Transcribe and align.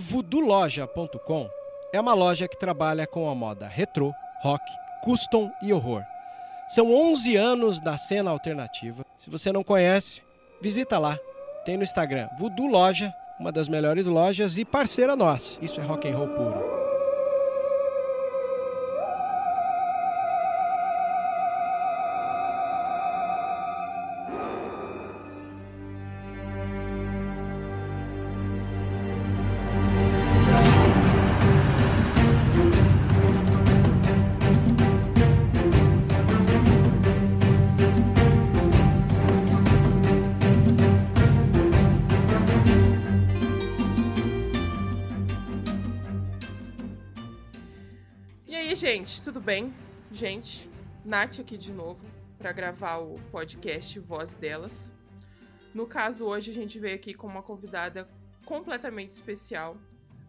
A 0.00 0.02
voodooloja.com 0.02 1.50
é 1.92 2.00
uma 2.00 2.14
loja 2.14 2.48
que 2.48 2.58
trabalha 2.58 3.06
com 3.06 3.28
a 3.28 3.34
moda 3.34 3.68
retrô, 3.68 4.14
rock, 4.42 4.64
custom 5.04 5.52
e 5.60 5.74
horror. 5.74 6.02
São 6.68 6.90
11 6.90 7.36
anos 7.36 7.78
da 7.80 7.98
cena 7.98 8.30
alternativa. 8.30 9.04
Se 9.18 9.28
você 9.28 9.52
não 9.52 9.62
conhece, 9.62 10.22
visita 10.58 10.98
lá. 10.98 11.18
Tem 11.66 11.76
no 11.76 11.82
Instagram 11.82 12.30
Voodoo 12.38 12.66
Loja, 12.66 13.14
uma 13.38 13.52
das 13.52 13.68
melhores 13.68 14.06
lojas 14.06 14.56
e 14.56 14.64
parceira 14.64 15.14
nossa. 15.14 15.62
Isso 15.62 15.78
é 15.78 15.84
rock 15.84 16.08
and 16.08 16.16
roll 16.16 16.28
puro. 16.28 16.79
Bem? 49.60 49.74
Gente, 50.10 50.70
Nath 51.04 51.40
aqui 51.40 51.58
de 51.58 51.72
novo 51.72 52.00
para 52.38 52.50
gravar 52.50 52.96
o 52.96 53.16
podcast 53.30 54.00
Voz 54.00 54.32
Delas. 54.32 54.90
No 55.74 55.86
caso, 55.86 56.24
hoje 56.24 56.50
a 56.50 56.54
gente 56.54 56.78
veio 56.78 56.94
aqui 56.94 57.12
com 57.12 57.26
uma 57.26 57.42
convidada 57.42 58.08
completamente 58.46 59.12
especial, 59.12 59.76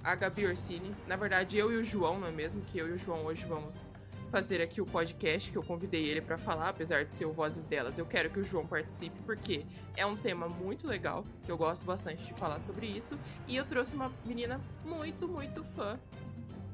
a 0.03 0.13
Gabi 0.15 0.45
Orsini. 0.45 0.93
Na 1.07 1.15
verdade, 1.15 1.57
eu 1.57 1.71
e 1.71 1.77
o 1.77 1.83
João, 1.83 2.19
não 2.19 2.27
é 2.27 2.31
mesmo? 2.31 2.61
Que 2.61 2.79
eu 2.79 2.89
e 2.89 2.91
o 2.91 2.97
João 2.97 3.25
hoje 3.25 3.45
vamos 3.45 3.87
fazer 4.29 4.61
aqui 4.61 4.81
o 4.81 4.85
podcast 4.85 5.49
que 5.49 5.57
eu 5.57 5.63
convidei 5.63 6.05
ele 6.05 6.21
para 6.21 6.37
falar, 6.37 6.69
apesar 6.69 7.05
de 7.05 7.13
ser 7.13 7.25
o 7.25 7.31
Vozes 7.31 7.65
Delas. 7.65 7.97
Eu 7.97 8.05
quero 8.05 8.29
que 8.29 8.39
o 8.39 8.43
João 8.43 8.67
participe 8.67 9.17
porque 9.21 9.65
é 9.95 10.05
um 10.05 10.17
tema 10.17 10.49
muito 10.49 10.85
legal, 10.85 11.23
que 11.45 11.51
eu 11.51 11.57
gosto 11.57 11.85
bastante 11.85 12.25
de 12.25 12.33
falar 12.33 12.59
sobre 12.59 12.85
isso, 12.85 13.17
e 13.47 13.55
eu 13.55 13.65
trouxe 13.65 13.95
uma 13.95 14.11
menina 14.25 14.59
muito, 14.83 15.25
muito 15.25 15.63
fã 15.63 15.97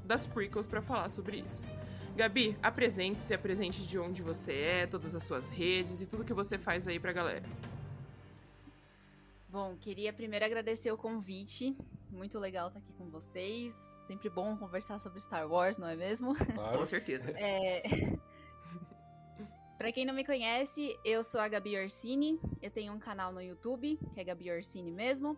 das 0.06 0.26
prequels 0.26 0.66
para 0.66 0.82
falar 0.82 1.10
sobre 1.10 1.38
isso. 1.38 1.70
Gabi, 2.18 2.58
apresente-se, 2.62 3.34
apresente 3.34 3.86
de 3.86 3.98
onde 3.98 4.22
você 4.22 4.54
é, 4.54 4.88
todas 4.88 5.16
as 5.16 5.24
suas 5.24 5.50
redes 5.50 6.02
e 6.02 6.08
tudo 6.08 6.26
que 6.26 6.34
você 6.34 6.58
faz 6.58 6.88
aí 6.88 7.00
pra 7.00 7.14
galera. 7.14 7.46
Bom, 9.48 9.78
queria 9.78 10.12
primeiro 10.12 10.44
agradecer 10.44 10.92
o 10.92 10.98
convite. 10.98 11.78
Muito 12.10 12.40
legal 12.40 12.68
estar 12.68 12.80
aqui 12.80 12.92
com 12.94 13.10
vocês. 13.10 13.74
Sempre 14.06 14.30
bom 14.30 14.58
conversar 14.58 15.00
sobre 15.00 15.20
Star 15.20 15.48
Wars, 15.50 15.78
não 15.78 15.88
é 15.88 15.96
mesmo? 15.96 16.36
Com 16.36 16.88
certeza. 16.88 17.32
É... 17.32 17.84
Pra 19.78 19.92
quem 19.92 20.06
não 20.06 20.14
me 20.14 20.26
conhece, 20.26 20.98
eu 21.06 21.24
sou 21.24 21.40
a 21.40 21.48
Gabi 21.48 21.78
Orsini. 21.78 22.42
Eu 22.62 22.72
tenho 22.72 22.92
um 22.92 23.00
canal 23.00 23.32
no 23.32 23.42
YouTube, 23.42 24.00
que 24.14 24.20
é 24.20 24.24
Gabi 24.24 24.52
Orsini 24.52 24.92
mesmo. 24.92 25.38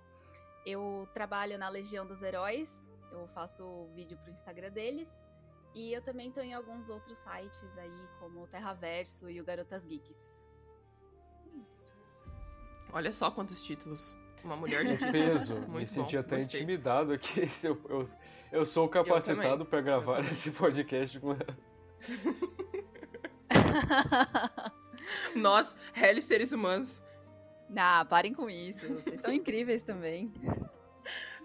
Eu 0.65 1.07
trabalho 1.13 1.57
na 1.57 1.67
Legião 1.67 2.07
dos 2.07 2.23
Heróis. 2.23 2.87
Eu 3.11 3.27
faço 3.27 3.89
vídeo 3.93 4.17
pro 4.17 4.31
Instagram 4.31 4.71
deles. 4.71 5.28
E 5.75 5.93
eu 5.93 6.01
também 6.01 6.31
tô 6.31 6.41
em 6.41 6.53
alguns 6.53 6.89
outros 6.89 7.17
sites 7.17 7.77
aí, 7.77 8.07
como 8.19 8.43
o 8.43 8.47
Terraverso 8.47 9.29
e 9.29 9.39
o 9.39 9.45
Garotas 9.45 9.85
Geeks. 9.85 10.43
Isso. 11.61 11.93
Olha 12.91 13.11
só 13.11 13.29
quantos 13.29 13.61
títulos. 13.61 14.15
Uma 14.43 14.55
mulher 14.55 14.83
de 14.83 14.93
títulos. 14.97 15.11
peso. 15.11 15.59
Me 15.61 15.67
Muito 15.67 15.89
senti 15.91 16.15
bom, 16.15 16.21
até 16.21 16.37
gostei. 16.37 16.61
intimidado 16.61 17.13
aqui. 17.13 17.41
Eu, 17.63 17.79
eu, 17.89 18.07
eu 18.51 18.65
sou 18.65 18.85
o 18.85 18.89
capacitado 18.89 19.65
para 19.65 19.81
gravar 19.81 20.19
esse 20.21 20.49
podcast 20.51 21.19
com 21.19 21.33
ela. 21.33 21.57
Nós, 25.35 25.75
réis 25.93 26.23
seres 26.25 26.51
humanos. 26.51 27.01
ah, 27.77 28.05
parem 28.09 28.33
com 28.33 28.49
isso. 28.49 28.91
Vocês 28.93 29.21
são 29.21 29.31
incríveis 29.31 29.83
também. 29.83 30.33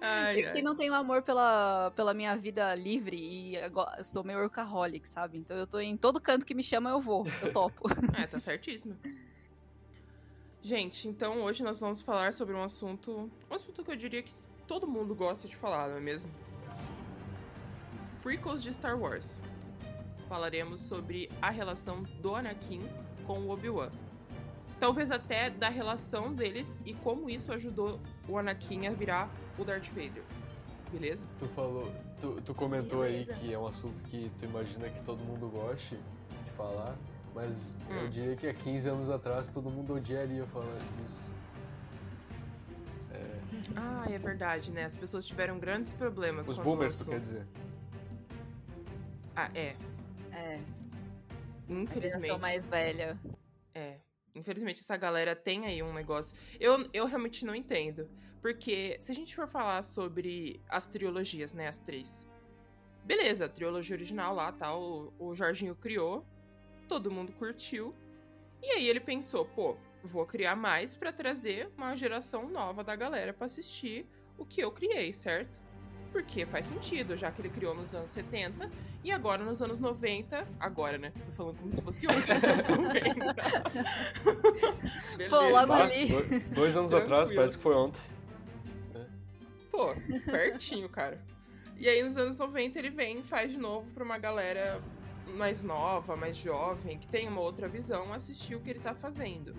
Ai, 0.00 0.42
Eu 0.42 0.46
ai. 0.48 0.52
que 0.52 0.62
não 0.62 0.74
tenho 0.74 0.94
amor 0.94 1.22
pela, 1.22 1.90
pela 1.96 2.12
minha 2.12 2.36
vida 2.36 2.74
livre 2.74 3.16
e 3.16 3.56
sou 4.04 4.22
meio 4.24 4.38
workaholic, 4.40 5.08
sabe? 5.08 5.38
Então 5.38 5.56
eu 5.56 5.66
tô 5.66 5.80
em 5.80 5.96
todo 5.96 6.20
canto 6.20 6.44
que 6.44 6.54
me 6.54 6.62
chama, 6.62 6.90
eu 6.90 7.00
vou, 7.00 7.26
eu 7.42 7.52
topo. 7.52 7.84
É, 8.18 8.26
tá 8.26 8.38
certíssimo. 8.38 8.96
Gente, 10.60 11.08
então 11.08 11.42
hoje 11.42 11.62
nós 11.62 11.80
vamos 11.80 12.00
falar 12.02 12.32
sobre 12.32 12.54
um 12.54 12.62
assunto. 12.62 13.30
Um 13.50 13.54
assunto 13.54 13.84
que 13.84 13.90
eu 13.90 13.96
diria 13.96 14.22
que 14.22 14.32
todo 14.66 14.86
mundo 14.86 15.14
gosta 15.14 15.46
de 15.46 15.56
falar, 15.56 15.88
não 15.88 15.96
é 15.98 16.00
mesmo? 16.00 16.30
Prequels 18.22 18.62
de 18.62 18.72
Star 18.72 18.98
Wars. 18.98 19.38
Falaremos 20.26 20.80
sobre 20.80 21.30
a 21.42 21.50
relação 21.50 22.02
do 22.22 22.34
Anakin 22.34 22.80
com 23.26 23.40
o 23.40 23.50
Obi-Wan. 23.50 23.90
Talvez 24.80 25.10
até 25.10 25.50
da 25.50 25.68
relação 25.68 26.32
deles 26.32 26.78
e 26.84 26.94
como 26.94 27.28
isso 27.28 27.52
ajudou 27.52 28.00
o 28.26 28.38
Anakin 28.38 28.86
a 28.86 28.90
virar 28.90 29.30
o 29.58 29.64
Darth 29.64 29.88
Vader. 29.88 30.22
Beleza? 30.92 31.26
Tu 31.38 31.46
falou, 31.48 31.92
tu, 32.20 32.40
tu 32.42 32.54
comentou 32.54 33.00
Beleza. 33.02 33.32
aí 33.32 33.38
que 33.40 33.52
é 33.52 33.58
um 33.58 33.66
assunto 33.66 34.00
que 34.04 34.30
tu 34.38 34.44
imagina 34.44 34.88
que 34.88 35.02
todo 35.04 35.18
mundo 35.24 35.48
goste 35.48 35.96
de 36.44 36.50
falar, 36.56 36.96
mas 37.34 37.76
Hum. 37.90 37.94
eu 38.02 38.08
diria 38.08 38.36
que 38.36 38.46
há 38.46 38.54
15 38.54 38.88
anos 38.88 39.08
atrás 39.10 39.48
todo 39.48 39.68
mundo 39.70 39.94
odiaria 39.94 40.46
falar 40.46 40.76
disso. 40.76 41.34
É, 43.12 43.40
Ah, 43.76 44.04
é 44.10 44.18
verdade, 44.18 44.70
né? 44.70 44.84
As 44.84 44.94
pessoas 44.96 45.26
tiveram 45.26 45.58
grandes 45.58 45.92
problemas 45.92 46.48
os 46.48 46.56
quando 46.56 46.64
boomers, 46.64 46.98
tu 46.98 47.06
quer 47.10 47.20
dizer? 47.20 47.46
Ah, 49.36 49.50
é. 49.54 49.74
É, 50.32 50.56
a 50.56 51.72
Infelizmente. 51.72 52.20
geração 52.22 52.38
mais 52.38 52.66
velha. 52.68 53.18
É. 53.74 53.98
Infelizmente, 54.34 54.80
essa 54.80 54.96
galera 54.96 55.34
tem 55.34 55.64
aí 55.66 55.82
um 55.82 55.92
negócio. 55.92 56.36
Eu, 56.60 56.88
eu 56.92 57.06
realmente 57.06 57.44
não 57.44 57.54
entendo. 57.54 58.08
Porque 58.44 58.98
se 59.00 59.10
a 59.10 59.14
gente 59.14 59.34
for 59.34 59.48
falar 59.48 59.82
sobre 59.82 60.60
as 60.68 60.84
trilogias, 60.84 61.54
né? 61.54 61.66
As 61.66 61.78
três. 61.78 62.28
Beleza, 63.02 63.46
a 63.46 63.48
trilogia 63.48 63.96
original 63.96 64.34
lá, 64.34 64.52
tal, 64.52 64.82
o, 65.18 65.30
o 65.30 65.34
Jorginho 65.34 65.74
criou. 65.74 66.26
Todo 66.86 67.10
mundo 67.10 67.32
curtiu. 67.32 67.94
E 68.62 68.66
aí 68.72 68.86
ele 68.86 69.00
pensou, 69.00 69.46
pô, 69.46 69.78
vou 70.02 70.26
criar 70.26 70.54
mais 70.56 70.94
pra 70.94 71.10
trazer 71.10 71.70
uma 71.74 71.96
geração 71.96 72.46
nova 72.46 72.84
da 72.84 72.94
galera 72.94 73.32
pra 73.32 73.46
assistir 73.46 74.06
o 74.36 74.44
que 74.44 74.60
eu 74.60 74.70
criei, 74.70 75.10
certo? 75.14 75.58
Porque 76.12 76.44
faz 76.44 76.66
sentido, 76.66 77.16
já 77.16 77.30
que 77.30 77.40
ele 77.40 77.48
criou 77.48 77.74
nos 77.74 77.94
anos 77.94 78.10
70 78.10 78.70
e 79.02 79.10
agora 79.10 79.42
nos 79.42 79.62
anos 79.62 79.80
90. 79.80 80.46
Agora, 80.60 80.98
né? 80.98 81.14
Tô 81.24 81.32
falando 81.32 81.56
como 81.60 81.72
se 81.72 81.80
fosse 81.80 82.06
ontem, 82.06 82.34
nos 82.34 82.44
anos 82.44 82.66
90. 82.68 83.34
Pô, 85.30 85.48
logo 85.48 85.72
ali. 85.72 86.08
Dois, 86.08 86.44
dois 86.50 86.76
anos 86.76 86.92
atrás, 86.94 87.30
Tranquilo. 87.30 87.36
parece 87.36 87.56
que 87.56 87.62
foi 87.62 87.74
ontem. 87.74 88.13
Pô, 89.74 89.92
pertinho, 90.30 90.88
cara. 90.88 91.20
E 91.76 91.88
aí 91.88 92.00
nos 92.00 92.16
anos 92.16 92.38
90 92.38 92.78
ele 92.78 92.90
vem 92.90 93.18
e 93.18 93.22
faz 93.24 93.50
de 93.50 93.58
novo 93.58 93.90
pra 93.90 94.04
uma 94.04 94.16
galera 94.16 94.80
mais 95.36 95.64
nova, 95.64 96.14
mais 96.14 96.36
jovem, 96.36 96.96
que 96.96 97.08
tem 97.08 97.26
uma 97.26 97.40
outra 97.40 97.66
visão, 97.66 98.12
assistir 98.12 98.54
o 98.54 98.60
que 98.60 98.70
ele 98.70 98.78
tá 98.78 98.94
fazendo. 98.94 99.52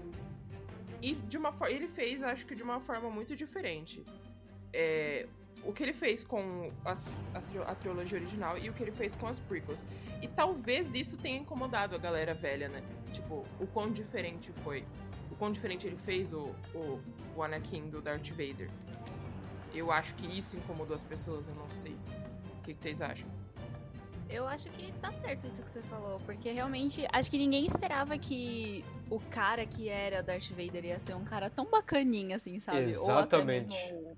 E 1.01 1.15
de 1.15 1.37
uma. 1.37 1.53
Ele 1.67 1.89
fez, 1.89 2.23
acho 2.23 2.45
que 2.45 2.55
de 2.55 2.63
uma 2.63 2.79
forma 2.79 3.09
muito 3.09 3.35
diferente. 3.35 4.05
É, 4.71 5.27
o 5.65 5.73
que 5.73 5.83
ele 5.83 5.93
fez 5.93 6.23
com 6.23 6.71
as, 6.85 7.27
as 7.33 7.45
a 7.67 7.75
trilogia 7.75 8.17
original 8.17 8.57
e 8.57 8.69
o 8.69 8.73
que 8.73 8.83
ele 8.83 8.93
fez 8.93 9.17
com 9.17 9.27
as 9.27 9.39
prequels. 9.39 9.85
E 10.21 10.29
talvez 10.29 10.95
isso 10.95 11.17
tenha 11.17 11.39
incomodado 11.39 11.93
a 11.93 11.97
galera 11.97 12.33
velha, 12.33 12.69
né? 12.69 12.81
Tipo, 13.11 13.43
o 13.59 13.67
quão 13.67 13.91
diferente 13.91 14.53
foi. 14.63 14.85
O 15.29 15.35
quão 15.35 15.51
diferente 15.51 15.85
ele 15.85 15.97
fez 15.97 16.31
o, 16.31 16.55
o, 16.73 17.01
o 17.35 17.43
Anakin 17.43 17.89
do 17.89 18.01
Darth 18.01 18.29
Vader. 18.29 18.69
Eu 19.75 19.91
acho 19.91 20.15
que 20.15 20.25
isso 20.25 20.55
incomodou 20.55 20.95
as 20.95 21.03
pessoas, 21.03 21.47
eu 21.47 21.55
não 21.55 21.69
sei. 21.69 21.95
O 22.59 22.63
que, 22.63 22.73
que 22.73 22.81
vocês 22.81 23.01
acham? 23.01 23.29
Eu 24.29 24.47
acho 24.47 24.69
que 24.71 24.91
tá 24.93 25.13
certo 25.13 25.45
isso 25.45 25.61
que 25.61 25.69
você 25.69 25.81
falou, 25.83 26.19
porque 26.21 26.49
realmente 26.51 27.05
acho 27.11 27.29
que 27.29 27.37
ninguém 27.37 27.65
esperava 27.65 28.17
que 28.17 28.83
o 29.09 29.19
cara 29.19 29.65
que 29.65 29.87
era 29.87 30.23
Darth 30.23 30.49
Vader 30.49 30.85
ia 30.85 30.99
ser 30.99 31.15
um 31.15 31.23
cara 31.23 31.49
tão 31.49 31.65
bacaninha 31.65 32.37
assim, 32.37 32.59
sabe? 32.59 32.97
Ou 32.97 33.11
até 33.11 33.37
Exatamente. 33.37 33.67
mesmo. 33.67 34.17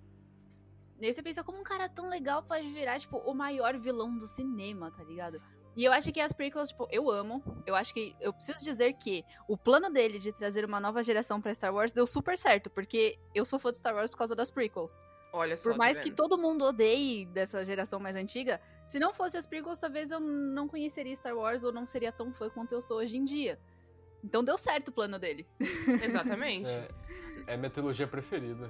E 1.00 1.06
aí 1.06 1.13
você 1.13 1.21
pensa 1.21 1.44
como 1.44 1.60
um 1.60 1.63
cara 1.63 1.89
tão 1.89 2.10
legal 2.10 2.42
pode 2.42 2.71
virar, 2.71 2.98
tipo, 3.00 3.18
o 3.18 3.33
maior 3.33 3.77
vilão 3.77 4.18
do 4.18 4.25
cinema, 4.25 4.89
tá 4.92 5.03
ligado? 5.03 5.42
E 5.77 5.85
eu 5.85 5.94
acho 5.94 6.12
que 6.12 6.19
as 6.19 6.33
prequels, 6.33 6.69
tipo, 6.69 6.88
eu 6.91 7.07
amo. 7.07 7.44
Eu 7.63 7.75
acho 7.75 7.94
que 7.94 8.15
eu 8.19 8.33
preciso 8.33 8.65
dizer 8.65 8.94
que 8.94 9.24
o 9.47 9.56
plano 9.56 9.91
dele 9.91 10.18
de 10.18 10.31
trazer 10.31 10.65
uma 10.65 10.79
nova 10.79 11.03
geração 11.03 11.39
pra 11.39 11.53
Star 11.53 11.71
Wars 11.71 11.91
deu 11.91 12.07
super 12.07 12.35
certo, 12.35 12.68
porque 12.68 13.19
eu 13.35 13.45
sou 13.45 13.59
fã 13.59 13.69
de 13.69 13.77
Star 13.77 13.94
Wars 13.94 14.09
por 14.09 14.18
causa 14.18 14.35
das 14.35 14.50
prequels. 14.50 15.03
Olha 15.31 15.56
só. 15.56 15.69
Por 15.69 15.74
tá 15.74 15.77
mais 15.77 16.00
que 16.00 16.09
todo 16.09 16.35
mundo 16.35 16.65
odeie 16.65 17.27
dessa 17.27 17.63
geração 17.63 18.00
mais 18.00 18.15
antiga, 18.15 18.59
se 18.88 18.97
não 18.97 19.13
fosse 19.13 19.38
as 19.38 19.45
prequels, 19.45 19.77
talvez 19.77 20.09
eu 20.09 20.19
não 20.19 20.68
conheceria 20.68 21.15
Star 21.15 21.38
Wars 21.38 21.63
ou 21.63 21.71
não 21.71 21.85
seria 21.85 22.12
tão 22.12 22.33
fã 22.33 22.50
quanto 22.50 22.71
eu 22.71 22.81
sou 22.81 22.97
hoje 22.97 23.15
em 23.15 23.24
dia. 23.24 23.59
Então 24.24 24.44
deu 24.44 24.57
certo 24.57 24.88
o 24.88 24.91
plano 24.91 25.19
dele. 25.19 25.45
Exatamente. 26.03 26.71
É, 26.71 27.53
é 27.53 27.56
minha 27.56 27.69
trilogia 27.69 28.07
preferida. 28.07 28.68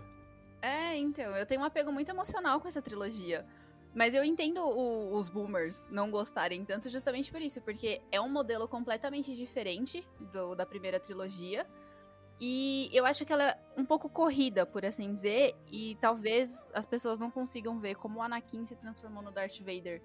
É, 0.62 0.98
então, 0.98 1.38
eu 1.38 1.45
tenho 1.45 1.62
um 1.62 1.63
apego 1.63 1.89
muito 1.89 2.09
emocional 2.09 2.59
com 2.59 2.68
essa 2.68 2.81
trilogia. 2.81 3.45
Mas 3.97 4.13
eu 4.13 4.23
entendo 4.23 4.61
o, 4.61 5.15
os 5.15 5.27
boomers 5.27 5.89
não 5.89 6.11
gostarem 6.11 6.63
tanto 6.63 6.88
justamente 6.88 7.31
por 7.31 7.41
isso, 7.41 7.59
porque 7.63 7.99
é 8.11 8.21
um 8.21 8.29
modelo 8.29 8.67
completamente 8.67 9.35
diferente 9.35 10.07
do, 10.31 10.53
da 10.53 10.67
primeira 10.67 10.99
trilogia. 10.99 11.65
E 12.39 12.91
eu 12.94 13.07
acho 13.07 13.25
que 13.25 13.33
ela 13.33 13.44
é 13.44 13.59
um 13.75 13.83
pouco 13.83 14.07
corrida, 14.07 14.67
por 14.67 14.85
assim 14.85 15.11
dizer, 15.11 15.55
e 15.65 15.97
talvez 15.99 16.69
as 16.75 16.85
pessoas 16.85 17.17
não 17.17 17.31
consigam 17.31 17.79
ver 17.79 17.95
como 17.95 18.19
o 18.19 18.21
Anakin 18.21 18.67
se 18.67 18.75
transformou 18.75 19.23
no 19.23 19.31
Darth 19.31 19.57
Vader, 19.61 19.99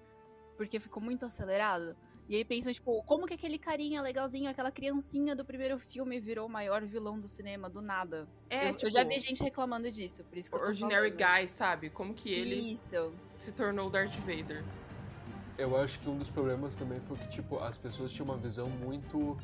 porque 0.57 0.79
ficou 0.79 1.01
muito 1.01 1.23
acelerado. 1.27 1.95
E 2.29 2.37
aí 2.37 2.45
pensam, 2.45 2.71
tipo, 2.71 3.03
como 3.03 3.27
que 3.27 3.33
aquele 3.33 3.57
carinha 3.59 4.01
legalzinho, 4.01 4.49
aquela 4.49 4.71
criancinha 4.71 5.35
do 5.35 5.43
primeiro 5.43 5.77
filme 5.77 6.19
virou 6.19 6.47
o 6.47 6.49
maior 6.49 6.85
vilão 6.85 7.19
do 7.19 7.27
cinema, 7.27 7.69
do 7.69 7.81
nada. 7.81 8.27
É, 8.49 8.69
eu, 8.69 8.73
tipo, 8.75 8.87
eu 8.87 8.91
já 8.91 9.03
vi 9.03 9.19
gente 9.19 9.43
reclamando 9.43 9.91
disso, 9.91 10.23
por 10.23 10.37
isso 10.37 10.49
que 10.49 10.55
eu 10.55 10.61
tô 10.61 10.67
Ordinary 10.67 11.11
falando. 11.11 11.39
Guy, 11.39 11.47
sabe? 11.49 11.89
Como 11.89 12.13
que 12.13 12.33
ele 12.33 12.71
Isso. 12.71 13.13
se 13.37 13.51
tornou 13.51 13.87
o 13.87 13.89
Darth 13.89 14.15
Vader. 14.19 14.63
Eu 15.57 15.77
acho 15.77 15.99
que 15.99 16.09
um 16.09 16.17
dos 16.17 16.29
problemas 16.29 16.75
também 16.75 16.99
foi 17.01 17.17
que, 17.17 17.29
tipo, 17.29 17.59
as 17.59 17.77
pessoas 17.77 18.11
tinham 18.11 18.25
uma 18.25 18.37
visão 18.37 18.69
muito 18.69 19.37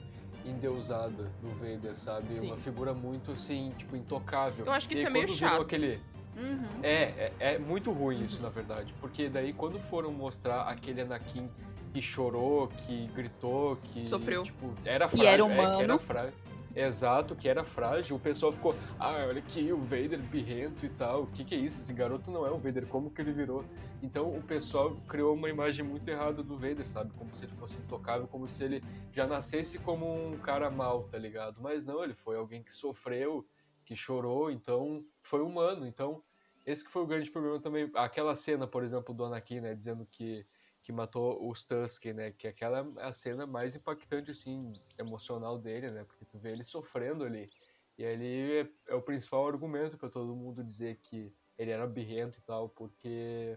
endeusada 0.46 1.32
do 1.42 1.50
Vader, 1.60 2.00
sabe? 2.00 2.32
Sim. 2.32 2.48
Uma 2.48 2.58
figura 2.58 2.94
muito, 2.94 3.32
assim, 3.34 3.74
tipo, 3.78 3.96
intocável. 3.96 4.66
Eu 4.66 4.72
acho 4.72 4.88
que 4.88 4.96
E 4.96 4.98
isso 4.98 5.08
aí, 5.08 5.12
é 5.12 5.14
meio 5.14 5.28
chato. 5.28 5.62
Aquele... 5.62 6.00
Uhum. 6.36 6.80
É, 6.82 7.04
é, 7.04 7.34
é 7.40 7.60
muito 7.60 7.92
ruim 7.92 8.24
isso, 8.24 8.42
na 8.42 8.50
verdade. 8.50 8.96
Porque 9.02 9.28
daí, 9.28 9.52
quando 9.52 9.80
foram 9.80 10.12
mostrar 10.12 10.62
aquele 10.62 11.02
Anakin 11.02 11.50
que 11.94 12.02
chorou, 12.02 12.68
que 12.68 13.08
gritou, 13.08 13.78
que... 13.78 14.08
Sofreu. 14.08 14.44
Tipo, 14.44 14.74
era 14.86 15.08
Que 15.08 15.18
frágil. 15.18 15.28
era 15.28 15.44
é, 15.44 15.46
que 15.48 15.54
humano. 15.54 15.82
era 15.82 16.00
frágil. 16.00 16.34
Exato, 16.76 17.36
que 17.36 17.50
era 17.50 17.64
frágil. 17.64 18.16
O 18.16 18.20
pessoal 18.20 18.52
ficou, 18.52 18.76
ah, 19.00 19.26
olha 19.28 19.40
aqui, 19.40 19.72
o 19.72 19.80
Vader 19.80 20.20
birrento 20.20 20.86
e 20.86 20.90
tal. 20.90 21.24
O 21.24 21.28
que 21.28 21.44
que 21.44 21.56
é 21.56 21.58
isso? 21.58 21.82
Esse 21.82 21.94
garoto 21.94 22.30
não 22.30 22.46
é 22.46 22.52
o 22.52 22.58
Vader, 22.58 22.86
como 22.88 23.10
que 23.10 23.22
ele 23.22 23.34
virou? 23.34 23.66
Então 24.02 24.34
o 24.34 24.42
pessoal 24.42 24.96
criou 25.08 25.34
uma 25.34 25.50
imagem 25.50 25.84
muito 25.84 26.08
errada 26.08 26.44
do 26.44 26.56
Vader, 26.56 26.88
sabe? 26.88 27.12
Como 27.18 27.34
se 27.34 27.46
ele 27.46 27.54
fosse 27.54 27.80
intocável, 27.80 28.28
como 28.28 28.48
se 28.48 28.64
ele 28.64 28.84
já 29.12 29.26
nascesse 29.26 29.80
como 29.80 30.06
um 30.30 30.38
cara 30.38 30.70
mal, 30.70 31.04
tá 31.04 31.18
ligado? 31.18 31.60
Mas 31.60 31.84
não, 31.84 32.04
ele 32.04 32.14
foi 32.14 32.38
alguém 32.38 32.64
que 32.64 32.74
sofreu, 32.74 33.46
que 33.84 33.96
chorou, 33.96 34.52
então 34.52 35.04
foi 35.22 35.42
humano. 35.42 35.88
Então, 35.88 36.24
esse 36.66 36.86
que 36.86 36.92
foi 36.92 37.02
o 37.02 37.08
grande 37.08 37.30
problema 37.32 37.60
também. 37.60 37.90
Aquela 37.96 38.36
cena, 38.36 38.68
por 38.68 38.84
exemplo, 38.84 39.14
do 39.14 39.26
Anakin, 39.26 39.60
né, 39.60 39.74
dizendo 39.74 40.08
que, 40.10 40.46
que 40.90 40.94
matou 40.94 41.48
os 41.48 41.64
Tusken, 41.64 42.14
né? 42.14 42.32
Que 42.32 42.48
aquela 42.48 42.80
é 42.98 43.06
a 43.06 43.14
cena 43.14 43.46
mais 43.46 43.76
impactante, 43.76 44.32
assim, 44.32 44.74
emocional 44.98 45.56
dele, 45.60 45.92
né? 45.92 46.04
Porque 46.04 46.26
tu 46.26 46.40
vê 46.40 46.52
ele 46.52 46.64
sofrendo 46.64 47.24
ali. 47.24 47.48
E 47.96 48.04
ali 48.04 48.62
é, 48.62 48.68
é 48.88 48.96
o 48.96 49.02
principal 49.02 49.48
argumento 49.48 50.00
pra 50.00 50.10
todo 50.10 50.36
mundo 50.36 50.64
dizer 50.64 50.96
que 50.96 51.32
ele 51.60 51.70
era 51.70 51.86
birrento 51.86 52.40
e 52.40 52.42
tal, 52.42 52.70
porque 52.70 53.56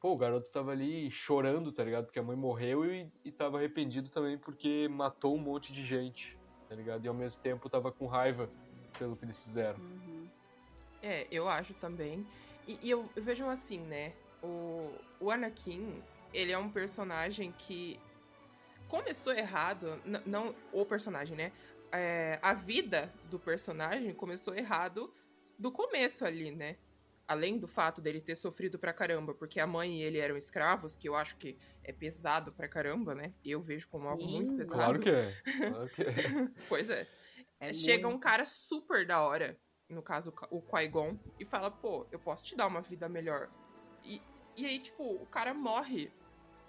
pô, 0.00 0.14
o 0.14 0.16
garoto 0.16 0.50
tava 0.50 0.72
ali 0.72 1.08
chorando, 1.12 1.70
tá 1.70 1.84
ligado? 1.84 2.06
Porque 2.06 2.18
a 2.18 2.24
mãe 2.24 2.36
morreu 2.36 2.84
e, 2.84 3.08
e 3.24 3.30
tava 3.30 3.58
arrependido 3.58 4.10
também 4.10 4.36
porque 4.36 4.88
matou 4.90 5.36
um 5.36 5.40
monte 5.40 5.72
de 5.72 5.84
gente, 5.84 6.36
tá 6.68 6.74
ligado? 6.74 7.04
E 7.04 7.08
ao 7.08 7.14
mesmo 7.14 7.40
tempo 7.40 7.70
tava 7.70 7.92
com 7.92 8.06
raiva 8.06 8.50
pelo 8.98 9.16
que 9.16 9.24
eles 9.24 9.40
fizeram. 9.44 9.78
Uhum. 9.78 10.26
É, 11.04 11.24
eu 11.30 11.48
acho 11.48 11.72
também. 11.74 12.26
E, 12.66 12.80
e 12.82 12.90
eu, 12.90 13.08
eu 13.14 13.22
vejo 13.22 13.46
assim, 13.46 13.78
né? 13.78 14.12
O, 14.42 14.92
o 15.20 15.30
Anakin, 15.30 16.02
ele 16.32 16.52
é 16.52 16.58
um 16.58 16.70
personagem 16.70 17.52
que 17.52 18.00
começou 18.88 19.32
errado. 19.32 20.00
Não 20.26 20.54
o 20.72 20.84
personagem, 20.84 21.36
né? 21.36 21.52
É, 21.92 22.38
a 22.42 22.52
vida 22.52 23.12
do 23.30 23.38
personagem 23.38 24.12
começou 24.14 24.54
errado 24.54 25.12
do 25.58 25.72
começo 25.72 26.24
ali, 26.24 26.50
né? 26.50 26.76
Além 27.26 27.58
do 27.58 27.68
fato 27.68 28.00
dele 28.00 28.20
ter 28.20 28.36
sofrido 28.36 28.78
pra 28.78 28.92
caramba, 28.92 29.34
porque 29.34 29.60
a 29.60 29.66
mãe 29.66 29.98
e 29.98 30.02
ele 30.02 30.18
eram 30.18 30.36
escravos, 30.36 30.96
que 30.96 31.08
eu 31.08 31.14
acho 31.14 31.36
que 31.36 31.58
é 31.84 31.92
pesado 31.92 32.52
pra 32.52 32.66
caramba, 32.66 33.14
né? 33.14 33.34
Eu 33.44 33.60
vejo 33.60 33.86
como 33.88 34.08
algo 34.08 34.22
Sim, 34.22 34.34
muito 34.34 34.56
pesado. 34.56 34.78
Claro 34.78 35.00
que 35.00 35.10
é. 35.10 35.42
Claro 35.70 35.90
que 35.90 36.02
é. 36.02 36.06
Pois 36.68 36.88
é. 36.88 37.06
É 37.60 37.72
Chega 37.72 38.04
muito. 38.04 38.16
um 38.16 38.20
cara 38.20 38.44
super 38.44 39.06
da 39.06 39.20
hora, 39.20 39.58
no 39.88 40.02
caso 40.02 40.32
o 40.50 40.62
Qui-Gon, 40.62 41.18
e 41.38 41.44
fala, 41.44 41.70
pô, 41.70 42.06
eu 42.10 42.18
posso 42.18 42.44
te 42.44 42.56
dar 42.56 42.66
uma 42.66 42.80
vida 42.80 43.08
melhor. 43.08 43.50
E, 44.04 44.22
e 44.56 44.64
aí, 44.64 44.78
tipo, 44.78 45.04
o 45.04 45.26
cara 45.26 45.52
morre 45.52 46.10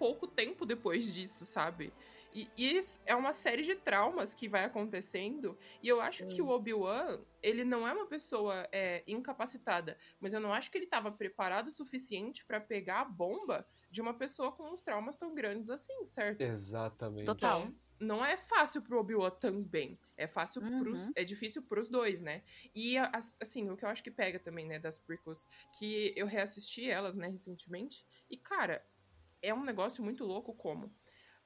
pouco 0.00 0.26
tempo 0.26 0.64
depois 0.64 1.12
disso, 1.12 1.44
sabe? 1.44 1.92
E, 2.32 2.48
e 2.56 2.76
isso 2.78 2.98
é 3.04 3.14
uma 3.14 3.34
série 3.34 3.62
de 3.62 3.74
traumas 3.74 4.32
que 4.32 4.48
vai 4.48 4.64
acontecendo. 4.64 5.58
E 5.82 5.88
eu 5.88 6.00
acho 6.00 6.22
Sim. 6.22 6.28
que 6.28 6.40
o 6.40 6.48
Obi-Wan, 6.48 7.20
ele 7.42 7.64
não 7.64 7.86
é 7.86 7.92
uma 7.92 8.06
pessoa 8.06 8.66
é, 8.72 9.02
incapacitada, 9.06 9.98
mas 10.18 10.32
eu 10.32 10.40
não 10.40 10.54
acho 10.54 10.70
que 10.70 10.78
ele 10.78 10.86
estava 10.86 11.12
preparado 11.12 11.68
o 11.68 11.70
suficiente 11.70 12.46
pra 12.46 12.58
pegar 12.58 13.02
a 13.02 13.04
bomba 13.04 13.66
de 13.90 14.00
uma 14.00 14.14
pessoa 14.14 14.52
com 14.52 14.72
uns 14.72 14.80
traumas 14.80 15.16
tão 15.16 15.34
grandes 15.34 15.68
assim, 15.68 16.06
certo? 16.06 16.40
Exatamente. 16.40 17.26
Total. 17.26 17.60
Então, 17.60 17.74
não 18.00 18.24
é 18.24 18.38
fácil 18.38 18.80
pro 18.80 18.98
Obi-Wan 18.98 19.30
também. 19.32 19.98
É 20.16 20.26
fácil 20.26 20.62
pros. 20.62 21.00
Uhum. 21.00 21.12
É 21.14 21.22
difícil 21.22 21.62
pros 21.62 21.90
dois, 21.90 22.22
né? 22.22 22.42
E, 22.74 22.96
assim, 23.38 23.68
o 23.68 23.76
que 23.76 23.84
eu 23.84 23.90
acho 23.90 24.02
que 24.02 24.10
pega 24.10 24.38
também, 24.38 24.66
né, 24.66 24.78
das 24.78 24.98
prequels, 24.98 25.46
que 25.78 26.14
eu 26.16 26.26
reassisti 26.26 26.88
elas, 26.88 27.14
né, 27.14 27.28
recentemente. 27.28 28.06
E, 28.30 28.38
cara, 28.38 28.82
é 29.42 29.54
um 29.54 29.64
negócio 29.64 30.02
muito 30.02 30.24
louco 30.24 30.54
como. 30.54 30.92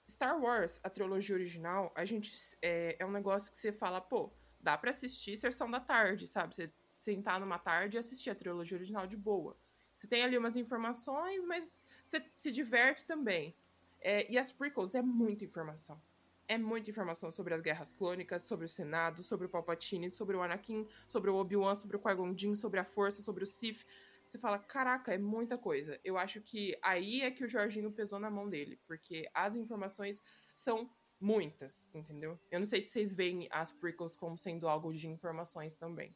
Star 0.08 0.38
Wars, 0.40 0.78
a 0.82 0.90
trilogia 0.90 1.34
original, 1.34 1.92
a 1.94 2.04
gente. 2.04 2.32
É, 2.60 2.96
é 2.98 3.06
um 3.06 3.10
negócio 3.10 3.50
que 3.50 3.58
você 3.58 3.72
fala, 3.72 4.00
pô, 4.00 4.32
dá 4.60 4.76
pra 4.76 4.90
assistir 4.90 5.36
sessão 5.36 5.70
da 5.70 5.80
tarde, 5.80 6.26
sabe? 6.26 6.54
Você 6.54 6.72
sentar 6.98 7.38
numa 7.40 7.58
tarde 7.58 7.96
e 7.96 7.98
assistir 7.98 8.30
a 8.30 8.34
trilogia 8.34 8.76
original 8.76 9.06
de 9.06 9.16
boa. 9.16 9.56
Você 9.96 10.06
tem 10.06 10.22
ali 10.22 10.36
umas 10.36 10.56
informações, 10.56 11.44
mas 11.44 11.86
você 12.02 12.24
se 12.36 12.50
diverte 12.50 13.06
também. 13.06 13.54
É, 14.00 14.30
e 14.30 14.38
as 14.38 14.50
prequels 14.52 14.94
é 14.94 15.02
muita 15.02 15.44
informação. 15.44 16.00
É 16.46 16.58
muita 16.58 16.90
informação 16.90 17.30
sobre 17.30 17.54
as 17.54 17.62
guerras 17.62 17.90
clônicas, 17.90 18.42
sobre 18.42 18.66
o 18.66 18.68
Senado, 18.68 19.22
sobre 19.22 19.46
o 19.46 19.48
Palpatine, 19.48 20.10
sobre 20.10 20.36
o 20.36 20.42
Anakin, 20.42 20.86
sobre 21.08 21.30
o 21.30 21.36
Obi-Wan, 21.36 21.74
sobre 21.74 21.96
o 21.96 22.00
Qui-Gon 22.00 22.36
Jinn, 22.36 22.54
sobre 22.54 22.80
a 22.80 22.84
Força, 22.84 23.22
sobre 23.22 23.44
o 23.44 23.46
Sith. 23.46 23.86
Você 24.24 24.38
fala, 24.38 24.58
caraca, 24.58 25.12
é 25.12 25.18
muita 25.18 25.58
coisa. 25.58 26.00
Eu 26.02 26.16
acho 26.16 26.40
que 26.40 26.76
aí 26.82 27.22
é 27.22 27.30
que 27.30 27.44
o 27.44 27.48
Jorginho 27.48 27.92
pesou 27.92 28.18
na 28.18 28.30
mão 28.30 28.48
dele, 28.48 28.80
porque 28.86 29.28
as 29.34 29.54
informações 29.56 30.22
são 30.54 30.90
muitas, 31.20 31.88
entendeu? 31.94 32.38
Eu 32.50 32.60
não 32.60 32.66
sei 32.66 32.86
se 32.86 32.92
vocês 32.92 33.14
veem 33.14 33.48
as 33.50 33.72
prequels 33.72 34.16
como 34.16 34.36
sendo 34.36 34.68
algo 34.68 34.92
de 34.92 35.08
informações 35.08 35.74
também. 35.74 36.14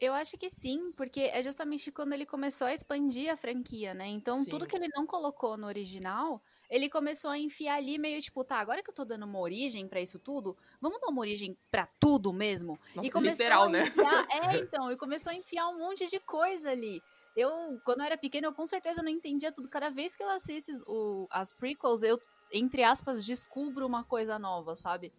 Eu 0.00 0.14
acho 0.14 0.38
que 0.38 0.48
sim, 0.48 0.92
porque 0.92 1.22
é 1.22 1.42
justamente 1.42 1.90
quando 1.90 2.12
ele 2.12 2.24
começou 2.24 2.68
a 2.68 2.72
expandir 2.72 3.32
a 3.32 3.36
franquia, 3.36 3.92
né? 3.94 4.06
Então, 4.06 4.44
Sim. 4.44 4.50
tudo 4.50 4.66
que 4.66 4.76
ele 4.76 4.86
não 4.94 5.04
colocou 5.04 5.56
no 5.56 5.66
original, 5.66 6.40
ele 6.70 6.88
começou 6.88 7.30
a 7.32 7.38
enfiar 7.38 7.74
ali 7.76 7.98
meio 7.98 8.20
tipo, 8.22 8.44
tá, 8.44 8.58
agora 8.60 8.80
que 8.80 8.90
eu 8.90 8.94
tô 8.94 9.04
dando 9.04 9.26
uma 9.26 9.40
origem 9.40 9.88
pra 9.88 10.00
isso 10.00 10.18
tudo, 10.20 10.56
vamos 10.80 11.00
dar 11.00 11.08
uma 11.08 11.20
origem 11.20 11.58
pra 11.68 11.84
tudo 11.98 12.32
mesmo? 12.32 12.78
Nossa, 12.94 13.08
e 13.08 13.10
começou 13.10 13.32
literal, 13.32 13.64
a 13.64 13.70
né? 13.70 13.82
enfiar, 13.82 14.26
é, 14.30 14.58
então, 14.58 14.92
e 14.92 14.96
começou 14.96 15.32
a 15.32 15.34
enfiar 15.34 15.68
um 15.68 15.78
monte 15.78 16.06
de 16.06 16.20
coisa 16.20 16.70
ali. 16.70 17.02
Eu, 17.38 17.80
quando 17.84 18.00
eu 18.00 18.06
era 18.06 18.18
pequena, 18.18 18.48
eu 18.48 18.54
com 18.54 18.66
certeza 18.66 19.02
não 19.02 19.10
entendia 19.10 19.52
tudo. 19.52 19.68
Cada 19.68 19.90
vez 19.90 20.16
que 20.16 20.22
eu 20.22 20.28
assisto 20.28 20.72
o- 20.86 21.26
as 21.30 21.52
prequels, 21.52 22.02
eu, 22.02 22.18
entre 22.52 22.82
aspas, 22.82 23.24
descubro 23.24 23.86
uma 23.86 24.04
coisa 24.04 24.38
nova, 24.38 24.74
sabe? 24.74 25.12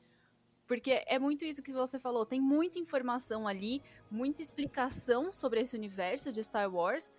Porque 0.68 1.04
é 1.08 1.18
muito 1.18 1.46
isso 1.46 1.64
que 1.64 1.74
você 1.74 2.00
falou. 2.00 2.26
Tem 2.26 2.40
muita 2.40 2.78
informação 2.78 3.48
ali, 3.48 3.82
muita 4.12 4.42
explicação 4.42 5.34
sobre 5.34 5.62
esse 5.62 5.76
universo 5.76 6.32
de 6.32 6.44
Star 6.44 6.72
Wars. 6.74 7.12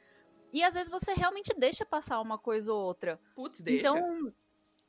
E 0.52 0.62
às 0.62 0.74
vezes 0.74 0.90
você 0.90 1.12
realmente 1.14 1.52
deixa 1.58 1.84
passar 1.86 2.20
uma 2.20 2.38
coisa 2.38 2.72
ou 2.72 2.80
outra. 2.80 3.20
Putz, 3.34 3.60
deixa. 3.60 3.80
Então, 3.80 4.32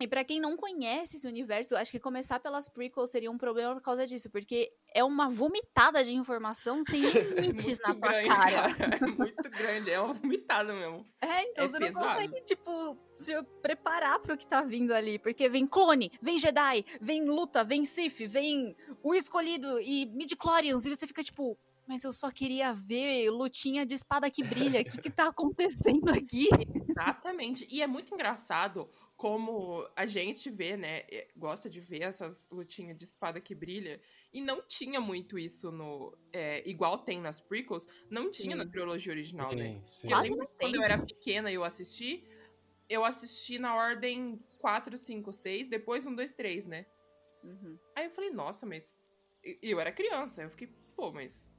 e 0.01 0.07
pra 0.07 0.23
quem 0.23 0.39
não 0.39 0.57
conhece 0.57 1.17
esse 1.17 1.27
universo, 1.27 1.75
acho 1.75 1.91
que 1.91 1.99
começar 1.99 2.39
pelas 2.39 2.67
prequels 2.67 3.11
seria 3.11 3.31
um 3.31 3.37
problema 3.37 3.75
por 3.75 3.81
causa 3.83 4.05
disso, 4.05 4.31
porque 4.31 4.71
é 4.93 5.03
uma 5.03 5.29
vomitada 5.29 6.03
de 6.03 6.13
informação 6.13 6.83
sem 6.83 7.01
limites 7.35 7.79
na 7.79 7.93
tua 7.93 8.09
grande, 8.09 8.27
cara. 8.27 8.75
É 8.79 9.07
muito 9.07 9.49
grande, 9.49 9.89
é 9.91 9.99
uma 9.99 10.13
vomitada 10.13 10.73
mesmo. 10.73 11.05
É, 11.21 11.43
então 11.43 11.65
É 11.65 11.67
você 11.67 11.79
pesado. 11.79 12.05
não 12.05 12.13
consegue, 12.13 12.41
tipo, 12.41 12.97
se 13.13 13.33
preparar 13.61 14.19
pro 14.19 14.37
que 14.37 14.45
tá 14.45 14.61
vindo 14.61 14.93
ali. 14.93 15.17
Porque 15.17 15.47
vem 15.49 15.65
clone, 15.65 16.11
vem 16.21 16.37
Jedi, 16.37 16.85
vem 16.99 17.25
luta, 17.25 17.63
vem 17.63 17.85
Sith, 17.85 18.27
vem 18.27 18.75
o 19.01 19.15
escolhido 19.15 19.79
e 19.79 20.05
midi-chlorians. 20.07 20.85
E 20.85 20.89
você 20.95 21.07
fica 21.07 21.23
tipo, 21.23 21.57
mas 21.87 22.03
eu 22.03 22.11
só 22.11 22.29
queria 22.29 22.73
ver 22.73 23.29
lutinha 23.29 23.85
de 23.85 23.95
espada 23.95 24.29
que 24.29 24.43
brilha. 24.43 24.81
O 24.81 24.85
que 24.85 24.97
que 25.01 25.09
tá 25.09 25.27
acontecendo 25.29 26.09
aqui? 26.09 26.47
Exatamente. 26.89 27.67
E 27.69 27.81
é 27.81 27.87
muito 27.87 28.13
engraçado 28.13 28.89
como 29.21 29.87
a 29.95 30.07
gente 30.07 30.49
vê, 30.49 30.75
né? 30.75 31.03
Gosta 31.37 31.69
de 31.69 31.79
ver 31.79 32.01
essas 32.01 32.49
lutinhas 32.49 32.97
de 32.97 33.03
espada 33.03 33.39
que 33.39 33.53
brilha. 33.53 34.01
E 34.33 34.41
não 34.41 34.63
tinha 34.63 34.99
muito 34.99 35.37
isso 35.37 35.71
no. 35.71 36.17
é, 36.33 36.67
igual 36.67 36.97
tem 36.97 37.21
nas 37.21 37.39
prequels, 37.39 37.87
não 38.09 38.31
tinha 38.31 38.53
Sim. 38.53 38.57
na 38.57 38.65
trilogia 38.65 39.13
original, 39.13 39.53
né? 39.53 39.65
Sim, 39.65 39.81
sim. 39.85 40.07
Porque 40.07 40.13
eu 40.15 40.19
lembro 40.21 40.47
quando 40.59 40.71
tem. 40.71 40.75
eu 40.75 40.83
era 40.83 40.97
pequena 40.97 41.51
e 41.51 41.53
eu 41.53 41.63
assisti, 41.63 42.27
eu 42.89 43.05
assisti 43.05 43.59
na 43.59 43.75
ordem 43.75 44.43
4, 44.57 44.97
5, 44.97 45.31
6, 45.31 45.67
depois 45.67 46.03
1, 46.03 46.15
2, 46.15 46.31
3, 46.31 46.65
né? 46.65 46.87
Uhum. 47.43 47.77
Aí 47.95 48.05
eu 48.05 48.09
falei, 48.09 48.31
nossa, 48.31 48.65
mas. 48.65 48.99
E 49.43 49.59
e 49.61 49.69
eu 49.69 49.79
era 49.79 49.91
criança. 49.91 50.41
Aí 50.41 50.47
eu 50.47 50.49
fiquei, 50.49 50.67
pô, 50.95 51.11
mas. 51.11 51.53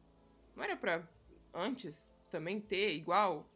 Não 0.57 0.64
era 0.64 0.76
pra 0.76 1.09
antes 1.54 2.12
também 2.28 2.61
ter 2.61 2.92
igual? 2.92 3.49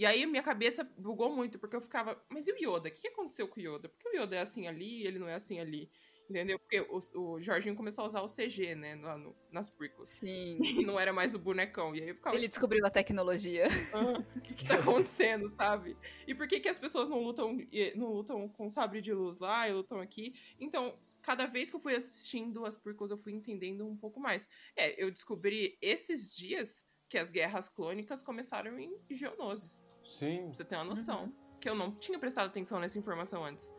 E 0.00 0.06
aí 0.06 0.24
minha 0.24 0.42
cabeça 0.42 0.82
bugou 0.96 1.28
muito, 1.30 1.58
porque 1.58 1.76
eu 1.76 1.80
ficava, 1.82 2.18
mas 2.30 2.48
e 2.48 2.52
o 2.52 2.56
Yoda? 2.56 2.88
O 2.88 2.90
que 2.90 3.06
aconteceu 3.06 3.46
com 3.46 3.60
o 3.60 3.62
Yoda? 3.62 3.86
Por 3.86 3.98
que 3.98 4.08
o 4.08 4.22
Yoda 4.22 4.34
é 4.34 4.38
assim 4.40 4.66
ali 4.66 5.02
e 5.02 5.06
ele 5.06 5.18
não 5.18 5.28
é 5.28 5.34
assim 5.34 5.60
ali? 5.60 5.90
Entendeu? 6.26 6.58
Porque 6.58 6.80
o, 6.80 6.98
o 7.20 7.42
Jorginho 7.42 7.76
começou 7.76 8.04
a 8.04 8.06
usar 8.06 8.22
o 8.22 8.26
CG, 8.26 8.74
né, 8.74 8.94
lá 8.94 9.18
no, 9.18 9.36
nas 9.52 9.68
prequels. 9.68 10.08
Sim. 10.08 10.58
E 10.80 10.86
não 10.86 10.98
era 10.98 11.12
mais 11.12 11.34
o 11.34 11.38
bonecão. 11.38 11.94
E 11.94 12.00
aí 12.00 12.08
eu 12.08 12.14
ficava. 12.14 12.34
Ele 12.34 12.44
tipo, 12.44 12.52
descobriu 12.52 12.86
a 12.86 12.88
tecnologia. 12.88 13.64
"Ah, 13.92 14.24
o 14.36 14.40
que, 14.40 14.54
que 14.54 14.66
tá 14.66 14.76
acontecendo, 14.80 15.46
sabe? 15.50 15.94
E 16.26 16.34
por 16.34 16.48
que, 16.48 16.60
que 16.60 16.68
as 16.70 16.78
pessoas 16.78 17.06
não 17.10 17.22
lutam, 17.22 17.58
eh, 17.70 17.92
não 17.94 18.10
lutam 18.10 18.48
com 18.48 18.70
sabre 18.70 19.02
de 19.02 19.12
luz 19.12 19.36
lá 19.36 19.68
e 19.68 19.72
lutam 19.74 20.00
aqui? 20.00 20.32
Então, 20.58 20.98
cada 21.20 21.44
vez 21.44 21.68
que 21.68 21.76
eu 21.76 21.80
fui 21.80 21.94
assistindo 21.94 22.64
as 22.64 22.74
prequels, 22.74 23.10
eu 23.10 23.18
fui 23.18 23.34
entendendo 23.34 23.86
um 23.86 23.98
pouco 23.98 24.18
mais. 24.18 24.48
É, 24.74 25.02
eu 25.02 25.10
descobri 25.10 25.76
esses 25.82 26.34
dias 26.34 26.86
que 27.06 27.18
as 27.18 27.30
guerras 27.30 27.68
clônicas 27.68 28.22
começaram 28.22 28.78
em 28.78 28.96
Geonosis. 29.10 29.78
Sim. 30.10 30.46
Pra 30.46 30.54
você 30.54 30.64
ter 30.64 30.74
uma 30.76 30.84
noção. 30.84 31.24
Uhum. 31.24 31.32
Que 31.60 31.68
eu 31.68 31.74
não 31.74 31.92
tinha 31.92 32.18
prestado 32.18 32.46
atenção 32.46 32.80
nessa 32.80 32.98
informação 32.98 33.44
antes. 33.44 33.72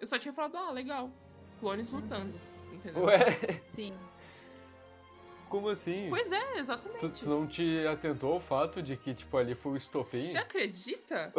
Eu 0.00 0.06
só 0.06 0.18
tinha 0.18 0.32
falado, 0.32 0.56
ah, 0.56 0.70
legal. 0.70 1.10
Clones 1.60 1.90
lutando. 1.90 2.38
Entendeu? 2.72 3.04
Ué, 3.04 3.18
Sim. 3.66 3.92
como 5.48 5.68
assim? 5.68 6.06
Pois 6.10 6.30
é, 6.30 6.52
Tu, 6.52 6.58
exatamente. 6.58 7.20
tu 7.24 7.28
não 7.28 7.46
te 7.46 7.86
atentou 7.86 8.34
ao 8.34 8.40
fato 8.40 8.82
de 8.82 8.96
que, 8.96 9.14
tipo, 9.14 9.36
ali 9.36 9.54
foi 9.54 9.72
o 9.72 9.76
estopim? 9.76 10.28
Você 10.30 10.36
acredita? 10.36 11.32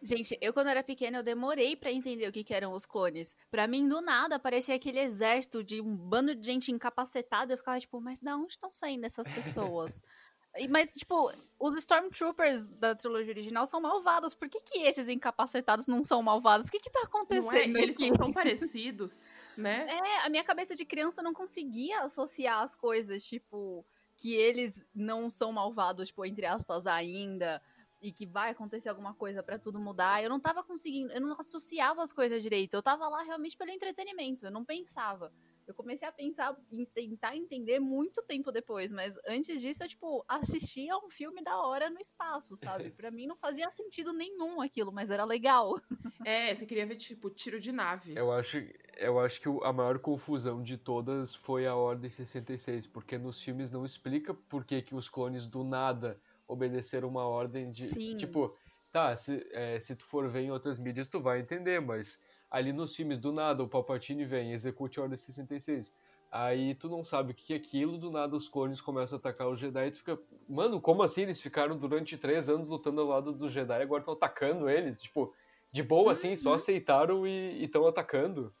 Gente, 0.00 0.38
eu 0.40 0.52
quando 0.52 0.68
era 0.68 0.82
pequena 0.84 1.18
eu 1.18 1.22
demorei 1.24 1.74
pra 1.74 1.90
entender 1.90 2.28
o 2.28 2.32
que, 2.32 2.44
que 2.44 2.54
eram 2.54 2.72
os 2.72 2.86
clones. 2.86 3.34
Pra 3.50 3.66
mim, 3.66 3.88
do 3.88 4.00
nada, 4.00 4.36
aparecia 4.36 4.76
aquele 4.76 5.00
exército 5.00 5.64
de 5.64 5.80
um 5.80 5.96
bando 5.96 6.36
de 6.36 6.46
gente 6.46 6.70
incapacitada. 6.70 7.52
Eu 7.52 7.58
ficava 7.58 7.80
tipo, 7.80 8.00
mas 8.00 8.20
da 8.20 8.36
onde 8.36 8.52
estão 8.52 8.72
saindo 8.72 9.04
essas 9.04 9.28
pessoas? 9.28 10.00
Mas, 10.70 10.90
tipo, 10.90 11.30
os 11.58 11.74
Stormtroopers 11.76 12.68
da 12.68 12.94
trilogia 12.94 13.32
original 13.32 13.66
são 13.66 13.80
malvados. 13.80 14.34
Por 14.34 14.48
que, 14.48 14.60
que 14.60 14.78
esses 14.80 15.08
incapacitados 15.08 15.86
não 15.86 16.02
são 16.02 16.22
malvados? 16.22 16.68
O 16.68 16.70
que 16.70 16.80
que 16.80 16.90
tá 16.90 17.00
Não 17.00 17.04
é? 17.04 17.08
acontecendo 17.08 17.76
Eles 17.76 17.96
aqui? 17.96 18.08
são 18.08 18.16
tão 18.16 18.32
parecidos, 18.32 19.28
né? 19.56 19.86
É, 19.88 20.26
a 20.26 20.28
minha 20.28 20.42
cabeça 20.44 20.74
de 20.74 20.84
criança 20.84 21.22
não 21.22 21.32
conseguia 21.32 22.00
associar 22.00 22.62
as 22.62 22.74
coisas, 22.74 23.24
tipo, 23.24 23.84
que 24.16 24.34
eles 24.34 24.82
não 24.94 25.30
são 25.30 25.52
malvados, 25.52 26.08
tipo, 26.08 26.24
entre 26.24 26.46
aspas, 26.46 26.86
ainda, 26.86 27.62
e 28.00 28.12
que 28.12 28.26
vai 28.26 28.50
acontecer 28.50 28.88
alguma 28.88 29.14
coisa 29.14 29.42
pra 29.42 29.58
tudo 29.58 29.78
mudar. 29.78 30.22
Eu 30.22 30.30
não 30.30 30.40
tava 30.40 30.64
conseguindo, 30.64 31.12
eu 31.12 31.20
não 31.20 31.36
associava 31.38 32.02
as 32.02 32.12
coisas 32.12 32.42
direito. 32.42 32.74
Eu 32.74 32.82
tava 32.82 33.08
lá 33.08 33.22
realmente 33.22 33.56
pelo 33.56 33.70
entretenimento, 33.70 34.46
eu 34.46 34.50
não 34.50 34.64
pensava. 34.64 35.32
Eu 35.68 35.74
comecei 35.74 36.08
a 36.08 36.12
pensar 36.12 36.56
em 36.72 36.86
tentar 36.86 37.36
entender 37.36 37.78
muito 37.78 38.22
tempo 38.22 38.50
depois, 38.50 38.90
mas 38.90 39.18
antes 39.26 39.60
disso 39.60 39.84
eu, 39.84 39.88
tipo, 39.88 40.24
assistia 40.26 40.94
a 40.94 40.98
um 40.98 41.10
filme 41.10 41.42
da 41.42 41.60
hora 41.60 41.90
no 41.90 42.00
espaço, 42.00 42.56
sabe? 42.56 42.90
Pra 42.96 43.10
mim 43.10 43.26
não 43.26 43.36
fazia 43.36 43.70
sentido 43.70 44.12
nenhum 44.14 44.62
aquilo, 44.62 44.90
mas 44.90 45.10
era 45.10 45.24
legal. 45.24 45.74
É, 46.24 46.54
você 46.54 46.66
queria 46.66 46.84
ver, 46.84 46.96
tipo, 46.96 47.30
tiro 47.30 47.60
de 47.60 47.70
nave. 47.70 48.14
Eu 48.14 48.32
acho, 48.32 48.58
eu 48.96 49.18
acho 49.20 49.40
que 49.40 49.48
a 49.62 49.72
maior 49.72 49.98
confusão 49.98 50.62
de 50.62 50.76
todas 50.76 51.34
foi 51.34 51.66
a 51.66 51.74
Ordem 51.74 52.10
66, 52.10 52.86
porque 52.86 53.16
nos 53.16 53.40
filmes 53.40 53.70
não 53.70 53.84
explica 53.84 54.34
por 54.34 54.64
que, 54.64 54.82
que 54.82 54.94
os 54.94 55.08
clones 55.08 55.46
do 55.46 55.62
nada 55.62 56.20
obedeceram 56.46 57.08
uma 57.08 57.24
ordem 57.24 57.70
de. 57.70 57.84
Sim. 57.84 58.16
Tipo, 58.16 58.54
tá, 58.90 59.16
se, 59.16 59.46
é, 59.52 59.78
se 59.78 59.94
tu 59.94 60.04
for 60.04 60.28
ver 60.28 60.40
em 60.40 60.50
outras 60.50 60.78
mídias, 60.78 61.08
tu 61.08 61.20
vai 61.20 61.40
entender, 61.40 61.80
mas 61.80 62.18
ali 62.50 62.72
nos 62.72 62.94
filmes 62.94 63.18
do 63.18 63.32
nada 63.32 63.62
o 63.62 63.68
Palpatine 63.68 64.24
vem, 64.24 64.52
execute 64.52 64.98
a 64.98 65.02
Ordem 65.02 65.16
66. 65.16 65.94
Aí 66.30 66.74
tu 66.74 66.88
não 66.88 67.02
sabe 67.02 67.32
o 67.32 67.34
que 67.34 67.54
é 67.54 67.56
aquilo, 67.56 67.96
do 67.96 68.10
nada 68.10 68.36
os 68.36 68.48
clones 68.48 68.80
começam 68.80 69.16
a 69.16 69.18
atacar 69.18 69.48
os 69.48 69.58
Jedi 69.58 69.86
e 69.86 69.90
tu 69.90 69.98
fica. 69.98 70.18
Mano, 70.48 70.80
como 70.80 71.02
assim? 71.02 71.22
Eles 71.22 71.40
ficaram 71.40 71.76
durante 71.76 72.18
três 72.18 72.48
anos 72.48 72.68
lutando 72.68 73.00
ao 73.00 73.06
lado 73.06 73.32
dos 73.32 73.50
Jedi 73.50 73.78
e 73.78 73.82
agora 73.82 74.00
estão 74.00 74.14
atacando 74.14 74.68
eles? 74.68 75.00
Tipo, 75.00 75.32
de 75.72 75.82
boa 75.82 76.12
assim, 76.12 76.36
só 76.36 76.54
aceitaram 76.54 77.26
e 77.26 77.62
estão 77.64 77.86
atacando. 77.86 78.54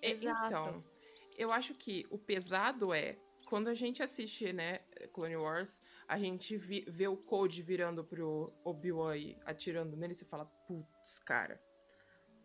É, 0.00 0.12
Exato. 0.12 0.46
Então, 0.46 0.82
eu 1.36 1.50
acho 1.50 1.74
que 1.74 2.06
o 2.10 2.18
pesado 2.18 2.94
é 2.94 3.16
quando 3.48 3.68
a 3.68 3.74
gente 3.74 4.02
assiste, 4.02 4.52
né, 4.52 4.80
Clone 5.12 5.36
Wars, 5.36 5.80
a 6.06 6.18
gente 6.18 6.56
vê 6.56 7.08
o 7.08 7.16
Code 7.16 7.62
virando 7.62 8.04
pro 8.04 8.52
Obi-Wan 8.62 9.16
e 9.16 9.36
atirando 9.44 9.96
nele, 9.96 10.12
você 10.12 10.24
fala, 10.24 10.44
putz, 10.66 11.18
cara. 11.18 11.60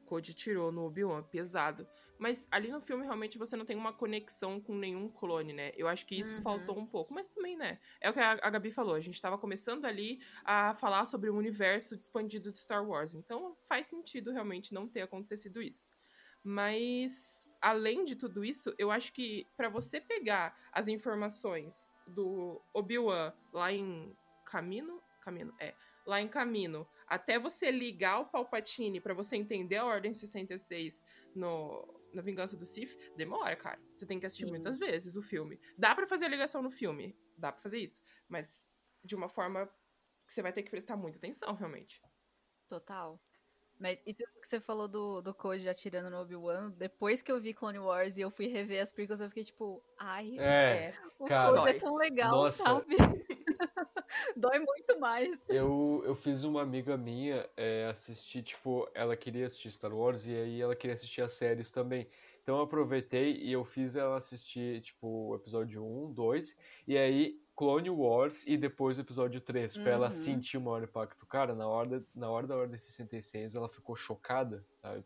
Code 0.03 0.31
atirou 0.31 0.71
no 0.71 0.85
Obi-Wan, 0.85 1.23
pesado. 1.23 1.87
Mas 2.19 2.47
ali 2.51 2.69
no 2.69 2.79
filme, 2.81 3.03
realmente, 3.03 3.37
você 3.37 3.55
não 3.57 3.65
tem 3.65 3.75
uma 3.75 3.91
conexão 3.91 4.61
com 4.61 4.75
nenhum 4.75 5.09
clone, 5.09 5.51
né? 5.53 5.71
Eu 5.75 5.87
acho 5.87 6.05
que 6.05 6.15
isso 6.15 6.35
Uhum. 6.35 6.41
faltou 6.43 6.77
um 6.77 6.85
pouco. 6.85 7.13
Mas 7.13 7.27
também, 7.27 7.57
né? 7.57 7.79
É 7.99 8.09
o 8.09 8.13
que 8.13 8.19
a 8.19 8.33
a 8.41 8.49
Gabi 8.49 8.71
falou. 8.71 8.95
A 8.95 8.99
gente 9.01 9.21
tava 9.21 9.37
começando 9.37 9.85
ali 9.85 10.19
a 10.45 10.73
falar 10.75 11.05
sobre 11.05 11.29
o 11.29 11.35
universo 11.35 11.95
expandido 11.95 12.51
de 12.51 12.57
Star 12.59 12.87
Wars. 12.87 13.15
Então, 13.15 13.55
faz 13.67 13.87
sentido 13.87 14.31
realmente 14.31 14.73
não 14.73 14.87
ter 14.87 15.01
acontecido 15.01 15.61
isso. 15.61 15.87
Mas 16.43 17.49
além 17.61 18.03
de 18.05 18.15
tudo 18.15 18.43
isso, 18.43 18.73
eu 18.77 18.91
acho 18.91 19.13
que 19.13 19.47
pra 19.55 19.69
você 19.69 19.99
pegar 19.99 20.55
as 20.71 20.87
informações 20.87 21.91
do 22.05 22.61
Obi-Wan 22.73 23.33
lá 23.51 23.71
em 23.71 24.15
Camino, 24.45 25.01
Camino, 25.21 25.53
é, 25.59 25.73
lá 26.05 26.21
em 26.21 26.27
Camino, 26.27 26.87
até 27.07 27.39
você 27.39 27.71
ligar 27.71 28.19
o 28.19 28.25
Palpatine 28.25 28.99
pra 28.99 29.13
você 29.13 29.35
entender 29.35 29.77
a 29.77 29.85
Ordem 29.85 30.13
66 30.13 31.03
no 31.35 32.01
na 32.13 32.21
Vingança 32.21 32.55
do 32.55 32.63
Sith, 32.65 32.95
demora, 33.15 33.55
cara. 33.55 33.81
Você 33.93 34.05
tem 34.05 34.19
que 34.19 34.25
assistir 34.27 34.45
Sim. 34.45 34.51
muitas 34.51 34.77
vezes 34.77 35.15
o 35.15 35.21
filme. 35.23 35.59
Dá 35.75 35.95
pra 35.95 36.05
fazer 36.05 36.25
a 36.25 36.29
ligação 36.29 36.61
no 36.61 36.69
filme, 36.69 37.17
dá 37.35 37.51
pra 37.51 37.59
fazer 37.59 37.79
isso, 37.79 38.01
mas 38.29 38.67
de 39.03 39.15
uma 39.15 39.27
forma 39.27 39.67
que 40.27 40.31
você 40.31 40.41
vai 40.41 40.53
ter 40.53 40.61
que 40.61 40.69
prestar 40.69 40.95
muita 40.95 41.17
atenção, 41.17 41.53
realmente. 41.55 42.01
Total. 42.67 43.19
Mas 43.79 43.99
isso 44.05 44.23
que 44.39 44.47
você 44.47 44.61
falou 44.61 44.87
do, 44.87 45.21
do 45.21 45.33
Code 45.33 45.67
atirando 45.67 46.09
no 46.09 46.21
Obi-Wan, 46.21 46.69
depois 46.71 47.21
que 47.21 47.31
eu 47.31 47.41
vi 47.41 47.53
Clone 47.53 47.79
Wars 47.79 48.17
e 48.17 48.21
eu 48.21 48.29
fui 48.31 48.47
rever 48.47 48.81
as 48.81 48.91
prequels, 48.91 49.19
eu 49.19 49.27
fiquei 49.27 49.43
tipo, 49.43 49.83
ai, 49.99 50.37
É, 50.39 50.93
o 51.17 51.25
cara, 51.25 51.69
é 51.69 51.73
tão 51.73 51.95
legal, 51.95 52.31
Nossa. 52.31 52.63
sabe? 52.63 52.95
Dói 54.35 54.59
muito 54.59 54.99
mais. 54.99 55.49
eu, 55.49 56.01
eu 56.05 56.15
fiz 56.15 56.43
uma 56.43 56.61
amiga 56.61 56.97
minha 56.97 57.49
é, 57.57 57.87
assistir, 57.87 58.43
tipo, 58.43 58.89
ela 58.93 59.15
queria 59.15 59.45
assistir 59.47 59.71
Star 59.71 59.93
Wars 59.93 60.25
e 60.25 60.35
aí 60.35 60.61
ela 60.61 60.75
queria 60.75 60.93
assistir 60.93 61.21
as 61.21 61.33
séries 61.33 61.71
também. 61.71 62.07
Então 62.41 62.57
eu 62.57 62.63
aproveitei 62.63 63.37
e 63.37 63.51
eu 63.51 63.63
fiz 63.63 63.95
ela 63.95 64.17
assistir, 64.17 64.81
tipo, 64.81 65.29
o 65.29 65.35
episódio 65.35 65.83
1, 65.83 66.11
2, 66.13 66.57
e 66.87 66.97
aí 66.97 67.41
Clone 67.55 67.89
Wars 67.89 68.45
e 68.47 68.57
depois 68.57 68.97
o 68.97 69.01
episódio 69.01 69.39
3, 69.39 69.77
pra 69.77 69.91
ela 69.91 70.05
Uhum. 70.05 70.11
sentir 70.11 70.57
o 70.57 70.61
maior 70.61 70.83
impacto. 70.83 71.25
Cara, 71.25 71.53
na 71.55 71.67
hora, 71.67 72.03
na 72.13 72.29
hora 72.29 72.47
da 72.47 72.55
Ordem 72.55 72.77
66 72.77 73.55
ela 73.55 73.69
ficou 73.69 73.95
chocada, 73.95 74.65
sabe? 74.69 75.05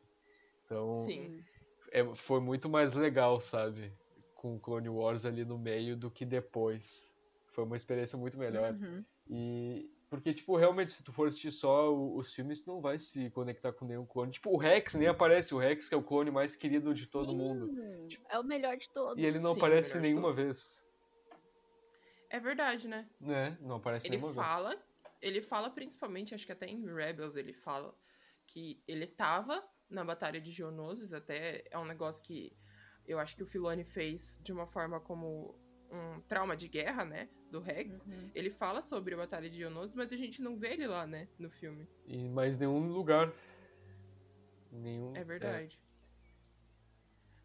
Então 0.65 0.95
Sim. 0.95 1.43
é, 1.91 2.03
foi 2.15 2.39
muito 2.39 2.69
mais 2.69 2.93
legal, 2.93 3.39
sabe? 3.39 3.93
Com 4.33 4.59
Clone 4.59 4.89
Wars 4.89 5.25
ali 5.25 5.43
no 5.45 5.57
meio 5.57 5.95
do 5.95 6.09
que 6.09 6.25
depois. 6.25 7.13
Foi 7.57 7.63
uma 7.63 7.75
experiência 7.75 8.15
muito 8.19 8.37
melhor. 8.37 8.71
Uhum. 8.71 9.03
E. 9.27 9.89
Porque, 10.11 10.31
tipo, 10.31 10.55
realmente, 10.55 10.91
se 10.91 11.03
tu 11.03 11.11
for 11.11 11.27
assistir 11.27 11.51
só 11.51 11.91
o- 11.91 12.15
os 12.15 12.31
filmes, 12.31 12.61
tu 12.61 12.67
não 12.71 12.79
vai 12.79 12.99
se 12.99 13.31
conectar 13.31 13.73
com 13.73 13.83
nenhum 13.83 14.05
clone. 14.05 14.31
Tipo, 14.31 14.51
o 14.51 14.57
Rex 14.57 14.93
nem 14.93 15.07
aparece. 15.07 15.55
O 15.55 15.57
Rex, 15.57 15.89
que 15.89 15.95
é 15.95 15.97
o 15.97 16.03
clone 16.03 16.29
mais 16.29 16.55
querido 16.55 16.93
de 16.93 17.07
todo 17.07 17.35
mundo. 17.35 17.65
Sim, 17.65 18.17
É 18.29 18.37
o 18.37 18.43
melhor 18.43 18.77
de 18.77 18.87
todos. 18.91 19.17
E 19.17 19.25
ele 19.25 19.39
não 19.39 19.53
Sim, 19.53 19.59
aparece 19.59 19.99
nenhuma 19.99 20.31
vez. 20.31 20.83
É 22.29 22.39
verdade, 22.39 22.87
né? 22.87 23.09
Né? 23.19 23.57
Não 23.59 23.77
aparece 23.77 24.05
Ele 24.07 24.17
nenhuma 24.17 24.35
fala, 24.35 24.77
ele 25.19 25.41
fala 25.41 25.71
principalmente, 25.71 26.35
acho 26.35 26.45
que 26.45 26.51
até 26.51 26.67
em 26.67 26.85
Rebels 26.85 27.35
ele 27.35 27.53
fala 27.53 27.91
que 28.45 28.83
ele 28.87 29.07
tava 29.07 29.67
na 29.89 30.05
Batalha 30.05 30.39
de 30.39 30.51
Geonosis, 30.51 31.11
até 31.11 31.63
é 31.71 31.77
um 31.79 31.85
negócio 31.85 32.21
que 32.21 32.55
eu 33.07 33.17
acho 33.17 33.35
que 33.35 33.41
o 33.41 33.47
Filoni 33.47 33.83
fez 33.83 34.39
de 34.43 34.53
uma 34.53 34.67
forma 34.67 34.99
como 34.99 35.59
um 35.91 36.19
trauma 36.21 36.55
de 36.55 36.67
guerra, 36.67 37.05
né, 37.05 37.29
do 37.51 37.59
Rex. 37.59 38.05
Uhum. 38.05 38.29
Ele 38.35 38.49
fala 38.49 38.81
sobre 38.81 39.13
a 39.13 39.17
Batalha 39.17 39.49
de 39.49 39.57
Geonosis, 39.57 39.95
mas 39.95 40.11
a 40.11 40.17
gente 40.17 40.41
não 40.41 40.57
vê 40.57 40.73
ele 40.73 40.87
lá, 40.87 41.05
né, 41.05 41.27
no 41.39 41.49
filme. 41.49 41.87
vez. 42.05 42.21
E 42.21 42.29
mais 42.29 42.57
nenhum 42.57 42.87
lugar. 42.91 43.31
Nenhum. 44.71 45.15
É 45.15 45.23
verdade. 45.23 45.79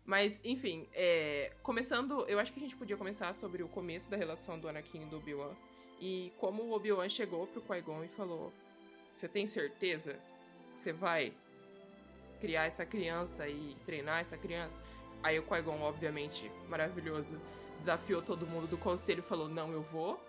Mas, 0.04 0.40
enfim, 0.44 0.88
é, 0.92 1.52
começando, 1.62 2.26
eu 2.26 2.38
acho 2.38 2.52
que 2.52 2.58
a 2.58 2.62
gente 2.62 2.76
podia 2.76 2.96
começar 2.96 3.32
sobre 3.34 3.62
o 3.62 3.68
começo 3.68 4.10
da 4.10 4.16
relação 4.16 4.58
do 4.58 4.68
Anakin 4.68 5.02
e 5.02 5.06
do 5.06 5.16
Obi-Wan. 5.18 5.54
E 6.00 6.32
como 6.38 6.64
o 6.64 6.72
Obi-Wan 6.72 7.08
chegou 7.08 7.46
pro 7.46 7.62
Qui-Gon 7.62 8.02
e 8.02 8.08
falou: 8.08 8.52
Você 9.12 9.28
tem 9.28 9.46
certeza 9.46 10.18
que 10.72 10.78
você 10.78 10.92
vai 10.92 11.32
criar 12.40 12.64
essa 12.64 12.84
criança 12.84 13.48
e 13.48 13.76
treinar 13.86 14.20
essa 14.20 14.36
criança? 14.36 14.82
Aí 15.22 15.38
o 15.38 15.44
Qui-Gon, 15.44 15.80
obviamente, 15.80 16.50
maravilhoso, 16.68 17.40
desafiou 17.82 18.22
todo 18.22 18.46
mundo 18.46 18.68
do 18.68 18.78
conselho 18.78 19.18
e 19.18 19.22
falou: 19.22 19.48
Não, 19.48 19.72
eu 19.72 19.82
vou. 19.82 20.20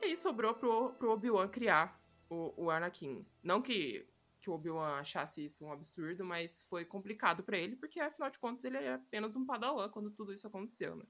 E 0.00 0.06
aí 0.06 0.16
sobrou 0.16 0.54
pro, 0.54 0.92
pro 0.94 1.10
Obi-Wan 1.10 1.48
criar 1.48 2.00
o, 2.28 2.54
o 2.64 2.70
Anakin. 2.70 3.26
Não 3.42 3.60
que 3.60 4.06
que 4.40 4.48
o 4.48 4.54
Obi-Wan 4.54 4.98
achasse 4.98 5.44
isso 5.44 5.66
um 5.66 5.70
absurdo, 5.70 6.24
mas 6.24 6.62
foi 6.62 6.82
complicado 6.82 7.42
pra 7.42 7.58
ele, 7.58 7.76
porque 7.76 8.00
afinal 8.00 8.30
de 8.30 8.38
contas 8.38 8.64
ele 8.64 8.78
era 8.78 8.94
apenas 8.94 9.36
um 9.36 9.44
padawan 9.44 9.90
quando 9.90 10.10
tudo 10.10 10.32
isso 10.32 10.46
aconteceu, 10.46 10.96
né? 10.96 11.04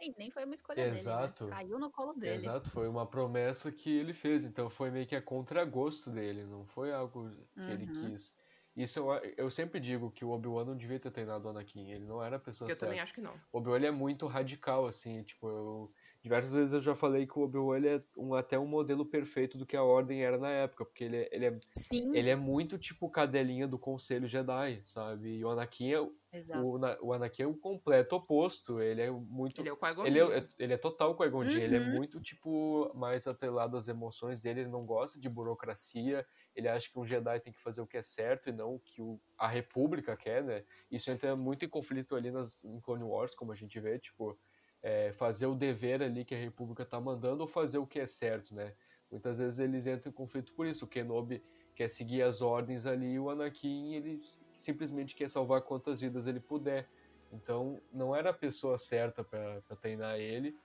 E 0.00 0.12
nem 0.18 0.28
foi 0.32 0.44
uma 0.44 0.54
escolha 0.54 0.88
Exato. 0.88 1.44
dele, 1.44 1.54
né? 1.54 1.56
Caiu 1.56 1.78
no 1.78 1.88
colo 1.88 2.14
dele. 2.14 2.42
Exato, 2.42 2.68
foi 2.68 2.88
uma 2.88 3.06
promessa 3.06 3.70
que 3.70 3.96
ele 3.96 4.12
fez, 4.12 4.44
então 4.44 4.68
foi 4.68 4.90
meio 4.90 5.06
que 5.06 5.14
a 5.14 5.22
contragosto 5.22 6.10
dele, 6.10 6.44
não 6.44 6.66
foi 6.66 6.92
algo 6.92 7.30
que 7.54 7.60
uhum. 7.60 7.70
ele 7.70 7.86
quis. 7.86 8.36
Isso 8.76 8.98
eu, 8.98 9.34
eu 9.36 9.50
sempre 9.50 9.80
digo 9.80 10.10
que 10.10 10.24
o 10.24 10.30
Obi-Wan 10.30 10.66
não 10.66 10.76
devia 10.76 11.00
ter 11.00 11.10
treinado 11.10 11.46
o 11.46 11.50
Anakin, 11.50 11.90
ele 11.90 12.04
não 12.04 12.22
era 12.22 12.36
a 12.36 12.38
pessoa 12.38 12.68
eu 12.68 12.74
certa. 12.74 12.84
Eu 12.84 12.88
também 12.90 13.00
acho 13.00 13.14
que 13.14 13.20
não. 13.20 13.34
O 13.50 13.58
Obi-Wan 13.58 13.80
é 13.80 13.90
muito 13.90 14.26
radical, 14.26 14.86
assim, 14.86 15.22
tipo, 15.22 15.48
eu 15.48 15.92
Diversas 16.26 16.52
vezes 16.52 16.72
eu 16.72 16.80
já 16.80 16.96
falei 16.96 17.24
que 17.24 17.38
o 17.38 17.42
Obi-Wan 17.42 17.86
é 17.86 18.02
um, 18.16 18.34
até 18.34 18.58
um 18.58 18.66
modelo 18.66 19.06
perfeito 19.06 19.56
do 19.56 19.64
que 19.64 19.76
a 19.76 19.84
Ordem 19.84 20.24
era 20.24 20.36
na 20.36 20.50
época, 20.50 20.84
porque 20.84 21.04
ele, 21.04 21.18
é, 21.18 21.28
ele, 21.30 21.46
é, 21.46 21.60
Sim. 21.70 22.16
ele 22.16 22.28
é 22.28 22.34
muito 22.34 22.76
tipo 22.76 23.08
cadelinha 23.08 23.68
do 23.68 23.78
Conselho 23.78 24.26
Jedi, 24.26 24.82
sabe? 24.82 25.36
E 25.36 25.44
o 25.44 25.50
Anakin 25.50 25.92
é, 25.92 26.00
o, 26.00 26.80
o 27.00 27.12
Anakin 27.12 27.42
é 27.42 27.46
o 27.46 27.54
completo 27.54 28.16
oposto, 28.16 28.80
ele 28.80 29.02
é 29.02 29.08
muito... 29.08 29.60
Ele 29.60 29.68
é 29.68 29.72
o 29.72 29.76
qui 29.76 29.86
ele 30.04 30.18
é, 30.18 30.48
ele 30.58 30.72
é 30.72 30.76
total 30.76 31.16
qui 31.16 31.28
uhum. 31.28 31.44
ele 31.44 31.76
é 31.76 31.78
uhum. 31.78 31.94
muito 31.94 32.20
tipo 32.20 32.90
mais 32.92 33.28
atrelado 33.28 33.76
às 33.76 33.86
emoções 33.86 34.42
dele, 34.42 34.62
ele 34.62 34.68
não 34.68 34.84
gosta 34.84 35.20
de 35.20 35.28
burocracia, 35.28 36.26
ele 36.56 36.68
acha 36.68 36.90
que 36.90 36.98
um 36.98 37.04
Jedi 37.04 37.38
tem 37.40 37.52
que 37.52 37.60
fazer 37.60 37.82
o 37.82 37.86
que 37.86 37.98
é 37.98 38.02
certo 38.02 38.48
e 38.48 38.52
não 38.52 38.74
o 38.74 38.80
que 38.80 39.02
o, 39.02 39.20
a 39.36 39.46
República 39.46 40.16
quer, 40.16 40.42
né? 40.42 40.64
Isso 40.90 41.10
entra 41.10 41.36
muito 41.36 41.64
em 41.64 41.68
conflito 41.68 42.16
ali 42.16 42.30
nas, 42.30 42.64
em 42.64 42.80
Clone 42.80 43.04
Wars, 43.04 43.34
como 43.34 43.52
a 43.52 43.54
gente 43.54 43.78
vê, 43.78 43.98
tipo 43.98 44.38
é, 44.82 45.12
fazer 45.12 45.46
o 45.46 45.54
dever 45.54 46.02
ali 46.02 46.24
que 46.24 46.34
a 46.34 46.38
República 46.38 46.82
está 46.82 47.00
mandando 47.00 47.42
ou 47.42 47.46
fazer 47.46 47.78
o 47.78 47.86
que 47.86 48.00
é 48.00 48.06
certo, 48.06 48.54
né? 48.54 48.74
Muitas 49.10 49.38
vezes 49.38 49.58
eles 49.58 49.86
entram 49.86 50.10
em 50.10 50.14
conflito 50.14 50.52
por 50.54 50.66
isso. 50.66 50.84
O 50.84 50.88
Kenobi 50.88 51.42
quer 51.74 51.88
seguir 51.88 52.22
as 52.22 52.40
ordens 52.40 52.86
ali 52.86 53.12
e 53.12 53.18
o 53.18 53.28
Anakin 53.28 53.94
ele 53.94 54.20
simplesmente 54.52 55.14
quer 55.14 55.28
salvar 55.28 55.62
quantas 55.62 56.00
vidas 56.00 56.26
ele 56.26 56.40
puder. 56.40 56.88
Então 57.32 57.80
não 57.92 58.14
era 58.14 58.30
a 58.30 58.34
pessoa 58.34 58.78
certa 58.78 59.22
para 59.22 59.60
treinar 59.80 60.18
ele. 60.18 60.56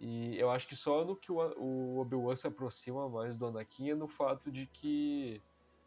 E 0.00 0.38
eu 0.38 0.50
acho 0.50 0.66
que 0.68 0.76
só 0.76 1.04
no 1.04 1.16
que 1.16 1.32
o, 1.32 1.98
Obi-Wan 1.98 2.36
se 2.36 2.46
aproxima 2.46 3.08
mais 3.08 3.36
do 3.36 3.46
Anakin 3.46 3.90
é 3.90 3.94
no 3.94 4.06
fato 4.06 4.50
de 4.50 4.66
que 4.66 5.42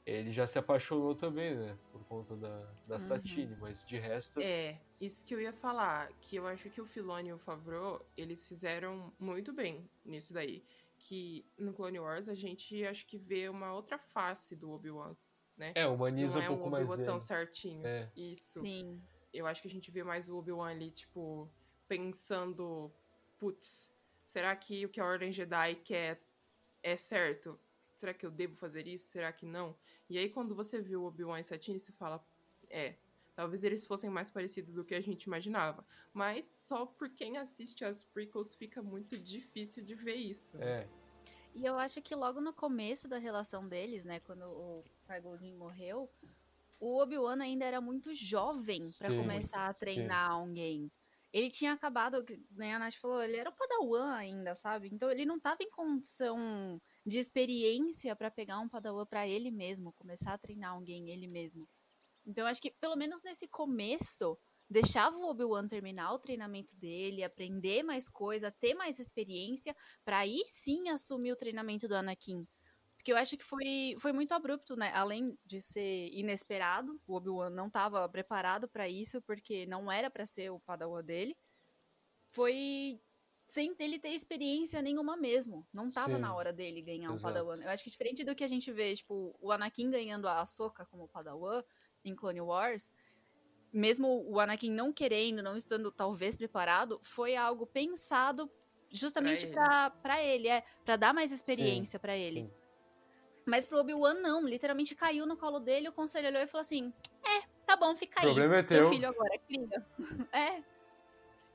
ele 0.05 0.31
já 0.31 0.45
se 0.47 0.59
apaixonou 0.59 1.15
também, 1.15 1.55
né? 1.55 1.77
Por 1.91 2.03
conta 2.05 2.35
da, 2.35 2.59
da 2.87 2.95
uhum. 2.95 2.99
Satine, 2.99 3.55
mas 3.59 3.85
de 3.85 3.97
resto. 3.97 4.41
É, 4.41 4.77
isso 4.99 5.23
que 5.23 5.33
eu 5.33 5.39
ia 5.39 5.53
falar. 5.53 6.11
Que 6.19 6.35
eu 6.35 6.47
acho 6.47 6.69
que 6.69 6.81
o 6.81 6.85
Filoni 6.85 7.29
e 7.29 7.33
o 7.33 7.37
Favreau, 7.37 8.05
eles 8.17 8.45
fizeram 8.47 9.13
muito 9.17 9.53
bem 9.53 9.89
nisso 10.03 10.33
daí. 10.33 10.63
Que 10.97 11.45
no 11.57 11.73
Clone 11.73 11.99
Wars 11.99 12.27
a 12.27 12.35
gente 12.35 12.85
acho 12.85 13.05
que 13.07 13.17
vê 13.17 13.47
uma 13.47 13.73
outra 13.73 13.97
face 13.97 14.55
do 14.55 14.71
Obi-Wan, 14.71 15.15
né? 15.55 15.71
É, 15.73 15.87
humaniza 15.87 16.39
Não 16.39 16.45
um 16.45 16.47
pouco 16.49 16.69
mais. 16.69 16.85
Não 16.85 16.93
é 16.93 16.97
um 16.97 16.99
Obi-Wan 16.99 17.11
tão 17.11 17.19
certinho. 17.19 17.85
É. 17.85 18.11
Isso. 18.15 18.59
Sim. 18.59 19.01
Eu 19.33 19.47
acho 19.47 19.61
que 19.61 19.67
a 19.67 19.71
gente 19.71 19.89
vê 19.89 20.03
mais 20.03 20.27
o 20.27 20.35
Obi-Wan 20.35 20.71
ali, 20.71 20.91
tipo, 20.91 21.49
pensando: 21.87 22.91
putz, 23.37 23.91
será 24.31 24.55
que 24.55 24.85
o 24.85 24.89
que 24.89 24.99
a 24.99 25.05
Ordem 25.05 25.31
Jedi 25.31 25.75
quer 25.75 26.21
é 26.81 26.95
certo? 26.97 27.59
será 28.01 28.13
que 28.13 28.25
eu 28.25 28.31
devo 28.31 28.55
fazer 28.55 28.87
isso? 28.87 29.07
Será 29.09 29.31
que 29.31 29.45
não? 29.45 29.75
E 30.09 30.17
aí, 30.17 30.27
quando 30.27 30.55
você 30.55 30.81
viu 30.81 31.03
o 31.03 31.05
Obi-Wan 31.05 31.39
e 31.39 31.43
Satine, 31.43 31.79
você 31.79 31.91
fala, 31.91 32.23
é, 32.67 32.95
talvez 33.35 33.63
eles 33.63 33.85
fossem 33.85 34.09
mais 34.09 34.29
parecidos 34.29 34.73
do 34.73 34.83
que 34.83 34.95
a 34.95 35.01
gente 35.01 35.23
imaginava. 35.25 35.85
Mas 36.11 36.53
só 36.57 36.85
por 36.85 37.09
quem 37.09 37.37
assiste 37.37 37.85
as 37.85 38.01
prequels 38.01 38.55
fica 38.55 38.81
muito 38.81 39.19
difícil 39.19 39.83
de 39.83 39.93
ver 39.93 40.15
isso. 40.15 40.57
É. 40.57 40.87
E 41.53 41.63
eu 41.63 41.77
acho 41.77 42.01
que 42.01 42.15
logo 42.15 42.41
no 42.41 42.53
começo 42.53 43.07
da 43.07 43.19
relação 43.19 43.67
deles, 43.67 44.03
né, 44.03 44.19
quando 44.21 44.45
o 44.45 44.83
Qui-Gon 45.05 45.37
morreu, 45.57 46.09
o 46.79 46.97
Obi-Wan 46.97 47.39
ainda 47.39 47.65
era 47.65 47.79
muito 47.79 48.15
jovem 48.15 48.91
para 48.97 49.09
começar 49.09 49.67
a 49.67 49.73
treinar 49.73 50.31
sim. 50.31 50.39
alguém. 50.39 50.91
Ele 51.33 51.49
tinha 51.49 51.71
acabado, 51.71 52.25
né, 52.51 52.73
a 52.75 52.79
Nath 52.79 52.95
falou, 52.95 53.21
ele 53.21 53.37
era 53.37 53.49
o 53.49 53.53
Padawan 53.53 54.13
ainda, 54.13 54.53
sabe? 54.53 54.89
Então 54.91 55.09
ele 55.09 55.25
não 55.25 55.39
tava 55.39 55.63
em 55.63 55.69
condição 55.69 56.81
de 57.05 57.19
experiência 57.19 58.15
para 58.15 58.29
pegar 58.29 58.59
um 58.59 58.67
padawan 58.67 59.05
para 59.05 59.27
ele 59.27 59.49
mesmo, 59.49 59.93
começar 59.93 60.33
a 60.33 60.37
treinar 60.37 60.73
alguém 60.73 61.09
ele 61.09 61.27
mesmo. 61.27 61.67
Então 62.25 62.45
acho 62.45 62.61
que 62.61 62.71
pelo 62.71 62.95
menos 62.95 63.23
nesse 63.23 63.47
começo 63.47 64.37
deixava 64.69 65.17
o 65.17 65.29
Obi-Wan 65.29 65.67
terminar 65.67 66.13
o 66.13 66.19
treinamento 66.19 66.75
dele, 66.77 67.23
aprender 67.23 67.83
mais 67.83 68.07
coisa, 68.07 68.51
ter 68.51 68.73
mais 68.73 68.99
experiência, 68.99 69.75
para 70.03 70.19
aí 70.19 70.43
sim 70.47 70.89
assumir 70.89 71.31
o 71.33 71.35
treinamento 71.35 71.87
do 71.87 71.95
Anakin. 71.95 72.47
Porque 73.01 73.11
eu 73.11 73.17
acho 73.17 73.35
que 73.35 73.43
foi, 73.43 73.95
foi 73.97 74.13
muito 74.13 74.31
abrupto, 74.31 74.75
né? 74.75 74.91
Além 74.93 75.35
de 75.43 75.59
ser 75.59 76.09
inesperado, 76.13 77.01
o 77.07 77.15
Obi-Wan 77.15 77.49
não 77.49 77.65
estava 77.65 78.07
preparado 78.07 78.67
para 78.67 78.87
isso, 78.87 79.19
porque 79.23 79.65
não 79.65 79.91
era 79.91 80.07
para 80.07 80.23
ser 80.23 80.51
o 80.51 80.59
padawan 80.59 81.03
dele. 81.03 81.35
Foi 82.29 83.01
sem 83.43 83.75
ele 83.79 83.97
ter 83.97 84.09
experiência 84.09 84.83
nenhuma 84.83 85.17
mesmo. 85.17 85.67
Não 85.73 85.89
tava 85.89 86.13
Sim, 86.13 86.21
na 86.21 86.35
hora 86.35 86.53
dele 86.53 86.79
ganhar 86.79 87.11
um 87.11 87.19
Padawan. 87.19 87.55
Eu 87.63 87.71
acho 87.71 87.83
que 87.83 87.89
diferente 87.89 88.23
do 88.23 88.35
que 88.35 88.43
a 88.43 88.47
gente 88.47 88.71
vê, 88.71 88.95
tipo, 88.95 89.35
o 89.41 89.51
Anakin 89.51 89.89
ganhando 89.89 90.27
a 90.27 90.39
Ahsoka 90.39 90.85
como 90.85 91.07
Padawan 91.07 91.63
em 92.05 92.15
Clone 92.15 92.39
Wars, 92.39 92.93
mesmo 93.73 94.23
o 94.29 94.39
Anakin 94.39 94.69
não 94.69 94.93
querendo, 94.93 95.41
não 95.41 95.57
estando 95.57 95.91
talvez 95.91 96.37
preparado, 96.37 96.99
foi 97.01 97.35
algo 97.35 97.65
pensado 97.65 98.47
justamente 98.91 99.47
para 99.47 100.21
ele. 100.21 100.33
ele, 100.33 100.47
é, 100.49 100.63
para 100.85 100.97
dar 100.97 101.13
mais 101.15 101.31
experiência 101.31 101.99
para 101.99 102.15
ele. 102.15 102.41
Sim. 102.41 102.60
Mas 103.45 103.65
pro 103.65 103.79
Obi-Wan 103.79 104.15
não, 104.15 104.45
literalmente 104.45 104.95
caiu 104.95 105.25
no 105.25 105.37
colo 105.37 105.59
dele, 105.59 105.89
o 105.89 105.93
conselho 105.93 106.27
olhou 106.27 106.41
e 106.41 106.47
falou 106.47 106.61
assim: 106.61 106.93
"É, 107.25 107.41
tá 107.65 107.75
bom, 107.75 107.95
fica 107.95 108.21
aí. 108.21 108.27
O 108.27 108.29
problema 108.29 108.57
é 108.57 108.63
teu. 108.63 108.81
teu 108.81 108.89
filho 108.89 109.07
agora 109.07 109.37
cria". 109.47 109.85
é. 110.33 110.70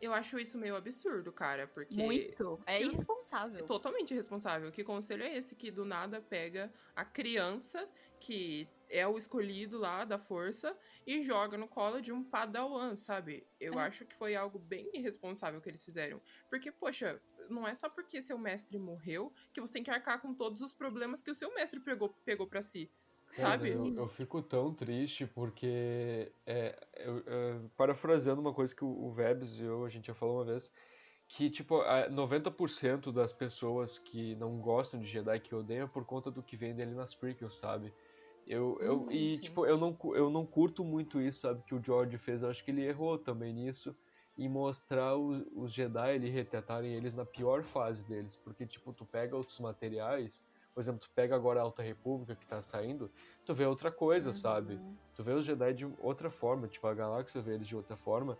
Eu 0.00 0.12
acho 0.12 0.38
isso 0.38 0.58
meio 0.58 0.76
absurdo, 0.76 1.32
cara, 1.32 1.66
porque. 1.66 1.96
Muito. 1.96 2.60
É 2.66 2.82
irresponsável. 2.82 3.58
É 3.58 3.62
totalmente 3.62 4.12
irresponsável. 4.12 4.70
Que 4.70 4.84
conselho 4.84 5.22
é 5.22 5.36
esse 5.36 5.54
que 5.54 5.70
do 5.70 5.84
nada 5.84 6.20
pega 6.20 6.72
a 6.94 7.04
criança, 7.04 7.88
que 8.20 8.68
é 8.88 9.06
o 9.06 9.16
escolhido 9.16 9.78
lá 9.78 10.04
da 10.04 10.18
força, 10.18 10.76
e 11.06 11.22
joga 11.22 11.56
no 11.56 11.66
colo 11.66 12.00
de 12.00 12.12
um 12.12 12.22
padawan, 12.22 12.96
sabe? 12.96 13.46
Eu 13.58 13.74
é. 13.80 13.82
acho 13.84 14.04
que 14.04 14.14
foi 14.14 14.36
algo 14.36 14.58
bem 14.58 14.90
irresponsável 14.94 15.60
que 15.60 15.68
eles 15.68 15.82
fizeram. 15.82 16.20
Porque, 16.48 16.70
poxa, 16.70 17.20
não 17.48 17.66
é 17.66 17.74
só 17.74 17.88
porque 17.88 18.20
seu 18.20 18.38
mestre 18.38 18.78
morreu 18.78 19.32
que 19.52 19.60
você 19.60 19.72
tem 19.72 19.82
que 19.82 19.90
arcar 19.90 20.20
com 20.20 20.34
todos 20.34 20.60
os 20.60 20.72
problemas 20.72 21.22
que 21.22 21.30
o 21.30 21.34
seu 21.34 21.52
mestre 21.54 21.80
pegou, 21.80 22.10
pegou 22.24 22.46
para 22.46 22.62
si. 22.62 22.90
Sabe? 23.32 23.70
Eu, 23.70 23.94
eu, 23.94 24.08
fico 24.08 24.40
tão 24.40 24.72
triste 24.72 25.26
porque, 25.26 26.32
é, 26.46 26.74
eu, 26.96 27.18
eu, 27.18 27.70
parafraseando 27.76 28.40
uma 28.40 28.52
coisa 28.52 28.74
que 28.74 28.84
o, 28.84 28.88
o 28.88 29.12
Vebs 29.12 29.58
e 29.58 29.64
eu, 29.64 29.84
a 29.84 29.90
gente 29.90 30.06
já 30.06 30.14
falou 30.14 30.38
uma 30.38 30.44
vez, 30.44 30.72
que, 31.28 31.50
tipo, 31.50 31.82
90% 32.10 33.12
das 33.12 33.32
pessoas 33.32 33.98
que 33.98 34.34
não 34.36 34.58
gostam 34.58 35.00
de 35.00 35.06
Jedi 35.06 35.40
que 35.40 35.54
odeiam 35.54 35.84
é 35.84 35.88
por 35.88 36.04
conta 36.04 36.30
do 36.30 36.42
que 36.42 36.56
vem 36.56 36.74
dele 36.74 36.94
nas 36.94 37.14
prequels, 37.14 37.56
sabe? 37.56 37.92
Eu, 38.46 38.78
eu, 38.80 39.00
hum, 39.02 39.10
e, 39.10 39.36
sim. 39.36 39.42
tipo, 39.42 39.66
eu 39.66 39.76
não, 39.76 39.96
eu 40.14 40.30
não 40.30 40.46
curto 40.46 40.84
muito 40.84 41.20
isso, 41.20 41.40
sabe, 41.40 41.62
que 41.64 41.74
o 41.74 41.82
George 41.82 42.16
fez. 42.16 42.42
Eu 42.42 42.50
acho 42.50 42.64
que 42.64 42.70
ele 42.70 42.86
errou 42.86 43.18
também 43.18 43.52
nisso 43.52 43.94
em 44.38 44.48
mostrar 44.48 45.16
o, 45.16 45.44
os 45.58 45.72
Jedi, 45.72 46.14
ele 46.14 46.30
retratarem 46.30 46.94
eles 46.94 47.12
na 47.12 47.24
pior 47.24 47.64
fase 47.64 48.04
deles. 48.04 48.36
Porque, 48.36 48.64
tipo, 48.64 48.92
tu 48.92 49.04
pega 49.04 49.36
outros 49.36 49.58
materiais 49.58 50.44
por 50.76 50.82
exemplo, 50.82 51.00
tu 51.00 51.10
pega 51.14 51.34
agora 51.34 51.58
a 51.58 51.62
Alta 51.62 51.82
República 51.82 52.36
que 52.36 52.44
tá 52.44 52.60
saindo, 52.60 53.10
tu 53.46 53.54
vê 53.54 53.64
outra 53.64 53.90
coisa, 53.90 54.28
uhum. 54.28 54.34
sabe? 54.34 54.78
Tu 55.14 55.24
vê 55.24 55.32
os 55.32 55.42
Jedi 55.42 55.72
de 55.72 55.86
outra 55.98 56.28
forma, 56.28 56.68
tipo, 56.68 56.86
a 56.86 56.92
galáxia 56.92 57.40
vê 57.40 57.54
eles 57.54 57.66
de 57.66 57.74
outra 57.74 57.96
forma. 57.96 58.36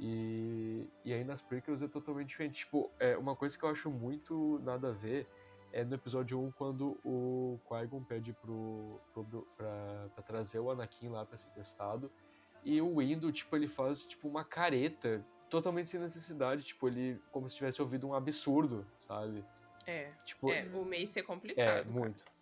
E, 0.00 0.88
e 1.04 1.12
aí 1.12 1.22
nas 1.22 1.42
prequels 1.42 1.82
é 1.82 1.86
totalmente 1.86 2.28
diferente. 2.28 2.60
Tipo, 2.60 2.90
é 2.98 3.18
uma 3.18 3.36
coisa 3.36 3.58
que 3.58 3.62
eu 3.62 3.68
acho 3.68 3.90
muito 3.90 4.58
nada 4.64 4.88
a 4.88 4.92
ver 4.92 5.28
é 5.74 5.84
no 5.84 5.94
episódio 5.94 6.40
1 6.40 6.52
quando 6.52 6.98
o 7.04 7.60
Qui-Gon 7.68 8.02
pede 8.02 8.32
pro, 8.32 8.98
pro, 9.12 9.46
pra, 9.54 10.08
pra 10.14 10.24
trazer 10.24 10.60
o 10.60 10.70
Anakin 10.70 11.10
lá 11.10 11.26
pra 11.26 11.36
ser 11.36 11.50
testado. 11.50 12.10
E 12.64 12.80
o 12.80 12.96
Windu, 12.96 13.30
tipo, 13.30 13.54
ele 13.54 13.68
faz 13.68 14.06
tipo 14.06 14.26
uma 14.26 14.42
careta 14.42 15.22
totalmente 15.50 15.90
sem 15.90 16.00
necessidade, 16.00 16.64
tipo, 16.64 16.88
ele 16.88 17.20
como 17.30 17.46
se 17.46 17.56
tivesse 17.56 17.82
ouvido 17.82 18.06
um 18.06 18.14
absurdo, 18.14 18.86
sabe? 18.96 19.44
É. 19.86 20.10
Tipo, 20.24 20.50
é, 20.50 20.64
o 20.72 20.84
Mace 20.84 21.18
é 21.18 21.22
complicado. 21.22 21.68
É, 21.68 21.84
muito. 21.84 22.24
Cara. 22.24 22.34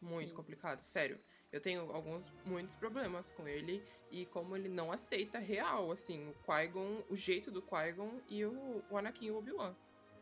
Muito 0.00 0.28
Sim. 0.28 0.34
complicado, 0.34 0.80
sério. 0.82 1.18
Eu 1.50 1.60
tenho 1.60 1.90
alguns, 1.92 2.32
muitos 2.44 2.74
problemas 2.74 3.30
com 3.32 3.46
ele 3.46 3.82
e 4.10 4.26
como 4.26 4.56
ele 4.56 4.68
não 4.68 4.92
aceita 4.92 5.38
real, 5.38 5.90
assim, 5.90 6.28
o 6.28 6.34
Qui-Gon, 6.44 7.04
o 7.08 7.16
jeito 7.16 7.50
do 7.50 7.62
Qui-Gon 7.62 8.20
e 8.28 8.44
o, 8.44 8.82
o 8.90 8.98
Anakin 8.98 9.26
e 9.26 9.30
o 9.30 9.38
Obi-Wan. 9.38 9.74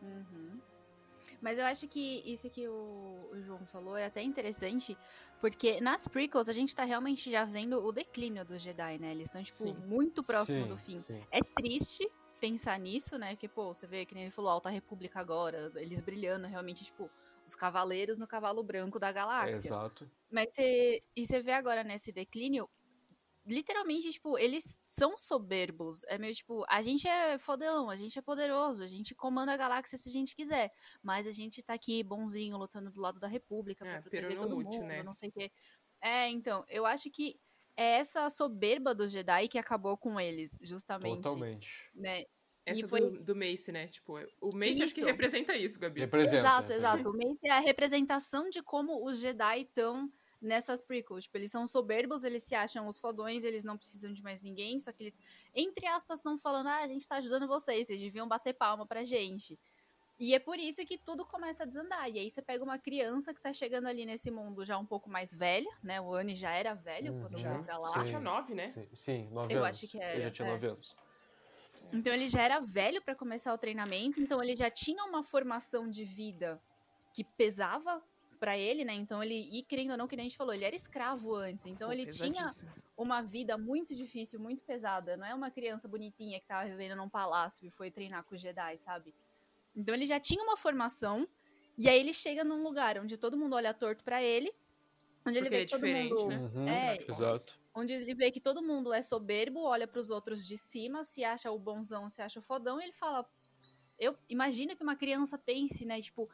Uhum. 0.03 0.61
Mas 1.41 1.59
eu 1.59 1.65
acho 1.65 1.89
que 1.89 2.23
isso 2.25 2.49
que 2.51 2.69
o, 2.69 3.31
o, 3.33 3.43
João 3.43 3.67
falou 3.67 3.97
é 3.97 4.07
até 4.07 4.23
interessante, 4.23 4.97
porque 5.41 5.81
nas 5.81 6.07
prequels 6.07 6.49
a 6.49 6.53
gente 6.53 6.75
tá 6.75 6.85
realmente 6.85 7.31
já 7.31 7.45
vendo 7.45 7.85
o 7.85 7.91
declínio 7.91 8.45
dos 8.45 8.63
Jedi, 8.63 8.99
né? 8.99 9.11
Eles 9.11 9.27
estão, 9.27 9.43
tipo, 9.43 9.65
sim. 9.65 9.75
muito 9.87 10.23
próximo 10.23 10.63
sim, 10.63 10.69
do 10.69 10.77
fim. 10.77 10.99
Sim. 10.99 11.21
É 11.33 11.41
triste, 11.43 12.09
pensar 12.43 12.77
nisso, 12.81 13.17
né? 13.17 13.37
Que, 13.37 13.47
pô, 13.49 13.73
você 13.73 13.87
vê 13.87 14.05
que 14.05 14.15
nem 14.15 14.25
ele 14.25 14.33
falou, 14.33 14.51
Alta 14.51 14.69
República 14.69 15.21
agora, 15.21 15.71
eles 15.77 16.01
brilhando 16.01 16.49
realmente, 16.49 16.85
tipo, 16.85 17.09
os 17.47 17.55
cavaleiros 17.55 18.19
no 18.19 18.27
cavalo 18.27 18.65
branco 18.65 18.99
da 18.99 19.13
galáxia. 19.13 19.69
exato. 19.69 20.11
Mas 20.29 20.49
você. 20.53 21.01
E 21.15 21.25
você 21.25 21.41
vê 21.41 21.53
agora 21.53 21.85
nesse 21.85 22.11
declínio 22.11 22.69
literalmente, 23.47 24.11
tipo, 24.11 24.37
eles 24.39 24.81
são 24.85 25.17
soberbos. 25.19 26.03
É 26.09 26.19
meio 26.19 26.35
tipo, 26.35 26.65
a 26.69 26.83
gente 26.83 27.07
é 27.09 27.39
fodão, 27.39 27.91
a 27.91 27.97
gente 27.97 28.19
é 28.19 28.23
poderoso, 28.23 28.83
a 28.83 28.87
gente 28.89 29.15
comanda 29.15 29.53
a 29.53 29.57
galáxia 29.57 29.97
se 29.99 30.09
a 30.09 30.13
gente 30.13 30.35
quiser. 30.35 30.73
Mas 31.03 31.27
a 31.27 31.33
gente 31.33 31.63
tá 31.63 31.75
aqui 31.75 32.03
bonzinho, 32.03 32.57
lutando 32.57 32.91
do 32.91 33.01
lado 33.01 33.21
da 33.21 33.29
República 33.29 33.85
É, 33.87 33.93
pra 33.93 34.03
proteger 34.03 34.37
todo 34.37 34.57
útil, 34.57 34.81
mundo, 34.81 34.89
né? 34.89 35.03
não 35.03 35.15
sei 35.15 35.29
o 35.29 35.33
quê. 35.33 35.51
É, 36.01 36.29
então, 36.29 36.65
eu 36.69 36.85
acho 36.87 37.09
que 37.11 37.39
é 37.77 37.99
essa 37.99 38.29
soberba 38.31 38.95
dos 38.95 39.11
Jedi 39.11 39.49
que 39.49 39.59
acabou 39.59 39.97
com 39.97 40.19
eles, 40.21 40.59
justamente. 40.63 41.23
Totalmente. 41.23 41.91
Né? 41.95 42.25
Essa 42.65 42.87
foi- 42.87 43.01
do, 43.01 43.23
do 43.25 43.37
Mace, 43.37 43.73
né? 43.73 43.87
Tipo, 43.89 44.19
o 44.41 44.55
Mace 44.55 44.83
acho 44.85 44.95
que 44.95 45.01
Isso. 45.01 45.09
representa 45.11 45.57
isso, 45.57 45.81
Gabi. 45.81 46.01
Representa. 46.01 46.39
Exato, 46.39 46.73
exato. 46.73 47.11
O 47.11 47.13
Mace 47.13 47.41
é 47.45 47.51
a 47.51 47.59
representação 47.61 48.49
de 48.51 48.63
como 48.63 49.05
os 49.05 49.19
Jedi 49.19 49.63
estão 49.63 50.09
nessas 50.41 50.81
prequels. 50.81 51.25
Tipo, 51.25 51.39
eles 51.39 51.51
são 51.51 51.67
soberbos, 51.67 52.23
eles 52.25 52.43
se 52.45 52.55
acham 52.55 52.87
os 52.87 52.99
fodões, 52.99 53.45
eles 53.45 53.65
não 53.65 53.77
precisam 53.79 54.13
de 54.13 54.23
mais 54.23 54.43
ninguém, 54.43 54.79
só 54.79 54.93
que 54.93 55.05
eles, 55.05 55.19
entre 55.55 55.87
aspas, 55.87 56.19
estão 56.19 56.37
falando, 56.39 56.69
ah, 56.69 56.79
a 56.79 56.87
gente 56.89 57.07
tá 57.07 57.17
ajudando 57.17 57.47
vocês, 57.49 57.87
vocês 57.87 58.01
deviam 58.01 58.27
bater 58.29 58.53
palma 58.53 58.87
pra 58.87 59.05
gente. 59.05 59.59
E 60.19 60.35
é 60.35 60.39
por 60.39 60.59
isso 60.59 60.85
que 60.87 60.97
tudo 60.99 61.27
começa 61.27 61.65
a 61.65 61.67
desandar. 61.67 62.09
E 62.09 62.19
aí 62.19 62.31
você 62.31 62.41
pega 62.41 62.63
uma 62.63 62.79
criança 62.79 63.35
que 63.35 63.41
tá 63.41 63.53
chegando 63.53 63.89
ali 63.89 64.07
nesse 64.07 64.31
mundo 64.31 64.65
já 64.65 64.79
um 64.79 64.87
pouco 64.87 65.11
mais 65.11 65.33
velha, 65.35 65.71
né? 65.83 66.01
O 66.01 66.15
Annie 66.15 66.37
já 66.37 66.53
era 66.53 66.75
velho 66.75 67.13
quando 67.21 67.35
Uhum. 67.39 67.55
foi 67.55 67.63
pra 67.65 67.79
lá. 67.79 67.99
Acho 67.99 68.11
que 68.11 68.17
é 68.17 68.21
nove, 68.21 68.55
né? 68.55 68.67
Sim, 68.69 68.89
sim, 68.95 69.29
nove 69.31 69.53
Eu 69.55 69.65
anos. 69.65 69.79
acho 69.79 69.91
que 69.91 69.97
Ele 69.99 70.05
era, 70.07 70.21
já 70.23 70.31
tinha 70.31 70.49
é. 70.49 70.51
nove 70.53 70.67
anos. 70.67 70.97
Então 71.93 72.13
ele 72.15 72.29
já 72.29 72.43
era 72.43 72.61
velho 72.61 73.03
pra 73.03 73.15
começar 73.15 73.53
o 73.53 73.59
treinamento, 73.59 74.21
então 74.21 74.43
ele 74.43 74.57
já 74.57 74.71
tinha 74.71 75.05
uma 75.05 75.23
formação 75.23 75.89
de 75.91 76.05
vida 76.05 76.59
que 77.13 77.23
pesava 77.23 78.03
pra 78.41 78.57
ele, 78.57 78.85
né? 78.85 78.95
Então 78.95 79.23
ele, 79.23 79.35
e 79.35 79.63
querendo 79.63 79.91
ou 79.91 79.97
não, 79.99 80.09
que 80.09 80.17
nem 80.17 80.27
a 80.27 80.29
gente 80.29 80.39
falou, 80.39 80.55
ele 80.55 80.65
era 80.65 80.75
escravo 80.75 81.35
antes, 81.35 81.67
então 81.67 81.89
Pô, 81.89 81.93
ele 81.93 82.07
tinha 82.07 82.47
uma 82.97 83.21
vida 83.21 83.59
muito 83.59 83.95
difícil, 83.95 84.41
muito 84.41 84.65
pesada. 84.65 85.17
Não 85.17 85.27
é 85.27 85.35
uma 85.35 85.51
criança 85.51 85.87
bonitinha 85.87 86.41
que 86.41 86.47
tava 86.47 86.67
vivendo 86.69 86.97
num 86.97 87.09
palácio 87.11 87.67
e 87.67 87.71
foi 87.71 87.91
treinar 87.91 88.25
com 88.25 88.35
os 88.35 88.41
Jedi, 88.41 88.79
sabe? 88.79 89.15
Então 89.75 89.95
ele 89.95 90.07
já 90.07 90.21
tinha 90.21 90.43
uma 90.43 90.57
formação, 90.57 91.27
e 91.77 91.89
aí 91.89 91.99
ele 91.99 92.13
chega 92.13 92.45
num 92.45 92.63
lugar 92.63 92.99
onde 92.99 93.17
todo 93.17 93.37
mundo 93.37 93.55
olha 93.57 93.73
torto 93.73 94.05
pra 94.05 94.23
ele, 94.23 94.53
onde 95.27 95.39
ele 95.39 95.49
Porque 95.49 95.51
vê 95.51 95.57
ele 95.57 95.63
é 95.63 95.67
que 95.67 95.71
todo 95.71 95.81
diferente, 95.81 96.11
mundo 96.11 96.29
né? 96.29 96.37
Uhum, 96.39 96.69
É, 96.69 96.97
exato. 97.09 97.59
onde 97.75 97.93
ele 97.93 98.15
vê 98.15 98.31
que 98.31 98.41
todo 98.41 98.63
mundo 98.63 98.93
é 98.93 99.01
soberbo, 99.03 99.61
olha 99.63 99.87
pros 99.87 100.11
outros 100.11 100.47
de 100.47 100.59
cima, 100.59 101.05
se 101.05 101.25
acha 101.25 101.51
o 101.51 101.59
bonzão, 101.59 102.09
se 102.09 102.21
acha 102.23 102.39
o 102.39 102.43
fodão, 102.43 102.81
e 102.81 102.85
ele 102.85 102.93
fala. 102.93 103.29
Eu 103.99 104.19
imagino 104.29 104.75
que 104.77 104.83
uma 104.83 104.97
criança 104.97 105.39
pense, 105.39 105.85
né? 105.85 106.01
Tipo, 106.01 106.29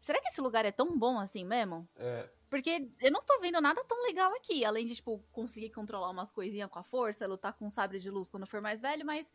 será 0.00 0.20
que 0.20 0.28
esse 0.28 0.40
lugar 0.40 0.64
é 0.64 0.72
tão 0.72 0.98
bom 0.98 1.18
assim 1.18 1.44
mesmo? 1.44 1.88
É, 1.96 2.28
Porque 2.50 2.90
eu 3.00 3.12
não 3.12 3.22
tô 3.22 3.38
vendo 3.40 3.60
nada 3.60 3.84
tão 3.84 4.02
legal 4.02 4.32
aqui, 4.34 4.64
além 4.64 4.84
de, 4.84 4.94
tipo, 4.96 5.22
conseguir 5.30 5.70
controlar 5.70 6.10
umas 6.10 6.32
coisinhas 6.32 6.68
com 6.70 6.78
a 6.78 6.82
força, 6.82 7.26
lutar 7.26 7.52
com 7.52 7.66
um 7.66 7.70
sabre 7.70 7.98
de 8.00 8.10
luz 8.10 8.28
quando 8.28 8.46
for 8.46 8.60
mais 8.60 8.80
velho, 8.80 9.04
mas 9.06 9.32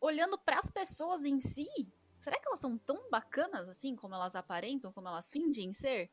olhando 0.00 0.36
pras 0.36 0.68
pessoas 0.70 1.24
em 1.24 1.40
si, 1.40 1.66
será 2.24 2.38
que 2.40 2.46
elas 2.48 2.60
são 2.60 2.78
tão 2.78 3.08
bacanas 3.10 3.68
assim, 3.68 3.94
como 3.94 4.14
elas 4.14 4.34
aparentam, 4.34 4.92
como 4.92 5.08
elas 5.08 5.30
fingem 5.30 5.72
ser? 5.72 6.10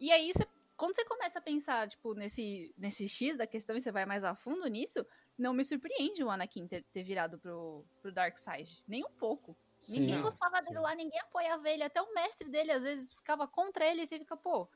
E 0.00 0.10
aí, 0.12 0.32
você- 0.32 0.46
quando 0.76 0.96
você 0.96 1.04
começa 1.04 1.38
a 1.38 1.42
pensar, 1.42 1.88
tipo, 1.88 2.14
nesse, 2.14 2.74
nesse 2.76 3.08
X 3.08 3.36
da 3.36 3.46
questão 3.46 3.76
e 3.76 3.80
você 3.80 3.92
vai 3.92 4.04
mais 4.06 4.24
a 4.24 4.34
fundo 4.34 4.66
nisso, 4.66 5.06
não 5.38 5.54
me 5.54 5.64
surpreende 5.64 6.24
o 6.24 6.30
Anakin 6.30 6.66
ter, 6.66 6.82
ter 6.92 7.02
virado 7.04 7.38
pro, 7.38 7.84
pro 8.02 8.12
Dark 8.12 8.36
Side. 8.38 8.82
Nem 8.86 9.04
um 9.04 9.10
pouco. 9.12 9.56
sim, 9.80 10.00
ninguém 10.00 10.20
gostava 10.20 10.60
dele 10.60 10.76
sim. 10.76 10.80
lá, 10.80 10.94
ninguém 10.94 11.20
apoiava 11.20 11.68
ele, 11.70 11.82
até 11.84 12.00
o 12.02 12.12
mestre 12.14 12.48
dele 12.50 12.72
às 12.72 12.82
vezes 12.82 13.12
ficava 13.12 13.46
contra 13.46 13.86
ele 13.86 14.02
e 14.02 14.06
você 14.06 14.18
fica, 14.18 14.36
pô, 14.36 14.68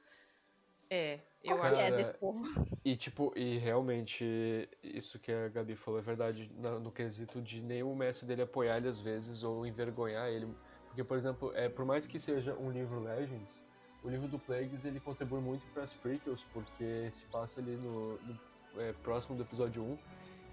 É, 0.91 1.21
eu 1.45 1.57
qual 1.57 1.67
acho. 1.67 1.75
que 1.75 1.81
é 1.81 1.85
Cara, 1.91 1.97
desse 1.97 2.15
povo? 2.15 2.41
E 2.85 2.97
tipo, 2.97 3.33
e 3.37 3.59
realmente, 3.59 4.69
isso 4.83 5.19
que 5.19 5.31
a 5.31 5.49
Gabi 5.49 5.75
falou 5.77 6.01
é 6.01 6.03
verdade 6.03 6.51
na- 6.57 6.79
no 6.79 6.91
quesito 6.91 7.41
de 7.43 7.61
nenhum 7.61 7.95
mestre 7.95 8.27
dele 8.27 8.43
apoiar 8.43 8.77
ele 8.79 8.89
às 8.89 8.99
vezes 8.99 9.43
ou 9.43 9.67
envergonhar 9.67 10.29
ele. 10.29 10.49
Porque, 10.87 11.05
por 11.05 11.17
exemplo, 11.17 11.53
é, 11.55 11.69
por 11.69 11.85
mais 11.85 12.07
que 12.07 12.19
seja 12.19 12.55
um 12.55 12.71
livro 12.71 13.01
Legends, 13.03 13.63
o 14.03 14.09
livro 14.09 14.27
do 14.29 14.39
Plagueis 14.39 14.85
ele 14.85 15.01
contribui 15.01 15.41
muito 15.41 15.67
para 15.75 15.85
as 15.85 15.93
prequels, 15.93 16.45
porque 16.53 17.11
se 17.13 17.27
passa 17.29 17.61
ali 17.61 17.77
no, 17.77 18.19
no- 18.19 18.81
é, 18.81 18.93
próximo 18.95 19.37
do 19.37 19.43
episódio 19.43 19.83
1. 19.85 19.99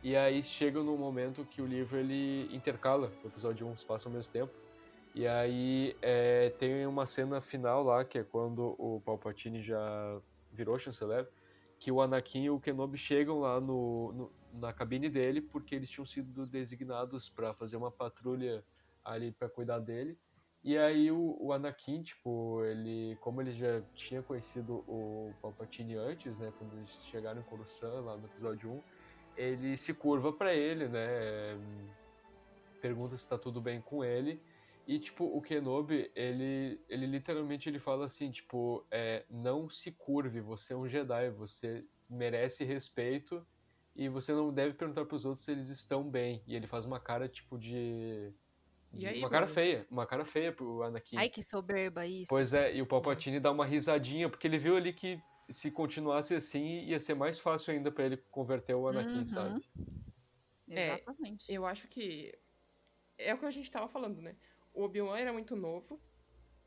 E 0.03 0.15
aí 0.15 0.43
chega 0.43 0.83
no 0.83 0.97
momento 0.97 1.45
que 1.45 1.61
o 1.61 1.65
livro 1.65 1.97
ele 1.97 2.53
intercala, 2.55 3.11
o 3.23 3.27
episódio 3.27 3.65
1 3.67 3.75
se 3.75 3.85
passa 3.85 4.07
ao 4.07 4.13
mesmo 4.13 4.31
tempo. 4.31 4.53
E 5.15 5.25
aí 5.25 5.97
é, 6.01 6.49
tem 6.51 6.85
uma 6.85 7.05
cena 7.05 7.39
final 7.41 7.83
lá, 7.83 8.03
que 8.03 8.19
é 8.19 8.23
quando 8.23 8.75
o 8.77 8.99
Palpatine 9.01 9.61
já 9.63 10.21
virou 10.51 10.77
chanceler, 10.77 11.25
que 11.79 11.89
o 11.89 12.01
Anakin 12.01 12.43
e 12.43 12.49
o 12.49 12.59
Kenobi 12.59 12.97
chegam 12.97 13.39
lá 13.39 13.61
no, 13.61 14.11
no- 14.13 14.35
na 14.51 14.73
cabine 14.73 15.09
dele 15.09 15.41
porque 15.41 15.73
eles 15.75 15.89
tinham 15.89 16.05
sido 16.05 16.45
designados 16.45 17.29
para 17.29 17.53
fazer 17.53 17.77
uma 17.77 17.91
patrulha 17.91 18.65
ali 19.05 19.31
para 19.31 19.49
cuidar 19.49 19.79
dele. 19.79 20.19
E 20.61 20.77
aí 20.77 21.09
o, 21.11 21.37
o 21.39 21.53
Anakin, 21.53 22.03
tipo, 22.03 22.61
ele, 22.65 23.15
como 23.21 23.41
ele 23.41 23.53
já 23.53 23.81
tinha 23.93 24.21
conhecido 24.21 24.83
o 24.87 25.33
Palpatine 25.41 25.95
antes, 25.95 26.39
né, 26.39 26.51
quando 26.57 26.75
eles 26.75 26.89
chegaram 27.05 27.39
em 27.39 27.43
Coruscant 27.45 28.03
lá 28.03 28.17
no 28.17 28.25
episódio 28.25 28.69
1, 28.69 28.83
ele 29.37 29.77
se 29.77 29.93
curva 29.93 30.33
para 30.33 30.53
ele, 30.53 30.89
né, 30.89 31.55
pergunta 32.81 33.17
se 33.17 33.27
tá 33.27 33.37
tudo 33.37 33.61
bem 33.61 33.81
com 33.81 34.03
ele. 34.03 34.41
E, 34.87 34.99
tipo, 34.99 35.25
o 35.25 35.41
Kenobi, 35.41 36.11
ele, 36.15 36.79
ele 36.87 37.07
literalmente 37.07 37.67
ele 37.67 37.79
fala 37.79 38.05
assim, 38.05 38.29
tipo, 38.29 38.85
é, 38.91 39.25
não 39.29 39.67
se 39.69 39.91
curve, 39.91 40.39
você 40.41 40.73
é 40.73 40.77
um 40.77 40.87
Jedi, 40.87 41.31
você 41.31 41.83
merece 42.07 42.63
respeito 42.63 43.45
e 43.95 44.07
você 44.07 44.31
não 44.31 44.53
deve 44.53 44.75
perguntar 44.75 45.05
pros 45.05 45.25
outros 45.25 45.43
se 45.43 45.51
eles 45.51 45.69
estão 45.69 46.03
bem. 46.07 46.43
E 46.45 46.55
ele 46.55 46.67
faz 46.67 46.85
uma 46.85 46.99
cara, 46.99 47.27
tipo, 47.27 47.57
de... 47.57 48.31
E 48.93 48.97
de- 48.99 49.07
aí, 49.07 49.19
uma 49.19 49.29
cara 49.29 49.45
mano? 49.45 49.55
feia, 49.55 49.87
uma 49.89 50.05
cara 50.05 50.23
feia 50.23 50.51
pro 50.53 50.83
Anakin. 50.83 51.17
Ai, 51.17 51.29
que 51.29 51.41
soberba 51.41 52.05
isso. 52.05 52.29
Pois 52.29 52.53
é, 52.53 52.75
e 52.75 52.81
o 52.81 52.85
Palpatine 52.87 53.39
dá 53.39 53.51
uma 53.51 53.65
risadinha, 53.65 54.29
porque 54.29 54.47
ele 54.47 54.57
viu 54.57 54.75
ali 54.77 54.93
que 54.93 55.19
se 55.49 55.71
continuasse 55.71 56.35
assim, 56.35 56.83
ia 56.85 56.99
ser 56.99 57.15
mais 57.15 57.39
fácil 57.39 57.73
ainda 57.73 57.91
pra 57.91 58.05
ele 58.05 58.17
converter 58.17 58.75
o 58.75 58.87
Anakin, 58.87 59.19
Uhum. 59.19 59.25
sabe? 59.25 59.65
É, 60.69 60.93
Exatamente. 60.93 61.53
Eu 61.53 61.65
acho 61.65 61.87
que 61.87 62.37
é 63.17 63.33
o 63.33 63.37
que 63.37 63.45
a 63.45 63.51
gente 63.51 63.71
tava 63.71 63.87
falando, 63.87 64.21
né? 64.21 64.35
O 64.75 64.83
Obi-Wan 64.83 65.17
era 65.17 65.31
muito 65.31 65.55
novo, 65.55 65.99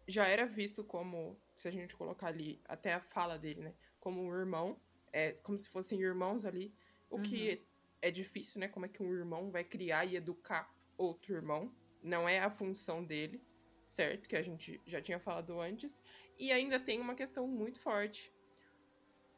já 0.07 0.27
era 0.27 0.47
visto 0.47 0.83
como, 0.83 1.39
se 1.55 1.69
a 1.69 1.71
gente 1.71 1.95
colocar 1.95 2.29
ali 2.29 2.59
até 2.65 2.95
a 2.95 3.01
fala 3.01 3.39
dele, 3.39 3.61
né? 3.61 3.75
Como 4.01 4.23
um 4.23 4.33
irmão, 4.35 4.81
é 5.13 5.33
como 5.43 5.59
se 5.59 5.69
fossem 5.69 6.01
irmãos 6.01 6.47
ali, 6.47 6.75
o 7.11 7.21
que 7.21 7.63
é 8.01 8.11
difícil, 8.11 8.61
né? 8.61 8.69
Como 8.69 8.87
é 8.87 8.89
que 8.89 9.03
um 9.03 9.13
irmão 9.13 9.51
vai 9.51 9.63
criar 9.63 10.07
e 10.07 10.17
educar 10.17 10.75
outro 10.97 11.35
irmão? 11.35 11.71
Não 12.03 12.27
é 12.27 12.39
a 12.39 12.51
função 12.51 13.05
dele, 13.05 13.43
certo? 13.87 14.27
Que 14.27 14.37
a 14.37 14.43
gente 14.43 14.81
já 14.87 15.03
tinha 15.03 15.21
falado 15.21 15.61
antes. 15.61 16.01
E 16.39 16.51
ainda 16.51 16.81
tem 16.81 17.01
uma 17.01 17.15
questão 17.15 17.47
muito 17.47 17.79
forte. 17.79 18.33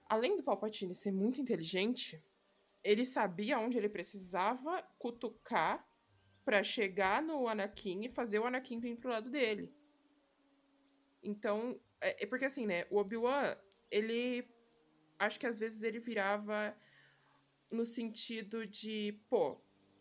Além 0.08 0.36
do 0.36 0.44
Palpatine 0.44 0.94
ser 0.94 1.12
muito 1.12 1.40
inteligente, 1.40 2.22
ele 2.84 3.04
sabia 3.04 3.58
onde 3.58 3.76
ele 3.76 3.88
precisava 3.88 4.82
cutucar 4.96 5.84
pra 6.50 6.64
chegar 6.64 7.22
no 7.22 7.46
Anakin 7.46 8.02
e 8.02 8.08
fazer 8.08 8.40
o 8.40 8.44
Anakin 8.44 8.80
vir 8.80 8.96
pro 8.96 9.12
lado 9.12 9.30
dele. 9.30 9.72
Então, 11.22 11.80
é, 12.00 12.24
é 12.24 12.26
porque 12.26 12.44
assim, 12.44 12.66
né, 12.66 12.86
o 12.90 12.96
Obi-Wan, 12.96 13.56
ele 13.88 14.44
acho 15.16 15.38
que 15.38 15.46
às 15.46 15.60
vezes 15.60 15.84
ele 15.84 16.00
virava 16.00 16.76
no 17.70 17.84
sentido 17.84 18.66
de, 18.66 19.16
pô, 19.28 19.60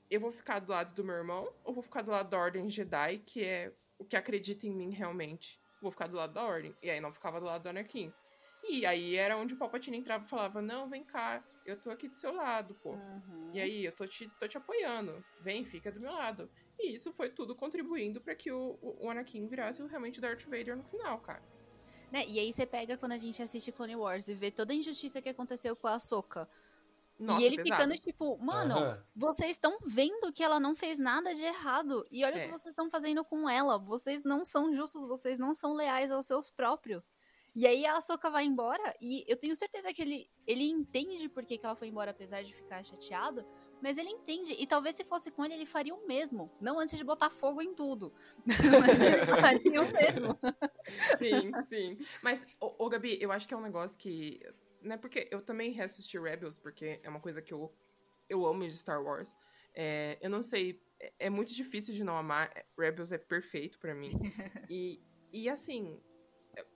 eu 0.09 0.19
vou 0.19 0.31
ficar 0.31 0.57
do 0.57 0.71
lado 0.71 0.91
do 0.95 1.03
meu 1.03 1.17
irmão 1.17 1.53
ou 1.63 1.71
vou 1.71 1.83
ficar 1.83 2.01
do 2.01 2.09
lado 2.09 2.31
da 2.31 2.39
Ordem 2.39 2.67
Jedi, 2.67 3.19
que 3.19 3.43
é 3.45 3.71
o 3.99 4.03
que 4.03 4.17
acredita 4.17 4.65
em 4.65 4.73
mim 4.73 4.89
realmente? 4.89 5.59
Vou 5.79 5.91
ficar 5.91 6.07
do 6.07 6.15
lado 6.15 6.33
da 6.33 6.43
Ordem. 6.43 6.75
E 6.81 6.89
aí 6.89 6.99
não 6.99 7.13
ficava 7.13 7.39
do 7.39 7.45
lado 7.45 7.61
do 7.61 7.69
Anakin. 7.69 8.11
E 8.67 8.85
aí 8.85 9.15
era 9.15 9.37
onde 9.37 9.53
o 9.53 9.57
Palpatine 9.57 9.97
entrava 9.97 10.25
e 10.25 10.27
falava: 10.27 10.61
Não, 10.61 10.87
vem 10.89 11.03
cá, 11.03 11.43
eu 11.65 11.77
tô 11.79 11.89
aqui 11.89 12.07
do 12.09 12.15
seu 12.15 12.33
lado, 12.33 12.75
pô. 12.75 12.91
Uhum. 12.91 13.51
E 13.53 13.59
aí, 13.61 13.85
eu 13.85 13.91
tô 13.91 14.05
te, 14.05 14.27
tô 14.39 14.47
te 14.47 14.57
apoiando. 14.57 15.23
Vem, 15.41 15.65
fica 15.65 15.91
do 15.91 15.99
meu 15.99 16.11
lado. 16.11 16.49
E 16.77 16.93
isso 16.93 17.11
foi 17.11 17.29
tudo 17.29 17.55
contribuindo 17.55 18.21
pra 18.21 18.35
que 18.35 18.51
o, 18.51 18.77
o 18.81 19.05
o 19.05 19.09
Anakin 19.09 19.47
virasse 19.47 19.81
realmente 19.87 20.19
o 20.19 20.21
Darth 20.21 20.43
Vader 20.43 20.75
no 20.77 20.83
final, 20.83 21.19
cara. 21.19 21.41
Né, 22.11 22.25
E 22.27 22.39
aí 22.39 22.51
você 22.51 22.65
pega 22.65 22.97
quando 22.97 23.11
a 23.11 23.17
gente 23.17 23.41
assiste 23.41 23.71
Clone 23.71 23.95
Wars 23.95 24.27
e 24.27 24.33
vê 24.33 24.49
toda 24.49 24.73
a 24.73 24.75
injustiça 24.75 25.21
que 25.21 25.29
aconteceu 25.29 25.75
com 25.75 25.87
a 25.87 25.93
Ahsoka. 25.93 26.49
Nossa, 27.19 27.41
e 27.41 27.45
ele 27.45 27.57
pesado. 27.57 27.81
ficando 27.81 28.01
tipo, 28.01 28.37
mano, 28.37 28.75
Aham. 28.75 29.03
vocês 29.13 29.51
estão 29.51 29.77
vendo 29.85 30.31
que 30.31 30.41
ela 30.41 30.57
não 30.59 30.73
fez 30.73 30.97
nada 30.97 31.33
de 31.35 31.43
errado. 31.43 32.07
E 32.09 32.23
olha 32.23 32.35
o 32.35 32.39
É. 32.39 32.45
que 32.45 32.51
vocês 32.51 32.71
estão 32.71 32.89
fazendo 32.89 33.23
com 33.25 33.47
ela. 33.49 33.77
Vocês 33.77 34.23
não 34.23 34.45
são 34.45 34.73
justos, 34.73 35.03
vocês 35.03 35.37
não 35.37 35.53
são 35.53 35.73
leais 35.73 36.11
aos 36.11 36.25
seus 36.25 36.49
próprios. 36.49 37.13
E 37.55 37.65
aí 37.67 37.85
a 37.85 37.95
Ahsoka 37.97 38.29
vai 38.29 38.45
embora 38.45 38.95
e 39.01 39.25
eu 39.27 39.35
tenho 39.35 39.55
certeza 39.55 39.93
que 39.93 40.01
ele, 40.01 40.29
ele 40.45 40.63
entende 40.63 41.27
por 41.27 41.45
que, 41.45 41.57
que 41.57 41.65
ela 41.65 41.75
foi 41.75 41.87
embora, 41.87 42.11
apesar 42.11 42.43
de 42.43 42.53
ficar 42.53 42.83
chateado. 42.83 43.45
Mas 43.81 43.97
ele 43.97 44.09
entende. 44.09 44.53
E 44.53 44.67
talvez 44.67 44.95
se 44.95 45.05
fosse 45.05 45.31
com 45.31 45.45
ele, 45.45 45.53
ele 45.53 45.65
faria 45.65 45.95
o 45.95 46.05
mesmo. 46.05 46.51
Não 46.59 46.79
antes 46.79 46.97
de 46.97 47.03
botar 47.03 47.29
fogo 47.29 47.61
em 47.61 47.73
tudo. 47.73 48.13
Mas 48.45 49.01
ele 49.01 49.25
faria 49.25 49.81
o 49.81 49.91
mesmo. 49.91 50.37
Sim, 51.17 51.51
sim. 51.69 51.97
Mas, 52.21 52.57
ô, 52.59 52.85
ô, 52.85 52.89
Gabi, 52.89 53.17
eu 53.21 53.31
acho 53.31 53.47
que 53.47 53.53
é 53.53 53.57
um 53.57 53.61
negócio 53.61 53.97
que. 53.97 54.41
Né, 54.81 54.97
porque 54.97 55.27
eu 55.31 55.41
também 55.41 55.71
reassisti 55.71 56.19
Rebels, 56.19 56.57
porque 56.57 56.99
é 57.03 57.09
uma 57.09 57.19
coisa 57.19 57.41
que 57.41 57.53
eu 57.53 57.73
eu 58.29 58.45
amo 58.45 58.69
Star 58.69 59.03
Wars. 59.03 59.35
É, 59.73 60.17
eu 60.21 60.29
não 60.29 60.43
sei, 60.43 60.81
é, 60.99 61.13
é 61.19 61.29
muito 61.29 61.53
difícil 61.53 61.93
de 61.93 62.03
não 62.03 62.15
amar. 62.15 62.51
Rebels 62.77 63.11
é 63.11 63.17
perfeito 63.17 63.79
para 63.79 63.95
mim. 63.95 64.11
e, 64.69 65.01
e 65.33 65.49
assim, 65.49 65.99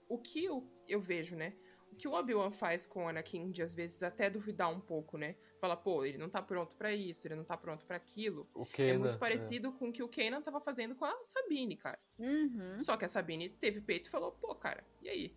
o 0.08 0.18
que 0.18 0.44
eu, 0.44 0.68
eu 0.88 1.00
vejo, 1.00 1.36
né? 1.36 1.54
O 1.90 1.96
que 1.96 2.08
o 2.08 2.12
Obi-Wan 2.12 2.50
faz 2.50 2.86
com 2.86 3.04
o 3.04 3.08
Anakin 3.08 3.50
de 3.52 3.62
às 3.62 3.72
vezes 3.72 4.02
até 4.02 4.28
duvidar 4.28 4.68
um 4.68 4.80
pouco, 4.80 5.16
né? 5.16 5.36
Fala, 5.60 5.76
pô, 5.76 6.04
ele 6.04 6.18
não 6.18 6.28
tá 6.28 6.42
pronto 6.42 6.76
para 6.76 6.92
isso, 6.92 7.26
ele 7.26 7.36
não 7.36 7.44
tá 7.44 7.56
pronto 7.56 7.86
para 7.86 7.96
aquilo. 7.96 8.48
O 8.52 8.66
Kanan, 8.66 8.88
é 8.88 8.98
muito 8.98 9.18
parecido 9.18 9.68
é. 9.68 9.72
com 9.72 9.88
o 9.88 9.92
que 9.92 10.02
o 10.02 10.08
Kanan 10.08 10.42
tava 10.42 10.60
fazendo 10.60 10.96
com 10.96 11.04
a 11.04 11.22
Sabine, 11.22 11.76
cara. 11.76 11.98
Uhum. 12.18 12.80
Só 12.80 12.96
que 12.96 13.04
a 13.04 13.08
Sabine 13.08 13.48
teve 13.48 13.80
peito 13.80 14.08
e 14.08 14.10
falou, 14.10 14.32
pô, 14.32 14.54
cara, 14.56 14.84
e 15.00 15.08
aí? 15.08 15.36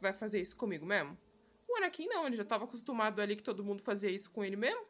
Vai 0.00 0.12
fazer 0.12 0.40
isso 0.40 0.56
comigo 0.56 0.84
mesmo? 0.84 1.16
O 1.68 1.76
Anakin 1.76 2.08
não, 2.08 2.26
ele 2.26 2.36
já 2.36 2.44
tava 2.44 2.64
acostumado 2.64 3.22
ali 3.22 3.36
que 3.36 3.42
todo 3.42 3.64
mundo 3.64 3.80
fazia 3.80 4.10
isso 4.10 4.28
com 4.30 4.44
ele 4.44 4.56
mesmo. 4.56 4.84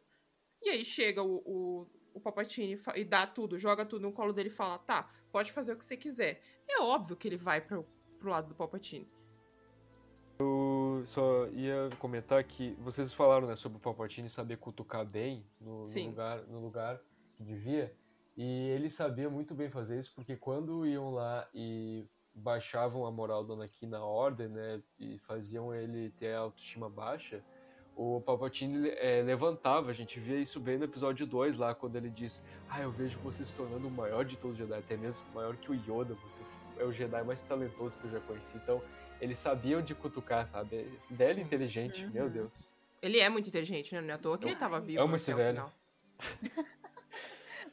E 0.63 0.71
aí 0.71 0.85
chega 0.85 1.23
o, 1.23 1.43
o, 1.45 1.87
o 2.15 2.21
Palpatine 2.21 2.81
e 2.97 3.05
dá 3.05 3.27
tudo, 3.27 3.59
joga 3.59 3.85
tudo 3.85 4.03
no 4.03 4.13
colo 4.13 4.33
dele 4.33 4.49
e 4.49 4.53
fala, 4.53 4.79
tá, 4.79 5.11
pode 5.31 5.53
fazer 5.53 5.73
o 5.73 5.77
que 5.77 5.85
você 5.85 5.97
quiser. 5.97 6.43
É 6.69 6.81
óbvio 6.81 7.17
que 7.17 7.29
ele 7.29 7.37
vai 7.37 7.61
pro, 7.61 7.87
pro 8.21 8.31
lado 8.31 8.49
do 8.49 8.55
Palpatine. 8.55 9.09
Eu 10.39 11.03
só 11.07 11.49
ia 11.49 11.91
comentar 11.99 12.43
que 12.45 12.75
vocês 12.81 13.13
falaram 13.13 13.47
né, 13.47 13.57
sobre 13.57 13.79
o 13.79 13.81
Palpatine 13.81 14.29
saber 14.29 14.59
cutucar 14.59 15.05
bem 15.05 15.45
no, 15.61 15.85
no, 15.85 16.07
lugar, 16.07 16.43
no 16.47 16.61
lugar 16.61 17.01
que 17.35 17.43
devia. 17.43 17.95
E 18.37 18.69
ele 18.69 18.89
sabia 18.89 19.29
muito 19.29 19.55
bem 19.55 19.69
fazer 19.69 19.99
isso, 19.99 20.13
porque 20.15 20.37
quando 20.37 20.87
iam 20.87 21.11
lá 21.13 21.47
e 21.53 22.07
baixavam 22.35 23.05
a 23.05 23.11
moral 23.11 23.45
do 23.45 23.53
Anakin 23.53 23.87
na 23.87 24.03
ordem, 24.03 24.49
né, 24.49 24.83
e 24.99 25.19
faziam 25.19 25.75
ele 25.75 26.11
ter 26.11 26.33
a 26.35 26.41
autoestima 26.41 26.89
baixa, 26.89 27.43
o 27.97 28.21
Palpatine 28.21 28.89
é, 28.91 29.21
levantava, 29.21 29.91
a 29.91 29.93
gente 29.93 30.19
via 30.19 30.39
isso 30.39 30.59
bem 30.59 30.79
no 30.79 30.85
episódio 30.85 31.27
2 31.27 31.59
lá, 31.59 31.75
quando 31.75 31.97
ele 31.97 32.09
diz, 32.09 32.43
ah, 32.69 32.81
eu 32.81 32.91
vejo 32.91 33.19
você 33.19 33.45
se 33.45 33.55
tornando 33.55 33.89
o 33.89 33.91
maior 33.91 34.25
de 34.25 34.39
todos 34.39 34.59
os 34.59 34.59
Jedi, 34.59 34.79
até 34.79 34.97
mesmo 34.97 35.27
maior 35.35 35.55
que 35.57 35.71
o 35.71 35.75
Yoda, 35.75 36.15
você 36.15 36.43
é 36.81 36.85
o 36.85 36.93
Jedi 36.93 37.23
mais 37.23 37.43
talentoso 37.43 37.99
que 37.99 38.07
eu 38.07 38.11
já 38.11 38.21
conheci, 38.21 38.57
então 38.57 38.83
eles 39.21 39.39
sabiam 39.39 39.83
de 39.83 39.95
cutucar, 39.95 40.49
sabe? 40.49 40.91
Velho 41.11 41.35
Sim. 41.37 41.41
inteligente, 41.43 42.05
uhum. 42.05 42.11
meu 42.11 42.31
Deus. 42.31 42.75
Ele 43.03 43.19
é 43.19 43.29
muito 43.29 43.49
inteligente, 43.49 43.95
né? 43.95 44.01
Não 44.01 44.11
é 44.11 44.13
à 44.13 44.19
toa 44.19 44.39
que 44.39 44.45
eu 44.45 44.51
ele 44.51 44.59
tava 44.59 44.81
vivo. 44.81 45.03
Amo 45.03 45.17
esse 45.17 45.33
velho. 45.33 45.71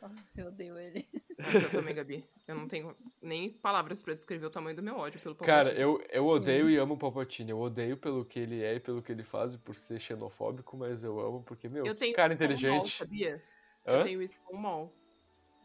Nossa, 0.01 0.41
eu 0.41 0.47
odeio 0.47 0.77
ele. 0.77 1.07
Nossa, 1.37 1.65
eu 1.65 1.71
também, 1.71 1.95
Gabi. 1.95 2.23
Eu 2.47 2.55
não 2.55 2.67
tenho 2.67 2.95
nem 3.21 3.49
palavras 3.49 4.01
para 4.01 4.13
descrever 4.13 4.45
o 4.45 4.49
tamanho 4.49 4.75
do 4.75 4.83
meu 4.83 4.95
ódio 4.95 5.19
pelo 5.19 5.35
Palpatine. 5.35 5.71
Cara, 5.71 5.81
eu, 5.81 6.01
eu 6.09 6.25
odeio 6.25 6.69
e 6.69 6.77
amo 6.77 6.93
o 6.93 6.97
Palpatine. 6.97 7.51
Eu 7.51 7.59
odeio 7.59 7.97
pelo 7.97 8.23
que 8.23 8.39
ele 8.39 8.63
é 8.63 8.75
e 8.75 8.79
pelo 8.79 9.01
que 9.01 9.11
ele 9.11 9.23
faz, 9.23 9.55
por 9.55 9.75
ser 9.75 9.99
xenofóbico, 9.99 10.77
mas 10.77 11.03
eu 11.03 11.19
amo 11.19 11.43
porque, 11.43 11.67
meu, 11.67 11.85
eu 11.85 11.95
tenho 11.95 12.15
cara 12.15 12.33
inteligente. 12.33 12.73
Um 12.73 12.77
mal, 12.77 12.85
sabia? 12.85 13.43
Hã? 13.85 13.97
Eu 13.97 14.03
tenho 14.03 14.21
isso 14.21 14.35
com 14.45 14.55
o 14.55 14.59
mal. 14.59 14.93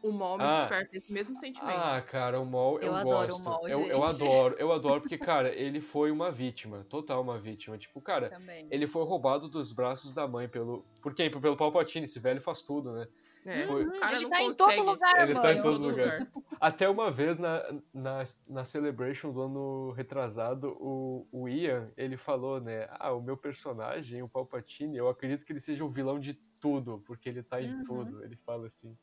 O 0.03 0.11
Mol 0.11 0.37
me 0.37 0.43
ah, 0.43 0.59
desperta 0.59 0.97
esse 0.97 1.11
mesmo 1.11 1.37
sentimento. 1.37 1.79
Ah, 1.79 2.01
cara, 2.01 2.37
o 2.37 2.45
Mol 2.45 2.77
eu, 2.81 2.87
eu 2.87 2.95
adoro 2.95 3.27
gosto. 3.27 3.39
O 3.39 3.43
Mol, 3.43 3.67
eu, 3.69 3.87
eu, 3.87 4.03
adoro, 4.03 4.55
eu 4.59 4.71
adoro, 4.73 4.99
porque, 5.01 5.17
cara, 5.17 5.55
ele 5.55 5.79
foi 5.79 6.11
uma 6.11 6.29
vítima, 6.29 6.85
total 6.89 7.21
uma 7.21 7.39
vítima. 7.39 7.77
Tipo, 7.77 8.01
cara, 8.01 8.29
Também. 8.29 8.67
ele 8.69 8.85
foi 8.85 9.05
roubado 9.05 9.47
dos 9.47 9.71
braços 9.71 10.11
da 10.11 10.27
mãe 10.27 10.49
pelo. 10.49 10.85
Por 11.01 11.13
quem? 11.15 11.31
Pelo 11.31 11.55
Palpatine, 11.55 12.03
esse 12.03 12.19
velho 12.19 12.41
faz 12.41 12.63
tudo, 12.63 12.91
né? 12.91 13.07
É, 13.45 13.65
foi... 13.65 13.85
o 13.85 13.99
cara 13.99 14.17
ele 14.17 14.29
tá 14.29 14.37
consegue. 14.39 14.73
em 14.73 14.77
todo 14.77 14.91
lugar, 14.91 15.23
ele 15.23 15.33
mano. 15.33 15.45
tá 15.45 15.53
em 15.53 15.61
todo 15.61 15.77
lugar. 15.77 16.19
Até 16.59 16.89
uma 16.89 17.09
vez 17.09 17.37
na, 17.37 17.61
na, 17.93 18.23
na 18.47 18.65
Celebration 18.65 19.31
do 19.31 19.41
ano 19.41 19.91
retrasado, 19.91 20.77
o, 20.79 21.27
o 21.31 21.47
Ian, 21.47 21.91
ele 21.95 22.17
falou, 22.17 22.59
né? 22.59 22.87
Ah, 22.91 23.13
o 23.13 23.21
meu 23.21 23.37
personagem, 23.37 24.21
o 24.21 24.29
Palpatine, 24.29 24.97
eu 24.97 25.07
acredito 25.07 25.45
que 25.45 25.51
ele 25.51 25.59
seja 25.59 25.83
o 25.83 25.89
vilão 25.89 26.19
de 26.19 26.33
tudo, 26.59 27.01
porque 27.05 27.27
ele 27.27 27.41
tá 27.41 27.61
em 27.61 27.73
uhum. 27.73 27.81
tudo. 27.83 28.23
Ele 28.23 28.35
fala 28.35 28.67
assim. 28.67 28.97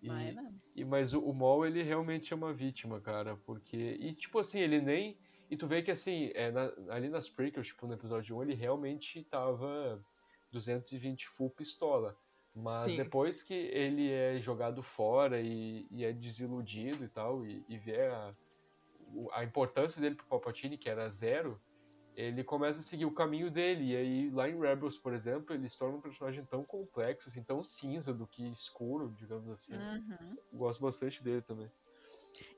E, 0.00 0.08
Vai, 0.08 0.36
e, 0.76 0.84
mas 0.84 1.12
o, 1.12 1.20
o 1.20 1.34
Mol, 1.34 1.66
ele 1.66 1.82
realmente 1.82 2.32
é 2.32 2.36
uma 2.36 2.52
vítima, 2.52 3.00
cara, 3.00 3.36
porque... 3.44 3.96
E, 4.00 4.12
tipo 4.12 4.38
assim, 4.38 4.60
ele 4.60 4.80
nem... 4.80 5.18
E 5.50 5.56
tu 5.56 5.66
vê 5.66 5.82
que, 5.82 5.90
assim, 5.90 6.30
é, 6.34 6.50
na, 6.50 6.70
ali 6.90 7.08
nas 7.08 7.28
prequels, 7.28 7.68
tipo, 7.68 7.86
no 7.86 7.94
episódio 7.94 8.36
1, 8.36 8.42
ele 8.42 8.54
realmente 8.54 9.24
tava 9.24 10.00
220 10.52 11.26
full 11.28 11.50
pistola. 11.50 12.16
Mas 12.54 12.90
Sim. 12.90 12.96
depois 12.96 13.42
que 13.42 13.54
ele 13.54 14.10
é 14.10 14.40
jogado 14.40 14.82
fora 14.82 15.40
e, 15.40 15.86
e 15.90 16.04
é 16.04 16.12
desiludido 16.12 17.04
e 17.04 17.08
tal, 17.08 17.46
e, 17.46 17.64
e 17.68 17.78
vê 17.78 18.06
a, 18.06 18.34
a 19.32 19.44
importância 19.44 20.00
dele 20.00 20.16
pro 20.16 20.26
Palpatine, 20.26 20.76
que 20.76 20.88
era 20.88 21.08
zero, 21.08 21.60
ele 22.18 22.42
começa 22.42 22.80
a 22.80 22.82
seguir 22.82 23.04
o 23.04 23.12
caminho 23.12 23.48
dele. 23.48 23.92
E 23.92 23.96
aí, 23.96 24.30
lá 24.30 24.48
em 24.48 24.58
Rebels, 24.58 24.98
por 24.98 25.14
exemplo, 25.14 25.54
ele 25.54 25.68
se 25.68 25.78
torna 25.78 25.98
um 25.98 26.00
personagem 26.00 26.44
tão 26.44 26.64
complexo, 26.64 27.28
assim, 27.28 27.44
tão 27.44 27.62
cinza 27.62 28.12
do 28.12 28.26
que 28.26 28.42
escuro, 28.50 29.08
digamos 29.12 29.48
assim. 29.48 29.76
Uhum. 29.76 30.36
Gosto 30.52 30.82
bastante 30.82 31.22
dele 31.22 31.42
também. 31.42 31.70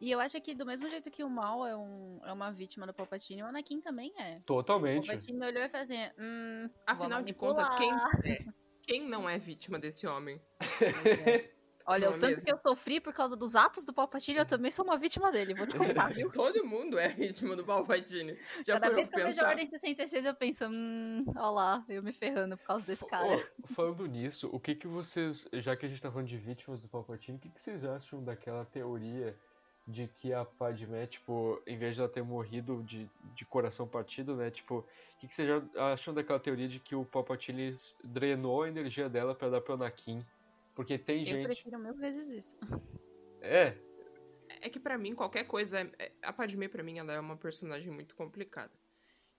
E 0.01 0.11
eu 0.11 0.19
acho 0.19 0.41
que 0.41 0.55
do 0.55 0.65
mesmo 0.65 0.89
jeito 0.89 1.11
que 1.11 1.23
o 1.23 1.29
Mal 1.29 1.67
é, 1.67 1.77
um, 1.77 2.21
é 2.25 2.33
uma 2.33 2.51
vítima 2.51 2.87
do 2.87 2.95
Palpatine, 2.95 3.43
o 3.43 3.47
Anakin 3.47 3.83
também 3.83 4.15
é. 4.19 4.41
Totalmente. 4.47 5.05
O 5.05 5.07
Palpatine 5.07 5.45
olhou 5.45 5.63
e 5.63 5.69
falou 5.69 5.85
assim, 5.85 6.11
hum, 6.19 6.71
Afinal 6.87 7.23
de 7.23 7.35
contas, 7.35 7.69
quem, 7.75 7.91
é, 8.25 8.47
quem 8.83 9.07
não 9.07 9.29
é 9.29 9.37
vítima 9.37 9.79
desse 9.79 10.07
homem? 10.07 10.41
Olha, 11.91 12.09
o 12.09 12.15
é 12.15 12.19
tanto 12.19 12.31
mesmo? 12.31 12.45
que 12.45 12.53
eu 12.53 12.59
sofri 12.59 13.01
por 13.01 13.13
causa 13.13 13.37
dos 13.37 13.57
atos 13.57 13.85
do 13.85 13.93
Palpatine, 13.93 14.39
eu 14.39 14.47
também 14.47 14.71
sou 14.71 14.85
uma 14.85 14.97
vítima 14.97 15.33
dele, 15.33 15.55
vou 15.55 15.67
te 15.67 15.77
contar, 15.77 16.09
viu? 16.15 16.31
Todo 16.31 16.65
mundo 16.65 16.97
é 16.99 17.09
vítima 17.09 17.57
do 17.57 17.65
Palpatine. 17.65 18.39
Já 18.65 18.79
Cada 18.79 18.95
vez 18.95 19.09
que 19.09 19.21
eu 19.21 19.27
vejo 19.27 19.41
a 19.41 19.49
Ordem 19.49 19.67
66, 19.67 20.25
eu 20.25 20.35
penso, 20.35 20.67
hum, 20.67 21.25
olha 21.37 21.51
lá, 21.51 21.85
eu 21.89 22.01
me 22.03 22.13
ferrando 22.13 22.57
por 22.57 22.65
causa 22.65 22.87
desse 22.87 23.05
cara. 23.07 23.27
Oh, 23.27 23.67
falando 23.75 24.07
nisso, 24.07 24.49
o 24.53 24.61
que 24.61 24.75
que 24.77 24.87
vocês, 24.87 25.49
já 25.55 25.75
que 25.75 25.85
a 25.85 25.89
gente 25.89 26.01
tá 26.01 26.11
falando 26.11 26.29
de 26.29 26.37
vítimas 26.37 26.81
do 26.81 26.87
Palpatine, 26.87 27.39
o 27.39 27.41
que 27.41 27.49
que 27.49 27.61
vocês 27.61 27.85
acham 27.85 28.23
daquela 28.23 28.65
teoria 28.65 29.35
de 29.85 30.09
que 30.21 30.33
a 30.33 30.45
Padmé, 30.45 31.07
tipo, 31.07 31.61
em 31.67 31.77
vez 31.77 31.97
de 31.97 32.01
ela 32.01 32.09
ter 32.09 32.23
morrido 32.23 32.85
de, 32.85 33.11
de 33.35 33.45
coração 33.45 33.89
partido, 33.89 34.37
né, 34.37 34.49
tipo, 34.51 34.77
o 34.77 34.85
que, 35.19 35.27
que 35.27 35.35
vocês 35.35 35.63
acham 35.77 36.15
daquela 36.15 36.39
teoria 36.39 36.69
de 36.69 36.79
que 36.79 36.95
o 36.95 37.05
Palpatine 37.05 37.77
drenou 38.05 38.63
a 38.63 38.69
energia 38.69 39.09
dela 39.09 39.35
para 39.35 39.51
dar 39.51 39.61
pro 39.61 39.75
Anakin? 39.75 40.25
Porque 40.81 40.97
tem 40.97 41.19
eu 41.19 41.27
gente. 41.27 41.43
Eu 41.43 41.45
prefiro 41.45 41.79
mil 41.79 41.93
vezes 41.93 42.31
isso. 42.31 42.57
É. 43.43 43.77
É 44.63 44.71
que 44.71 44.81
para 44.81 44.97
mim, 44.97 45.15
qualquer 45.15 45.45
coisa. 45.45 45.81
É, 45.81 45.93
é... 45.99 46.13
A 46.23 46.33
Padme, 46.33 46.71
para 46.71 46.83
mim, 46.83 46.99
ela 46.99 47.13
é 47.13 47.21
uma 47.21 47.37
personagem 47.37 47.91
muito 47.91 48.17
complicada. 48.17 48.73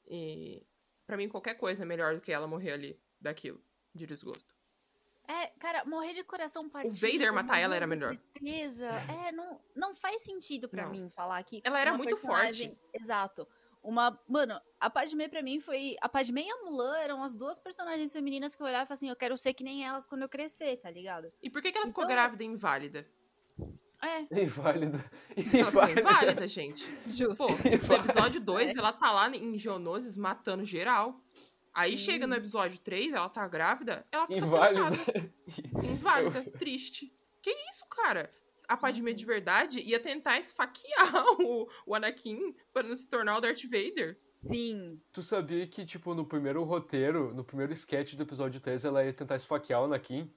E. 0.07 0.63
para 1.07 1.17
mim, 1.17 1.27
qualquer 1.27 1.55
coisa 1.55 1.81
é 1.81 1.85
melhor 1.85 2.13
do 2.13 2.21
que 2.21 2.31
ela 2.31 2.45
morrer 2.45 2.73
ali 2.73 3.01
daquilo, 3.19 3.59
de 3.91 4.05
desgosto. 4.05 4.55
É, 5.27 5.47
cara, 5.57 5.83
morrer 5.83 6.13
de 6.13 6.23
coração 6.23 6.69
partido. 6.69 6.93
O 6.93 7.11
Vader 7.11 7.33
matar 7.33 7.57
ela 7.57 7.75
era 7.75 7.87
melhor. 7.87 8.15
Tristeza. 8.15 8.85
É, 8.85 9.31
não, 9.31 9.59
não 9.75 9.95
faz 9.95 10.21
sentido 10.21 10.69
para 10.69 10.87
mim 10.89 11.09
falar 11.09 11.41
que. 11.43 11.59
Ela 11.63 11.79
era 11.79 11.97
muito 11.97 12.17
forte. 12.17 12.77
Exato. 12.93 13.47
Uma. 13.83 14.19
Mano, 14.27 14.59
a 14.79 14.89
Padme 14.89 15.27
pra 15.27 15.41
mim 15.41 15.59
foi. 15.59 15.95
A 16.01 16.07
Padme 16.07 16.43
e 16.43 16.51
a 16.51 16.57
Mulan 16.63 16.97
eram 16.97 17.23
as 17.23 17.33
duas 17.33 17.57
personagens 17.57 18.13
femininas 18.13 18.55
que 18.55 18.61
eu 18.61 18.67
olhava 18.67 18.83
e 18.83 18.87
falava 18.87 18.93
assim: 18.93 19.09
eu 19.09 19.15
quero 19.15 19.35
ser 19.37 19.53
que 19.53 19.63
nem 19.63 19.83
elas 19.83 20.05
quando 20.05 20.21
eu 20.21 20.29
crescer, 20.29 20.77
tá 20.77 20.89
ligado? 20.91 21.31
E 21.41 21.49
por 21.49 21.61
que, 21.61 21.71
que 21.71 21.77
ela 21.77 21.87
ficou 21.87 22.03
então... 22.03 22.15
grávida 22.15 22.43
e 22.43 22.47
inválida? 22.47 23.07
É. 24.01 24.21
Inválida. 24.43 25.05
Ela 25.37 25.71
ficou 25.71 25.89
inválida, 25.89 26.47
gente. 26.47 26.89
Justo. 27.07 27.45
Pô, 27.45 27.53
no 27.53 28.03
episódio 28.03 28.41
2, 28.41 28.75
é. 28.75 28.79
ela 28.79 28.91
tá 28.91 29.11
lá 29.11 29.29
em 29.29 29.57
Geonosis 29.57 30.17
matando 30.17 30.65
geral. 30.65 31.21
Aí 31.73 31.97
Sim. 31.97 32.05
chega 32.05 32.27
no 32.27 32.35
episódio 32.35 32.79
3, 32.79 33.13
ela 33.13 33.29
tá 33.29 33.47
grávida, 33.47 34.05
ela 34.11 34.27
fica 34.27 34.39
inválida. 34.39 34.95
sentada. 34.95 35.33
Inválida, 35.87 36.51
triste. 36.57 37.13
Que 37.41 37.51
isso, 37.69 37.85
cara? 37.89 38.31
A 38.71 38.77
Padme 38.77 39.13
de 39.13 39.25
verdade 39.25 39.81
ia 39.81 39.99
tentar 39.99 40.39
esfaquear 40.39 41.13
o, 41.41 41.67
o 41.85 41.93
Anakin 41.93 42.55
para 42.71 42.87
não 42.87 42.95
se 42.95 43.07
tornar 43.09 43.37
o 43.37 43.41
Darth 43.41 43.63
Vader. 43.63 44.17
Sim. 44.45 45.01
Tu 45.11 45.21
sabia 45.21 45.67
que, 45.67 45.85
tipo, 45.85 46.15
no 46.15 46.25
primeiro 46.25 46.63
roteiro, 46.63 47.33
no 47.33 47.43
primeiro 47.43 47.73
sketch 47.73 48.13
do 48.13 48.23
episódio 48.23 48.61
3, 48.61 48.85
ela 48.85 49.03
ia 49.03 49.11
tentar 49.11 49.35
esfaquear 49.35 49.81
o 49.81 49.85
Anakin? 49.85 50.33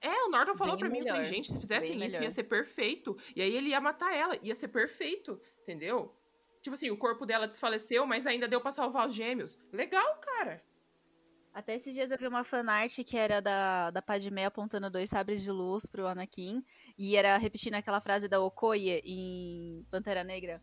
É, 0.00 0.24
o 0.24 0.30
Norton 0.30 0.54
falou 0.54 0.76
melhor. 0.76 0.90
mim, 0.90 1.06
falei, 1.06 1.24
gente, 1.24 1.52
se 1.52 1.60
fizessem 1.60 1.90
Bem 1.90 2.06
isso 2.06 2.16
melhor. 2.16 2.22
ia 2.22 2.30
ser 2.30 2.44
perfeito. 2.44 3.16
E 3.36 3.42
aí 3.42 3.54
ele 3.54 3.68
ia 3.68 3.80
matar 3.80 4.14
ela, 4.14 4.36
ia 4.42 4.54
ser 4.54 4.68
perfeito, 4.68 5.38
entendeu? 5.62 6.14
Tipo 6.62 6.74
assim, 6.74 6.90
o 6.90 6.96
corpo 6.96 7.26
dela 7.26 7.46
desfaleceu, 7.46 8.06
mas 8.06 8.26
ainda 8.26 8.48
deu 8.48 8.62
pra 8.62 8.72
salvar 8.72 9.06
os 9.06 9.14
gêmeos. 9.14 9.58
Legal, 9.70 10.18
cara. 10.22 10.62
Até 11.54 11.76
esses 11.76 11.94
dias 11.94 12.10
eu 12.10 12.18
vi 12.18 12.26
uma 12.26 12.42
fanart 12.42 12.98
que 13.04 13.16
era 13.16 13.40
da, 13.40 13.92
da 13.92 14.02
Padmé 14.02 14.44
apontando 14.44 14.90
dois 14.90 15.08
sabres 15.08 15.40
de 15.40 15.52
luz 15.52 15.86
pro 15.86 16.08
Anakin. 16.08 16.64
E 16.98 17.16
era 17.16 17.36
repetindo 17.36 17.74
aquela 17.74 18.00
frase 18.00 18.28
da 18.28 18.40
Okoye 18.40 19.00
em 19.04 19.86
Pantera 19.88 20.24
Negra. 20.24 20.60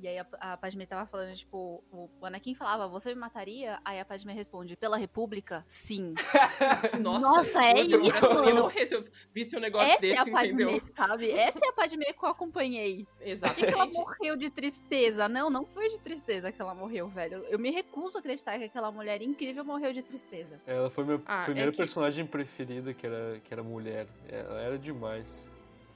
E 0.00 0.08
aí 0.08 0.18
a, 0.18 0.26
a 0.40 0.56
Padme 0.56 0.86
tava 0.86 1.04
falando, 1.06 1.34
tipo, 1.34 1.84
o 1.92 2.08
Anakin 2.24 2.54
falava, 2.54 2.88
você 2.88 3.14
me 3.14 3.20
mataria? 3.20 3.78
Aí 3.84 4.00
a 4.00 4.04
Padme 4.04 4.32
responde, 4.32 4.76
pela 4.76 4.96
República? 4.96 5.62
Sim. 5.68 6.14
Nossa, 7.00 7.20
Nossa, 7.20 7.62
é 7.64 7.80
eu, 7.82 8.00
isso. 8.00 8.24
Eu, 8.26 8.44
eu 8.44 8.56
morrer 8.56 8.86
se 8.86 8.94
eu 8.94 9.04
visse 9.32 9.56
um 9.56 9.60
negócio 9.60 9.88
Essa 9.88 10.00
desse, 10.00 10.14
é 10.16 10.20
a 10.20 10.24
Padme, 10.32 10.62
entendeu? 10.64 10.82
sabe? 10.96 11.30
Essa 11.30 11.58
é 11.64 11.68
a 11.68 11.72
Padme 11.72 12.04
que 12.04 12.24
eu 12.24 12.28
acompanhei. 12.28 13.04
Por 13.04 13.18
que, 13.18 13.24
que 13.24 13.30
ela 13.74 13.84
Exatamente. 13.84 13.98
morreu 13.98 14.36
de 14.36 14.48
tristeza? 14.50 15.28
Não, 15.28 15.50
não 15.50 15.64
foi 15.66 15.88
de 15.90 15.98
tristeza 16.00 16.50
que 16.50 16.60
ela 16.60 16.74
morreu, 16.74 17.08
velho. 17.08 17.44
Eu 17.48 17.58
me 17.58 17.70
recuso 17.70 18.16
a 18.16 18.20
acreditar 18.20 18.58
que 18.58 18.64
aquela 18.64 18.90
mulher 18.90 19.20
incrível 19.22 19.64
morreu 19.64 19.92
de 19.92 20.02
tristeza. 20.02 20.60
Ela 20.66 20.88
foi 20.90 21.04
minha 21.04 21.20
Ah, 21.26 21.42
é 21.42 21.44
primeira 21.44 21.70
que- 21.70 21.76
personagem 21.76 22.26
preferida, 22.26 22.94
que 22.94 23.06
era, 23.06 23.40
que 23.40 23.52
era 23.52 23.62
mulher. 23.62 24.06
Ela 24.28 24.60
era 24.60 24.78
demais. 24.78 25.50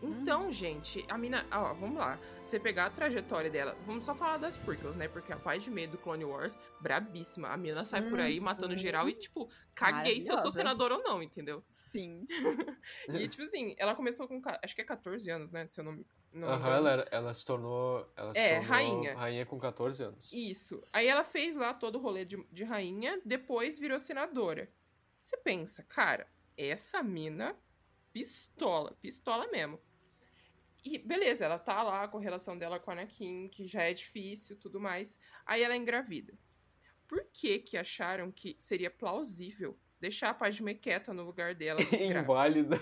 Então, 0.08 0.50
gente, 0.52 1.04
a 1.08 1.16
mina. 1.16 1.46
Ó, 1.50 1.72
vamos 1.74 1.96
lá. 1.98 2.18
Você 2.42 2.58
pegar 2.60 2.86
a 2.86 2.90
trajetória 2.90 3.50
dela. 3.50 3.76
Vamos 3.86 4.04
só 4.04 4.14
falar 4.14 4.36
das 4.38 4.56
prequels, 4.56 4.96
né? 4.96 5.08
Porque 5.08 5.32
a 5.32 5.36
paz 5.38 5.62
de 5.64 5.70
medo 5.70 5.92
do 5.92 5.98
Clone 5.98 6.24
Wars, 6.24 6.58
brabíssima. 6.80 7.48
A 7.48 7.56
mina 7.56 7.84
sai 7.84 8.02
por 8.08 8.20
aí 8.20 8.38
matando 8.40 8.76
geral 8.76 9.08
e, 9.08 9.14
tipo, 9.14 9.48
caguei 9.74 10.20
se 10.20 10.28
eu 10.30 10.36
sou 10.38 10.50
Maravilhosa. 10.52 10.56
senador 10.56 10.92
ou 10.92 11.02
não, 11.02 11.22
entendeu? 11.22 11.64
Sim. 11.72 12.26
E, 13.08 13.28
tipo 13.28 13.42
assim, 13.42 13.74
ela 13.78 13.94
começou 13.94 14.28
com. 14.28 14.40
Acho 14.62 14.74
que 14.74 14.80
é 14.82 14.84
14 14.84 15.30
anos, 15.30 15.50
né? 15.50 15.66
Se 15.66 15.80
eu 15.80 15.84
não, 15.84 15.92
me- 15.92 16.06
não 16.32 16.48
Aham, 16.48 16.74
ela, 16.74 16.90
era- 16.90 17.08
ela 17.10 17.34
se 17.34 17.44
tornou. 17.44 18.06
Ela 18.16 18.32
se 18.32 18.38
É, 18.38 18.54
tornou 18.58 18.68
rainha. 18.68 19.14
Rainha 19.16 19.46
com 19.46 19.58
14 19.58 20.02
anos. 20.02 20.30
Isso. 20.32 20.82
Aí 20.92 21.06
ela 21.06 21.24
fez 21.24 21.56
lá 21.56 21.72
todo 21.72 21.96
o 21.96 22.00
rolê 22.00 22.24
de, 22.24 22.36
de 22.52 22.64
rainha, 22.64 23.20
depois 23.24 23.78
virou 23.78 23.98
senadora. 23.98 24.70
Você 25.22 25.36
pensa, 25.38 25.82
cara, 25.84 26.26
essa 26.56 27.02
mina, 27.02 27.56
pistola, 28.12 28.96
pistola 29.00 29.46
mesmo. 29.50 29.80
E 30.84 30.98
beleza, 30.98 31.46
ela 31.46 31.58
tá 31.58 31.82
lá 31.82 32.06
com 32.06 32.18
a 32.18 32.20
relação 32.20 32.58
dela 32.58 32.78
com 32.78 32.90
a 32.90 32.94
Anakin, 32.94 33.48
que 33.48 33.66
já 33.66 33.82
é 33.82 33.94
difícil 33.94 34.56
tudo 34.58 34.78
mais. 34.78 35.18
Aí 35.46 35.62
ela 35.62 35.74
é 35.74 35.76
engravida. 35.76 36.34
Por 37.08 37.24
que 37.32 37.58
que 37.58 37.76
acharam 37.76 38.30
que 38.30 38.56
seria 38.58 38.90
plausível 38.90 39.78
deixar 39.98 40.30
a 40.30 40.34
Padme 40.34 40.74
quieta 40.74 41.14
no 41.14 41.24
lugar 41.24 41.54
dela? 41.54 41.80
Inválida. 41.92 42.78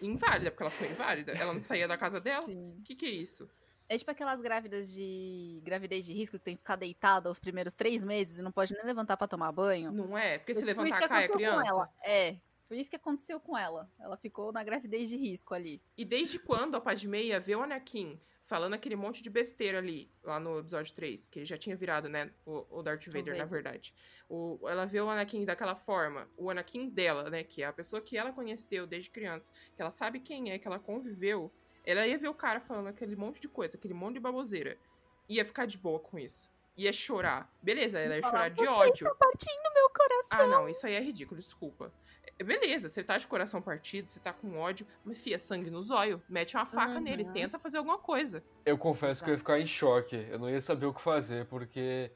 Inválida, 0.00 0.50
porque 0.50 0.62
ela 0.62 0.70
ficou 0.70 0.90
inválida. 0.90 1.32
Ela 1.32 1.52
não 1.52 1.60
saía 1.60 1.86
da 1.86 1.96
casa 1.96 2.20
dela? 2.20 2.46
O 2.48 2.82
que 2.82 2.94
que 2.94 3.06
é 3.06 3.10
isso? 3.10 3.48
É 3.88 3.98
tipo 3.98 4.10
aquelas 4.10 4.40
grávidas 4.40 4.92
de 4.92 5.60
gravidez 5.62 6.06
de 6.06 6.12
risco 6.14 6.38
que 6.38 6.44
tem 6.44 6.54
que 6.54 6.62
ficar 6.62 6.76
deitada 6.76 7.28
os 7.28 7.38
primeiros 7.38 7.74
três 7.74 8.02
meses 8.02 8.38
e 8.38 8.42
não 8.42 8.50
pode 8.50 8.72
nem 8.74 8.84
levantar 8.84 9.16
pra 9.16 9.28
tomar 9.28 9.52
banho. 9.52 9.92
Não 9.92 10.16
é? 10.16 10.38
Porque 10.38 10.54
se 10.54 10.60
isso 10.60 10.66
levantar, 10.66 11.06
cai 11.08 11.26
a 11.26 11.28
criança. 11.28 11.68
ela. 11.68 11.90
É, 12.02 12.36
foi 12.66 12.78
isso 12.78 12.90
que 12.90 12.96
aconteceu 12.96 13.38
com 13.38 13.56
ela. 13.56 13.90
Ela 13.98 14.16
ficou 14.16 14.52
na 14.52 14.64
gravidez 14.64 15.08
de 15.08 15.16
risco 15.16 15.54
ali. 15.54 15.82
E 15.96 16.04
desde 16.04 16.38
quando 16.38 16.76
a 16.76 16.80
Padme 16.80 17.22
ia 17.24 17.38
ver 17.38 17.56
o 17.56 17.62
Anakin 17.62 18.18
falando 18.42 18.74
aquele 18.74 18.94
monte 18.96 19.22
de 19.22 19.30
besteira 19.30 19.78
ali, 19.78 20.10
lá 20.22 20.38
no 20.38 20.58
episódio 20.58 20.94
3, 20.94 21.26
que 21.28 21.38
ele 21.38 21.46
já 21.46 21.56
tinha 21.56 21.74
virado, 21.74 22.08
né, 22.08 22.30
o, 22.44 22.66
o 22.78 22.82
Darth 22.82 23.06
Vader, 23.06 23.36
na 23.36 23.44
verdade. 23.44 23.94
O, 24.28 24.58
ela 24.68 24.84
vê 24.84 25.00
o 25.00 25.08
Anakin 25.08 25.44
daquela 25.44 25.74
forma, 25.74 26.28
o 26.36 26.50
Anakin 26.50 26.88
dela, 26.90 27.30
né, 27.30 27.42
que 27.42 27.62
é 27.62 27.66
a 27.66 27.72
pessoa 27.72 28.02
que 28.02 28.16
ela 28.18 28.32
conheceu 28.32 28.86
desde 28.86 29.10
criança, 29.10 29.50
que 29.74 29.80
ela 29.80 29.90
sabe 29.90 30.20
quem 30.20 30.50
é, 30.50 30.58
que 30.58 30.66
ela 30.68 30.78
conviveu, 30.78 31.50
ela 31.86 32.06
ia 32.06 32.18
ver 32.18 32.28
o 32.28 32.34
cara 32.34 32.60
falando 32.60 32.88
aquele 32.88 33.16
monte 33.16 33.40
de 33.40 33.48
coisa, 33.48 33.76
aquele 33.76 33.94
monte 33.94 34.14
de 34.14 34.20
baboseira. 34.20 34.78
Ia 35.28 35.44
ficar 35.44 35.66
de 35.66 35.78
boa 35.78 35.98
com 35.98 36.18
isso. 36.18 36.52
Ia 36.76 36.92
chorar. 36.92 37.50
Beleza, 37.62 37.98
ela 37.98 38.16
ia 38.16 38.22
chorar 38.22 38.48
de 38.50 38.56
"Por 38.56 38.64
que 38.64 38.68
ódio. 38.68 39.06
Tá 39.06 39.14
partindo 39.14 39.74
meu 39.74 39.90
coração. 39.90 40.38
Ah, 40.40 40.46
não, 40.46 40.68
isso 40.68 40.86
aí 40.86 40.94
é 40.94 41.00
ridículo, 41.00 41.40
desculpa. 41.40 41.92
É, 42.38 42.44
Beleza, 42.44 42.88
você 42.88 43.02
tá 43.02 43.16
de 43.18 43.26
coração 43.26 43.60
partido, 43.62 44.08
você 44.08 44.20
tá 44.20 44.32
com 44.32 44.56
ódio, 44.58 44.86
mas 45.04 45.18
fia, 45.18 45.38
sangue 45.38 45.70
no 45.70 45.82
zóio, 45.82 46.22
mete 46.28 46.56
uma 46.56 46.66
faca 46.66 46.94
Uhum. 46.94 47.00
nele, 47.00 47.24
tenta 47.32 47.58
fazer 47.58 47.78
alguma 47.78 47.98
coisa. 47.98 48.42
Eu 48.64 48.76
confesso 48.78 49.22
que 49.22 49.30
eu 49.30 49.34
ia 49.34 49.38
ficar 49.38 49.60
em 49.60 49.66
choque. 49.66 50.16
Eu 50.30 50.38
não 50.38 50.48
ia 50.50 50.60
saber 50.60 50.86
o 50.86 50.94
que 50.94 51.00
fazer, 51.02 51.46
porque. 51.46 52.10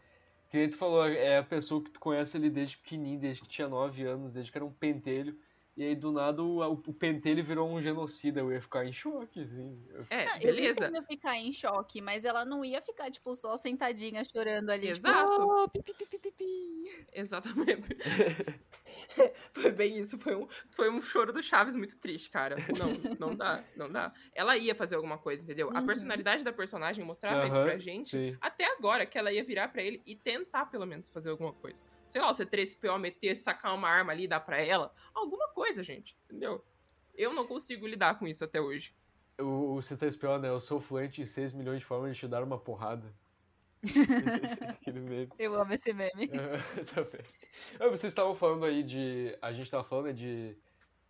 Que 0.51 0.57
nem 0.57 0.71
tu 0.71 0.79
falou, 0.79 1.07
é 1.07 1.37
a 1.37 1.43
pessoa 1.43 1.83
que 1.85 1.91
tu 1.91 2.01
conhece 2.01 2.35
ali 2.37 2.49
desde 2.49 2.79
pequenininho, 2.79 3.21
desde 3.21 3.43
que 3.43 3.49
tinha 3.49 3.69
9 3.69 4.03
anos, 4.05 4.33
desde 4.33 4.51
que 4.51 4.57
era 4.57 4.65
um 4.65 4.73
pentelho. 4.73 5.39
E 5.79 5.85
aí 5.85 5.95
do 5.95 6.11
nada 6.11 6.43
o, 6.43 6.61
o 6.73 6.93
pentelho 6.93 7.45
virou 7.45 7.69
um 7.71 7.81
genocida. 7.81 8.41
Eu 8.41 8.51
ia 8.53 8.61
ficar 8.61 8.85
em 8.85 8.93
choque, 8.93 9.43
assim. 9.43 9.81
Eu- 9.91 10.05
É, 10.11 10.25
Não, 10.27 10.39
beleza. 10.41 10.87
Eu 10.89 10.93
ia 10.93 11.03
ficar 11.05 11.37
em 11.37 11.53
choque, 11.53 12.01
mas 12.01 12.25
ela 12.25 12.45
não 12.45 12.65
ia 12.65 12.83
ficar, 12.83 13.09
tipo, 13.13 13.33
só 13.33 13.57
sentadinha 13.57 14.21
chorando 14.25 14.71
ali. 14.71 14.89
Exato. 14.89 15.31
Tipo, 15.31 15.47
"Oh, 15.63 15.69
pi, 15.69 15.81
pi, 15.85 15.95
pi, 15.95 16.07
pi, 16.07 16.19
pi, 16.19 16.31
pi." 16.33 16.85
Exatamente. 17.15 17.97
foi 19.55 19.71
bem 19.71 19.99
isso, 19.99 20.19
foi 20.19 20.35
um, 20.35 20.49
foi 20.73 20.91
um 20.91 21.01
choro 21.01 21.33
do 21.33 21.41
Chaves 21.41 21.77
muito 21.77 21.97
triste, 22.01 22.29
cara. 22.29 22.57
Não, 22.77 22.93
não 23.29 23.37
dá, 23.37 23.63
não 23.77 23.89
dá. 23.89 24.13
Ela 24.35 24.57
ia 24.57 24.75
fazer 24.75 24.97
alguma 24.97 25.17
coisa, 25.19 25.45
entendeu? 25.45 25.71
A 25.73 25.79
Uhum. 25.79 25.87
personalidade 25.87 26.43
da 26.43 26.53
personagem 26.53 27.05
mostrava 27.05 27.47
isso 27.47 27.55
Aham, 27.55 27.65
pra 27.67 27.79
gente. 27.79 28.09
sim. 28.11 28.37
Até 28.41 28.65
agora, 28.77 29.07
que 29.07 29.17
ela 29.17 29.33
ia 29.33 29.45
virar 29.45 29.69
pra 29.69 29.81
ele 29.83 30.03
e 30.05 30.17
tentar, 30.17 30.67
pelo 30.67 30.87
menos, 30.87 31.09
fazer 31.09 31.31
alguma 31.31 31.53
coisa. 31.53 31.85
Sei 32.09 32.21
lá, 32.21 32.31
o 32.31 32.35
C3PO 32.35 32.99
meter, 32.99 33.37
sacar 33.37 33.75
uma 33.75 33.89
arma 33.89 34.13
ali 34.13 34.25
e 34.25 34.29
dar 34.29 34.41
pra 34.41 34.61
ela. 34.61 34.93
Alguma 35.15 35.49
coisa, 35.49 35.83
gente, 35.83 36.17
entendeu? 36.25 36.65
Eu 37.15 37.33
não 37.33 37.47
consigo 37.47 37.87
lidar 37.87 38.19
com 38.19 38.27
isso 38.27 38.45
até 38.45 38.61
hoje. 38.61 38.95
O, 39.39 39.77
o 39.77 39.79
C3PO, 39.79 40.41
né? 40.41 40.49
Eu 40.49 40.61
sou 40.61 40.81
fluente 40.81 41.21
em 41.21 41.27
6 41.27 41.53
milhões 41.53 41.81
de 41.81 41.85
formas 41.85 42.15
de 42.15 42.21
te 42.21 42.29
dar 42.29 42.43
uma 42.43 42.59
porrada. 42.59 43.13
Aquele 44.69 45.01
meme. 45.01 45.29
Eu 45.39 45.55
amo 45.61 45.73
esse 45.73 45.93
meme. 45.93 46.29
Tá 47.79 47.89
Vocês 47.89 48.13
estavam 48.13 48.35
falando 48.35 48.65
aí 48.65 48.83
de. 48.83 49.37
A 49.41 49.53
gente 49.53 49.71
tava 49.71 49.85
falando 49.85 50.07
né, 50.07 50.13
de. 50.13 50.57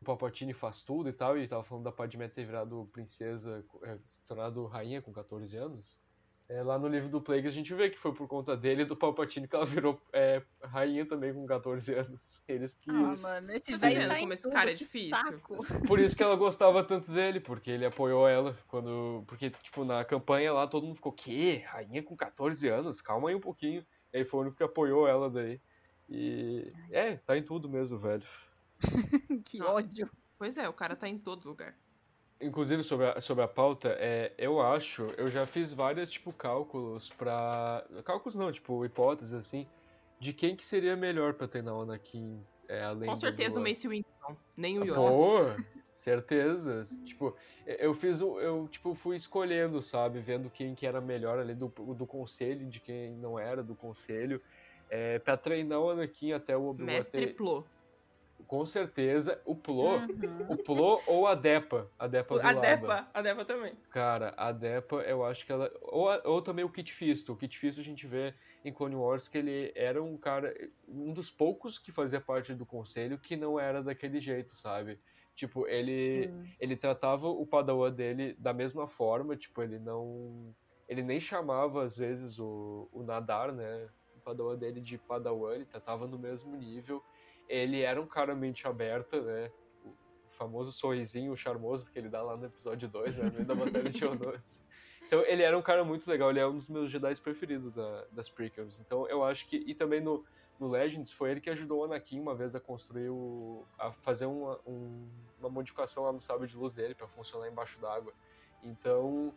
O 0.01 0.05
Palpatine 0.05 0.53
faz 0.53 0.83
tudo 0.83 1.09
e 1.09 1.13
tal, 1.13 1.37
e 1.37 1.49
tava 1.49 1.65
falando 1.65 1.85
da 1.85 1.93
Padmé 1.93 2.29
ter 2.29 2.45
virado 2.45 2.89
princesa, 2.93 3.65
é, 3.83 3.99
se 4.07 4.21
tornado 4.27 4.65
rainha 4.67 5.03
com 5.03 5.13
14 5.13 5.57
anos. 5.57 5.99
É, 6.49 6.63
lá 6.63 6.79
no 6.79 6.89
livro 6.89 7.11
do 7.11 7.21
Plagueis 7.21 7.53
a 7.53 7.55
gente 7.55 7.75
vê 7.75 7.91
que 7.91 7.99
foi 7.99 8.15
por 8.15 8.27
conta 8.27 8.57
dele 8.57 8.81
e 8.81 8.85
do 8.87 8.97
Palpatine 8.97 9.47
que 9.47 9.55
ela 9.55 9.67
virou 9.67 10.01
é, 10.15 10.43
rainha 10.63 11.05
também 11.05 11.35
com 11.35 11.45
14 11.45 11.93
anos. 11.93 12.43
Eles 12.49 12.75
que. 12.75 12.91
Ah, 12.91 13.13
mano, 13.21 13.53
esse 13.53 13.73
tá 13.73 13.77
velho 13.77 14.01
vendo 14.01 14.09
tá 14.09 14.19
como 14.19 14.33
esse 14.33 14.51
cara 14.51 14.71
é 14.71 14.75
difícil? 14.75 15.11
saco. 15.11 15.59
Por 15.87 15.99
isso 15.99 16.17
que 16.17 16.23
ela 16.23 16.37
gostava 16.37 16.83
tanto 16.83 17.13
dele, 17.13 17.39
porque 17.39 17.71
ele 17.71 17.85
apoiou 17.85 18.27
ela 18.27 18.57
quando. 18.67 19.25
Porque, 19.27 19.51
tipo, 19.51 19.85
na 19.85 20.03
campanha 20.07 20.51
lá 20.51 20.67
todo 20.67 20.87
mundo 20.87 20.97
ficou, 20.97 21.13
que? 21.13 21.59
Rainha 21.67 22.03
com 22.03 22.17
14 22.17 22.67
anos? 22.69 23.03
Calma 23.03 23.29
aí 23.29 23.35
um 23.35 23.41
pouquinho. 23.41 23.85
E 24.11 24.17
aí 24.17 24.25
foi 24.25 24.41
o 24.41 24.43
único 24.45 24.57
que 24.57 24.65
apoiou 24.65 25.07
ela 25.07 25.29
daí. 25.29 25.61
E. 26.09 26.73
É, 26.91 27.17
tá 27.17 27.37
em 27.37 27.43
tudo 27.43 27.69
mesmo, 27.69 27.99
velho. 27.99 28.25
que 29.45 29.61
ódio. 29.61 30.09
Pois 30.39 30.57
é, 30.57 30.67
o 30.67 30.73
cara 30.73 30.97
tá 30.97 31.07
em 31.07 31.19
todo 31.19 31.47
lugar. 31.47 31.77
Inclusive, 32.41 32.85
sobre 32.85 33.07
a, 33.07 33.21
sobre 33.21 33.43
a 33.43 33.49
pauta, 33.49 33.97
é, 33.99 34.33
eu 34.39 34.61
acho, 34.61 35.07
eu 35.17 35.29
já 35.29 35.45
fiz 35.45 35.73
vários, 35.73 36.09
tipo, 36.11 36.33
cálculos 36.33 37.11
pra... 37.11 37.85
Cálculos 38.05 38.37
não, 38.37 38.53
tipo, 38.53 38.85
hipóteses, 38.85 39.35
assim, 39.35 39.67
de 40.21 40.33
quem 40.33 40.55
que 40.55 40.65
seria 40.65 40.97
melhor 40.97 41.35
pra 41.35 41.49
treinar 41.49 41.75
o 41.75 41.83
Anakin, 41.83 42.41
é, 42.69 42.85
além 42.85 43.11
Com 43.11 43.17
certeza 43.17 43.59
o 43.59 43.63
Mace 43.63 43.89
Windu, 43.89 44.07
não. 44.23 44.37
nem 44.57 44.79
o 44.79 44.85
Yoda. 44.85 44.95
Pô, 44.95 45.65
certeza. 45.97 46.87
Tipo, 47.05 47.35
eu 47.67 47.93
fiz. 47.95 48.21
Eu, 48.21 48.69
tipo, 48.71 48.95
fui 48.95 49.17
escolhendo, 49.17 49.83
sabe? 49.83 50.21
Vendo 50.21 50.49
quem 50.51 50.75
que 50.75 50.87
era 50.87 51.01
melhor 51.01 51.39
ali 51.39 51.55
do, 51.55 51.69
do 51.69 52.07
conselho, 52.07 52.67
de 52.67 52.79
quem 52.79 53.17
não 53.17 53.39
era 53.39 53.63
do 53.63 53.75
conselho. 53.75 54.41
É, 54.91 55.19
pra 55.19 55.37
treinar 55.37 55.81
o 55.81 55.91
Anakin 55.91 56.33
até 56.33 56.57
o 56.57 56.69
Obi-Wan 56.69 56.87
Mestre 56.87 57.27
ter- 57.27 57.35
Plo. 57.35 57.67
Com 58.49 58.65
certeza, 58.65 59.39
o 59.45 59.55
Plo. 59.55 59.97
Uhum. 59.97 60.47
O 60.49 60.57
Plo 60.57 61.03
ou 61.07 61.27
a 61.27 61.35
Depa. 61.35 61.87
A 61.99 62.07
Depa 62.07 62.35
do 62.35 62.41
A 62.41 62.51
Laba. 62.53 62.61
Depa, 62.63 63.11
a 63.13 63.21
Depa 63.21 63.45
também. 63.45 63.75
Cara, 63.91 64.33
a 64.39 64.51
Depa, 64.51 65.03
eu 65.03 65.23
acho 65.23 65.45
que 65.45 65.53
ela. 65.53 65.71
Ou, 65.83 66.09
ou 66.25 66.41
também 66.41 66.65
o 66.65 66.71
Kit 66.71 66.91
Fisto. 66.91 67.35
O 67.35 67.37
Kit 67.37 67.59
Fisto 67.59 67.79
a 67.79 67.85
gente 67.85 68.07
vê 68.07 68.33
em 68.65 68.73
Clone 68.73 68.97
Wars 68.97 69.29
que 69.29 69.37
ele 69.37 69.71
era 69.77 70.03
um 70.03 70.17
cara. 70.17 70.55
Um 70.89 71.13
dos 71.13 71.31
poucos 71.31 71.79
que 71.79 71.93
fazia 71.93 72.23
parte 72.23 72.55
do 72.55 72.65
conselho 72.65 73.19
que 73.19 73.37
não 73.37 73.61
era 73.61 73.83
daquele 73.83 74.19
jeito, 74.19 74.57
sabe? 74.57 74.99
Tipo, 75.35 75.69
ele. 75.69 76.25
Sim. 76.25 76.53
Ele 76.59 76.75
tratava 76.75 77.29
o 77.29 77.47
Padawan 77.47 77.93
dele 77.93 78.35
da 78.39 78.55
mesma 78.55 78.89
forma, 78.89 79.37
tipo, 79.37 79.63
ele 79.63 79.79
não. 79.79 80.55
Ele 80.89 81.03
nem 81.03 81.21
chamava, 81.21 81.85
às 81.85 81.99
vezes, 81.99 82.39
o, 82.39 82.89
o 82.91 83.03
Nadar, 83.03 83.53
né? 83.53 83.91
O 84.17 84.21
Padawan 84.21 84.57
dele 84.57 84.81
de 84.81 84.97
Padawan, 84.97 85.55
ele 85.55 85.67
tratava 85.67 86.07
no 86.07 86.19
mesmo 86.19 86.57
nível. 86.57 87.05
Ele 87.49 87.81
era 87.83 88.01
um 88.01 88.07
cara 88.07 88.35
mente 88.35 88.67
aberta, 88.67 89.21
né? 89.23 89.51
O 89.85 89.95
famoso 90.31 90.71
sorrisinho 90.73 91.37
charmoso 91.37 91.91
que 91.91 91.99
ele 91.99 92.09
dá 92.09 92.23
lá 92.23 92.37
no 92.37 92.47
episódio 92.47 92.89
2, 92.89 93.17
né? 93.17 93.25
No 93.27 93.33
meio 93.33 93.47
da 93.47 93.55
Batalha 93.55 93.89
de 93.91 93.99
Geonosis. 93.99 94.63
Então, 95.07 95.25
ele 95.25 95.43
era 95.43 95.57
um 95.57 95.63
cara 95.63 95.83
muito 95.85 96.07
legal, 96.11 96.29
ele 96.29 96.41
é 96.41 96.47
um 96.47 96.57
dos 96.57 96.69
meus 96.69 96.91
Jedi 96.91 97.15
preferidos 97.23 97.73
da- 97.75 98.05
das 98.11 98.29
prequels. 98.29 98.79
Então, 98.79 99.09
eu 99.09 99.25
acho 99.25 99.49
que. 99.49 99.57
E 99.67 99.75
também 99.75 100.03
no, 100.03 100.23
no 100.59 100.69
Legends, 100.69 101.11
foi 101.13 101.31
ele 101.31 101.41
que 101.41 101.49
ajudou 101.49 101.81
o 101.81 101.85
Anakin 101.85 102.21
uma 102.21 102.35
vez 102.35 102.55
a 102.55 102.61
construir 102.61 103.09
o. 103.09 103.67
a 103.79 103.91
fazer 103.91 104.27
uma, 104.27 104.61
um- 104.67 105.09
uma 105.39 105.49
modificação 105.49 106.03
lá 106.05 106.13
no 106.13 106.21
sábio 106.21 106.47
de 106.47 106.55
luz 106.55 106.75
dele 106.75 106.95
para 106.95 107.09
funcionar 107.09 107.49
embaixo 107.49 107.81
d'água. 107.81 108.13
Então, 108.63 109.33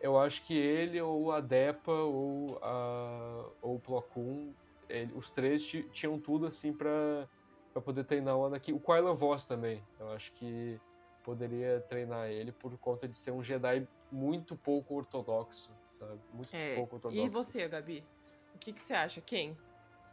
eu 0.00 0.18
acho 0.18 0.44
que 0.44 0.54
ele, 0.56 1.00
ou 1.00 1.30
a 1.30 1.40
Depa, 1.40 1.92
ou, 1.92 2.58
a, 2.60 3.48
ou 3.60 3.76
o 3.76 3.80
Plo 3.80 4.02
Koon, 4.02 4.52
ele- 4.88 5.12
os 5.14 5.30
três 5.30 5.62
ti- 5.64 5.88
tinham 5.92 6.18
tudo 6.18 6.46
assim 6.46 6.72
pra, 6.72 7.28
pra 7.72 7.80
poder 7.82 8.04
treinar 8.04 8.36
o 8.36 8.44
Anakin. 8.46 8.72
O 8.72 8.80
Kylan 8.80 9.14
Voss 9.14 9.44
também, 9.44 9.82
eu 9.98 10.10
acho 10.12 10.32
que 10.32 10.78
poderia 11.24 11.80
treinar 11.88 12.28
ele 12.28 12.52
por 12.52 12.76
conta 12.78 13.08
de 13.08 13.16
ser 13.16 13.30
um 13.30 13.42
Jedi 13.42 13.86
muito 14.10 14.56
pouco 14.56 14.94
ortodoxo, 14.94 15.70
sabe? 15.92 16.20
Muito 16.32 16.50
É, 16.52 16.74
pouco 16.74 16.96
ortodoxo. 16.96 17.24
e 17.24 17.28
você, 17.28 17.66
Gabi? 17.68 18.04
O 18.54 18.58
que, 18.58 18.72
que 18.72 18.80
você 18.80 18.92
acha? 18.92 19.20
Quem? 19.20 19.56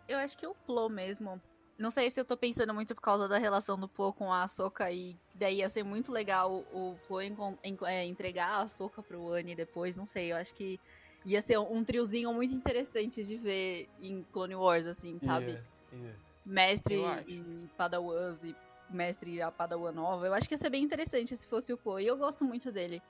Eu 0.08 0.18
acho 0.18 0.38
que 0.38 0.48
o 0.48 0.56
Plo 0.66 0.90
mesmo. 0.90 1.42
Não 1.78 1.92
sei 1.92 2.10
se 2.10 2.20
eu 2.20 2.26
tô 2.26 2.36
pensando 2.36 2.74
muito 2.74 2.94
por 2.94 3.02
causa 3.02 3.28
da 3.28 3.38
relação 3.38 3.80
do 3.80 3.88
Plo 3.88 4.12
com 4.14 4.32
a 4.34 4.44
Ahsoka 4.44 4.92
e 4.92 5.16
daí 5.34 5.58
ia 5.58 5.70
ser 5.70 5.84
muito 5.84 6.12
legal 6.12 6.52
o 6.74 6.98
Plo 7.08 7.22
encon- 7.22 7.58
en- 7.64 7.78
é, 7.86 8.06
entregar 8.06 8.50
a 8.50 8.62
Ahsoka 8.62 9.02
pro 9.02 9.34
Annie 9.34 9.56
depois, 9.56 9.96
não 9.96 10.06
sei, 10.06 10.32
eu 10.32 10.36
acho 10.36 10.54
que 10.56 10.80
ia 11.26 11.42
ser 11.42 11.58
um 11.58 11.84
triozinho 11.84 12.34
muito 12.34 12.54
interessante 12.54 13.24
de 13.24 13.38
ver 13.38 13.90
em 14.02 14.24
Clone 14.24 14.56
Wars, 14.56 14.88
assim, 14.88 15.18
sabe? 15.20 15.52
Ia, 15.52 15.64
ia. 15.94 16.16
Mestre 16.46 16.96
e 17.28 17.70
Padawans 17.78 18.44
e 18.44 18.56
mestre 18.90 19.36
e 19.36 19.42
a 19.42 19.52
Padawan 19.52 19.92
nova. 19.92 20.26
Eu 20.26 20.34
acho 20.34 20.48
que 20.48 20.54
ia 20.54 20.58
ser 20.58 20.70
bem 20.70 20.84
interessante 20.84 21.36
se 21.36 21.46
fosse 21.46 21.72
o 21.72 21.78
Plo, 21.78 22.00
e 22.00 22.08
eu 22.08 22.18
gosto 22.18 22.44
muito 22.44 22.72
dele. 22.72 23.02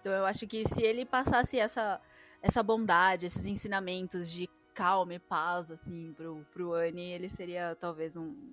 Então 0.00 0.12
eu 0.12 0.24
acho 0.24 0.46
que 0.46 0.64
se 0.66 0.82
ele 0.82 1.04
passasse 1.04 1.58
essa, 1.58 2.00
essa 2.40 2.62
bondade, 2.62 3.26
esses 3.26 3.44
ensinamentos 3.44 4.30
de 4.30 4.48
calma 4.72 5.14
e 5.14 5.18
paz, 5.18 5.70
assim, 5.70 6.12
pro, 6.14 6.44
pro 6.52 6.72
Annie, 6.74 7.12
ele 7.12 7.28
seria 7.28 7.74
talvez 7.76 8.16
um, 8.16 8.52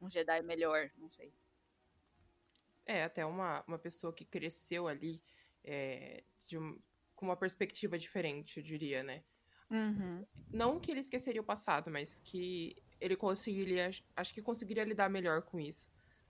um 0.00 0.10
Jedi 0.10 0.42
melhor, 0.42 0.90
não 0.98 1.08
sei. 1.08 1.32
É, 2.84 3.04
até 3.04 3.24
uma, 3.24 3.62
uma 3.66 3.78
pessoa 3.78 4.12
que 4.12 4.24
cresceu 4.24 4.88
ali 4.88 5.20
é, 5.62 6.22
de 6.46 6.58
um- 6.58 6.78
com 7.14 7.26
uma 7.26 7.36
perspectiva 7.36 7.98
diferente, 7.98 8.58
eu 8.58 8.62
diria, 8.62 9.02
né? 9.02 9.22
Uhum. 9.70 10.24
Não 10.50 10.80
que 10.80 10.90
ele 10.90 11.00
esqueceria 11.00 11.40
o 11.40 11.44
passado, 11.44 11.90
mas 11.90 12.18
que 12.20 12.76
ele 13.00 13.16
conseguiria, 13.16 13.90
acho 14.16 14.34
que 14.34 14.42
conseguiria 14.42 14.84
lidar 14.84 15.08
melhor 15.08 15.42
com 15.42 15.58
isso, 15.60 15.88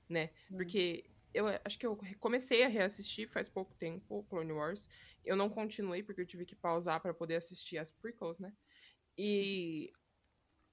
né? 0.08 0.30
Porque 0.50 1.04
eu 1.34 1.46
acho 1.64 1.78
que 1.78 1.86
eu 1.86 1.98
comecei 2.20 2.62
a 2.64 2.68
reassistir 2.68 3.28
faz 3.28 3.48
pouco 3.48 3.74
tempo 3.74 4.24
Clone 4.30 4.52
Wars. 4.52 4.88
Eu 5.24 5.36
não 5.36 5.48
continuei 5.48 6.02
porque 6.02 6.20
eu 6.20 6.26
tive 6.26 6.44
que 6.46 6.54
pausar 6.54 7.00
pra 7.00 7.12
poder 7.14 7.36
assistir 7.36 7.78
as 7.78 7.90
prequels, 7.90 8.38
né? 8.38 8.52
E 9.16 9.92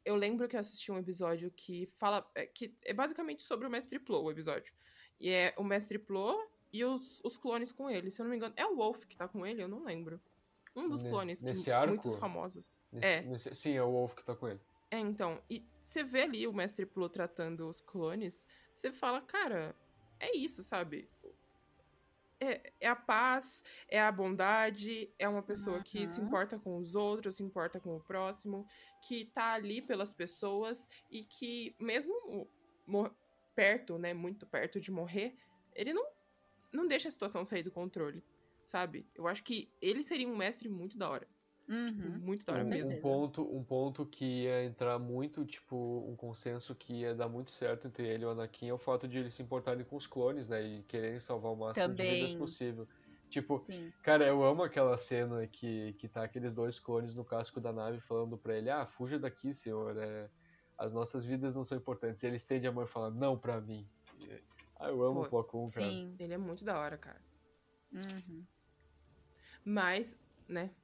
eu 0.03 0.15
lembro 0.15 0.47
que 0.47 0.55
eu 0.55 0.59
assisti 0.59 0.91
um 0.91 0.97
episódio 0.99 1.51
que 1.51 1.85
fala 1.87 2.29
é, 2.35 2.45
que 2.45 2.75
é 2.83 2.93
basicamente 2.93 3.43
sobre 3.43 3.67
o 3.67 3.69
Mestre 3.71 3.99
Plo, 3.99 4.23
o 4.23 4.31
episódio. 4.31 4.73
E 5.19 5.29
é 5.29 5.53
o 5.57 5.63
Mestre 5.63 5.97
Plo 5.97 6.35
e 6.71 6.83
os, 6.85 7.21
os 7.23 7.37
clones 7.37 7.71
com 7.71 7.89
ele. 7.89 8.11
Se 8.11 8.21
eu 8.21 8.23
não 8.25 8.29
me 8.31 8.37
engano, 8.37 8.53
é 8.57 8.65
o 8.65 8.75
Wolf 8.75 9.05
que 9.05 9.15
tá 9.17 9.27
com 9.27 9.45
ele, 9.45 9.61
eu 9.63 9.67
não 9.67 9.83
lembro. 9.83 10.21
Um 10.75 10.89
dos 10.89 11.03
Ne- 11.03 11.09
clones 11.09 11.39
que 11.39 11.45
nesse 11.45 11.71
arco? 11.71 11.87
muitos 11.93 12.15
famosos. 12.17 12.77
Nesse- 12.91 13.05
É. 13.05 13.21
nesse- 13.21 13.55
sim, 13.55 13.71
é 13.73 13.81
o 13.81 13.91
Wolf 13.91 14.13
que 14.13 14.23
tá 14.25 14.35
com 14.35 14.47
ele. 14.47 14.59
É, 14.91 14.99
então, 14.99 15.41
e 15.49 15.65
você 15.85 16.03
vê 16.03 16.23
ali 16.23 16.47
o 16.47 16.53
Mestre 16.53 16.85
Plo 16.85 17.09
tratando 17.09 17.67
os 17.69 17.81
clones, 17.81 18.45
você 18.75 18.91
fala, 18.91 19.21
cara, 19.21 19.79
é 20.19 20.35
isso, 20.37 20.63
sabe? 20.63 21.11
É, 22.41 22.73
é 22.81 22.87
a 22.89 22.95
paz, 22.95 23.63
é 23.87 23.99
a 23.99 24.11
bondade, 24.11 25.13
é 25.17 25.27
uma 25.27 25.41
pessoa 25.43 25.81
que 25.81 26.05
se 26.07 26.19
Uhum. 26.19 26.25
importa 26.25 26.59
com 26.59 26.77
os 26.77 26.93
outros, 26.95 27.35
se 27.37 27.43
importa 27.43 27.79
com 27.79 27.95
o 27.95 28.03
próximo, 28.03 28.67
que 29.01 29.25
tá 29.25 29.53
ali 29.53 29.81
pelas 29.81 30.11
pessoas 30.11 30.85
e 31.09 31.23
que, 31.23 31.75
mesmo 31.79 32.13
mo- 32.85 33.17
perto, 33.55 33.97
né, 33.97 34.13
muito 34.13 34.45
perto 34.45 34.81
de 34.81 34.91
morrer, 34.91 35.37
ele 35.73 35.93
não, 35.93 36.05
não 36.73 36.87
deixa 36.87 37.07
a 37.09 37.11
situação 37.11 37.45
sair 37.45 37.63
do 37.63 37.71
controle, 37.71 38.25
sabe? 38.65 39.09
Eu 39.15 39.27
acho 39.27 39.43
que 39.43 39.75
ele 39.81 40.03
seria 40.03 40.27
um 40.27 40.37
mestre 40.37 40.69
muito 40.69 40.97
da 40.97 41.09
hora. 41.09 41.29
Tipo, 41.65 42.01
Uhum. 42.01 42.19
muito 42.19 42.45
da 42.45 42.53
hora 42.53 42.63
Um, 42.63 42.69
mesmo. 42.69 42.91
um 42.97 43.01
ponto, 43.01 43.41
um 43.57 43.63
ponto 43.63 44.05
que 44.05 44.43
ia 44.43 44.63
entrar 44.63 44.99
muito, 44.99 45.45
tipo, 45.45 45.75
um 46.07 46.15
consenso 46.15 46.75
que 46.75 46.93
ia 47.01 47.15
dar 47.15 47.27
muito 47.27 47.51
certo 47.51 47.87
entre 47.87 48.07
ele 48.07 48.23
e 48.23 48.25
o 48.27 48.29
Anakin 48.31 48.67
é 48.69 48.73
o 48.73 48.77
fato 48.77 49.07
de 49.07 49.17
eles 49.17 49.33
se 49.33 49.41
importarem 49.41 49.83
com 49.85 49.95
os 49.95 50.05
clones, 50.07 50.47
né? 50.47 50.61
E 50.63 50.83
quererem 50.83 51.19
salvar 51.19 51.51
o 51.51 51.55
máximo 51.55 51.93
de 51.95 52.03
vidas 52.03 52.33
Também. 52.33 52.37
possível. 52.37 52.87
Tipo, 53.29 53.57
Sim. 53.57 53.91
cara, 54.03 54.25
eu 54.27 54.43
amo 54.43 54.61
aquela 54.63 54.97
cena 54.97 55.47
que, 55.47 55.93
que 55.93 56.07
tá 56.07 56.23
aqueles 56.23 56.53
dois 56.53 56.79
clones 56.79 57.15
no 57.15 57.25
casco 57.25 57.59
da 57.59 57.73
nave 57.73 57.99
falando 57.99 58.37
pra 58.37 58.55
ele, 58.57 58.69
ah, 58.69 58.85
fuja 58.85 59.17
daqui, 59.19 59.53
senhor, 59.53 59.97
é, 59.97 60.29
as 60.77 60.93
nossas 60.93 61.25
vidas 61.25 61.55
não 61.55 61.63
são 61.63 61.77
importantes. 61.77 62.21
E 62.21 62.27
ele 62.27 62.35
estende 62.37 62.67
a 62.67 62.71
mão 62.71 62.83
e 62.83 62.87
fala, 62.87 63.09
não 63.09 63.39
pra 63.39 63.59
mim. 63.59 63.89
E- 64.19 64.43
ah, 64.79 64.89
eu 64.89 65.01
amo 65.03 65.21
Pô, 65.21 65.25
o 65.25 65.29
Plo 65.29 65.43
Koon, 65.45 65.65
cara. 65.71 65.87
Sim. 65.91 66.15
Ele 66.19 66.33
é 66.33 66.37
muito 66.37 66.63
da 66.63 66.77
hora, 66.79 66.97
cara. 66.97 67.21
Uhum. 67.91 68.45
Mas, 69.65 70.19
né? 70.47 70.75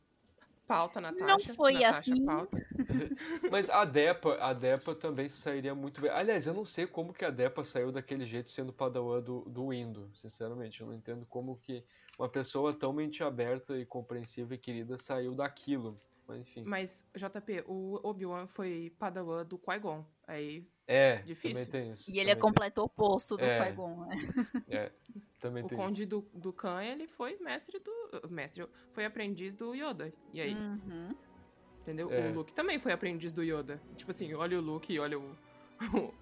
Pauta, 0.72 1.02
Natasha. 1.02 1.26
Não 1.26 1.40
foi 1.40 1.74
Natasha, 1.74 2.00
assim. 2.14 2.26
Pauta. 2.26 2.58
Mas 3.52 3.70
a 3.70 3.84
Depa, 3.84 4.38
a 4.40 4.54
Depa 4.54 4.96
também 4.96 5.28
sairia 5.28 5.76
muito 5.76 6.00
bem. 6.00 6.10
Aliás, 6.10 6.48
eu 6.48 6.54
não 6.54 6.66
sei 6.66 6.88
como 6.88 7.14
que 7.14 7.26
a 7.26 7.30
Depa 7.30 7.66
saiu 7.66 7.92
daquele 7.92 8.26
jeito 8.26 8.50
sendo 8.50 8.72
padawan 8.72 9.22
do, 9.22 9.42
do 9.42 9.74
Indo, 9.74 10.10
sinceramente. 10.14 10.80
Eu 10.80 10.88
não 10.88 10.94
entendo 10.94 11.26
como 11.26 11.58
que 11.58 11.84
uma 12.18 12.30
pessoa 12.30 12.74
tão 12.74 12.94
mente 12.94 13.22
aberta 13.22 13.78
e 13.78 13.86
compreensiva 13.86 14.54
e 14.56 14.58
querida 14.58 14.98
saiu 14.98 15.36
daquilo. 15.36 16.00
Mas 16.26 16.40
enfim. 16.40 16.64
Mas, 16.66 17.04
JP, 17.14 17.66
o 17.68 18.00
Obi-Wan 18.08 18.48
foi 18.48 18.94
padawan 18.98 19.44
do 19.46 19.58
Qui-Gon. 19.58 20.06
Aí, 20.26 20.66
É, 20.88 21.18
Difícil. 21.18 21.66
também 21.66 21.70
tem 21.84 21.92
isso. 21.94 22.10
E 22.10 22.18
ele 22.18 22.30
é 22.30 22.36
completo 22.36 22.82
oposto 22.82 23.36
do 23.36 23.44
É. 23.44 23.66
Qui-Gon, 23.66 24.06
né? 24.06 24.16
tem- 24.68 24.78
É, 24.78 24.92
também 25.42 25.64
o 25.64 25.68
tem 25.68 25.78
Conde 25.78 26.04
isso. 26.04 26.10
do, 26.10 26.26
do 26.34 26.54
Khan, 26.54 26.82
ele 26.84 27.08
foi 27.08 27.38
mestre 27.42 27.80
do... 27.80 28.30
Mestre, 28.30 28.66
foi 28.94 29.04
aprendiz 29.04 29.54
do 29.54 29.74
Yoda. 29.76 30.14
E 30.34 30.40
aí, 30.40 30.54
Uhum. 30.56 31.10
entendeu? 31.82 32.10
É. 32.12 32.30
O 32.30 32.34
Luke 32.36 32.54
também 32.54 32.80
foi 32.80 32.92
aprendiz 32.94 33.34
do 33.34 33.44
Yoda. 33.44 33.82
Tipo 33.98 34.12
assim, 34.12 34.34
olha 34.34 34.58
o 34.58 34.62
Luke 34.62 34.94
e 34.94 35.00
olha 35.00 35.20
o... 35.20 35.36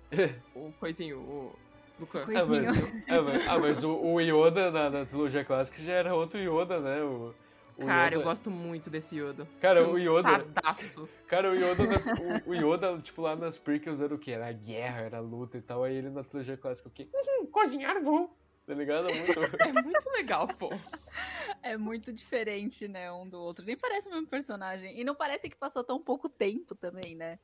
O, 0.55 0.67
o 0.67 0.73
coisinho, 0.79 1.19
o... 1.19 1.55
Do 1.99 2.07
Khan. 2.07 2.23
Ah, 2.23 2.45
mas, 2.45 3.09
ah, 3.09 3.21
mas, 3.21 3.47
ah, 3.49 3.59
mas 3.59 3.83
o, 3.83 3.91
o 3.93 4.21
Yoda 4.21 4.71
na, 4.71 4.89
na 4.89 5.05
trilogia 5.05 5.43
clássica 5.43 5.81
já 5.83 5.91
era 5.91 6.15
outro 6.15 6.39
Yoda, 6.39 6.79
né? 6.79 7.01
O, 7.03 7.35
o 7.77 7.85
Cara, 7.85 8.15
eu 8.15 8.19
Yoda- 8.21 8.29
gosto 8.29 8.49
muito 8.49 8.89
desse 8.89 9.17
Yoda. 9.19 9.45
Cara, 9.59 9.85
o 9.85 9.97
Yoda- 9.99 10.23
Cansadaço. 10.39 11.09
Cara, 11.27 11.51
o 11.51 11.55
Yoda, 11.55 11.83
na- 11.85 12.45
o, 12.47 12.51
o 12.51 12.55
Yoda, 12.55 12.97
tipo, 12.99 13.21
lá 13.21 13.35
nas 13.35 13.57
prequels 13.57 13.99
era 13.99 14.15
o 14.15 14.17
quê? 14.17 14.31
Era 14.31 14.47
a 14.47 14.51
guerra, 14.53 15.01
era 15.01 15.17
a 15.17 15.21
luta 15.21 15.57
e 15.57 15.61
tal. 15.61 15.83
Aí 15.83 15.93
ele 15.97 16.09
na 16.09 16.23
trilogia 16.23 16.55
clássica 16.55 16.87
o 16.87 16.91
quê? 16.91 17.09
Uhum, 17.13 17.45
cozinhar 17.47 18.01
vou. 18.01 18.33
Tá 18.69 18.75
ligado? 18.75 19.09
É 19.09 19.13
Muito... 19.15 19.33
É 19.67 19.81
muito 19.81 20.09
legal, 20.11 20.47
pô. 20.47 20.69
É 21.63 21.75
muito 21.75 22.13
diferente, 22.13 22.87
né, 22.87 23.11
um 23.11 23.27
do 23.27 23.39
outro. 23.39 23.65
Nem 23.65 23.75
parece 23.75 24.07
o 24.07 24.11
mesmo 24.11 24.27
personagem. 24.27 24.97
E 24.97 25.03
não 25.03 25.15
parece 25.15 25.49
que 25.49 25.55
passou 25.57 25.83
tão 25.83 25.99
pouco 25.99 26.29
tempo 26.29 26.75
também, 26.75 27.15
né? 27.15 27.39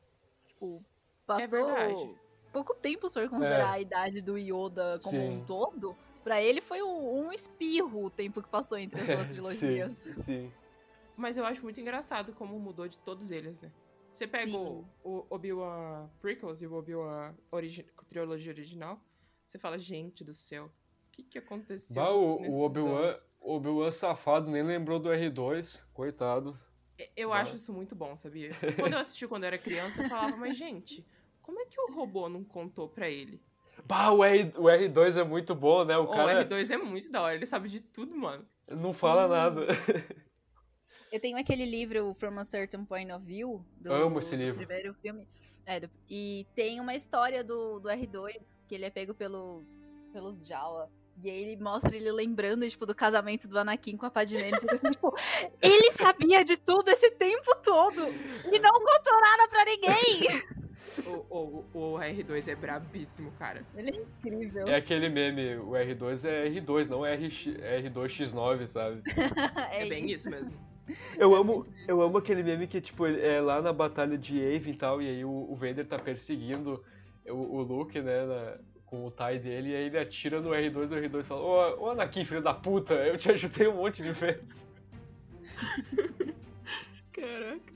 Tipo, 0.47 0.85
passou 1.25 1.43
É 1.71 1.87
verdade. 1.87 2.15
pouco 2.53 2.75
tempo 2.75 3.09
se 3.09 3.15
for 3.15 3.27
considerar 3.27 3.71
a 3.71 3.79
idade 3.79 4.21
do 4.21 4.37
Yoda 4.37 4.99
como 5.03 5.17
Sim. 5.17 5.29
um 5.39 5.45
todo. 5.45 5.97
Pra 6.23 6.41
ele 6.41 6.61
foi 6.61 6.83
um, 6.83 7.25
um 7.25 7.31
espirro 7.33 8.05
o 8.05 8.09
tempo 8.09 8.41
que 8.41 8.47
passou 8.47 8.77
entre 8.77 9.01
as 9.01 9.07
duas 9.07 9.27
trilogias. 9.33 9.93
sim, 9.93 10.13
sim. 10.15 10.53
Mas 11.17 11.35
eu 11.35 11.45
acho 11.45 11.63
muito 11.63 11.81
engraçado 11.81 12.33
como 12.33 12.59
mudou 12.59 12.87
de 12.87 12.99
todos 12.99 13.31
eles, 13.31 13.59
né? 13.59 13.71
Você 14.11 14.27
pega 14.27 14.55
o, 14.55 14.81
Sim. 14.83 14.87
o 15.03 15.25
Obi-Wan 15.29 16.07
Prequels 16.21 16.61
e 16.61 16.67
o 16.67 16.73
Obi-Wan 16.75 17.35
origi 17.51 17.83
trilogia 18.07 18.51
original, 18.51 19.01
você 19.45 19.57
fala, 19.57 19.77
gente 19.77 20.23
do 20.23 20.33
céu, 20.33 20.71
que 21.15 21.23
que 21.23 21.37
aconteceu 21.37 21.95
Bah, 21.95 22.09
o, 22.11 22.41
o 22.41 22.61
Obi-Wan 22.61 23.13
o 23.39 23.55
Obi-Wan 23.55 23.91
safado 23.91 24.49
nem 24.49 24.63
lembrou 24.63 24.99
do 24.99 25.09
R2, 25.09 25.85
coitado. 25.93 26.59
Eu 27.15 27.29
Bah. 27.29 27.39
acho 27.41 27.55
isso 27.55 27.71
muito 27.73 27.95
bom, 27.95 28.15
sabia? 28.15 28.51
Quando 28.79 28.93
eu 28.93 28.99
assisti 28.99 29.27
quando 29.27 29.43
eu 29.43 29.47
era 29.47 29.57
criança, 29.57 30.01
eu 30.03 30.09
falava, 30.09 30.35
mas 30.37 30.57
gente, 30.57 31.05
como 31.41 31.59
é 31.59 31.65
que 31.65 31.79
o 31.79 31.93
robô 31.93 32.27
não 32.27 32.43
contou 32.43 32.89
pra 32.89 33.09
ele? 33.09 33.41
Bah, 33.85 34.11
o, 34.11 34.23
R, 34.23 34.51
o 34.57 34.63
R2 34.63 35.17
é 35.17 35.23
muito 35.23 35.53
bom, 35.53 35.83
né? 35.85 35.97
O 35.97 36.03
O 36.03 36.07
cara 36.07 36.43
R2 36.45 36.69
é 36.71 36.77
muito 36.77 37.11
da 37.11 37.21
hora, 37.21 37.35
ele 37.35 37.45
sabe 37.45 37.69
de 37.69 37.81
tudo, 37.81 38.15
mano. 38.15 38.45
não 38.69 38.93
fala 38.93 39.23
Sim. 39.23 39.29
nada. 39.29 39.67
Eu 41.11 41.19
tenho 41.19 41.37
aquele 41.37 41.65
livro 41.65 42.13
From 42.15 42.37
a 42.39 42.43
Certain 42.43 42.83
Point 42.83 43.11
of 43.11 43.23
View 43.25 43.65
do, 43.77 43.93
Amo 43.93 44.19
esse 44.19 44.35
do 44.35 44.41
livro. 44.41 44.65
primeiro 44.65 44.93
filme. 44.95 45.27
É, 45.65 45.79
do- 45.79 45.89
e 46.09 46.45
tem 46.55 46.79
uma 46.81 46.93
história 46.95 47.41
do, 47.43 47.79
do 47.79 47.87
R2 47.87 48.33
que 48.67 48.75
ele 48.75 48.85
é 48.85 48.89
pego 48.89 49.13
pelos 49.13 49.89
pelos 50.11 50.45
Jawa. 50.45 50.89
E 51.23 51.29
aí 51.29 51.43
ele 51.43 51.61
mostra 51.63 51.95
ele 51.95 52.11
lembrando, 52.11 52.67
tipo, 52.69 52.85
do 52.85 52.93
casamento 52.93 53.47
do 53.47 53.57
Anakin 53.57 53.95
com 53.97 54.05
a 54.05 54.11
Padmé. 54.11 54.51
tipo, 54.51 55.15
ele 55.61 55.91
sabia 55.93 56.43
de 56.43 56.57
tudo 56.57 56.89
esse 56.89 57.09
tempo 57.11 57.55
todo 57.63 58.01
e 58.51 58.59
não 58.59 58.73
contou 58.73 59.21
nada 59.21 59.47
pra 59.49 59.65
ninguém. 59.65 60.45
O, 61.05 61.35
o, 61.37 61.65
o 61.73 61.99
R2 61.99 62.47
é 62.47 62.55
brabíssimo, 62.55 63.31
cara. 63.39 63.65
Ele 63.75 63.91
é 63.91 63.95
incrível. 63.95 64.67
É 64.67 64.75
aquele 64.75 65.09
meme, 65.09 65.55
o 65.57 65.71
R2 65.71 66.25
é 66.25 66.49
R2, 66.49 66.87
não 66.87 67.05
é 67.05 67.15
RX, 67.15 67.47
R2X9, 67.47 68.67
sabe? 68.67 69.01
É, 69.71 69.87
bem 69.87 70.11
isso 70.11 70.29
mesmo. 70.29 70.53
Eu 71.17 71.35
amo, 71.35 71.65
eu 71.87 72.01
amo 72.01 72.17
aquele 72.19 72.43
meme 72.43 72.67
que, 72.67 72.79
tipo, 72.79 73.07
ele- 73.07 73.21
é 73.25 73.41
lá 73.41 73.61
na 73.61 73.73
batalha 73.73 74.17
de 74.17 74.37
Yavin 74.39 74.71
e 74.71 74.75
tal, 74.75 75.01
e 75.01 75.07
aí 75.09 75.25
o, 75.25 75.29
o 75.49 75.55
Vader 75.55 75.85
tá 75.85 75.97
perseguindo 75.97 76.83
o, 77.27 77.33
o 77.33 77.61
Luke, 77.63 77.99
né, 78.01 78.25
na- 78.25 78.57
com 78.95 79.05
o 79.07 79.11
TIE 79.11 79.39
dele, 79.39 79.69
e 79.71 79.75
aí 79.75 79.83
ele 79.85 79.97
atira 79.97 80.39
no 80.41 80.49
R2 80.51 80.91
e 80.91 80.93
o 80.93 81.09
R2 81.09 81.23
fala, 81.23 81.41
ô, 81.41 81.83
ô 81.85 81.89
Anakin, 81.91 82.23
filho 82.23 82.41
da 82.41 82.53
puta, 82.53 82.93
eu 82.93 83.17
te 83.17 83.29
ajudei 83.31 83.67
um 83.67 83.75
monte 83.75 84.01
de 84.01 84.11
vezes. 84.13 84.65
Caraca. 87.11 87.73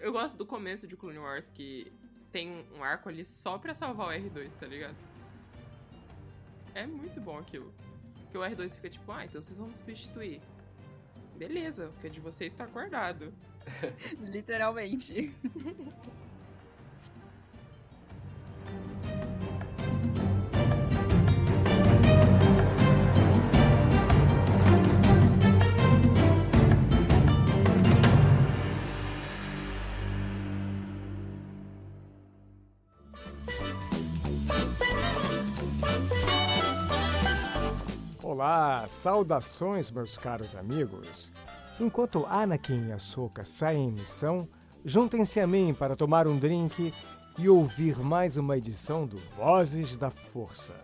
Eu 0.00 0.12
gosto 0.12 0.38
do 0.38 0.46
começo 0.46 0.86
de 0.86 0.96
Clone 0.96 1.18
Wars, 1.18 1.50
que 1.50 1.92
tem 2.32 2.50
um- 2.50 2.78
um 2.78 2.84
arco 2.84 3.08
ali 3.08 3.24
só 3.24 3.58
pra 3.58 3.74
salvar 3.74 4.08
o 4.08 4.12
R2, 4.12 4.52
tá 4.52 4.66
ligado? 4.66 4.96
É 6.74 6.86
muito 6.86 7.20
bom 7.20 7.38
aquilo. 7.38 7.72
Porque 8.22 8.38
o 8.38 8.42
R2 8.42 8.74
fica 8.76 8.88
tipo, 8.90 9.10
ah, 9.12 9.24
então 9.24 9.40
vocês 9.40 9.58
vão 9.58 9.68
me 9.68 9.76
substituir. 9.76 10.40
beleza, 11.36 11.88
o 11.88 11.92
que 12.00 12.06
é 12.06 12.10
de 12.10 12.18
vocês 12.20 12.50
tá 12.54 12.64
guardado. 12.64 13.30
Literalmente. 14.20 15.34
Olá, 38.38 38.84
saudações, 38.86 39.90
meus 39.90 40.18
caros 40.18 40.54
amigos. 40.54 41.32
Enquanto 41.80 42.26
Anakin 42.26 42.88
e 42.88 42.92
Ahsoka 42.92 43.46
saem 43.46 43.88
em 43.88 43.92
missão, 43.92 44.46
juntem-se 44.84 45.40
a 45.40 45.46
mim 45.46 45.72
para 45.72 45.96
tomar 45.96 46.26
um 46.28 46.38
drink 46.38 46.92
e 47.38 47.48
ouvir 47.48 47.98
mais 47.98 48.36
uma 48.36 48.58
edição 48.58 49.06
do 49.06 49.18
Vozes 49.34 49.96
da 49.96 50.10
Força. 50.10 50.74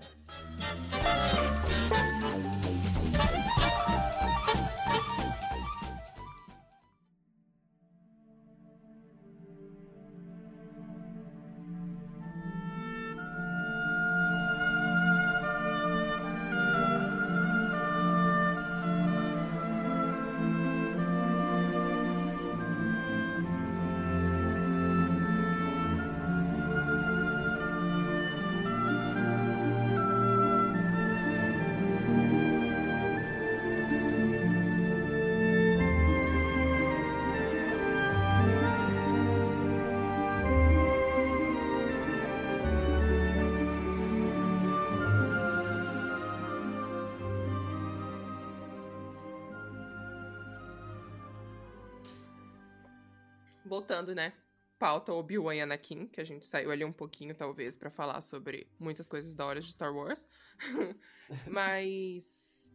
Voltando, 53.83 54.15
né? 54.15 54.33
Pauta 54.79 55.13
Obi-Wan 55.13 55.55
e 55.57 55.61
Anakin, 55.61 56.07
que 56.07 56.21
a 56.21 56.25
gente 56.25 56.47
saiu 56.47 56.71
ali 56.71 56.85
um 56.85 56.93
pouquinho, 56.93 57.35
talvez, 57.35 57.75
para 57.77 57.91
falar 57.91 58.21
sobre 58.21 58.67
muitas 58.79 59.07
coisas 59.09 59.35
da 59.35 59.45
hora 59.45 59.61
de 59.61 59.71
Star 59.73 59.93
Wars. 59.95 60.25
Mas 61.47 62.73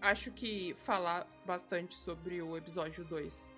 acho 0.00 0.30
que 0.32 0.74
falar 0.84 1.26
bastante 1.46 1.94
sobre 1.94 2.40
o 2.42 2.56
episódio 2.56 3.04
2, 3.04 3.52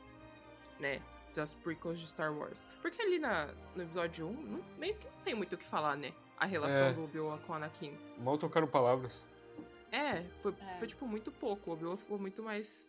né? 0.81 1.01
Das 1.35 1.55
prequels 1.55 2.01
de 2.01 2.07
Star 2.09 2.37
Wars. 2.37 2.67
Porque 2.81 3.01
ali 3.01 3.19
na, 3.19 3.47
no 3.75 3.83
episódio 3.85 4.27
1, 4.29 4.33
não, 4.33 4.65
meio 4.79 4.97
que 4.97 5.07
não 5.07 5.21
tem 5.25 5.35
muito 5.35 5.55
o 5.55 5.59
que 5.59 5.65
falar, 5.65 5.97
né? 5.97 6.13
A 6.37 6.47
relação 6.47 6.87
É. 6.87 6.93
do 6.93 7.05
Obi-Wan 7.05 7.39
com 7.47 7.55
Anakin. 7.55 7.97
Mal 8.19 8.37
tocaram 8.39 8.67
palavras. 8.67 9.25
É, 9.93 10.23
foi, 10.43 10.55
É. 10.61 10.79
foi 10.79 10.89
tipo 10.89 11.07
muito 11.07 11.31
pouco. 11.31 11.71
O 11.71 11.75
Obi-Wan 11.75 11.97
ficou 11.97 12.19
muito 12.19 12.43
mais 12.43 12.89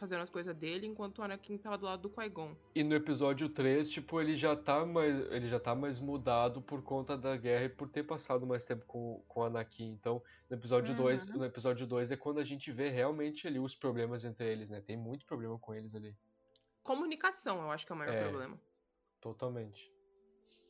fazendo 0.00 0.22
as 0.22 0.30
coisas 0.30 0.56
dele, 0.56 0.86
enquanto 0.86 1.18
o 1.18 1.22
Anakin 1.22 1.58
tava 1.58 1.78
do 1.78 1.84
lado 1.84 2.02
do 2.02 2.10
Qui-Gon. 2.10 2.56
E 2.74 2.82
no 2.82 2.94
episódio 2.94 3.48
3, 3.48 3.88
tipo, 3.90 4.20
ele 4.20 4.34
já 4.34 4.56
tá 4.56 4.84
mais, 4.86 5.14
ele 5.30 5.48
já 5.48 5.60
tá 5.60 5.74
mais 5.74 6.00
mudado 6.00 6.60
por 6.62 6.82
conta 6.82 7.16
da 7.16 7.36
guerra 7.36 7.66
e 7.66 7.68
por 7.68 7.88
ter 7.88 8.02
passado 8.02 8.46
mais 8.46 8.64
tempo 8.64 8.84
com, 8.86 9.22
com 9.28 9.40
o 9.40 9.44
Anakin. 9.44 9.90
Então, 9.90 10.22
no 10.48 10.56
episódio 10.56 10.96
2, 10.96 11.28
Uhum. 11.28 11.36
no 11.38 11.44
episódio 11.44 11.86
2 11.86 12.10
é 12.10 12.16
quando 12.16 12.40
a 12.40 12.44
gente 12.44 12.72
vê 12.72 12.88
realmente 12.88 13.46
ali 13.46 13.58
os 13.60 13.74
problemas 13.76 14.24
entre 14.24 14.50
eles, 14.50 14.70
né? 14.70 14.80
Tem 14.80 14.96
muito 14.96 15.24
problema 15.26 15.58
com 15.58 15.74
eles 15.74 15.94
ali. 15.94 16.16
Comunicação, 16.82 17.60
eu 17.62 17.70
acho 17.70 17.86
que 17.86 17.92
é 17.92 17.94
o 17.94 17.98
maior 17.98 18.14
É. 18.14 18.22
problema. 18.28 18.58
Totalmente. 19.20 19.92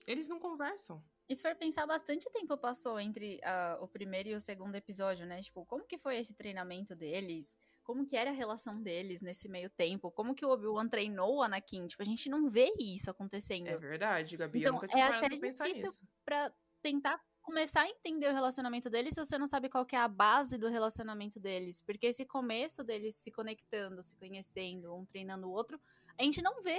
Eles 0.07 0.29
não 0.29 0.41
conversam. 0.41 1.03
E 1.29 1.37
se 1.37 1.43
for 1.43 1.55
pensar, 1.55 1.87
bastante 1.87 2.29
tempo 2.33 2.57
passou 2.59 2.99
entre 2.99 3.39
ah, 3.45 3.79
o 3.81 3.87
primeiro 3.87 4.31
e 4.31 4.35
o 4.35 4.41
segundo 4.41 4.75
episódio, 4.75 5.25
né? 5.25 5.41
Tipo, 5.41 5.65
como 5.65 5.87
que 5.87 5.97
foi 5.97 6.17
esse 6.19 6.35
treinamento 6.35 6.97
deles? 6.97 7.57
Como 7.91 8.07
que 8.07 8.17
era 8.17 8.31
a 8.31 8.33
relação 8.33 8.81
deles 8.81 9.21
nesse 9.21 9.49
meio 9.49 9.69
tempo? 9.69 10.13
Como 10.13 10.33
que 10.33 10.47
o 10.47 10.51
Obi-Wan 10.51 10.87
treinou 10.87 11.39
o 11.39 11.43
Anakin? 11.43 11.89
Tipo, 11.89 12.05
a 12.05 12.07
gente 12.07 12.29
não 12.29 12.49
vê 12.49 12.73
isso 12.79 13.11
acontecendo. 13.11 13.67
É 13.67 13.77
verdade, 13.77 14.37
Gabi. 14.37 14.59
eu 14.59 14.61
Então, 14.61 14.75
nunca 14.75 14.87
tinha 14.87 15.07
é 15.07 15.09
parado 15.09 15.27
até 15.27 15.35
pra 15.35 15.49
pensar 15.49 15.65
difícil 15.65 15.87
nisso. 15.89 16.03
Pra 16.25 16.53
tentar 16.81 17.21
começar 17.43 17.81
a 17.81 17.89
entender 17.89 18.29
o 18.29 18.33
relacionamento 18.33 18.89
deles 18.89 19.15
se 19.15 19.25
você 19.25 19.37
não 19.37 19.49
sabe 19.49 19.69
qual 19.69 19.85
que 19.85 19.97
é 19.97 19.99
a 19.99 20.07
base 20.07 20.57
do 20.57 20.69
relacionamento 20.69 21.41
deles. 21.41 21.83
Porque 21.83 22.07
esse 22.07 22.25
começo 22.25 22.85
deles 22.85 23.17
se 23.17 23.33
conectando, 23.33 24.01
se 24.05 24.15
conhecendo, 24.15 24.95
um 24.95 25.05
treinando 25.05 25.49
o 25.49 25.51
outro, 25.51 25.77
a 26.17 26.23
gente 26.23 26.41
não 26.41 26.63
vê. 26.63 26.79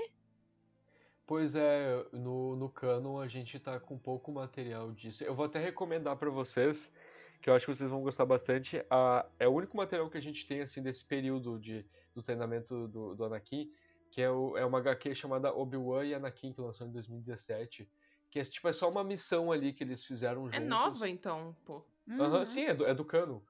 Pois 1.27 1.55
é, 1.55 2.07
no, 2.13 2.55
no 2.55 2.69
canon 2.69 3.19
a 3.19 3.27
gente 3.27 3.59
tá 3.59 3.81
com 3.81 3.99
pouco 3.99 4.31
material 4.31 4.93
disso. 4.93 5.25
Eu 5.25 5.35
vou 5.35 5.45
até 5.45 5.59
recomendar 5.59 6.15
pra 6.15 6.29
vocês, 6.29 6.89
que 7.41 7.49
eu 7.49 7.53
acho 7.55 7.65
que 7.65 7.73
vocês 7.75 7.89
vão 7.89 8.01
gostar 8.01 8.25
bastante. 8.25 8.85
A, 8.89 9.25
é 9.39 9.47
o 9.47 9.51
único 9.51 9.75
material 9.75 10.09
que 10.09 10.17
a 10.17 10.21
gente 10.21 10.45
tem, 10.47 10.61
assim, 10.61 10.81
desse 10.81 11.03
período 11.05 11.59
de, 11.59 11.85
do 12.13 12.21
treinamento 12.21 12.87
do, 12.87 13.15
do 13.15 13.25
Anakin, 13.25 13.71
que 14.11 14.21
é, 14.21 14.29
o, 14.29 14.57
é 14.57 14.65
uma 14.65 14.79
HQ 14.79 15.15
chamada 15.15 15.53
Obi-Wan 15.53 16.05
e 16.05 16.13
Anakin, 16.13 16.53
que 16.53 16.61
lançou 16.61 16.87
em 16.87 16.91
2017. 16.91 17.89
Que 18.29 18.39
é, 18.39 18.43
tipo, 18.43 18.67
é 18.67 18.73
só 18.73 18.89
uma 18.89 19.03
missão 19.03 19.51
ali 19.51 19.73
que 19.73 19.83
eles 19.83 20.05
fizeram 20.05 20.49
juntos. 20.49 20.55
É 20.55 20.59
nova, 20.69 21.09
então, 21.09 21.55
pô. 21.65 21.83
Aham, 22.19 22.39
Uhum. 22.39 22.45
sim, 22.45 22.61
é 22.65 22.73
do, 22.73 22.85
é 22.85 22.93
do 22.93 23.05
cano. 23.05 23.43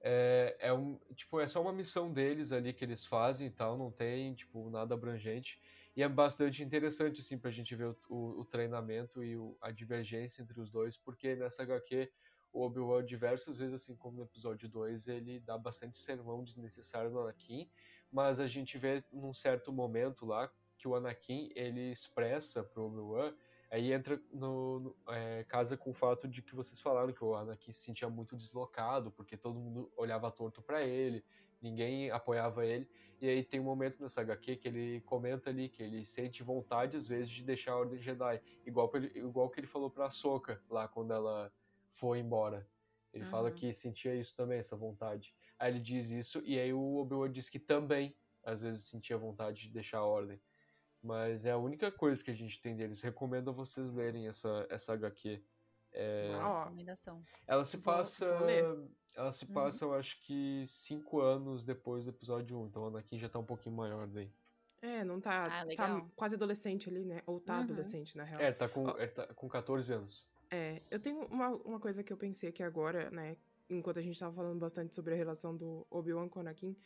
É, 0.00 0.56
é 0.60 0.72
um, 0.72 0.98
tipo, 1.14 1.40
é 1.40 1.48
só 1.48 1.62
uma 1.62 1.72
missão 1.72 2.12
deles 2.12 2.52
ali 2.52 2.72
que 2.74 2.84
eles 2.84 3.06
fazem 3.06 3.46
e 3.46 3.50
tal, 3.50 3.78
não 3.78 3.90
tem, 3.90 4.34
tipo, 4.34 4.68
nada 4.70 4.94
abrangente. 4.94 5.58
E 5.96 6.02
é 6.02 6.08
bastante 6.08 6.62
interessante, 6.62 7.20
assim, 7.20 7.38
pra 7.38 7.50
gente 7.50 7.74
ver 7.74 7.86
o, 7.86 7.96
o, 8.08 8.40
o 8.40 8.44
treinamento 8.44 9.22
e 9.24 9.36
o- 9.36 9.56
a 9.60 9.70
divergência 9.70 10.42
entre 10.42 10.60
os 10.60 10.70
dois, 10.70 10.96
porque 10.96 11.34
nessa 11.36 11.62
HQ 11.62 12.12
o 12.54 12.62
Obi-Wan 12.62 13.04
diversas 13.04 13.56
vezes, 13.58 13.82
assim 13.82 13.96
como 13.96 14.16
no 14.18 14.24
episódio 14.24 14.68
2, 14.68 15.08
ele 15.08 15.40
dá 15.40 15.58
bastante 15.58 15.98
sermão 15.98 16.42
desnecessário 16.44 17.10
no 17.10 17.20
Anakin, 17.20 17.68
mas 18.10 18.40
a 18.40 18.46
gente 18.46 18.78
vê 18.78 19.04
num 19.12 19.34
certo 19.34 19.72
momento 19.72 20.24
lá 20.24 20.50
que 20.78 20.88
o 20.88 20.94
Anakin, 20.94 21.50
ele 21.54 21.90
expressa 21.90 22.62
pro 22.64 22.84
Obi-Wan 22.86 23.34
Aí 23.70 23.92
entra 23.92 24.22
no, 24.30 24.78
no- 24.78 24.96
é, 25.12 25.42
casa 25.44 25.76
com 25.76 25.90
o 25.90 25.94
fato 25.94 26.28
de 26.28 26.42
que 26.42 26.54
vocês 26.54 26.80
falaram 26.80 27.12
que 27.12 27.24
o 27.24 27.34
Anakin 27.34 27.72
se 27.72 27.80
sentia 27.80 28.08
muito 28.08 28.36
deslocado, 28.36 29.10
porque 29.10 29.36
todo 29.36 29.58
mundo 29.58 29.92
olhava 29.96 30.30
torto 30.30 30.62
pra 30.62 30.84
ele, 30.84 31.24
ninguém 31.60 32.10
apoiava 32.10 32.64
ele. 32.64 32.88
E 33.20 33.28
aí 33.28 33.42
tem 33.42 33.58
um 33.58 33.64
momento 33.64 34.00
nessa 34.00 34.20
HQ 34.20 34.56
que 34.56 34.68
ele 34.68 35.00
comenta 35.00 35.50
ali 35.50 35.68
que 35.68 35.82
ele 35.82 36.04
sente 36.04 36.42
vontade 36.42 36.96
às 36.96 37.08
vezes 37.08 37.30
de 37.32 37.42
deixar 37.42 37.72
a 37.72 37.78
Ordem 37.78 38.00
Jedi, 38.00 38.40
igual 38.64 38.90
ele, 38.94 39.18
igual 39.18 39.50
que 39.50 39.58
ele 39.60 39.66
falou 39.66 39.90
pra 39.90 40.06
Ahsoka 40.06 40.62
lá 40.68 40.86
quando 40.86 41.12
ela 41.12 41.52
foi 41.94 42.18
embora. 42.18 42.68
Ele 43.12 43.24
fala 43.24 43.48
Uhum. 43.50 43.54
que 43.54 43.72
sentia 43.72 44.14
isso 44.14 44.34
também, 44.36 44.58
essa 44.58 44.76
vontade. 44.76 45.34
Aí 45.58 45.70
ele 45.72 45.80
diz 45.80 46.10
isso 46.10 46.42
e 46.44 46.58
aí 46.58 46.72
o 46.72 46.96
Obi-Wan 46.96 47.30
diz 47.30 47.48
que 47.48 47.58
também 47.60 48.16
às 48.42 48.60
vezes 48.60 48.84
sentia 48.88 49.16
vontade 49.16 49.62
de 49.62 49.68
deixar 49.70 49.98
a 49.98 50.04
Ordem. 50.04 50.40
Mas 51.02 51.44
é 51.44 51.50
a 51.52 51.58
única 51.58 51.92
coisa 51.92 52.22
que 52.24 52.30
a 52.30 52.34
gente 52.34 52.60
tem 52.60 52.76
deles. 52.76 53.00
Recomendo 53.00 53.50
a 53.50 53.52
vocês 53.52 53.92
lerem 53.92 54.26
essa, 54.26 54.66
essa 54.70 54.92
HQ. 54.94 55.44
É, 55.92 56.32
Ah, 56.34 56.48
ó, 56.50 56.58
Recomendação. 56.64 57.22
ela 57.46 57.64
se 57.64 57.78
passa. 57.78 58.38
vou. 58.38 58.88
Ela 59.14 59.30
se 59.30 59.44
Uhum. 59.46 59.52
passa, 59.52 59.84
eu 59.84 59.94
acho 59.94 60.20
que 60.26 60.64
cinco 60.66 61.20
anos 61.20 61.62
depois 61.62 62.04
do 62.04 62.10
episódio 62.10 62.58
1. 62.58 62.66
Então 62.66 62.82
o 62.82 62.86
Anakin 62.88 63.16
já 63.18 63.28
tá 63.28 63.38
um 63.38 63.44
pouquinho 63.46 63.76
maior 63.76 64.08
daí. 64.08 64.32
É, 64.82 65.04
não 65.04 65.20
tá. 65.20 65.44
Ah, 65.44 65.66
tá 65.76 66.04
quase 66.16 66.34
adolescente 66.34 66.88
ali, 66.88 67.04
né? 67.04 67.22
Ou 67.26 67.38
tá 67.40 67.58
Uhum. 67.58 67.62
adolescente, 67.62 68.16
na 68.16 68.24
real. 68.24 68.40
É, 68.40 68.50
tá 68.50 68.68
com, 68.68 68.88
ele 68.98 69.08
tá 69.12 69.32
com 69.34 69.48
14 69.48 69.92
anos. 69.92 70.26
É, 70.50 70.82
eu 70.90 71.00
tenho 71.00 71.24
uma, 71.26 71.48
uma 71.48 71.80
coisa 71.80 72.02
que 72.02 72.12
eu 72.12 72.16
pensei 72.16 72.48
aqui 72.48 72.62
agora, 72.62 73.10
né? 73.10 73.36
Enquanto 73.68 73.98
a 73.98 74.02
gente 74.02 74.18
tava 74.18 74.34
falando 74.34 74.58
bastante 74.58 74.94
sobre 74.94 75.14
a 75.14 75.16
relação 75.16 75.56
do 75.56 75.86
Obi-Wan 75.90 76.28
com 76.28 76.38
o 76.38 76.42
Anakin, 76.42 76.76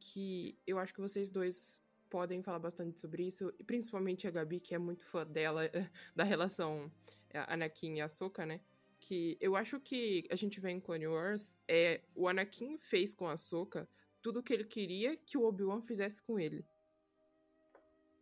que 0.00 0.58
eu 0.66 0.78
acho 0.78 0.92
que 0.92 1.00
vocês 1.00 1.30
dois 1.30 1.82
podem 2.10 2.42
falar 2.42 2.58
bastante 2.58 3.00
sobre 3.00 3.26
isso, 3.26 3.52
e 3.58 3.64
principalmente 3.64 4.26
a 4.26 4.30
Gabi, 4.30 4.60
que 4.60 4.74
é 4.74 4.78
muito 4.78 5.06
fã 5.06 5.26
dela, 5.26 5.62
da 6.14 6.24
relação 6.24 6.90
é, 7.30 7.44
Anakin 7.48 7.96
e 7.96 8.00
Ahsoka, 8.00 8.44
né? 8.44 8.60
Que 8.98 9.36
eu 9.40 9.56
acho 9.56 9.80
que 9.80 10.26
a 10.30 10.36
gente 10.36 10.60
vê 10.60 10.70
em 10.70 10.80
Clone 10.80 11.06
Wars 11.06 11.56
é 11.68 12.02
o 12.14 12.28
Anakin 12.28 12.76
fez 12.78 13.12
com 13.12 13.26
a 13.26 13.32
Ahsoka 13.32 13.88
tudo 14.22 14.40
o 14.40 14.42
que 14.42 14.54
ele 14.54 14.64
queria 14.64 15.16
que 15.16 15.36
o 15.36 15.44
Obi-Wan 15.44 15.82
fizesse 15.82 16.22
com 16.22 16.38
ele. 16.38 16.64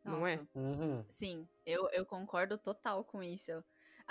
Não 0.05 0.27
é? 0.27 0.37
Nossa. 0.37 0.49
Uhum. 0.55 1.05
Sim, 1.09 1.49
eu, 1.65 1.89
eu 1.91 2.05
concordo 2.05 2.59
total 2.59 3.05
com 3.05 3.23
isso. 3.23 3.63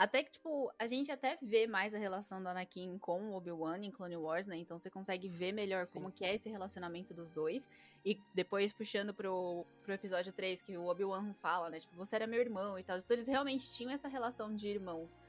Até 0.02 0.24
que, 0.24 0.32
tipo, 0.32 0.74
a 0.80 0.88
gente 0.88 1.12
até 1.12 1.38
vê 1.39 1.68
mais 1.68 1.93
a 1.93 1.97
relação 1.99 2.41
do 2.41 2.49
Anakin 2.49 2.97
com 2.97 3.22
o 3.30 3.36
Obi-Wan 3.36 3.78
em 3.86 3.91
Clone 3.91 4.18
Wars, 4.18 4.47
né? 4.47 4.58
Então 4.58 4.80
você 4.80 4.89
consegue 4.89 5.30
ver 5.30 5.52
melhor 5.52 5.86
Sim, 5.86 5.93
como 5.93 6.10
sim. 6.10 6.18
que 6.18 6.26
é 6.26 6.34
esse 6.34 6.49
relacionamento 6.49 7.14
dos 7.14 7.30
dois. 7.30 7.68
E 8.04 8.20
depois 8.34 8.72
puxando 8.74 9.14
pro, 9.14 9.64
pro 9.84 9.93
episódio 9.93 10.34
3, 10.34 10.64
que 10.64 10.76
o 10.76 10.88
Obi-Wan 10.88 11.36
fala, 11.36 11.70
né? 11.70 11.80
Tipo, 11.80 11.95
você 11.95 12.16
era 12.16 12.26
meu 12.26 12.41
irmão 12.41 12.80
e 12.80 12.84
tal. 12.84 12.97
Então 12.97 13.14
eles 13.16 13.28
realmente 13.28 13.72
tinham 13.72 13.91
essa 13.91 14.08
relação 14.08 14.56
de 14.56 14.70
irmãos. 14.70 15.20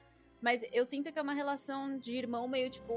Mas 0.41 0.65
eu 0.73 0.87
sinto 0.87 1.13
que 1.13 1.19
é 1.19 1.23
uma 1.23 1.35
relação 1.35 1.99
de 1.99 2.17
irmão 2.17 2.49
meio, 2.49 2.71
tipo, 2.71 2.95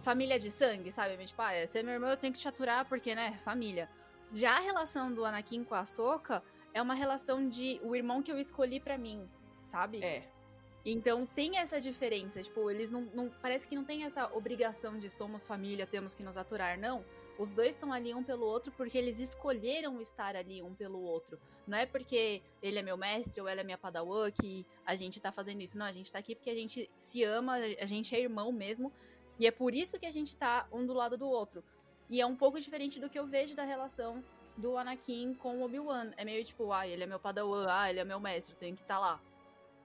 família 0.00 0.38
de 0.38 0.50
sangue, 0.50 0.90
sabe? 0.90 1.14
Tipo, 1.26 1.42
ah, 1.42 1.66
você 1.66 1.80
é 1.80 1.82
meu 1.82 1.92
irmão, 1.92 2.08
eu 2.08 2.16
tenho 2.16 2.32
que 2.32 2.40
te 2.40 2.48
aturar 2.48 2.88
porque, 2.88 3.14
né, 3.14 3.38
família. 3.44 3.86
Já 4.32 4.56
a 4.56 4.60
relação 4.60 5.12
do 5.12 5.26
Anakin 5.26 5.62
com 5.62 5.74
a 5.74 5.80
Ahsoka 5.80 6.42
é 6.72 6.80
uma 6.80 6.94
relação 6.94 7.46
de 7.50 7.78
o 7.84 7.94
irmão 7.94 8.22
que 8.22 8.32
eu 8.32 8.38
escolhi 8.38 8.80
pra 8.80 8.96
mim, 8.96 9.28
sabe? 9.62 10.02
É. 10.02 10.39
Então 10.84 11.26
tem 11.26 11.58
essa 11.58 11.78
diferença, 11.80 12.42
tipo, 12.42 12.70
eles 12.70 12.88
não, 12.88 13.02
não- 13.14 13.30
Parece 13.42 13.68
que 13.68 13.76
não 13.76 13.84
tem 13.84 14.04
essa 14.04 14.26
obrigação 14.34 14.98
de 14.98 15.10
somos 15.10 15.46
família, 15.46 15.86
temos 15.86 16.14
que 16.14 16.22
nos 16.22 16.36
aturar, 16.36 16.78
não. 16.78 17.04
Os 17.38 17.52
dois 17.52 17.70
estão 17.74 17.92
ali 17.92 18.14
um 18.14 18.22
pelo 18.22 18.44
outro 18.46 18.70
porque 18.72 18.98
eles 18.98 19.18
escolheram 19.18 20.00
estar 20.00 20.36
ali 20.36 20.62
um 20.62 20.74
pelo 20.74 21.00
outro. 21.02 21.38
Não 21.66 21.78
é 21.78 21.86
porque 21.86 22.42
ele 22.62 22.78
é 22.78 22.82
meu 22.82 22.96
mestre 22.96 23.40
ou 23.40 23.48
ela 23.48 23.60
é 23.62 23.64
minha 23.64 23.78
padawan 23.78 24.30
que 24.30 24.66
a 24.84 24.94
gente 24.94 25.20
tá 25.20 25.32
fazendo 25.32 25.60
isso. 25.62 25.78
Não, 25.78 25.86
a 25.86 25.92
gente 25.92 26.12
tá 26.12 26.18
aqui 26.18 26.34
porque 26.34 26.50
a 26.50 26.54
gente 26.54 26.90
se 26.98 27.24
ama, 27.24 27.54
a 27.56 27.86
gente 27.86 28.14
é 28.14 28.20
irmão 28.20 28.52
mesmo. 28.52 28.92
E 29.38 29.46
é 29.46 29.50
por 29.50 29.74
isso 29.74 29.98
que 29.98 30.04
a 30.04 30.10
gente 30.10 30.36
tá 30.36 30.66
um 30.70 30.84
do 30.84 30.92
lado 30.92 31.16
do 31.16 31.26
outro. 31.26 31.64
E 32.10 32.20
é 32.20 32.26
um 32.26 32.36
pouco 32.36 32.60
diferente 32.60 32.98
do 33.00 33.08
que 33.08 33.18
eu 33.18 33.26
vejo 33.26 33.54
da 33.54 33.64
relação 33.64 34.22
do 34.56 34.76
Anakin 34.76 35.32
com 35.34 35.58
o 35.60 35.62
Obi-Wan. 35.64 36.10
É 36.18 36.24
meio 36.24 36.44
tipo, 36.44 36.72
ah, 36.72 36.86
ele 36.86 37.04
é 37.04 37.06
meu 37.06 37.18
padawan, 37.20 37.66
ah, 37.70 37.88
ele 37.88 38.00
é 38.00 38.04
meu 38.04 38.20
mestre, 38.20 38.54
tenho 38.56 38.76
que 38.76 38.82
estar 38.82 38.98
lá. 38.98 39.18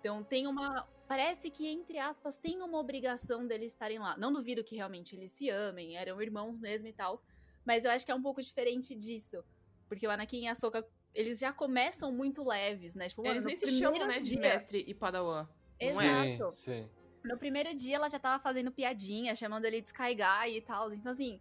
Então 0.06 0.24
tem 0.24 0.46
uma. 0.46 0.88
Parece 1.08 1.50
que, 1.50 1.68
entre 1.68 1.98
aspas, 1.98 2.38
tem 2.38 2.62
uma 2.62 2.78
obrigação 2.78 3.46
deles 3.48 3.72
estarem 3.72 3.98
lá. 3.98 4.16
Não 4.18 4.32
duvido 4.32 4.64
que 4.64 4.76
realmente 4.76 5.16
eles 5.16 5.32
se 5.32 5.50
amem, 5.50 5.98
eram 5.98 6.22
irmãos 6.22 6.60
mesmo 6.60 6.86
e 6.88 6.94
tal. 6.94 7.16
Mas 7.66 7.86
eu 7.86 7.92
acho 7.92 8.06
que 8.06 8.12
é 8.12 8.16
um 8.16 8.22
pouco 8.22 8.40
diferente 8.40 8.94
disso. 8.96 9.44
Porque 9.90 10.06
o 10.06 10.12
Anakin 10.12 10.44
e 10.44 10.48
a 10.48 10.54
Soka, 10.54 10.88
eles 11.12 11.40
já 11.40 11.52
começam 11.52 12.12
muito 12.12 12.44
leves, 12.44 12.94
né? 12.94 13.08
Tipo, 13.10 13.24
mano, 13.24 13.34
Eles 13.34 13.44
no 13.44 13.48
nem 13.48 13.56
se 13.56 13.66
primeiro 13.66 13.96
chamam, 13.96 14.08
né, 14.08 14.20
de 14.20 14.30
dia- 14.30 14.40
mestre 14.40 14.84
e 14.86 14.94
padawan. 14.94 15.48
Não 15.82 16.02
é? 16.02 16.34
Exato. 16.36 16.52
Sim, 16.52 16.62
sim. 16.84 16.90
No 17.24 17.38
primeiro 17.40 17.74
dia 17.76 17.96
ela 17.96 18.08
já 18.08 18.20
tava 18.20 18.42
fazendo 18.42 18.72
piadinha, 18.72 19.36
chamando 19.36 19.66
ele 19.66 19.82
de 19.82 19.88
Sky 19.88 20.14
Guy 20.14 20.58
e 20.58 20.62
tal. 20.62 20.94
Então, 20.94 21.12
assim, 21.12 21.40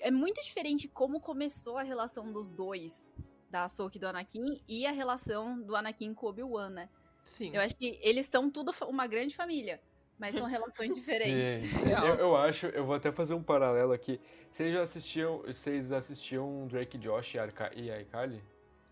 é 0.00 0.10
muito 0.10 0.40
diferente 0.42 0.88
como 0.88 1.20
começou 1.20 1.76
a 1.76 1.82
relação 1.82 2.32
dos 2.32 2.50
dois, 2.50 3.12
da 3.50 3.64
Ahsoka 3.64 3.98
e 3.98 4.00
do 4.00 4.06
Anakin, 4.06 4.62
e 4.66 4.86
a 4.86 4.90
relação 4.90 5.60
do 5.60 5.76
Anakin 5.76 6.14
com 6.14 6.24
o 6.26 6.28
Obi-Wan, 6.30 6.70
né? 6.70 6.88
Sim. 7.24 7.50
Eu 7.54 7.60
acho 7.60 7.74
que 7.74 7.98
eles 8.02 8.26
são 8.26 8.50
tudo 8.50 8.72
uma 8.86 9.06
grande 9.06 9.34
família, 9.34 9.80
mas 10.18 10.36
são 10.36 10.46
relações 10.46 10.94
diferentes. 10.94 11.72
Eu, 11.84 12.14
eu 12.16 12.36
acho, 12.36 12.66
eu 12.66 12.84
vou 12.84 12.94
até 12.94 13.10
fazer 13.10 13.34
um 13.34 13.42
paralelo 13.42 13.92
aqui. 13.92 14.20
Vocês 14.52 14.72
já 14.72 14.82
assistiam, 14.82 15.38
vocês 15.38 15.90
assistiam 15.90 16.66
Drake 16.68 16.96
Josh 16.98 17.34
e, 17.34 17.38
Arca 17.38 17.72
e? 17.74 17.90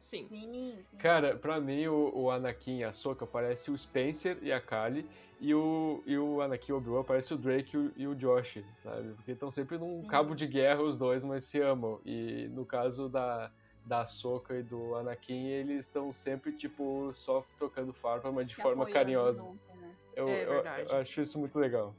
Sim. 0.00 0.24
Sim, 0.24 0.74
sim. 0.84 0.96
Cara, 0.96 1.36
pra 1.36 1.60
mim 1.60 1.86
o, 1.86 2.10
o 2.12 2.30
Anakin 2.30 2.78
e 2.78 2.84
a 2.84 2.92
Soka 2.92 3.24
parece 3.24 3.70
o 3.70 3.78
Spencer 3.78 4.36
e 4.42 4.52
a 4.52 4.60
Kali 4.60 5.08
e 5.40 5.54
o, 5.54 6.02
e 6.04 6.18
o 6.18 6.40
Anakin 6.40 6.72
e 6.72 6.74
o 6.74 6.78
Obi-Wan 6.78 7.04
parece 7.04 7.32
o 7.32 7.38
Drake 7.38 7.76
e 7.76 7.78
o, 7.78 7.92
e 7.96 8.06
o 8.08 8.14
Josh, 8.16 8.58
sabe? 8.82 9.12
Porque 9.14 9.30
estão 9.30 9.52
sempre 9.52 9.78
num 9.78 9.98
Sim. 9.98 10.06
cabo 10.08 10.34
de 10.34 10.48
guerra 10.48 10.82
os 10.82 10.96
dois, 10.96 11.22
mas 11.22 11.44
se 11.44 11.60
amam. 11.60 12.00
E 12.04 12.48
no 12.48 12.66
caso 12.66 13.08
da, 13.08 13.52
da 13.84 14.06
Soka 14.06 14.54
e 14.54 14.62
do 14.62 14.94
Anakin, 14.94 15.46
eles 15.48 15.86
estão 15.86 16.12
sempre, 16.12 16.52
tipo, 16.52 17.12
só 17.12 17.44
tocando 17.58 17.92
farpa, 17.92 18.30
mas 18.30 18.46
de 18.46 18.54
Se 18.54 18.62
forma 18.62 18.88
carinhosa. 18.90 19.38
junto, 19.42 19.76
né? 19.76 19.94
Eu, 20.14 20.28
É 20.28 20.44
eu- 20.44 20.50
verdade. 20.50 20.90
eu 20.92 20.96
acho 20.98 21.20
isso 21.20 21.38
muito 21.38 21.58
legal. 21.58 21.94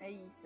É 0.00 0.10
isso. 0.10 0.38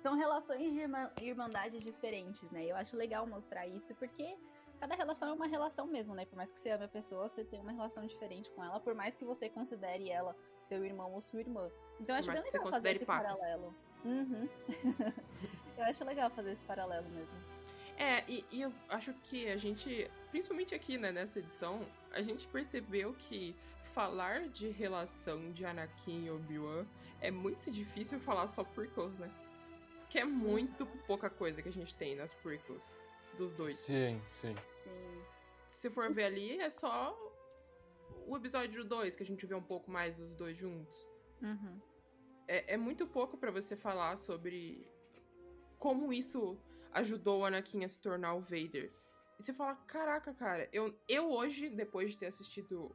São 0.00 0.16
relações 0.16 0.58
de 0.72 1.24
irmandade 1.24 1.78
diferentes, 1.78 2.50
né? 2.50 2.64
Eu 2.64 2.74
acho 2.76 2.96
legal 2.96 3.24
mostrar 3.26 3.66
isso, 3.68 3.94
porque 3.94 4.36
cada 4.80 4.96
relação 4.96 5.28
é 5.28 5.32
uma 5.32 5.46
relação 5.46 5.86
mesmo, 5.86 6.12
né? 6.14 6.24
Por 6.24 6.34
mais 6.36 6.50
que 6.50 6.58
você 6.58 6.70
ame 6.70 6.84
a 6.84 6.88
pessoa, 6.88 7.28
você 7.28 7.44
tem 7.44 7.60
uma 7.60 7.70
relação 7.70 8.04
diferente 8.04 8.50
com 8.50 8.64
ela, 8.64 8.80
por 8.80 8.94
mais 8.94 9.14
que 9.14 9.24
você 9.24 9.48
considere 9.48 10.10
ela 10.10 10.34
seu 10.64 10.84
irmão 10.84 11.12
ou 11.12 11.20
sua 11.20 11.38
irmã. 11.40 11.70
Então 12.00 12.16
eu 12.16 12.18
acho 12.18 12.32
bem 12.32 12.42
legal 12.42 12.66
fazer 12.70 12.96
esse 12.96 13.04
pacas. 13.06 13.38
paralelo. 13.38 13.74
Uhum. 14.04 14.48
eu 15.78 15.84
acho 15.84 16.04
legal 16.04 16.30
fazer 16.30 16.50
esse 16.52 16.62
paralelo 16.64 17.08
mesmo. 17.10 17.36
É, 17.96 18.24
e, 18.28 18.44
e 18.50 18.62
eu 18.62 18.72
acho 18.88 19.12
que 19.24 19.48
a 19.48 19.56
gente, 19.56 20.10
principalmente 20.30 20.74
aqui, 20.74 20.98
né, 20.98 21.12
nessa 21.12 21.38
edição, 21.38 21.86
a 22.10 22.20
gente 22.22 22.46
percebeu 22.48 23.14
que 23.14 23.54
falar 23.92 24.48
de 24.48 24.68
relação 24.68 25.52
de 25.52 25.64
Anakin 25.64 26.24
e 26.24 26.30
Obi-Wan 26.30 26.86
é 27.20 27.30
muito 27.30 27.70
difícil 27.70 28.18
falar 28.18 28.46
só 28.46 28.64
prequels, 28.64 29.16
né? 29.18 29.30
Que 30.08 30.18
é 30.18 30.24
muito 30.24 30.84
pouca 31.06 31.30
coisa 31.30 31.62
que 31.62 31.68
a 31.68 31.72
gente 31.72 31.94
tem 31.94 32.16
nas 32.16 32.32
prequels 32.34 32.96
dos 33.36 33.52
dois. 33.52 33.76
Sim, 33.76 34.20
sim. 34.30 34.54
Sim. 34.82 35.22
Se 35.70 35.90
for 35.90 36.12
ver 36.12 36.24
ali, 36.24 36.58
é 36.58 36.70
só 36.70 37.16
o 38.26 38.36
episódio 38.36 38.84
2 38.84 39.16
que 39.16 39.22
a 39.22 39.26
gente 39.26 39.46
vê 39.46 39.54
um 39.54 39.62
pouco 39.62 39.90
mais 39.90 40.16
dos 40.16 40.34
dois 40.34 40.56
juntos. 40.56 41.10
Uhum. 41.40 41.80
É, 42.46 42.74
é 42.74 42.76
muito 42.76 43.06
pouco 43.06 43.36
pra 43.36 43.50
você 43.50 43.76
falar 43.76 44.16
sobre 44.16 44.86
como 45.78 46.12
isso 46.12 46.58
ajudou 46.92 47.40
o 47.40 47.44
Anakin 47.44 47.84
a 47.84 47.88
se 47.88 48.00
tornar 48.00 48.34
o 48.34 48.40
Vader. 48.40 48.92
E 49.38 49.44
você 49.44 49.52
fala, 49.52 49.74
caraca, 49.86 50.32
cara, 50.34 50.68
eu, 50.72 50.94
eu 51.08 51.30
hoje, 51.30 51.68
depois 51.68 52.12
de 52.12 52.18
ter 52.18 52.26
assistido 52.26 52.94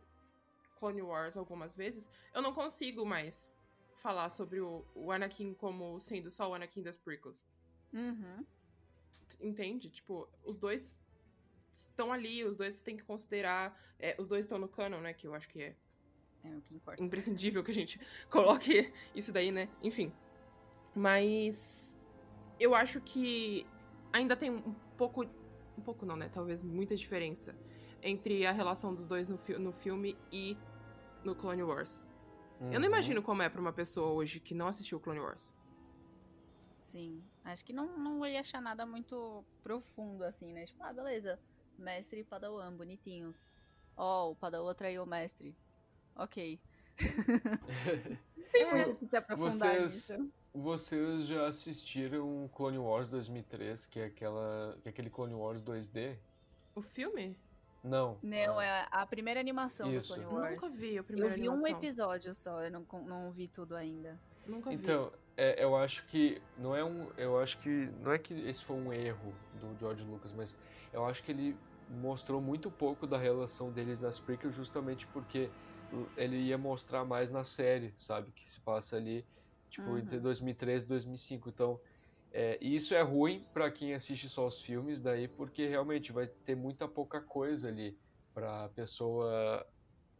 Clone 0.80 1.02
Wars 1.02 1.36
algumas 1.36 1.76
vezes, 1.76 2.10
eu 2.34 2.41
não 2.41 2.54
consigo 2.54 3.06
mais 3.06 3.50
falar 3.95 4.30
sobre 4.30 4.60
o, 4.62 4.86
o 4.93 5.12
Anakin 5.12 5.54
como 5.56 6.00
sendo 6.00 6.30
só 6.30 6.50
o 6.50 6.54
Anakin 6.54 6.84
das 6.84 6.98
prequels. 6.98 7.45
Uhum. 7.91 8.45
Entende? 9.41 9.89
Tipo, 9.89 10.30
os 10.45 10.56
dois 10.58 11.02
estão 11.74 12.14
ali, 12.14 12.43
os 12.43 12.56
dois 12.56 12.76
você 12.76 12.84
tem 12.84 12.95
que 12.95 13.04
considerar. 13.04 13.78
é, 14.00 14.16
os 14.20 14.28
dois 14.28 14.45
estão 14.45 14.58
no 14.58 14.68
canon, 14.70 15.00
né? 15.02 15.14
Que 15.14 15.28
eu 15.28 15.34
acho 15.34 15.50
que 15.50 15.62
é 15.62 15.76
É 16.43 16.56
o 16.56 16.62
que 16.62 16.76
importa. 16.76 17.04
imprescindível 17.04 17.64
que 17.64 17.72
a 17.72 17.74
gente 17.74 18.00
coloque 18.30 18.93
isso 19.14 19.34
daí, 19.34 19.52
né? 19.52 19.68
Enfim. 19.82 20.14
Mas 20.95 21.98
eu 22.60 22.74
acho 22.74 23.02
que 23.02 23.66
ainda 24.14 24.36
tem 24.36 24.49
um 24.51 24.74
pouco. 24.97 25.24
Um 25.78 25.82
pouco 25.82 26.05
não, 26.05 26.16
né? 26.16 26.28
Talvez 26.30 26.64
muita 26.64 26.95
diferença 26.95 27.55
entre 28.01 28.45
a 28.45 28.51
relação 28.51 28.93
dos 28.95 29.05
dois 29.05 29.30
no, 29.30 29.38
fi- 29.38 29.58
no 29.58 29.72
filme 29.72 30.18
e 30.32 30.58
no 31.24 31.36
Clone 31.36 31.64
Wars. 31.64 32.03
Eu 32.60 32.68
não 32.68 32.76
Uhum. 32.80 32.86
imagino 32.86 33.22
como 33.22 33.43
é 33.43 33.49
pra 33.49 33.62
uma 33.62 33.72
pessoa 33.74 34.10
hoje 34.12 34.39
que 34.39 34.55
não 34.55 34.68
assistiu 34.68 34.99
Clone 34.99 35.20
Wars. 35.20 35.53
Sim. 36.80 37.24
Acho 37.43 37.64
que 37.66 37.74
não, 37.74 37.97
não 37.97 38.26
ia 38.26 38.39
achar 38.39 38.62
nada 38.62 38.86
muito 38.86 39.43
profundo, 39.62 40.24
assim, 40.24 40.51
né? 40.53 40.66
Tipo, 40.66 40.84
ah, 40.84 40.93
beleza. 40.93 41.39
Mestre 41.78 42.22
e 42.22 42.24
Padawan, 42.24 42.74
bonitinhos. 42.76 43.55
Ó, 43.95 44.32
o 44.32 44.36
Padawan 44.36 44.74
traiu 44.74 45.03
o 45.03 45.05
mestre. 45.08 45.55
Ok. 46.16 46.60
Tem 48.51 48.64
É, 48.64 48.86
muito 48.86 48.95
que 48.99 49.08
se 49.08 49.16
aprofundar 49.16 49.76
Vocês, 49.82 50.10
nisso. 50.10 50.34
Vocês 50.54 51.28
já 51.28 51.48
assistiram 51.48 52.50
Clone 52.54 52.78
Wars 52.78 53.08
2003, 53.10 53.86
que 53.86 54.00
é, 54.00 54.06
aquela, 54.06 54.78
que 54.82 54.89
é 54.89 54.91
aquele 54.91 55.10
Clone 55.10 55.34
Wars 55.34 55.62
2D? 55.62 56.16
O 56.76 56.82
filme? 56.82 57.38
Não. 57.84 58.18
Não, 58.22 58.60
Ah, 58.60 58.66
é 58.66 58.88
a 58.91 59.06
primeira 59.06 59.39
animação 59.39 59.91
Isso. 59.93 60.16
do 60.16 60.22
Clone 60.22 60.36
Wars. 60.39 60.56
Nunca 60.56 60.70
vi 60.70 60.93
a 60.93 61.00
Eu 61.00 61.04
primeira 61.04 61.36
vi 61.36 61.48
um 61.48 61.54
animação. 61.54 61.78
episódio 61.78 62.34
só, 62.34 62.64
eu 62.64 62.72
não, 62.72 62.86
não 63.06 63.32
vi 63.32 63.48
tudo 63.48 63.76
ainda. 63.76 64.20
Nunca 64.45 64.70
vi. 64.70 64.76
Então, 64.76 65.12
é, 65.36 65.64
eu 65.64 65.76
acho 65.76 66.06
que 66.08 66.41
não 66.58 66.76
é 66.76 66.84
um, 66.84 67.10
eu 67.18 67.39
acho 67.39 67.58
que 67.60 67.70
não 68.04 68.12
é 68.12 68.18
que 68.18 68.34
esse 68.34 68.64
foi 68.66 68.76
um 68.76 68.91
erro 68.91 69.34
do 69.62 69.78
George 69.80 70.04
Lucas, 70.04 70.32
mas 70.34 70.58
eu 70.91 71.06
acho 71.06 71.24
que 71.24 71.32
ele 71.32 71.56
mostrou 72.02 72.41
muito 72.41 72.70
pouco 72.72 73.06
da 73.08 73.18
relação 73.18 73.72
deles 73.72 74.02
nas 74.02 74.20
prequels 74.20 74.56
justamente 74.56 75.06
porque 75.08 75.50
ele 76.18 76.36
ia 76.38 76.58
mostrar 76.58 77.06
mais 77.06 77.30
na 77.30 77.43
série, 77.45 77.93
sabe, 77.98 78.32
que 78.32 78.50
se 78.50 78.60
passa 78.60 78.98
ali 78.98 79.24
tipo 79.70 79.97
Uhum. 79.97 79.97
entre 79.97 80.20
2013 80.20 80.86
e 80.86 80.88
2005. 80.88 81.49
Então, 81.49 81.82
é, 82.32 82.57
e 82.63 82.76
isso 82.76 82.93
é 82.95 83.01
ruim 83.01 83.49
pra 83.53 83.72
quem 83.72 83.93
assiste 83.93 84.30
só 84.30 84.47
os 84.47 84.61
filmes 84.61 85.01
daí, 85.01 85.28
porque 85.28 85.68
realmente 85.68 86.11
vai 86.11 86.28
ter 86.28 86.55
muita 86.55 86.88
pouca 86.89 87.22
coisa 87.22 87.70
ali 87.70 87.99
pra 88.34 88.70
pessoa 88.70 89.65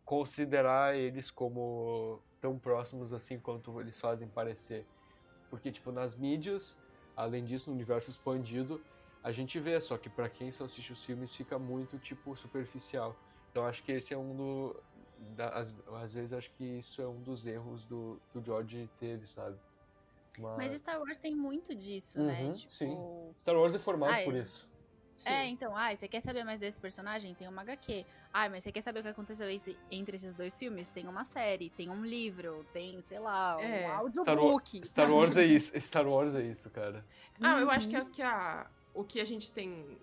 considerar 0.06 0.96
eles 0.98 1.32
como 1.32 2.26
tão 2.40 2.60
próximos 2.60 3.14
assim 3.14 3.42
quanto 3.42 3.80
eles 3.82 4.00
fazem 4.00 4.30
parecer. 4.32 4.90
Porque, 5.50 5.72
tipo, 5.72 5.92
nas 5.92 6.16
mídias, 6.16 6.82
além 7.16 7.44
disso, 7.46 7.70
no 7.70 7.76
universo 7.76 8.10
expandido, 8.10 8.86
a 9.24 9.32
gente 9.32 9.60
vê, 9.60 9.80
só 9.82 9.98
que 9.98 10.10
pra 10.10 10.30
quem 10.30 10.52
só 10.52 10.66
assiste 10.66 10.92
os 10.94 11.04
filmes 11.04 11.34
fica 11.36 11.58
muito, 11.60 12.00
tipo, 12.00 12.36
superficial. 12.36 13.20
Então 13.50 13.66
acho 13.66 13.84
que 13.84 13.92
esse 13.92 14.14
é 14.14 14.18
um 14.18 14.36
do. 14.36 14.86
Às, 15.54 15.74
às 16.04 16.14
vezes 16.14 16.34
acho 16.34 16.52
que 16.52 16.64
isso 16.64 17.02
é 17.02 17.08
um 17.08 17.22
dos 17.22 17.46
erros 17.46 17.86
do, 17.86 18.20
que 18.32 18.38
o 18.38 18.44
George 18.44 18.90
teve, 19.00 19.28
sabe? 19.28 19.58
Mas, 20.38 20.58
Mas 20.58 20.74
Star 20.80 21.00
Wars 21.00 21.18
tem 21.18 21.36
muito 21.36 21.74
disso, 21.76 22.20
né? 22.20 22.44
Uhum, 22.44 22.56
Tipo, 22.56 22.72
sim. 22.72 23.34
Star 23.38 23.56
Wars 23.56 23.74
é 23.76 23.80
formado 23.80 24.14
Ah, 24.14 24.24
por 24.24 24.36
é. 24.36 24.40
isso. 24.40 24.70
Sim. 25.18 25.30
É, 25.30 25.48
então, 25.48 25.76
ah, 25.76 25.96
você 25.96 26.08
quer 26.08 26.22
saber 26.22 26.44
mais 26.44 26.60
desse 26.60 26.80
personagem? 26.80 27.34
Tem 27.34 27.48
uma 27.48 27.64
HQ. 27.64 28.06
Ah, 28.32 28.48
mas 28.48 28.64
você 28.64 28.72
quer 28.72 28.82
saber 28.82 29.00
o 29.00 29.02
que 29.04 29.10
aconteceu 29.10 29.50
esse- 29.50 29.76
entre 29.90 30.16
esses 30.16 30.36
dois 30.36 30.58
filmes? 30.60 30.90
Tem 30.90 31.08
uma 31.08 31.26
série, 31.26 31.72
tem 31.72 31.90
um 31.90 32.06
livro, 32.06 32.64
tem, 32.72 33.02
sei 33.02 33.18
lá, 33.18 33.58
É. 33.60 33.66
um 33.66 34.12
Star, 34.12 34.38
Wa- 34.38 34.44
audiobook. 34.44 34.86
Star 34.86 35.12
Wars 35.12 35.36
é 35.36 35.44
isso. 35.44 35.80
Star 35.82 36.08
Wars 36.08 36.36
é 36.36 36.44
isso, 36.44 36.70
cara. 36.70 37.04
Ah, 37.42 37.60
eu 37.60 37.72
acho 37.72 37.88
que, 37.90 37.96
Uhum. 37.98 38.04
a, 38.04 38.06
que 38.12 38.22
a, 38.22 38.70
o 38.94 39.04
que 39.04 39.20
a 39.20 39.26
gente 39.26 39.52
tem 39.52 39.98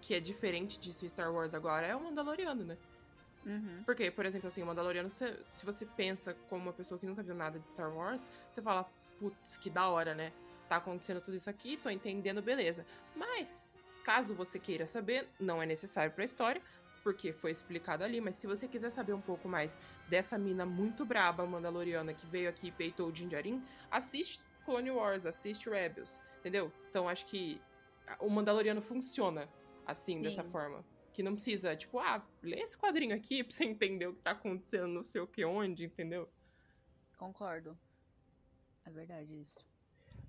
que 0.00 0.14
é 0.14 0.20
diferente 0.20 0.78
disso 0.78 1.04
em 1.04 1.08
Star 1.08 1.32
Wars 1.32 1.54
agora 1.54 1.86
é 1.86 1.94
o 1.96 2.00
Mandaloriano, 2.02 2.64
né? 2.64 2.78
Uhum. 3.44 3.82
Porque, 3.84 4.10
por 4.10 4.24
exemplo, 4.24 4.48
assim, 4.48 4.62
o 4.62 4.66
Mandaloriano, 4.66 5.08
se, 5.08 5.36
se 5.50 5.64
você 5.64 5.84
pensa 5.84 6.34
como 6.48 6.62
uma 6.62 6.72
pessoa 6.72 6.98
que 6.98 7.06
nunca 7.06 7.22
viu 7.22 7.34
nada 7.34 7.58
de 7.58 7.66
Star 7.66 7.92
Wars, 7.94 8.24
você 8.50 8.62
fala, 8.62 8.88
putz, 9.18 9.56
que 9.56 9.70
da 9.70 9.88
hora, 9.88 10.14
né? 10.14 10.32
Tá 10.68 10.76
acontecendo 10.76 11.20
tudo 11.20 11.36
isso 11.36 11.50
aqui, 11.50 11.76
tô 11.76 11.90
entendendo, 11.90 12.40
beleza. 12.40 12.86
Mas, 13.14 13.76
caso 14.04 14.34
você 14.34 14.58
queira 14.58 14.86
saber, 14.86 15.28
não 15.38 15.62
é 15.62 15.66
necessário 15.66 16.12
pra 16.12 16.24
história, 16.24 16.62
porque 17.02 17.32
foi 17.32 17.50
explicado 17.50 18.04
ali, 18.04 18.20
mas 18.20 18.36
se 18.36 18.46
você 18.46 18.68
quiser 18.68 18.90
saber 18.90 19.12
um 19.12 19.20
pouco 19.20 19.48
mais 19.48 19.76
dessa 20.08 20.38
mina 20.38 20.64
muito 20.64 21.04
braba 21.04 21.44
mandaloriana 21.44 22.14
que 22.14 22.26
veio 22.26 22.48
aqui 22.48 22.68
e 22.68 22.72
peitou 22.72 23.08
o 23.08 23.14
Jinjarin, 23.14 23.62
assiste 23.90 24.40
Clone 24.64 24.90
Wars, 24.90 25.26
assiste 25.26 25.68
Rebels, 25.68 26.20
entendeu? 26.38 26.72
Então 26.88 27.08
acho 27.08 27.26
que 27.26 27.60
o 28.20 28.28
Mandaloriano 28.28 28.80
funciona 28.80 29.48
assim, 29.86 30.14
Sim. 30.14 30.22
dessa 30.22 30.44
forma. 30.44 30.84
Que 31.12 31.22
não 31.22 31.34
precisa, 31.34 31.76
tipo, 31.76 31.98
ah, 31.98 32.22
lê 32.42 32.60
esse 32.60 32.76
quadrinho 32.76 33.14
aqui 33.14 33.44
pra 33.44 33.54
você 33.54 33.64
entender 33.64 34.06
o 34.06 34.14
que 34.14 34.22
tá 34.22 34.30
acontecendo, 34.30 34.88
não 34.88 35.02
sei 35.02 35.20
o 35.20 35.26
que 35.26 35.44
onde, 35.44 35.84
entendeu? 35.84 36.28
Concordo. 37.18 37.78
É 38.84 38.90
verdade 38.90 39.40
isso. 39.40 39.56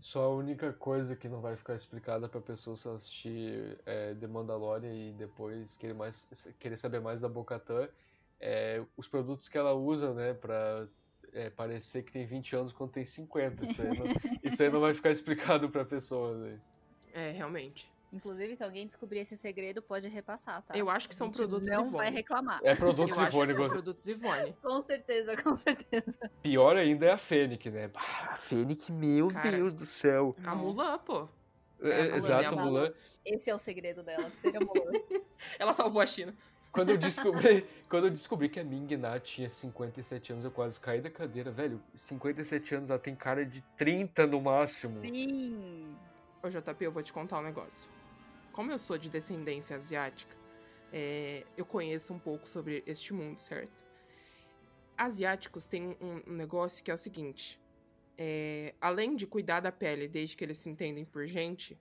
Só 0.02 0.24
a 0.24 0.36
única 0.36 0.74
coisa 0.74 1.16
que 1.16 1.30
não 1.30 1.40
vai 1.40 1.56
ficar 1.56 1.76
explicada 1.76 2.28
pra 2.28 2.42
pessoa 2.42 2.76
se 2.76 2.88
ela 2.88 2.98
assistir 2.98 3.80
é, 3.86 4.14
The 4.14 4.28
Mandalorian 4.28 4.94
e 4.94 5.14
depois 5.14 5.78
querer, 5.78 5.94
mais, 5.94 6.28
querer 6.60 6.76
saber 6.76 7.00
mais 7.00 7.22
da 7.22 7.30
Bo-Katan 7.30 7.88
é 8.38 8.84
os 8.98 9.08
produtos 9.08 9.48
que 9.48 9.58
ela 9.58 9.74
usa, 9.74 10.14
né, 10.14 10.34
pra 10.34 10.86
é, 11.32 11.50
parecer 11.50 12.04
que 12.04 12.12
tem 12.12 12.26
20 12.26 12.56
anos 12.58 12.74
quando 12.74 12.92
tem 12.92 13.06
50. 13.06 13.66
Isso 13.66 13.82
aí 13.82 13.98
não, 13.98 14.06
isso 14.44 14.62
aí 14.62 14.70
não 14.70 14.82
vai 14.82 14.94
ficar 14.94 15.12
explicado 15.12 15.70
pra 15.70 15.86
pessoa, 15.86 16.36
né? 16.38 16.60
É, 17.14 17.32
realmente. 17.32 17.90
Inclusive, 18.14 18.56
se 18.56 18.64
alguém 18.64 18.86
descobrir 18.86 19.20
esse 19.22 19.36
segredo, 19.36 19.82
pode 19.82 20.08
repassar, 20.08 20.62
tá? 20.62 20.78
Eu 20.78 20.88
acho 20.88 21.10
que 21.10 21.16
são 21.16 21.32
produtos 21.32 21.68
não 21.68 21.82
Ivone. 21.88 21.98
vai 21.98 22.12
reclamar. 22.12 22.60
É 22.64 22.76
produtos 22.76 23.18
Eu 23.18 23.24
acho 23.24 23.32
que 23.32 23.38
Ivone. 23.38 23.54
são 23.56 23.70
produtos 23.70 24.08
Ivone. 24.08 24.54
Com 24.62 24.82
certeza, 24.84 25.36
com 25.36 25.56
certeza. 25.56 26.20
Pior 26.44 26.78
ainda 26.78 27.08
é 27.08 27.12
a 27.12 27.18
Fênix, 27.18 27.66
né? 27.66 27.90
Ah, 27.96 28.34
a 28.34 28.36
Fênix, 28.36 28.88
meu 28.90 29.30
Cara, 29.30 29.58
Deus 29.58 29.74
do 29.74 29.86
céu. 29.86 30.36
A 30.46 30.54
Mulan, 30.54 31.00
pô. 31.00 31.28
É, 31.82 31.90
É, 31.90 32.02
a 32.02 32.04
Mulan, 32.04 32.18
Exato, 32.18 32.44
é 32.44 32.46
a 32.46 32.50
a 32.50 32.52
Mulan. 32.52 32.66
Mulan. 32.66 32.94
Esse 33.26 33.50
é 33.50 33.56
o 33.56 33.58
segredo 33.58 34.04
dela, 34.04 34.30
ser 34.30 34.56
a 34.56 34.60
Mulan. 34.60 34.92
Ela 35.58 35.74
salvou 35.74 36.00
a 36.02 36.06
China. 36.06 36.36
Quando 36.72 36.90
eu 36.90 36.98
descobri, 36.98 37.66
quando 37.90 38.06
eu 38.06 38.12
descobri 38.12 38.48
que 38.48 38.60
a 38.60 38.64
Ming 38.64 38.96
Na 38.98 39.20
tinha 39.20 39.50
57 39.50 40.34
anos, 40.34 40.44
eu 40.44 40.52
quase 40.52 40.80
caí 40.80 41.02
da 41.02 41.10
cadeira, 41.10 41.50
velho. 41.52 41.82
57 41.96 42.76
anos, 42.76 42.90
ela 42.92 43.00
tem 43.00 43.16
cara 43.16 43.44
de 43.44 43.62
30 43.78 44.28
no 44.28 44.40
máximo. 44.42 45.00
Sim. 45.02 45.96
Ô, 46.44 46.50
JP, 46.50 46.84
eu 46.86 46.92
vou 46.92 47.02
te 47.02 47.12
contar 47.14 47.40
um 47.40 47.44
negócio. 47.44 47.88
Como 48.54 48.72
eu 48.72 48.78
sou 48.78 49.00
de 49.00 49.10
descendência 49.10 49.76
asiática, 49.76 50.38
é, 50.92 51.44
eu 51.58 51.66
conheço 51.66 52.14
um 52.14 52.20
pouco 52.20 52.48
sobre 52.48 52.84
este 52.86 53.12
mundo, 53.12 53.40
certo? 53.40 53.84
Asiáticos 54.96 55.66
têm 55.66 55.98
um, 56.00 56.22
um 56.28 56.34
negócio 56.34 56.84
que 56.84 56.92
é 56.92 56.94
o 56.94 56.98
seguinte: 56.98 57.60
é, 58.16 58.76
além 58.80 59.16
de 59.16 59.26
cuidar 59.26 59.60
da 59.60 59.72
pele 59.72 60.08
desde 60.08 60.38
que 60.38 60.44
eles 60.44 60.60
se 60.60 60.70
entendem 60.70 61.04
por 61.04 61.26
gente, 61.26 61.76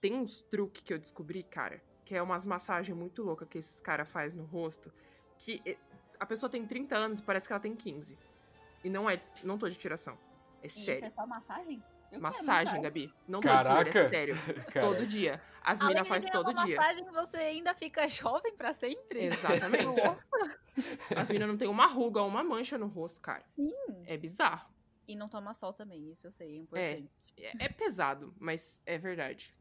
tem 0.00 0.14
uns 0.14 0.40
truques 0.40 0.82
que 0.82 0.92
eu 0.92 0.98
descobri, 0.98 1.44
cara, 1.44 1.80
que 2.04 2.12
é 2.12 2.20
umas 2.20 2.44
massagens 2.44 2.96
muito 2.98 3.22
loucas 3.22 3.48
que 3.48 3.58
esses 3.58 3.80
caras 3.80 4.10
fazem 4.10 4.36
no 4.40 4.46
rosto, 4.46 4.92
que 5.38 5.62
é, 5.64 5.76
a 6.18 6.26
pessoa 6.26 6.50
tem 6.50 6.66
30 6.66 6.96
anos 6.96 7.18
e 7.20 7.22
parece 7.22 7.46
que 7.46 7.52
ela 7.52 7.60
tem 7.60 7.76
15. 7.76 8.18
E 8.82 8.90
não 8.90 9.08
é, 9.08 9.16
não 9.44 9.56
tô 9.56 9.68
de 9.68 9.76
tiração. 9.76 10.18
É 10.60 10.66
E 10.66 10.70
sério. 10.70 11.04
Isso 11.04 11.06
é 11.06 11.10
só 11.10 11.24
massagem? 11.24 11.80
Eu 12.10 12.20
Massagem. 12.20 12.80
Gabi. 12.80 13.12
Não 13.26 13.40
tô 13.40 13.48
de 13.48 13.54
zoeira, 13.64 13.64
Caraca. 13.92 13.98
é 13.98 14.08
sério. 14.08 14.34
Cara, 14.72 14.86
Todo 14.86 15.06
dia. 15.06 15.40
As 15.62 15.78
de 15.80 16.04
fazem 16.04 16.32
todo 16.32 16.50
uma 16.50 16.64
dia. 16.64 16.76
massagem, 16.76 17.04
você 17.12 17.36
ainda 17.36 17.74
fica 17.74 18.08
jovem 18.08 18.56
pra 18.56 18.72
sempre? 18.72 19.26
Exatamente. 19.26 19.84
Nossa. 19.84 20.58
As 21.14 21.28
minas 21.28 21.48
não 21.48 21.56
tem 21.58 21.68
uma 21.68 21.86
ruga 21.86 22.22
ou 22.22 22.28
uma 22.28 22.42
mancha 22.42 22.78
no 22.78 22.86
rosto, 22.86 23.20
cara. 23.20 23.40
Sim. 23.40 23.72
É 24.06 24.16
bizarro. 24.16 24.72
E 25.06 25.14
não 25.14 25.28
toma 25.28 25.52
sol 25.54 25.72
também, 25.72 26.10
isso 26.10 26.26
eu 26.26 26.32
sei, 26.32 26.54
é 26.54 26.56
importante. 26.58 27.10
É, 27.36 27.64
é 27.64 27.68
pesado, 27.68 28.34
mas 28.38 28.82
é 28.84 28.98
verdade. 28.98 29.54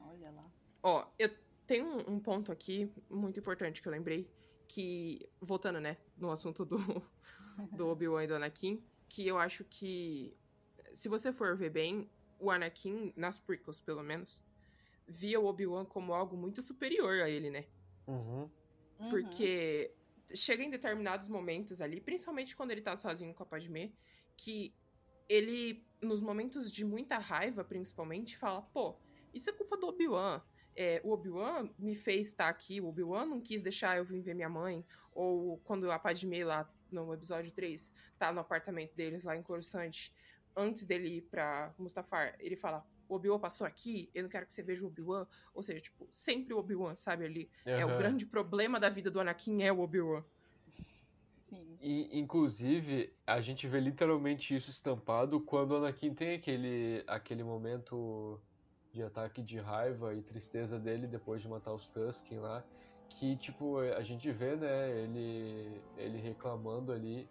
Olha 0.00 0.30
lá. 0.30 0.44
Ó, 0.82 1.06
eu 1.18 1.30
tenho 1.66 1.86
um, 1.86 2.14
um 2.14 2.20
ponto 2.20 2.50
aqui 2.50 2.92
muito 3.08 3.38
importante 3.38 3.82
que 3.82 3.88
eu 3.88 3.92
lembrei. 3.92 4.28
Que, 4.66 5.28
voltando, 5.40 5.80
né, 5.80 5.96
no 6.16 6.30
assunto 6.30 6.64
do, 6.64 6.78
do 7.72 7.88
Obi-Wan 7.88 8.22
e 8.24 8.26
do 8.28 8.36
Anakin, 8.36 8.84
que 9.08 9.26
eu 9.26 9.36
acho 9.36 9.64
que, 9.64 10.36
se 11.00 11.08
você 11.08 11.32
for 11.32 11.56
ver 11.56 11.70
bem, 11.70 12.10
o 12.38 12.50
Anakin, 12.50 13.10
nas 13.16 13.38
prequels 13.38 13.80
pelo 13.80 14.02
menos, 14.02 14.44
via 15.08 15.40
o 15.40 15.46
Obi-Wan 15.46 15.86
como 15.86 16.12
algo 16.12 16.36
muito 16.36 16.60
superior 16.60 17.22
a 17.22 17.30
ele, 17.30 17.48
né? 17.48 17.64
Uhum. 18.06 18.50
Uhum. 18.98 19.08
Porque 19.08 19.94
chega 20.34 20.62
em 20.62 20.68
determinados 20.68 21.26
momentos 21.26 21.80
ali, 21.80 22.02
principalmente 22.02 22.54
quando 22.54 22.72
ele 22.72 22.82
tá 22.82 22.98
sozinho 22.98 23.32
com 23.32 23.42
a 23.42 23.46
Padmé, 23.46 23.92
que 24.36 24.74
ele, 25.26 25.82
nos 26.02 26.20
momentos 26.20 26.70
de 26.70 26.84
muita 26.84 27.16
raiva, 27.16 27.64
principalmente, 27.64 28.36
fala: 28.36 28.60
pô, 28.60 28.94
isso 29.32 29.48
é 29.48 29.54
culpa 29.54 29.78
do 29.78 29.86
Obi-Wan. 29.86 30.42
É, 30.76 31.00
o 31.02 31.12
Obi-Wan 31.12 31.70
me 31.78 31.94
fez 31.94 32.26
estar 32.26 32.50
aqui, 32.50 32.78
o 32.78 32.88
Obi-Wan 32.88 33.24
não 33.24 33.40
quis 33.40 33.62
deixar 33.62 33.96
eu 33.96 34.04
vir 34.04 34.20
ver 34.20 34.34
minha 34.34 34.50
mãe. 34.50 34.84
Ou 35.14 35.56
quando 35.64 35.90
a 35.90 35.98
Padmé 35.98 36.44
lá 36.44 36.70
no 36.92 37.14
episódio 37.14 37.52
3 37.52 37.90
tá 38.18 38.30
no 38.30 38.40
apartamento 38.40 38.94
deles 38.94 39.24
lá 39.24 39.34
em 39.34 39.42
Coruscant, 39.42 40.10
antes 40.56 40.84
dele 40.84 41.08
ir 41.08 41.22
pra 41.22 41.74
Mustafar, 41.78 42.34
ele 42.38 42.56
fala: 42.56 42.86
o 43.08 43.14
Obi-Wan 43.16 43.38
passou 43.38 43.66
aqui, 43.66 44.08
eu 44.14 44.22
não 44.22 44.30
quero 44.30 44.46
que 44.46 44.52
você 44.52 44.62
veja 44.62 44.84
o 44.84 44.88
Obi-Wan. 44.88 45.26
Ou 45.52 45.62
seja, 45.62 45.80
tipo, 45.80 46.08
sempre 46.12 46.54
o 46.54 46.58
Obi-Wan, 46.58 46.94
sabe 46.94 47.24
ali. 47.24 47.50
É, 47.64 47.84
o 47.84 47.98
grande 47.98 48.24
problema 48.24 48.78
da 48.78 48.88
vida 48.88 49.10
do 49.10 49.20
Anakin 49.20 49.62
é 49.62 49.72
o 49.72 49.80
Obi-Wan. 49.80 50.24
Sim. 51.40 51.76
E, 51.80 52.18
inclusive, 52.18 53.12
a 53.26 53.40
gente 53.40 53.66
vê 53.66 53.80
literalmente 53.80 54.54
isso 54.54 54.70
estampado 54.70 55.40
quando 55.40 55.72
o 55.72 55.76
Anakin 55.78 56.14
tem 56.14 56.36
aquele, 56.36 57.02
aquele 57.08 57.42
momento 57.42 58.40
de 58.92 59.02
ataque 59.02 59.42
de 59.42 59.58
raiva 59.58 60.14
e 60.14 60.22
tristeza 60.22 60.78
dele 60.78 61.06
depois 61.06 61.42
de 61.42 61.48
matar 61.48 61.74
os 61.74 61.88
Tusken 61.88 62.38
lá. 62.38 62.64
Que, 63.08 63.36
tipo, 63.36 63.78
a 63.78 64.02
gente 64.02 64.30
vê, 64.30 64.54
né, 64.54 65.02
ele, 65.02 65.82
ele 65.96 66.18
reclamando 66.18 66.92
ali 66.92 67.28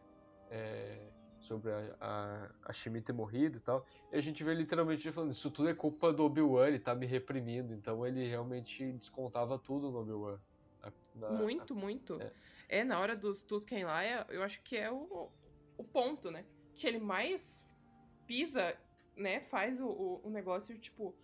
é, 0.52 1.10
sobre 1.50 1.72
a, 1.72 1.96
a, 2.00 2.50
a 2.66 2.74
Shmi 2.74 3.02
ter 3.02 3.12
morrido 3.12 3.58
e 3.58 3.60
tal. 3.60 3.84
E 4.12 4.16
a 4.16 4.22
gente 4.22 4.44
vê 4.44 4.54
literalmente 4.54 5.08
ele 5.08 5.14
falando, 5.14 5.32
isso 5.32 5.50
tudo 5.50 5.68
é 5.68 5.74
culpa 5.74 6.14
do 6.14 6.24
Obi-Wan, 6.24 6.68
ele 6.68 6.80
tá 6.80 6.94
me 6.94 7.08
reprimindo. 7.08 7.74
Então 7.74 8.06
ele 8.06 8.28
realmente 8.28 8.92
descontava 8.94 9.58
tudo 9.58 9.90
no 9.90 10.00
Obi-Wan. 10.00 10.40
Muito, 11.42 11.76
muito. 11.76 12.22
é. 12.22 12.32
É. 12.70 12.84
na 12.84 13.00
hora 13.00 13.16
dos 13.16 13.44
Tusken 13.44 13.84
lá, 13.84 14.04
é- 14.04 14.26
eu 14.30 14.44
acho 14.44 14.62
que 14.62 14.78
é 14.78 14.92
o, 14.92 15.32
o 15.76 15.84
ponto, 15.84 16.30
né? 16.30 16.46
Que 16.76 16.88
ele 16.88 17.00
mais 17.00 17.64
pisa, 18.28 18.78
né? 19.18 19.42
Faz 19.42 19.82
o, 19.82 19.88
o, 19.88 20.28
o 20.28 20.30
negócio, 20.30 20.78
tipo, 20.78 21.16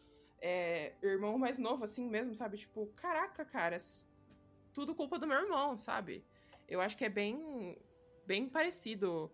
é, 0.41 0.95
irmão 1.03 1.37
mais 1.37 1.59
novo, 1.59 1.83
assim 1.83 2.09
mesmo, 2.09 2.33
sabe? 2.33 2.57
Tipo, 2.57 2.87
caraca, 2.95 3.45
cara, 3.45 3.77
tudo 4.73 4.95
culpa 4.95 5.19
do 5.19 5.27
meu 5.27 5.37
irmão, 5.37 5.77
sabe? 5.77 6.25
Eu 6.67 6.81
acho 6.81 6.97
que 6.97 7.05
é 7.05 7.09
bem, 7.09 7.77
bem 8.25 8.49
parecido. 8.49 9.31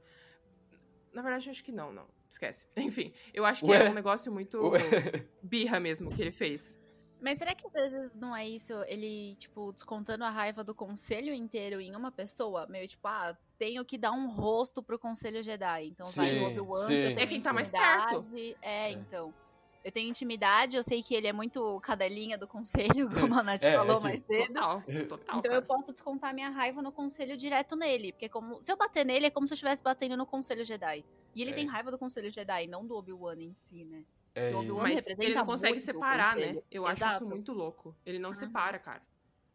Na 1.13 1.21
verdade, 1.21 1.49
acho 1.49 1.63
que 1.63 1.71
não, 1.71 1.91
não. 1.91 2.05
Esquece. 2.29 2.65
Enfim, 2.77 3.13
eu 3.33 3.45
acho 3.45 3.63
que 3.65 3.71
Ué? 3.71 3.85
é 3.85 3.89
um 3.89 3.93
negócio 3.93 4.31
muito 4.31 4.57
Ué? 4.69 4.79
birra 5.43 5.79
mesmo 5.79 6.11
que 6.11 6.21
ele 6.21 6.31
fez. 6.31 6.77
Mas 7.19 7.37
será 7.37 7.53
que 7.53 7.67
às 7.67 7.91
vezes 7.91 8.15
não 8.15 8.35
é 8.35 8.47
isso, 8.49 8.73
ele, 8.87 9.35
tipo, 9.35 9.71
descontando 9.71 10.23
a 10.23 10.29
raiva 10.31 10.63
do 10.63 10.73
conselho 10.73 11.31
inteiro 11.33 11.79
em 11.79 11.95
uma 11.95 12.11
pessoa? 12.11 12.65
Meio 12.65 12.87
tipo, 12.87 13.07
ah, 13.07 13.37
tenho 13.59 13.85
que 13.85 13.95
dar 13.95 14.11
um 14.11 14.27
rosto 14.27 14.81
pro 14.81 14.97
conselho 14.97 15.43
Jedi. 15.43 15.85
Então 15.89 16.09
vai 16.09 16.29
Sim, 16.31 16.39
no 16.39 16.47
Obi-Wan, 16.47 16.81
eu 16.83 16.87
tenho 16.87 17.19
É 17.19 17.27
quem 17.27 17.39
tá 17.39 17.53
mais 17.53 17.71
perto. 17.71 18.25
É, 18.59 18.87
É. 18.87 18.91
então. 18.91 19.31
Eu 19.83 19.91
tenho 19.91 20.09
intimidade, 20.09 20.77
eu 20.77 20.83
sei 20.83 21.01
que 21.01 21.15
ele 21.15 21.25
é 21.27 21.33
muito 21.33 21.79
cadelinha 21.81 22.37
do 22.37 22.47
conselho, 22.47 23.09
como 23.33 23.33
a 23.39 23.41
Nath 23.41 23.63
É, 23.63 23.75
falou 23.75 23.95
é 23.95 23.97
que- 23.97 24.03
mais 24.03 24.19
cedo. 24.19 24.53
Total, 24.53 24.81
total. 25.07 25.39
Então 25.39 25.41
cara. 25.41 25.55
eu 25.55 25.61
posso 25.63 25.91
descontar 25.91 26.33
minha 26.33 26.49
raiva 26.49 26.81
no 26.81 26.91
conselho 26.91 27.35
direto 27.35 27.75
nele. 27.75 28.11
Porque 28.11 28.29
como 28.29 28.61
se 28.63 28.71
eu 28.71 28.77
bater 28.77 29.03
nele, 29.05 29.25
é 29.25 29.29
como 29.31 29.47
se 29.47 29.53
eu 29.53 29.55
estivesse 29.55 29.81
batendo 29.83 30.15
no 30.15 30.25
conselho 30.25 30.63
Jedi. 30.63 31.03
E 31.33 31.41
ele 31.41 31.51
É. 31.51 31.53
tem 31.55 31.65
raiva 31.65 31.89
do 31.89 31.97
conselho 31.97 32.29
Jedi, 32.29 32.67
não 32.67 32.85
do 32.85 32.95
Obi-Wan 32.95 33.35
em 33.41 33.53
si, 33.55 33.83
né? 33.85 34.03
É 34.35 34.53
o 34.55 34.59
Obi-Wan 34.59 34.83
Mas 34.83 34.95
representa 34.95 35.23
ele 35.23 35.35
não 35.35 35.45
consegue 35.45 35.79
separar, 35.79 36.35
né? 36.35 36.61
Eu 36.69 36.85
acho 36.85 37.01
Exato. 37.03 37.15
isso 37.15 37.25
muito 37.25 37.51
louco. 37.51 37.95
Ele 38.05 38.19
não 38.19 38.29
Uhum. 38.29 38.33
separa, 38.33 38.77
cara. 38.79 39.01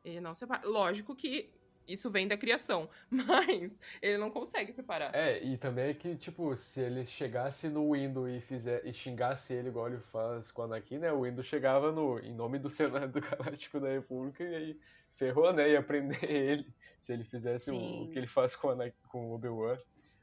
Ele 0.05 0.21
não 0.21 0.35
separa. 0.35 0.67
Lógico 0.69 1.15
que 1.15 1.51
isso 1.89 2.11
vem 2.11 2.27
da 2.27 2.37
criação, 2.37 2.89
mas 3.11 3.79
ele 4.03 4.19
não 4.19 4.31
consegue 4.31 4.73
separar. 4.73 5.15
É, 5.15 5.43
e 5.43 5.57
também 5.57 5.91
é 5.91 5.95
que, 5.95 6.17
tipo, 6.17 6.55
se 6.57 6.81
ele 6.81 7.05
chegasse 7.05 7.69
no 7.69 7.93
Windu 7.93 8.29
e, 8.29 8.41
fizer, 8.41 8.85
e 8.85 8.93
xingasse 8.93 9.55
ele 9.55 9.69
igual 9.69 9.89
ele 9.89 10.01
faz 10.01 10.51
com 10.51 10.63
o 10.63 10.65
Anakin, 10.65 10.99
né? 10.99 11.13
O 11.13 11.23
Windu 11.23 11.43
chegava 11.43 11.93
no, 11.93 12.19
em 12.19 12.35
nome 12.35 12.59
do 12.59 12.71
Senado 12.71 13.19
Galáctico 13.21 13.81
da 13.81 13.89
República 13.89 14.43
e 14.45 14.55
aí 14.55 14.81
ferrou, 15.15 15.53
né? 15.53 15.71
Ia 15.71 15.83
prender 15.83 16.23
ele 16.29 16.67
se 16.99 17.13
ele 17.13 17.25
fizesse 17.25 17.71
o, 17.71 18.05
o, 18.05 18.11
que 18.11 18.19
ele 18.19 18.27
faz 18.27 18.57
com, 18.57 18.71
Anakin, 18.71 18.97
com 19.09 19.31
o 19.31 19.35
Obi-Wan. 19.35 19.79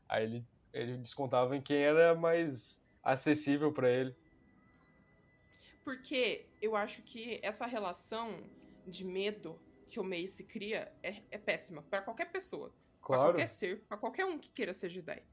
Aí 0.07 0.23
ele, 0.23 0.45
ele 0.73 0.97
descontava 0.97 1.55
em 1.55 1.61
quem 1.61 1.77
era 1.77 2.13
mais 2.13 2.81
acessível 3.03 3.71
para 3.71 3.89
ele. 3.89 4.15
Porque 5.83 6.45
eu 6.61 6.75
acho 6.75 7.01
que 7.01 7.39
essa 7.43 7.65
relação 7.65 8.41
de 8.87 9.03
medo 9.05 9.59
que 9.87 9.99
o 9.99 10.03
Mace 10.03 10.43
cria 10.43 10.91
é, 11.01 11.23
é 11.31 11.37
péssima 11.37 11.81
para 11.83 12.01
qualquer 12.01 12.31
pessoa. 12.31 12.73
Claro. 13.01 13.23
Pra 13.23 13.31
qualquer 13.31 13.47
ser, 13.47 13.81
pra 13.87 13.97
qualquer 13.97 14.25
um 14.25 14.39
que 14.39 14.49
queira 14.49 14.73
ser 14.73 14.89
Jedi. 14.89 15.23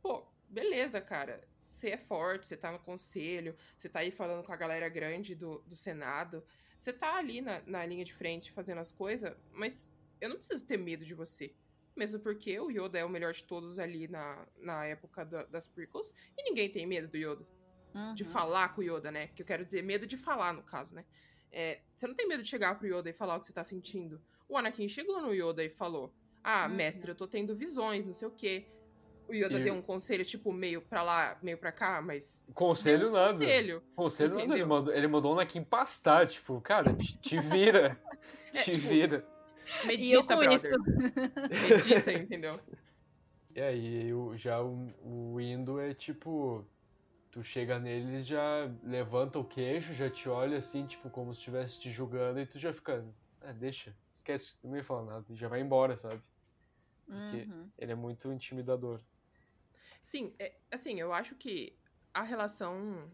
Pô, 0.00 0.26
beleza, 0.48 1.00
cara. 1.00 1.46
Você 1.70 1.90
é 1.90 1.96
forte, 1.96 2.46
você 2.46 2.56
tá 2.56 2.70
no 2.70 2.78
conselho, 2.78 3.56
você 3.78 3.88
tá 3.88 4.00
aí 4.00 4.10
falando 4.10 4.44
com 4.44 4.52
a 4.52 4.56
galera 4.56 4.88
grande 4.88 5.34
do, 5.34 5.60
do 5.60 5.74
Senado. 5.74 6.44
Você 6.76 6.92
tá 6.92 7.16
ali 7.16 7.40
na, 7.40 7.62
na 7.66 7.86
linha 7.86 8.04
de 8.04 8.12
frente 8.12 8.52
fazendo 8.52 8.78
as 8.78 8.92
coisas, 8.92 9.34
mas 9.52 9.90
eu 10.20 10.28
não 10.28 10.36
preciso 10.36 10.66
ter 10.66 10.76
medo 10.76 11.04
de 11.04 11.14
você. 11.14 11.54
Mesmo 11.96 12.18
porque 12.20 12.58
o 12.58 12.70
Yoda 12.70 12.98
é 12.98 13.04
o 13.04 13.08
melhor 13.08 13.32
de 13.32 13.44
todos 13.44 13.78
ali 13.78 14.08
na, 14.08 14.46
na 14.56 14.84
época 14.86 15.24
da, 15.24 15.44
das 15.44 15.66
prequels. 15.66 16.12
E 16.36 16.42
ninguém 16.42 16.70
tem 16.70 16.86
medo 16.86 17.08
do 17.08 17.16
Yoda. 17.16 17.46
Uhum. 17.94 18.14
De 18.14 18.24
falar 18.24 18.70
com 18.70 18.80
o 18.80 18.84
Yoda, 18.84 19.10
né? 19.10 19.28
Que 19.28 19.42
eu 19.42 19.46
quero 19.46 19.64
dizer, 19.64 19.82
medo 19.82 20.06
de 20.06 20.16
falar, 20.16 20.52
no 20.54 20.62
caso, 20.62 20.94
né? 20.94 21.04
É, 21.52 21.80
você 21.94 22.06
não 22.06 22.14
tem 22.14 22.26
medo 22.26 22.42
de 22.42 22.48
chegar 22.48 22.78
pro 22.78 22.86
Yoda 22.86 23.10
e 23.10 23.12
falar 23.12 23.36
o 23.36 23.40
que 23.40 23.46
você 23.46 23.52
tá 23.52 23.62
sentindo. 23.62 24.20
O 24.48 24.56
Anakin 24.56 24.88
chegou 24.88 25.20
no 25.20 25.34
Yoda 25.34 25.62
e 25.62 25.68
falou: 25.68 26.12
Ah, 26.42 26.66
uhum. 26.66 26.74
mestre, 26.74 27.10
eu 27.10 27.14
tô 27.14 27.28
tendo 27.28 27.54
visões, 27.54 28.06
não 28.06 28.14
sei 28.14 28.26
o 28.26 28.30
quê. 28.30 28.66
O 29.28 29.34
Yoda 29.34 29.60
e... 29.60 29.64
deu 29.64 29.74
um 29.74 29.82
conselho, 29.82 30.24
tipo, 30.24 30.52
meio 30.52 30.80
pra 30.80 31.02
lá, 31.02 31.38
meio 31.42 31.58
pra 31.58 31.70
cá, 31.70 32.00
mas. 32.00 32.42
Conselho 32.54 33.10
um 33.10 33.12
nada. 33.12 33.32
Conselho. 33.32 33.82
Conselho 33.94 34.34
nada. 34.34 34.54
Ele 34.54 34.64
mandou, 34.64 34.94
ele 34.94 35.06
mandou 35.06 35.30
o 35.32 35.34
Anakin 35.34 35.62
pastar, 35.62 36.26
tipo, 36.26 36.60
cara, 36.60 36.94
te, 36.94 37.16
te 37.18 37.38
vira. 37.40 38.00
é, 38.52 38.62
te 38.62 38.72
tipo, 38.72 38.88
vira. 38.88 39.26
Medita, 39.84 40.36
brother. 40.36 40.72
Medita, 41.68 42.12
entendeu? 42.12 42.58
E 43.54 43.60
aí, 43.60 44.08
já 44.36 44.62
o, 44.62 44.88
o 45.04 45.40
Indo 45.40 45.78
é 45.78 45.92
tipo 45.92 46.66
tu 47.32 47.42
chega 47.42 47.78
neles 47.78 48.26
já 48.26 48.70
levanta 48.84 49.38
o 49.38 49.44
queixo, 49.44 49.94
já 49.94 50.08
te 50.08 50.28
olha 50.28 50.58
assim, 50.58 50.86
tipo, 50.86 51.08
como 51.08 51.32
se 51.32 51.38
estivesse 51.40 51.80
te 51.80 51.90
julgando, 51.90 52.38
e 52.38 52.46
tu 52.46 52.58
já 52.58 52.72
fica, 52.74 53.04
ah, 53.40 53.52
deixa, 53.52 53.96
esquece, 54.12 54.54
não 54.62 54.76
ia 54.76 54.84
falar 54.84 55.04
nada, 55.04 55.24
e 55.30 55.34
já 55.34 55.48
vai 55.48 55.60
embora, 55.60 55.96
sabe? 55.96 56.22
Porque 57.06 57.50
uhum. 57.50 57.70
ele 57.78 57.92
é 57.92 57.94
muito 57.94 58.30
intimidador. 58.30 59.00
Sim, 60.02 60.34
é, 60.38 60.54
assim, 60.70 61.00
eu 61.00 61.12
acho 61.12 61.34
que 61.34 61.74
a 62.12 62.22
relação 62.22 63.10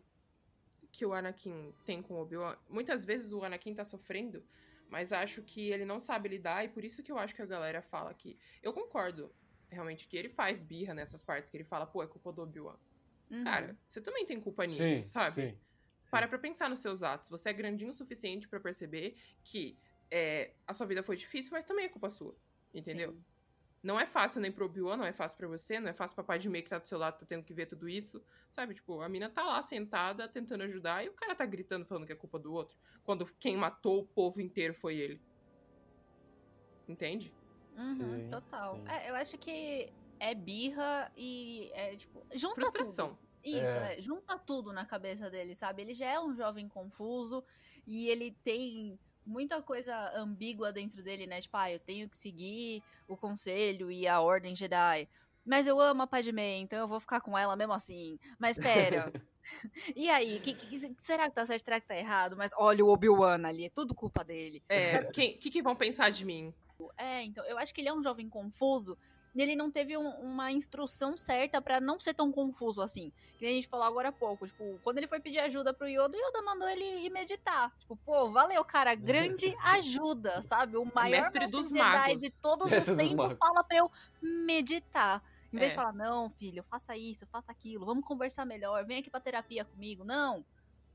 que 0.91 1.07
o 1.07 1.13
Anakin 1.13 1.73
tem 1.85 2.03
com 2.03 2.15
o 2.15 2.21
Obi-Wan, 2.21 2.57
muitas 2.69 3.05
vezes 3.05 3.33
o 3.33 3.45
Anakin 3.45 3.73
tá 3.73 3.85
sofrendo, 3.85 4.45
mas 4.89 5.13
acho 5.13 5.43
que 5.43 5.71
ele 5.71 5.85
não 5.85 6.01
sabe 6.01 6.29
lidar, 6.29 6.65
e 6.65 6.69
por 6.69 6.85
isso 6.85 7.05
que 7.05 7.13
eu 7.13 7.19
acho 7.19 7.37
que 7.37 7.43
a 7.43 7.47
galera 7.47 7.81
fala 7.81 8.13
que. 8.13 8.37
Eu 8.61 8.73
concordo, 8.73 9.33
realmente, 9.69 10.09
que 10.09 10.17
ele 10.17 10.29
faz 10.29 10.65
birra 10.65 10.93
nessas 10.93 11.23
partes 11.23 11.51
que 11.53 11.57
ele 11.57 11.65
fala, 11.65 11.87
pô, 11.87 12.03
é 12.03 12.07
culpa 12.09 12.33
do 12.33 12.43
Obi-Wan. 12.43 12.77
Uhum. 13.31 13.45
Cara, 13.45 13.79
você 13.87 14.01
também 14.01 14.25
tem 14.25 14.41
culpa 14.41 14.65
nisso, 14.65 14.83
sim, 14.83 15.05
sabe? 15.05 15.33
Sim, 15.33 15.59
Para 16.11 16.27
pra 16.27 16.39
pensar 16.39 16.71
nos 16.71 16.81
seus 16.81 17.03
atos. 17.03 17.29
Você 17.29 17.51
é 17.51 17.53
grandinho 17.53 17.91
o 17.91 17.95
suficiente 17.95 18.49
para 18.49 18.59
perceber 18.59 19.17
que 19.43 19.79
é, 20.11 20.55
a 20.67 20.73
sua 20.73 20.87
vida 20.87 21.03
foi 21.03 21.17
difícil, 21.17 21.53
mas 21.53 21.65
também 21.65 21.85
é 21.85 21.89
culpa 21.89 22.09
sua. 22.09 22.35
Entendeu? 22.73 23.13
Sim. 23.13 23.25
Não 23.83 23.99
é 23.99 24.07
fácil 24.07 24.41
nem 24.41 24.51
pro 24.51 24.65
Obi-Wan, 24.67 24.97
não 24.97 25.05
é 25.05 25.13
fácil 25.13 25.39
para 25.39 25.47
você, 25.47 25.79
não 25.79 25.89
é 25.89 25.93
fácil 25.93 26.17
pro 26.17 26.25
papai 26.25 26.39
de 26.39 26.49
meio 26.49 26.65
que 26.65 26.71
tá 26.71 26.79
do 26.79 26.89
seu 26.89 26.99
lado, 26.99 27.19
tá 27.19 27.27
tendo 27.27 27.45
que 27.45 27.55
ver 27.55 27.67
tudo 27.67 27.89
isso. 27.89 28.23
Sabe? 28.51 28.75
Tipo, 28.75 29.01
a 29.01 29.09
mina 29.09 29.29
tá 29.29 29.43
lá 29.45 29.63
sentada, 29.63 30.29
tentando 30.29 30.65
ajudar, 30.65 31.05
e 31.05 31.09
o 31.09 31.15
cara 31.15 31.35
tá 31.35 31.47
gritando, 31.47 31.87
falando 31.87 32.07
que 32.07 32.13
é 32.13 32.17
culpa 32.17 32.39
do 32.39 32.53
outro. 32.53 32.77
Quando 33.05 33.27
quem 33.39 33.57
matou 33.57 34.01
o 34.01 34.07
povo 34.07 34.41
inteiro 34.41 34.75
foi 34.75 34.97
ele. 34.97 35.23
Entende? 36.89 37.33
Uhum, 37.77 37.95
sim, 37.95 38.29
total. 38.31 38.83
É, 38.87 39.11
eu 39.11 39.15
acho 39.15 39.39
que 39.39 39.93
é 40.21 40.35
birra 40.35 41.11
e 41.17 41.71
é 41.75 41.97
tipo. 41.97 42.27
Junta 42.35 42.61
Frustração. 42.61 43.11
Tudo. 43.11 43.29
Isso, 43.45 43.77
é. 43.77 43.99
é. 43.99 44.03
junta 44.03 44.39
tudo 44.39 44.73
na 44.73 44.85
cabeça 44.85 45.31
dele, 45.31 45.55
sabe? 45.55 45.83
Ele 45.83 45.95
já 45.95 46.07
é 46.07 46.21
um 46.21 46.35
jovem 46.35 46.69
confuso 46.69 47.43
e 47.87 48.09
ele 48.09 48.33
tem 48.43 48.99
muita 49.25 49.63
coisa 49.63 50.13
ambígua 50.15 50.73
dentro 50.73 51.03
dele, 51.03 51.27
né? 51.27 51.41
Tipo, 51.41 51.57
ah, 51.57 51.71
eu 51.71 51.79
tenho 51.79 52.09
que 52.09 52.17
seguir 52.17 52.83
o 53.07 53.17
conselho 53.17 53.91
e 53.91 54.09
a 54.09 54.21
ordem 54.21 54.57
Jedi. 54.57 55.09
Mas 55.45 55.67
eu 55.67 55.81
amo 55.81 56.03
a 56.03 56.07
Padmé, 56.07 56.59
então 56.59 56.79
eu 56.79 56.89
vou 56.89 57.01
ficar 57.01 57.21
com 57.21 57.37
ela 57.37 57.57
mesmo 57.57 57.73
assim. 57.73 58.19
Mas 58.39 58.59
pera. 58.59 59.11
e 59.97 60.11
aí, 60.11 60.41
que, 60.41 60.53
que, 60.53 60.79
será 60.99 61.29
que 61.29 61.35
tá 61.35 61.47
certo? 61.47 61.65
Será 61.65 61.81
que 61.81 61.87
tá 61.87 61.97
errado? 61.97 62.37
Mas 62.37 62.53
olha 62.57 62.85
o 62.85 62.89
Obi-Wan 62.89 63.47
ali, 63.47 63.65
é 63.65 63.71
tudo 63.71 63.95
culpa 63.95 64.23
dele. 64.23 64.63
É, 64.69 65.01
o 65.01 65.11
que, 65.11 65.33
que, 65.35 65.51
que 65.51 65.63
vão 65.63 65.75
pensar 65.75 66.11
de 66.11 66.25
mim? 66.25 66.53
É, 66.99 67.23
então, 67.23 67.45
eu 67.47 67.59
acho 67.59 67.75
que 67.75 67.81
ele 67.81 67.89
é 67.89 67.95
um 67.95 68.03
jovem 68.03 68.29
confuso, 68.29 68.97
ele 69.37 69.55
não 69.55 69.71
teve 69.71 69.97
um, 69.97 70.09
uma 70.21 70.51
instrução 70.51 71.17
certa 71.17 71.61
para 71.61 71.81
não 71.81 72.01
ser 72.01 72.15
tão 72.15 72.33
confuso 72.33 72.83
assim. 72.83 73.13
Que 73.39 73.47
a 73.47 73.51
gente 73.51 73.69
falou 73.69 73.87
agora 73.87 74.09
há 74.09 74.13
pouco. 74.13 74.47
Tipo, 74.47 74.81
quando 74.83 74.99
ele 74.99 75.07
foi 75.07 75.21
pedir 75.21 75.39
ajuda 75.39 75.73
pro 75.73 75.89
Yoda, 75.89 76.17
o 76.17 76.21
Yoda 76.21 76.43
mandou 76.43 76.69
ele 76.69 77.07
ir 77.07 77.11
meditar. 77.11 77.73
Tipo, 77.79 77.97
pô, 77.97 78.31
valeu, 78.31 78.65
cara. 78.65 78.95
Grande 78.95 79.55
ajuda, 79.63 80.43
sabe? 80.43 80.77
O 80.77 80.85
maior 80.95 81.19
mestre 81.19 81.47
dos 81.47 81.71
magos 81.71 82.21
de 82.21 82.41
todos 82.41 82.71
mestre 82.71 82.93
os 82.93 82.99
tempos 82.99 83.39
fala 83.39 83.63
pra 83.63 83.79
eu 83.79 83.91
meditar. 84.21 85.23
Em 85.53 85.59
vez 85.59 85.69
é. 85.69 85.69
de 85.71 85.75
falar, 85.75 85.93
não, 85.93 86.29
filho, 86.29 86.63
faça 86.63 86.97
isso, 86.97 87.27
faça 87.27 87.51
aquilo, 87.51 87.87
vamos 87.87 88.05
conversar 88.05 88.45
melhor, 88.45 88.85
vem 88.85 88.99
aqui 88.99 89.11
pra 89.11 89.21
terapia 89.21 89.65
comigo. 89.65 90.05
Não. 90.05 90.45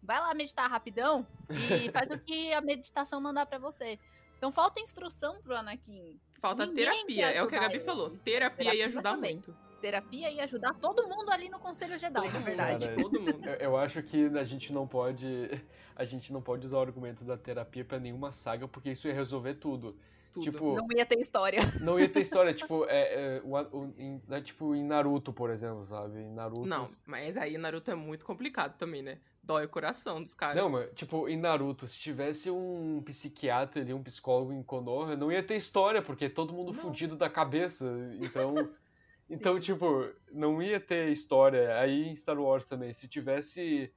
Vai 0.01 0.19
lá 0.19 0.33
meditar 0.33 0.69
rapidão 0.69 1.25
e 1.49 1.89
faz 1.91 2.09
o 2.11 2.19
que 2.19 2.53
a 2.53 2.61
meditação 2.61 3.21
mandar 3.21 3.45
para 3.45 3.57
você. 3.57 3.97
Então 4.43 4.51
falta 4.51 4.81
instrução 4.81 5.41
pro 5.41 5.55
Anakin. 5.55 6.19
Falta 6.33 6.65
Ninguém 6.65 6.83
terapia, 6.83 7.31
é 7.31 7.41
o 7.41 7.47
que 7.47 7.55
a 7.55 7.59
Gabi 7.61 7.79
falou. 7.79 8.09
Terapia, 8.09 8.57
terapia 8.57 8.75
ia 8.75 8.85
ajudar 8.87 9.11
também. 9.13 9.35
muito. 9.35 9.55
Terapia 9.79 10.31
ia 10.31 10.43
ajudar 10.43 10.73
todo 10.73 11.07
mundo 11.07 11.31
ali 11.31 11.47
no 11.47 11.59
Conselho 11.59 11.97
Jedi, 11.97 12.23
todo 12.23 12.33
na 12.33 12.39
verdade. 12.39 12.87
Cara, 12.87 13.01
todo 13.01 13.21
mundo. 13.21 13.47
Eu, 13.47 13.53
eu, 13.53 13.77
acho 13.77 14.03
que 14.03 14.25
a 14.37 14.43
gente 14.43 14.73
não 14.73 14.85
pode. 14.85 15.25
A 15.95 16.03
gente 16.03 16.33
não 16.33 16.41
pode 16.41 16.65
usar 16.65 16.77
o 16.77 16.81
argumento 16.81 17.23
da 17.23 17.37
terapia 17.37 17.85
para 17.85 17.99
nenhuma 17.99 18.31
saga, 18.31 18.67
porque 18.67 18.89
isso 18.89 19.07
ia 19.07 19.13
resolver 19.13 19.53
tudo. 19.53 19.95
Tudo. 20.31 20.43
Tipo, 20.43 20.75
não 20.75 20.87
ia 20.93 21.05
ter 21.05 21.19
história. 21.19 21.59
Não 21.79 21.99
ia 21.99 22.09
ter 22.09 22.19
história, 22.25 22.51
tipo, 22.51 22.83
é, 22.85 23.37
é, 23.37 23.41
o, 23.45 23.55
o, 23.55 23.93
em, 23.95 24.19
é, 24.27 24.41
tipo 24.41 24.73
em 24.73 24.83
Naruto, 24.83 25.31
por 25.31 25.51
exemplo, 25.51 25.85
sabe? 25.85 26.19
Em 26.19 26.33
Naruto. 26.33 26.65
Não, 26.65 26.89
mas 27.05 27.37
aí 27.37 27.57
Naruto 27.59 27.91
é 27.91 27.95
muito 27.95 28.25
complicado 28.25 28.75
também, 28.75 29.03
né? 29.03 29.19
Dói 29.43 29.65
o 29.65 29.69
coração 29.69 30.23
dos 30.23 30.33
caras. 30.33 30.55
Não, 30.55 30.69
mas, 30.69 30.89
tipo, 30.95 31.27
em 31.27 31.37
Naruto, 31.37 31.85
se 31.85 31.99
tivesse 31.99 32.49
um 32.49 33.01
psiquiatra 33.03 33.81
ali, 33.81 33.93
um 33.93 34.01
psicólogo 34.01 34.53
em 34.53 34.63
Konoha, 34.63 35.17
não 35.17 35.29
ia 35.29 35.43
ter 35.43 35.57
história, 35.57 36.01
porque 36.01 36.29
todo 36.29 36.53
mundo 36.53 36.71
não. 36.71 36.79
fudido 36.79 37.17
da 37.17 37.29
cabeça. 37.29 37.85
Então. 38.21 38.53
então, 39.29 39.59
tipo, 39.59 40.09
não 40.31 40.61
ia 40.61 40.79
ter 40.79 41.09
história. 41.09 41.77
Aí 41.77 42.07
em 42.07 42.15
Star 42.15 42.39
Wars 42.39 42.63
também, 42.63 42.93
se 42.93 43.05
tivesse 43.05 43.91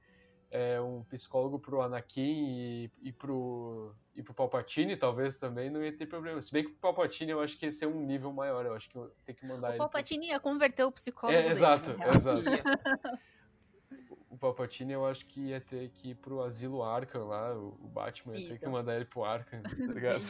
é, 0.51 0.81
um 0.81 1.01
psicólogo 1.05 1.57
pro 1.59 1.81
Anakin 1.81 2.21
e, 2.21 2.91
e, 3.01 3.11
pro, 3.13 3.95
e 4.13 4.21
pro 4.21 4.33
Palpatine, 4.33 4.97
talvez 4.97 5.37
também, 5.37 5.69
não 5.69 5.81
ia 5.81 5.95
ter 5.95 6.07
problema. 6.07 6.41
Se 6.41 6.51
bem 6.51 6.63
que 6.63 6.71
pro 6.71 6.79
Palpatine 6.79 7.31
eu 7.31 7.39
acho 7.39 7.57
que 7.57 7.65
ia 7.65 7.71
ser 7.71 7.87
um 7.87 8.05
nível 8.05 8.33
maior, 8.33 8.65
eu 8.65 8.73
acho 8.73 8.89
que 8.89 8.97
eu 8.97 9.09
tenho 9.23 9.37
que 9.37 9.45
mandar 9.45 9.69
o 9.69 9.71
ele. 9.71 9.75
O 9.75 9.79
Palpatine 9.79 10.25
pro... 10.25 10.33
ia 10.33 10.39
converter 10.41 10.83
o 10.83 10.91
psicólogo. 10.91 11.37
É, 11.37 11.41
dele, 11.41 11.53
exato, 11.53 11.95
exato. 12.13 12.43
o 14.29 14.37
Palpatine 14.37 14.93
eu 14.93 15.05
acho 15.05 15.25
que 15.25 15.49
ia 15.49 15.61
ter 15.61 15.89
que 15.89 16.11
ir 16.11 16.15
pro 16.15 16.41
Asilo 16.41 16.83
Arkham 16.83 17.27
lá, 17.27 17.55
o 17.55 17.87
Batman 17.87 18.33
ia 18.33 18.41
Isso. 18.41 18.53
ter 18.53 18.59
que 18.59 18.67
mandar 18.67 18.95
ele 18.95 19.05
pro 19.05 19.23
Arkham, 19.23 19.61
tá 19.63 19.93
ligado? 19.93 20.23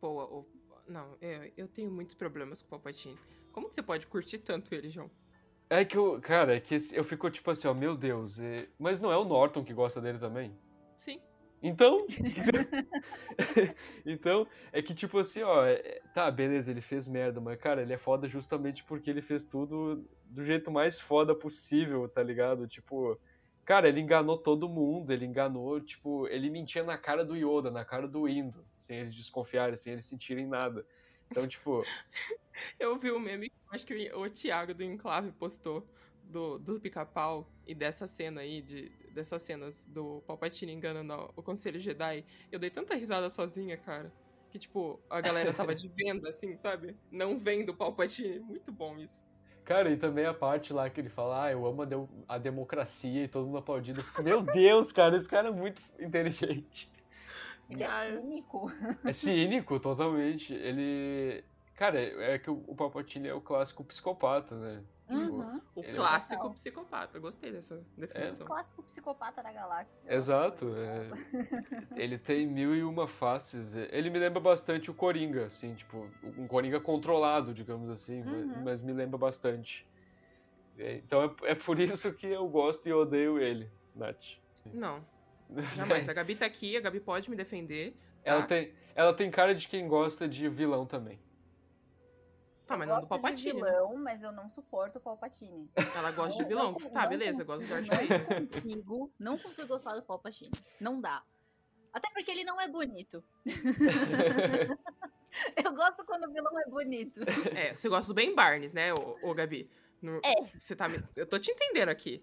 Pô, 0.00 0.22
o... 0.40 0.46
não, 0.86 1.16
eu, 1.20 1.52
eu 1.56 1.68
tenho 1.68 1.90
muitos 1.90 2.14
problemas 2.14 2.62
com 2.62 2.66
o 2.66 2.70
Palpatine. 2.70 3.18
Como 3.52 3.68
que 3.68 3.74
você 3.74 3.82
pode 3.82 4.06
curtir 4.06 4.38
tanto 4.38 4.74
ele, 4.74 4.88
João? 4.88 5.10
É 5.70 5.84
que 5.84 5.98
eu, 5.98 6.20
cara, 6.20 6.56
é 6.56 6.60
que 6.60 6.78
eu 6.92 7.04
fico 7.04 7.30
tipo 7.30 7.50
assim, 7.50 7.68
ó, 7.68 7.74
meu 7.74 7.96
Deus, 7.96 8.40
é... 8.40 8.68
mas 8.78 9.00
não 9.00 9.12
é 9.12 9.16
o 9.16 9.24
Norton 9.24 9.64
que 9.64 9.74
gosta 9.74 10.00
dele 10.00 10.18
também? 10.18 10.56
Sim. 10.96 11.20
Então, 11.62 12.06
então, 14.06 14.46
é 14.72 14.80
que 14.80 14.94
tipo 14.94 15.18
assim, 15.18 15.42
ó, 15.42 15.64
é, 15.64 16.00
tá, 16.14 16.30
beleza, 16.30 16.70
ele 16.70 16.80
fez 16.80 17.08
merda, 17.08 17.40
mas 17.40 17.58
cara, 17.58 17.82
ele 17.82 17.92
é 17.92 17.98
foda 17.98 18.28
justamente 18.28 18.84
porque 18.84 19.10
ele 19.10 19.20
fez 19.20 19.44
tudo 19.44 20.04
do 20.26 20.44
jeito 20.44 20.70
mais 20.70 21.00
foda 21.00 21.34
possível, 21.34 22.08
tá 22.08 22.22
ligado? 22.22 22.68
Tipo, 22.68 23.18
cara, 23.64 23.88
ele 23.88 24.00
enganou 24.00 24.38
todo 24.38 24.68
mundo, 24.68 25.12
ele 25.12 25.26
enganou, 25.26 25.80
tipo, 25.80 26.28
ele 26.28 26.48
mentia 26.48 26.84
na 26.84 26.96
cara 26.96 27.24
do 27.24 27.36
Yoda, 27.36 27.70
na 27.70 27.84
cara 27.84 28.06
do 28.06 28.28
Indo, 28.28 28.64
sem 28.76 28.98
eles 29.00 29.14
desconfiarem, 29.14 29.76
sem 29.76 29.92
eles 29.92 30.06
sentirem 30.06 30.46
nada. 30.46 30.86
Então, 31.30 31.46
tipo. 31.46 31.82
Eu 32.78 32.98
vi 32.98 33.10
o 33.12 33.20
meme, 33.20 33.52
acho 33.70 33.86
que 33.86 34.12
o 34.12 34.28
Thiago 34.28 34.74
do 34.74 34.82
Enclave 34.82 35.30
postou 35.30 35.88
do, 36.28 36.58
do 36.58 36.80
pica-pau 36.80 37.50
e 37.66 37.74
dessa 37.74 38.06
cena 38.06 38.42
aí, 38.42 38.62
de, 38.62 38.90
dessas 39.12 39.42
cenas 39.42 39.86
do 39.86 40.22
Palpatine 40.26 40.72
enganando 40.72 41.32
o 41.34 41.42
Conselho 41.42 41.80
Jedi, 41.80 42.24
eu 42.52 42.58
dei 42.58 42.70
tanta 42.70 42.94
risada 42.94 43.28
sozinha, 43.30 43.76
cara. 43.76 44.12
Que, 44.50 44.58
tipo, 44.58 44.98
a 45.10 45.20
galera 45.20 45.52
tava 45.52 45.74
de 45.74 45.88
venda, 45.94 46.28
assim, 46.28 46.56
sabe? 46.56 46.96
Não 47.10 47.38
vendo 47.38 47.70
o 47.70 47.74
Palpatine. 47.74 48.40
Muito 48.40 48.72
bom 48.72 48.98
isso. 48.98 49.26
Cara, 49.64 49.90
e 49.90 49.98
também 49.98 50.24
a 50.24 50.32
parte 50.32 50.72
lá 50.72 50.88
que 50.88 50.98
ele 50.98 51.10
fala, 51.10 51.44
ah, 51.44 51.52
eu 51.52 51.66
amo 51.66 51.82
a, 51.82 51.84
de 51.84 51.94
a 52.26 52.38
democracia 52.38 53.24
e 53.24 53.28
todo 53.28 53.44
mundo 53.44 53.58
aplaudindo. 53.58 54.02
Meu 54.22 54.40
Deus, 54.42 54.92
cara, 54.92 55.18
esse 55.18 55.28
cara 55.28 55.48
é 55.48 55.52
muito 55.52 55.82
inteligente. 55.98 56.90
Ele 57.68 57.82
é 57.82 58.16
cínico. 58.16 58.72
É 59.04 59.12
cínico, 59.12 59.78
totalmente. 59.78 60.54
Ele. 60.54 61.44
Cara, 61.74 62.00
é 62.00 62.38
que 62.38 62.50
o 62.50 62.74
Palpatine 62.74 63.28
é 63.28 63.34
o 63.34 63.42
clássico 63.42 63.84
psicopata, 63.84 64.56
né? 64.56 64.82
Uhum. 65.10 65.60
O 65.74 65.80
é 65.80 65.92
clássico 65.92 66.50
psicopata. 66.52 67.18
Gostei 67.18 67.50
dessa 67.52 67.76
O 67.76 68.00
definição. 68.00 68.46
clássico 68.46 68.82
psicopata 68.82 69.42
da 69.42 69.52
galáxia. 69.52 70.12
Exato. 70.14 70.66
é. 70.76 71.08
Ele 72.00 72.18
tem 72.18 72.46
mil 72.46 72.74
e 72.76 72.82
uma 72.84 73.08
faces. 73.08 73.74
Ele 73.74 74.10
me 74.10 74.18
lembra 74.18 74.40
bastante 74.40 74.90
o 74.90 74.94
Coringa, 74.94 75.46
assim, 75.46 75.74
tipo, 75.74 76.06
um 76.36 76.46
Coringa 76.46 76.80
controlado, 76.80 77.54
digamos 77.54 77.88
assim, 77.88 78.22
mas- 78.22 78.44
Uhum. 78.44 78.62
mas 78.64 78.82
me 78.82 78.92
lembra 78.92 79.16
bastante. 79.18 79.86
É, 80.78 80.96
Então 80.96 81.24
é, 81.42 81.50
é 81.50 81.54
por 81.54 81.78
isso 81.78 82.12
que 82.14 82.26
eu 82.26 82.46
gosto 82.48 82.88
e 82.88 82.92
odeio 82.92 83.38
ele, 83.38 83.70
Nath. 83.96 84.36
Não, 84.72 85.04
jamais. 85.74 86.08
A 86.08 86.12
Gabi 86.12 86.36
tá 86.36 86.46
aqui, 86.46 86.76
a 86.76 86.80
Gabi 86.80 87.00
pode 87.00 87.30
me 87.30 87.36
defender. 87.36 87.92
Tá, 88.22 88.30
Ela 88.32 88.42
tem, 88.42 88.72
ela 88.94 89.14
tem 89.14 89.30
cara 89.30 89.54
de 89.54 89.66
quem 89.66 89.88
gosta 89.88 90.28
de 90.28 90.48
vilão 90.48 90.84
também. 90.84 91.18
Tá 92.68 92.74
Eu 92.74 92.78
mas 92.78 92.88
não 92.88 93.00
do 93.00 93.06
Palpatine. 93.08 93.60
né? 93.60 93.70
vilão, 93.70 93.96
mas 93.96 94.22
eu 94.22 94.30
não 94.30 94.48
suporto 94.48 94.98
o 94.98 95.00
Palpatine. 95.00 95.68
Ela 95.96 96.10
gosta 96.12 96.34
de 96.36 96.42
Não- 96.42 96.48
vilão. 96.48 96.76
não- 96.80 96.90
Tá, 96.90 97.02
não 97.02 97.08
beleza, 97.08 97.44
consigo- 97.44 97.52
gosto 97.52 97.62
do 97.66 97.68
Darth 97.68 97.86
não 98.10 98.18
Vader. 98.18 98.48
consigo, 98.52 99.12
não 99.18 99.38
consigo 99.38 99.68
gostar 99.68 99.94
do 99.94 100.02
Palpatine. 100.02 100.50
Não 100.80 101.00
dá. 101.00 101.22
Até 101.92 102.10
porque 102.10 102.30
ele 102.30 102.44
não 102.44 102.60
é 102.60 102.68
bonito. 102.68 103.24
Eu 105.64 105.72
gosto 105.74 106.04
quando 106.04 106.24
o 106.28 106.32
vilão 106.32 106.58
é 106.58 106.64
bonito. 106.68 107.20
É, 107.54 107.74
você 107.74 107.88
gosta 107.88 108.12
do 108.12 108.14
Ben 108.14 108.34
Barnes, 108.34 108.72
né, 108.72 108.92
ô, 108.92 109.16
ô 109.22 109.34
Gabi? 109.34 109.70
No- 110.00 110.20
É. 110.24 110.40
Você 110.40 110.76
tá 110.76 110.88
me... 110.88 111.02
Eu 111.16 111.26
tô 111.26 111.38
te 111.38 111.50
entendendo 111.50 111.88
aqui. 111.88 112.22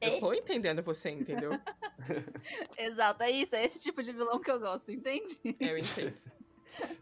É. 0.00 0.16
Eu 0.16 0.18
tô 0.18 0.32
entendendo 0.34 0.82
você, 0.82 1.10
entendeu? 1.10 1.50
Exato, 2.76 3.22
é 3.22 3.30
isso. 3.30 3.54
É 3.54 3.64
esse 3.64 3.80
tipo 3.82 4.02
de 4.02 4.12
vilão 4.12 4.40
que 4.40 4.50
eu 4.50 4.58
gosto, 4.58 4.90
entende? 4.90 5.38
É, 5.60 5.70
eu 5.72 5.78
entendo. 5.78 6.14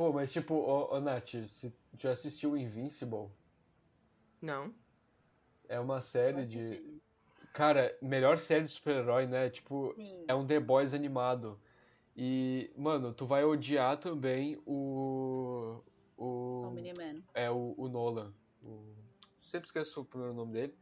Pô, 0.00 0.14
mas 0.14 0.32
tipo, 0.32 0.54
ô, 0.54 0.94
ô 0.94 0.98
Nath, 0.98 1.34
você 1.34 1.70
já 1.98 2.12
assistiu 2.12 2.56
Invincible? 2.56 3.28
Não. 4.40 4.74
É 5.68 5.78
uma 5.78 6.00
série 6.00 6.42
de. 6.46 7.02
Cara, 7.52 7.94
melhor 8.00 8.38
série 8.38 8.64
de 8.64 8.70
super-herói, 8.70 9.26
né? 9.26 9.50
Tipo, 9.50 9.92
Sim. 9.94 10.24
é 10.26 10.34
um 10.34 10.46
The 10.46 10.58
Boys 10.58 10.94
animado. 10.94 11.60
E, 12.16 12.72
mano, 12.78 13.12
tu 13.12 13.26
vai 13.26 13.44
odiar 13.44 13.98
também 13.98 14.58
o. 14.64 15.82
O. 16.16 16.62
O 16.68 16.70
Miniman. 16.70 17.22
É 17.34 17.50
o, 17.50 17.74
o 17.76 17.86
Nolan. 17.86 18.32
O- 18.64 18.94
sempre 19.36 19.66
esqueço 19.66 20.00
o 20.00 20.04
primeiro 20.06 20.32
nome 20.32 20.54
dele. 20.54 20.74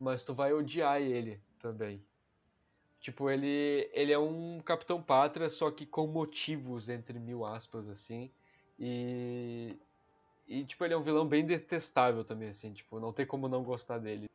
Mas 0.00 0.24
tu 0.24 0.34
vai 0.34 0.52
odiar 0.52 1.00
ele 1.00 1.40
também. 1.60 2.04
Tipo, 2.98 3.30
ele, 3.30 3.88
ele 3.92 4.10
é 4.10 4.18
um 4.18 4.60
Capitão 4.60 5.00
Pátria, 5.00 5.48
só 5.48 5.70
que 5.70 5.86
com 5.86 6.08
motivos, 6.08 6.88
entre 6.88 7.20
mil 7.20 7.44
aspas, 7.44 7.86
assim. 7.86 8.32
E. 8.78 9.76
E, 10.46 10.64
tipo, 10.64 10.84
ele 10.84 10.92
é 10.92 10.96
um 10.96 11.02
vilão 11.02 11.26
bem 11.26 11.44
detestável 11.44 12.22
também, 12.22 12.48
assim. 12.48 12.72
Tipo, 12.72 13.00
não 13.00 13.12
tem 13.12 13.26
como 13.26 13.48
não 13.48 13.62
gostar 13.62 13.98
dele. 13.98 14.28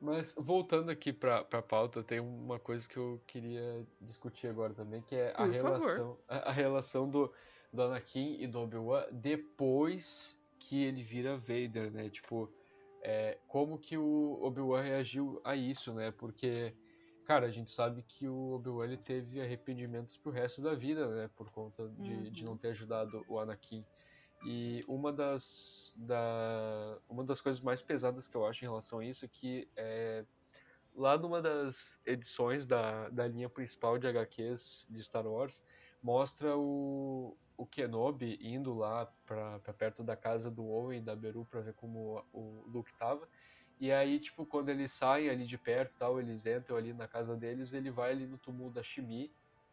Mas, 0.00 0.32
voltando 0.36 0.90
aqui 0.90 1.12
pra, 1.12 1.44
pra 1.44 1.60
pauta, 1.60 2.02
tem 2.02 2.20
uma 2.20 2.58
coisa 2.58 2.88
que 2.88 2.96
eu 2.96 3.20
queria 3.26 3.84
discutir 4.00 4.46
agora 4.46 4.72
também, 4.72 5.02
que 5.02 5.16
é 5.16 5.30
a 5.32 5.44
Por 5.44 5.50
relação, 5.50 6.18
a, 6.28 6.36
a 6.48 6.52
relação 6.52 7.10
do, 7.10 7.32
do 7.72 7.82
Anakin 7.82 8.36
e 8.40 8.46
do 8.46 8.60
Obi-Wan 8.60 9.06
depois 9.10 10.38
que 10.58 10.84
ele 10.84 11.02
vira 11.02 11.36
Vader, 11.36 11.90
né? 11.90 12.08
Tipo, 12.10 12.48
é, 13.02 13.38
como 13.48 13.78
que 13.78 13.96
o 13.96 14.38
Obi-Wan 14.42 14.82
reagiu 14.82 15.40
a 15.44 15.56
isso, 15.56 15.92
né? 15.92 16.12
Porque, 16.12 16.72
cara, 17.28 17.44
a 17.44 17.50
gente 17.50 17.70
sabe 17.70 18.02
que 18.02 18.26
o 18.26 18.52
Obi-Wan 18.52 18.96
teve 18.96 19.38
arrependimentos 19.38 20.16
pro 20.16 20.32
resto 20.32 20.62
da 20.62 20.74
vida, 20.74 21.06
né? 21.14 21.30
Por 21.36 21.50
conta 21.50 21.86
de, 21.90 22.30
de 22.30 22.42
Uhum. 22.42 22.52
não 22.52 22.56
ter 22.56 22.68
ajudado 22.68 23.22
o 23.28 23.38
Anakin. 23.38 23.84
E 24.46 24.82
uma 24.88 25.12
das, 25.12 25.92
da, 25.94 26.98
uma 27.06 27.22
das 27.22 27.42
coisas 27.42 27.60
mais 27.60 27.82
pesadas 27.82 28.26
que 28.26 28.34
eu 28.34 28.46
acho 28.46 28.64
em 28.64 28.68
relação 28.68 29.00
a 29.00 29.04
isso 29.04 29.26
é 29.26 29.28
que 29.28 29.68
é, 29.76 30.24
lá 30.94 31.18
numa 31.18 31.42
das 31.42 32.00
edições 32.06 32.66
da, 32.66 33.10
da 33.10 33.28
linha 33.28 33.50
principal 33.50 33.98
de 33.98 34.06
HQs 34.06 34.86
de 34.88 35.02
Star 35.02 35.26
Wars, 35.26 35.62
mostra 36.02 36.56
o, 36.56 37.36
o 37.58 37.66
Kenobi 37.66 38.38
indo 38.40 38.72
lá 38.72 39.04
pra 39.26 39.60
perto 39.76 40.02
da 40.02 40.16
casa 40.16 40.50
do 40.50 40.64
Owen 40.64 41.00
e 41.00 41.04
da 41.04 41.14
Beru 41.14 41.44
pra 41.44 41.60
ver 41.60 41.74
como 41.74 42.24
o 42.32 42.64
Luke 42.66 42.96
tava. 42.98 43.28
E 43.78 43.92
aí, 43.92 44.18
tipo, 44.20 44.44
quando 44.46 44.70
eles 44.70 44.92
saem 44.92 45.28
ali 45.30 45.44
de 45.46 45.56
perto 45.58 45.96
tal, 45.96 46.18
eles 46.20 46.44
entram 46.46 46.76
ali 46.76 46.92
na 46.92 47.06
casa 47.08 47.36
deles, 47.36 47.72
ele 47.72 47.90
vai 47.90 48.10
ali 48.12 48.26
no 48.26 48.38
túmulo 48.38 48.70
da 48.72 48.82
Shmi 48.82 49.32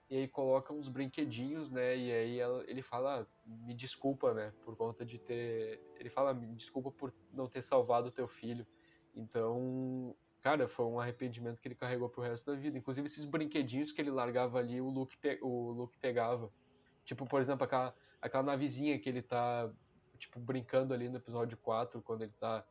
e 0.10 0.18
aí 0.18 0.28
coloca 0.28 0.72
uns 0.74 0.88
brinquedinhos, 0.88 1.72
né? 1.72 1.98
E 1.98 2.12
aí 2.12 2.40
ela- 2.40 2.64
ele 2.68 2.82
fala, 2.84 3.28
me 3.44 3.74
desculpa, 3.74 4.34
né? 4.34 4.54
Por 4.62 4.76
conta 4.78 5.04
de 5.06 5.18
ter. 5.20 5.82
Ele 5.96 6.10
fala, 6.10 6.34
me 6.34 6.56
desculpa 6.56 6.92
por 6.92 7.16
não 7.32 7.50
ter 7.50 7.64
salvado 7.64 8.10
o 8.10 8.12
teu 8.12 8.28
filho. 8.28 8.68
Então, 9.14 10.16
cara, 10.42 10.68
foi 10.68 10.86
um 10.86 11.00
arrependimento 11.00 11.60
que 11.60 11.68
ele 11.68 11.76
carregou 11.76 12.10
pro 12.10 12.22
resto 12.22 12.52
da 12.52 12.58
vida. 12.58 12.78
Inclusive 12.78 13.08
esses 13.08 13.26
brinquedinhos 13.26 13.92
que 13.92 14.02
ele 14.02 14.12
largava 14.12 14.60
ali, 14.60 14.80
o 14.82 14.90
Luke, 14.90 15.18
pe- 15.18 15.40
o 15.42 15.72
Luke 15.72 15.98
pegava. 16.00 16.54
Tipo, 17.04 17.26
por 17.28 17.42
exemplo, 17.42 17.64
aquela, 17.66 17.96
aquela 18.22 18.44
navezinha 18.44 19.00
que 19.00 19.10
ele 19.10 19.22
tá, 19.24 19.72
tipo, 20.18 20.40
brincando 20.40 20.94
ali 20.94 21.10
no 21.10 21.18
episódio 21.18 21.58
4, 21.58 22.02
quando 22.04 22.24
ele 22.24 22.34
tá 22.34 22.66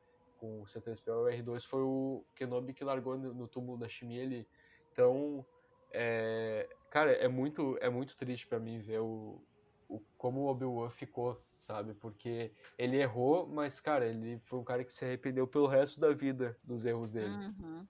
com 0.45 0.61
o 0.61 0.67
C3PO 0.67 1.31
e 1.31 1.35
o 1.35 1.43
R2, 1.43 1.65
foi 1.65 1.81
o 1.83 2.27
Kenobi 2.35 2.75
que 2.75 2.85
largou 2.85 3.17
no, 3.17 3.33
no 3.33 3.49
túmulo 3.49 3.79
da 3.79 3.89
Shmi 3.89 4.21
ali. 4.21 4.49
Então, 4.93 5.47
é, 5.93 6.69
cara, 6.91 7.13
é 7.13 7.29
muito, 7.29 7.79
é 7.81 7.89
muito 7.89 8.15
triste 8.17 8.47
pra 8.47 8.61
mim 8.61 8.79
ver 8.79 9.01
o, 9.01 9.41
o 9.89 10.01
como 10.19 10.43
o 10.43 10.47
Obi-Wan 10.47 10.91
ficou, 10.91 11.43
sabe? 11.57 11.95
Porque 11.95 12.53
ele 12.77 12.99
errou, 12.99 13.47
mas, 13.47 13.81
cara, 13.81 14.07
ele 14.07 14.39
foi 14.39 14.59
um 14.59 14.65
cara 14.65 14.85
que 14.85 14.93
se 14.93 15.05
arrependeu 15.05 15.49
pelo 15.49 15.67
resto 15.67 15.99
da 15.99 16.13
vida 16.13 16.59
dos 16.63 16.85
erros 16.85 17.11
dele. 17.11 17.29
Uhum, 17.29 17.87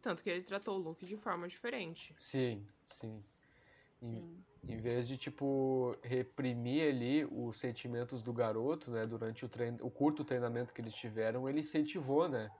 Tanto 0.00 0.22
que 0.22 0.30
ele 0.30 0.42
tratou 0.42 0.76
o 0.76 0.82
Luke 0.82 1.04
de 1.04 1.16
forma 1.16 1.48
diferente. 1.48 2.14
Sim, 2.18 2.64
sim. 2.84 3.22
Sim. 4.00 4.44
Em 4.66 4.76
vez 4.76 5.08
de, 5.08 5.16
tipo, 5.16 5.96
reprimir 6.02 6.88
ali 6.88 7.24
os 7.24 7.58
sentimentos 7.58 8.22
do 8.22 8.32
garoto, 8.32 8.90
né? 8.90 9.06
Durante 9.06 9.44
o, 9.44 9.48
trein... 9.48 9.76
o 9.80 9.90
curto 9.90 10.24
treinamento 10.24 10.72
que 10.72 10.80
eles 10.80 10.94
tiveram, 10.94 11.48
ele 11.48 11.60
incentivou, 11.60 12.28
né? 12.28 12.50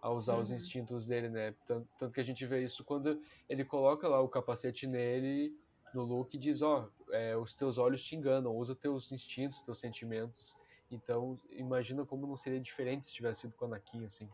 A 0.00 0.10
usar 0.10 0.36
os 0.36 0.48
Sim. 0.48 0.54
instintos 0.54 1.06
dele, 1.06 1.28
né? 1.28 1.54
Tanto, 1.66 1.88
tanto 1.98 2.12
que 2.12 2.20
a 2.20 2.24
gente 2.24 2.46
vê 2.46 2.62
isso 2.62 2.84
quando 2.84 3.20
ele 3.48 3.64
coloca 3.64 4.06
lá 4.06 4.20
o 4.20 4.28
capacete 4.28 4.86
nele, 4.86 5.56
no 5.92 6.04
Luke, 6.04 6.36
e 6.36 6.40
diz, 6.40 6.62
ó, 6.62 6.88
é, 7.10 7.36
os 7.36 7.56
teus 7.56 7.78
olhos 7.78 8.04
te 8.04 8.14
enganam, 8.14 8.54
usa 8.56 8.76
teus 8.76 9.10
instintos, 9.10 9.62
teus 9.62 9.78
sentimentos. 9.80 10.56
Então, 10.90 11.36
imagina 11.50 12.04
como 12.06 12.26
não 12.26 12.36
seria 12.36 12.60
diferente 12.60 13.06
se 13.06 13.12
tivesse 13.12 13.42
sido 13.42 13.54
com 13.54 13.64
o 13.64 13.68
Anakin, 13.68 14.04
assim. 14.04 14.28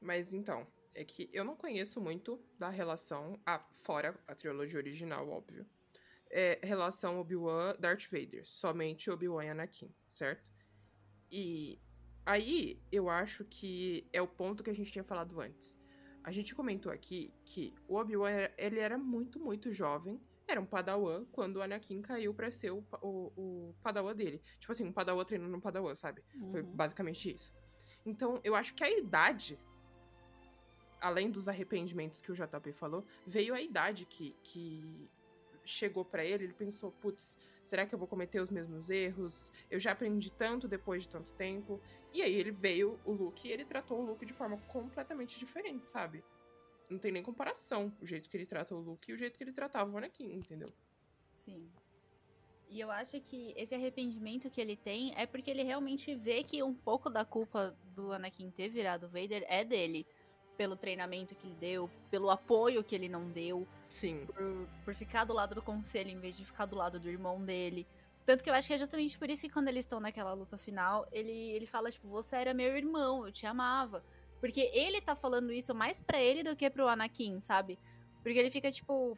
Mas 0.00 0.32
então, 0.32 0.66
é 0.94 1.04
que 1.04 1.28
eu 1.32 1.44
não 1.44 1.54
conheço 1.54 2.00
muito 2.00 2.40
da 2.58 2.70
relação, 2.70 3.38
ah, 3.44 3.58
fora 3.58 4.18
a 4.26 4.34
trilogia 4.34 4.78
original, 4.78 5.28
óbvio. 5.28 5.66
É, 6.30 6.58
relação 6.62 7.18
Obi-Wan 7.20 7.76
Darth 7.78 8.06
Vader. 8.10 8.42
Somente 8.46 9.10
Obi-Wan 9.10 9.44
e 9.44 9.48
Anakin, 9.48 9.94
certo? 10.06 10.44
E 11.30 11.80
aí 12.24 12.80
eu 12.90 13.08
acho 13.08 13.44
que 13.44 14.08
é 14.12 14.20
o 14.20 14.26
ponto 14.28 14.62
que 14.64 14.70
a 14.70 14.74
gente 14.74 14.90
tinha 14.90 15.04
falado 15.04 15.40
antes. 15.40 15.78
A 16.24 16.32
gente 16.32 16.54
comentou 16.54 16.90
aqui 16.90 17.32
que 17.44 17.72
o 17.86 17.94
Obi-Wan 17.96 18.30
era- 18.30 18.54
ele 18.58 18.80
era 18.80 18.98
muito, 18.98 19.38
muito 19.38 19.70
jovem. 19.70 20.20
Era 20.48 20.60
um 20.60 20.66
padawan 20.66 21.24
quando 21.32 21.56
o 21.56 21.62
Anakin 21.62 22.02
caiu 22.02 22.34
pra 22.34 22.50
ser 22.50 22.70
o, 22.72 22.84
o, 23.00 23.32
o 23.36 23.74
padawan 23.82 24.14
dele. 24.14 24.42
Tipo 24.58 24.72
assim, 24.72 24.84
um 24.84 24.92
padawan 24.92 25.24
treinando 25.24 25.56
um 25.56 25.60
padawan, 25.60 25.94
sabe? 25.94 26.22
Foi 26.50 26.62
Uhum. 26.62 26.74
basicamente 26.74 27.32
isso. 27.32 27.52
Então, 28.04 28.40
eu 28.44 28.54
acho 28.54 28.74
que 28.74 28.82
a 28.84 28.90
idade, 28.90 29.58
além 31.00 31.30
dos 31.30 31.48
arrependimentos 31.48 32.20
que 32.20 32.30
o 32.30 32.34
JP 32.34 32.72
falou, 32.72 33.04
veio 33.26 33.54
a 33.54 33.60
idade 33.60 34.04
que, 34.06 34.36
que 34.42 35.10
chegou 35.70 36.04
pra 36.04 36.24
ele. 36.24 36.44
Ele 36.44 36.52
pensou, 36.52 36.90
putz, 36.92 37.38
será 37.64 37.86
que 37.86 37.94
eu 37.94 37.98
vou 37.98 38.08
cometer 38.08 38.40
os 38.40 38.50
mesmos 38.50 38.88
erros? 38.90 39.52
Eu 39.70 39.78
já 39.78 39.92
aprendi 39.92 40.32
tanto 40.32 40.68
depois 40.68 41.02
de 41.02 41.08
tanto 41.08 41.32
tempo. 41.34 41.80
E 42.12 42.22
aí 42.22 42.34
ele 42.34 42.50
veio, 42.50 42.98
o 43.04 43.12
Luke, 43.12 43.46
e 43.46 43.52
ele 43.52 43.64
tratou 43.64 44.00
o 44.00 44.04
Luke 44.04 44.24
de 44.24 44.32
forma 44.32 44.56
completamente 44.68 45.38
diferente, 45.38 45.88
sabe? 45.88 46.24
Não 46.88 46.98
tem 46.98 47.10
nem 47.10 47.22
comparação 47.22 47.92
o 48.00 48.06
jeito 48.06 48.30
que 48.30 48.36
ele 48.36 48.46
trata 48.46 48.74
o 48.74 48.80
Luke 48.80 49.10
e 49.10 49.14
o 49.14 49.18
jeito 49.18 49.36
que 49.36 49.44
ele 49.44 49.52
tratava 49.52 49.90
o 49.90 49.96
Anakin, 49.96 50.32
entendeu? 50.32 50.72
Sim. 51.32 51.68
E 52.68 52.80
eu 52.80 52.90
acho 52.90 53.20
que 53.20 53.52
esse 53.56 53.74
arrependimento 53.74 54.50
que 54.50 54.60
ele 54.60 54.76
tem 54.76 55.12
é 55.16 55.26
porque 55.26 55.50
ele 55.50 55.62
realmente 55.62 56.14
vê 56.14 56.42
que 56.42 56.62
um 56.62 56.74
pouco 56.74 57.08
da 57.08 57.24
culpa 57.24 57.76
do 57.94 58.12
Anakin 58.12 58.50
ter 58.50 58.68
virado 58.68 59.08
Vader 59.08 59.44
é 59.48 59.64
dele. 59.64 60.06
Pelo 60.56 60.74
treinamento 60.74 61.34
que 61.34 61.46
ele 61.46 61.54
deu, 61.56 61.90
pelo 62.10 62.30
apoio 62.30 62.82
que 62.82 62.94
ele 62.94 63.08
não 63.08 63.30
deu, 63.30 63.68
Sim. 63.88 64.26
por, 64.26 64.68
por 64.84 64.94
ficar 64.94 65.24
do 65.24 65.32
lado 65.32 65.54
do 65.54 65.62
conselho 65.62 66.10
em 66.10 66.18
vez 66.18 66.36
de 66.36 66.44
ficar 66.44 66.66
do 66.66 66.76
lado 66.76 66.98
do 66.98 67.08
irmão 67.08 67.42
dele. 67.44 67.86
Tanto 68.24 68.42
que 68.42 68.50
eu 68.50 68.54
acho 68.54 68.66
que 68.66 68.74
é 68.74 68.78
justamente 68.78 69.16
por 69.16 69.30
isso 69.30 69.42
que 69.42 69.48
quando 69.48 69.68
eles 69.68 69.84
estão 69.84 70.00
naquela 70.00 70.32
luta 70.32 70.58
final, 70.58 71.06
ele, 71.12 71.30
ele 71.30 71.64
fala, 71.66 71.90
tipo, 71.90 72.08
você 72.08 72.36
era 72.36 72.52
meu 72.52 72.76
irmão, 72.76 73.24
eu 73.24 73.32
te 73.32 73.46
amava. 73.46 74.02
Porque 74.40 74.60
ele 74.74 75.00
tá 75.00 75.14
falando 75.14 75.52
isso 75.52 75.74
mais 75.74 76.00
pra 76.00 76.20
ele 76.20 76.42
do 76.42 76.56
que 76.56 76.68
pro 76.68 76.88
Anakin, 76.88 77.38
sabe? 77.40 77.78
Porque 78.22 78.38
ele 78.38 78.50
fica, 78.50 78.70
tipo, 78.72 79.16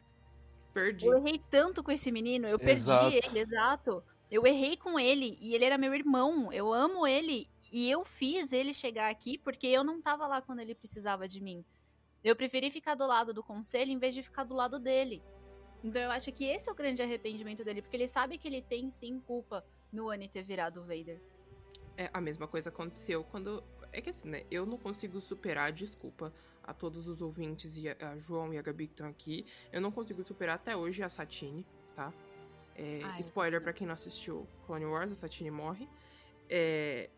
Perdi. 0.73 1.07
eu 1.07 1.17
errei 1.17 1.41
tanto 1.49 1.83
com 1.83 1.91
esse 1.91 2.11
menino, 2.11 2.47
eu 2.47 2.59
perdi 2.59 2.83
Exato. 2.83 3.07
ele, 3.07 3.39
exato. 3.39 4.03
Eu 4.29 4.45
errei 4.45 4.77
com 4.77 4.99
ele 4.99 5.37
e 5.41 5.55
ele 5.55 5.65
era 5.65 5.77
meu 5.77 5.93
irmão, 5.95 6.53
eu 6.53 6.71
amo 6.71 7.07
ele 7.07 7.49
e 7.71 7.89
eu 7.89 8.05
fiz 8.05 8.53
ele 8.53 8.73
chegar 8.73 9.09
aqui 9.09 9.39
porque 9.39 9.65
eu 9.65 9.83
não 9.83 9.99
tava 9.99 10.27
lá 10.27 10.41
quando 10.41 10.59
ele 10.59 10.75
precisava 10.75 11.27
de 11.27 11.41
mim. 11.41 11.65
Eu 12.23 12.35
preferi 12.35 12.69
ficar 12.69 12.95
do 12.95 13.05
lado 13.05 13.33
do 13.33 13.43
conselho 13.43 13.91
em 13.91 13.97
vez 13.97 14.13
de 14.13 14.21
ficar 14.21 14.43
do 14.43 14.53
lado 14.53 14.79
dele. 14.79 15.23
Então 15.83 16.01
eu 16.01 16.11
acho 16.11 16.31
que 16.31 16.43
esse 16.43 16.69
é 16.69 16.71
o 16.71 16.75
grande 16.75 17.01
arrependimento 17.01 17.63
dele, 17.63 17.81
porque 17.81 17.95
ele 17.95 18.07
sabe 18.07 18.37
que 18.37 18.47
ele 18.47 18.61
tem 18.61 18.89
sim 18.89 19.19
culpa 19.19 19.65
no 19.91 20.09
Annie 20.09 20.27
ter 20.27 20.43
virado 20.43 20.81
o 20.81 20.83
Vader. 20.83 21.21
É, 21.97 22.09
a 22.13 22.21
mesma 22.21 22.47
coisa 22.47 22.69
aconteceu 22.69 23.23
quando. 23.23 23.63
É 23.91 24.01
que 24.01 24.09
assim, 24.09 24.29
né? 24.29 24.43
Eu 24.51 24.65
não 24.65 24.77
consigo 24.77 25.19
superar, 25.19 25.71
desculpa 25.71 26.33
a 26.63 26.73
todos 26.73 27.07
os 27.07 27.21
ouvintes 27.21 27.77
e 27.77 27.89
a, 27.89 27.95
a 28.11 28.17
João 28.17 28.53
e 28.53 28.57
a 28.57 28.61
Gabi 28.61 28.87
que 28.87 28.93
estão 28.93 29.07
aqui. 29.07 29.45
Eu 29.71 29.81
não 29.81 29.91
consigo 29.91 30.23
superar 30.23 30.55
até 30.55 30.75
hoje 30.75 31.01
a 31.01 31.09
Satine, 31.09 31.65
tá? 31.95 32.13
É, 32.75 32.99
eu 33.01 33.19
spoiler 33.19 33.61
pra 33.61 33.73
quem 33.73 33.87
não 33.87 33.93
assistiu 33.93 34.47
Clone 34.65 34.85
Wars, 34.85 35.11
a 35.11 35.15
Satine 35.15 35.51
morre. 35.51 35.89
É, 36.49 37.09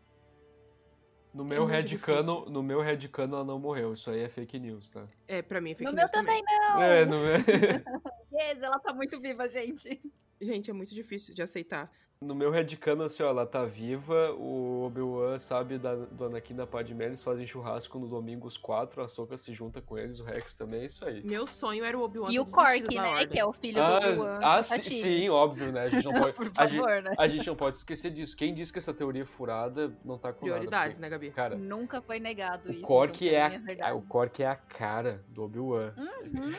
No 1.32 1.44
meu 1.44 1.62
muito 1.62 1.72
headcanon, 1.72 2.44
no 2.46 2.62
meu 2.62 2.80
headcanon 2.80 3.36
ela 3.36 3.44
não 3.44 3.58
morreu. 3.58 3.94
Isso 3.94 4.10
aí 4.10 4.20
é 4.20 4.28
fake 4.28 4.58
news, 4.58 4.90
tá? 4.90 5.06
é, 5.26 5.40
pra 5.40 5.60
mim 5.60 5.70
é 5.70 5.74
fake 5.74 5.90
no 5.90 5.96
news 5.96 6.10
meu 6.12 6.22
também 6.22 6.42
não! 6.44 6.82
É, 6.82 7.04
no 7.06 7.18
meu, 7.18 7.36
Yes, 8.32 8.62
ela 8.62 8.78
tá 8.78 8.92
muito 8.92 9.20
viva, 9.20 9.48
gente. 9.48 10.00
Gente, 10.40 10.70
é 10.70 10.74
muito 10.74 10.94
difícil 10.94 11.34
de 11.34 11.42
aceitar. 11.42 11.90
No 12.22 12.34
meu 12.34 12.50
headcanon, 12.50 13.04
assim, 13.04 13.22
ó, 13.22 13.28
ela 13.28 13.44
tá 13.46 13.64
viva, 13.64 14.32
o 14.32 14.84
Obi-Wan 14.86 15.38
sabe 15.38 15.78
da, 15.78 15.94
do 15.94 16.24
Anakin 16.26 16.54
da 16.54 16.66
Padmé, 16.66 17.06
eles 17.06 17.22
fazem 17.22 17.46
churrasco 17.46 17.98
no 17.98 18.06
domingo 18.08 18.46
os 18.46 18.56
quatro, 18.56 19.02
a 19.02 19.08
Soka 19.08 19.36
se 19.36 19.52
junta 19.52 19.82
com 19.82 19.98
eles, 19.98 20.20
o 20.20 20.24
Rex 20.24 20.54
também, 20.54 20.82
é 20.82 20.86
isso 20.86 21.04
aí. 21.04 21.22
Meu 21.24 21.46
sonho 21.46 21.84
era 21.84 21.98
o 21.98 22.02
Obi-Wan 22.02 22.30
E 22.30 22.38
o 22.40 22.46
Cork, 22.46 22.94
né? 22.94 23.00
ordem. 23.02 23.28
Que 23.28 23.38
é 23.38 23.44
o 23.44 23.52
filho 23.52 23.74
do 23.74 23.80
Ah, 23.82 23.96
Obi-Wan. 23.98 24.38
ah, 24.42 24.62
Satine. 24.62 24.96
sim, 24.96 25.02
sim, 25.22 25.28
óbvio, 25.28 25.72
né? 25.72 25.82
A 25.82 25.88
gente 25.88 26.04
não 26.04 26.12
pode, 26.22 26.36
Por 26.36 26.50
a, 26.56 26.66
gente, 26.66 26.78
favor, 26.80 27.02
né? 27.02 27.12
a 27.18 27.28
gente 27.28 27.46
não 27.46 27.56
pode 27.56 27.76
esquecer 27.76 28.10
disso. 28.10 28.36
Quem 28.36 28.54
diz 28.54 28.70
que 28.70 28.78
essa 28.78 28.94
teoria 28.94 29.22
é 29.22 29.26
furada 29.26 29.92
não 30.04 30.16
tá 30.18 30.32
com 30.32 30.40
Prioridades, 30.46 30.98
nada. 30.98 31.06
né, 31.06 31.10
Gabi? 31.10 31.26
porque, 31.26 31.36
Cara, 31.42 31.56
Nunca 31.56 32.00
foi 32.00 32.20
negado 32.20 32.68
o 32.68 32.72
isso. 32.72 32.82
Cork 32.82 33.26
então, 33.26 33.38
é, 33.38 33.48
pra 33.48 33.58
mim 33.58 33.64
a, 33.64 33.66
verdade. 33.66 33.96
o 33.98 34.02
Cork 34.02 34.42
é 34.42 34.46
a 34.46 34.56
cara 34.56 35.24
do 35.28 35.42
Obi-Wan. 35.44 35.92
Uhum. 35.98 36.54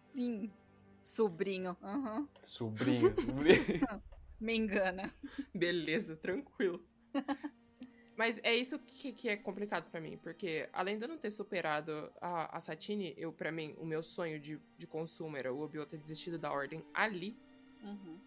Sim. 0.00 0.50
Sobrinho. 1.02 1.76
Uhum. 1.82 2.26
Sobrinho. 2.40 3.14
sobrinho. 3.20 3.80
Me 4.40 4.54
engana. 4.56 5.12
Beleza, 5.54 6.16
tranquilo. 6.16 6.84
Mas 8.16 8.40
é 8.42 8.54
isso 8.56 8.78
que, 8.78 9.12
que 9.12 9.28
é 9.28 9.36
complicado 9.36 9.90
pra 9.90 10.00
mim, 10.00 10.16
porque 10.16 10.68
além 10.72 10.96
de 10.98 11.04
eu 11.04 11.08
não 11.08 11.18
ter 11.18 11.30
superado 11.30 12.10
a, 12.18 12.56
a 12.56 12.60
Satine, 12.60 13.14
eu, 13.18 13.30
para 13.30 13.52
mim, 13.52 13.74
o 13.78 13.84
meu 13.84 14.02
sonho 14.02 14.40
de, 14.40 14.58
de 14.78 14.86
consumo 14.86 15.36
era 15.36 15.52
o 15.52 15.60
Obi-Wan 15.60 15.84
ter 15.86 15.98
desistido 15.98 16.38
da 16.38 16.50
ordem 16.50 16.82
ali, 16.94 17.38
Uhum. 17.82 18.18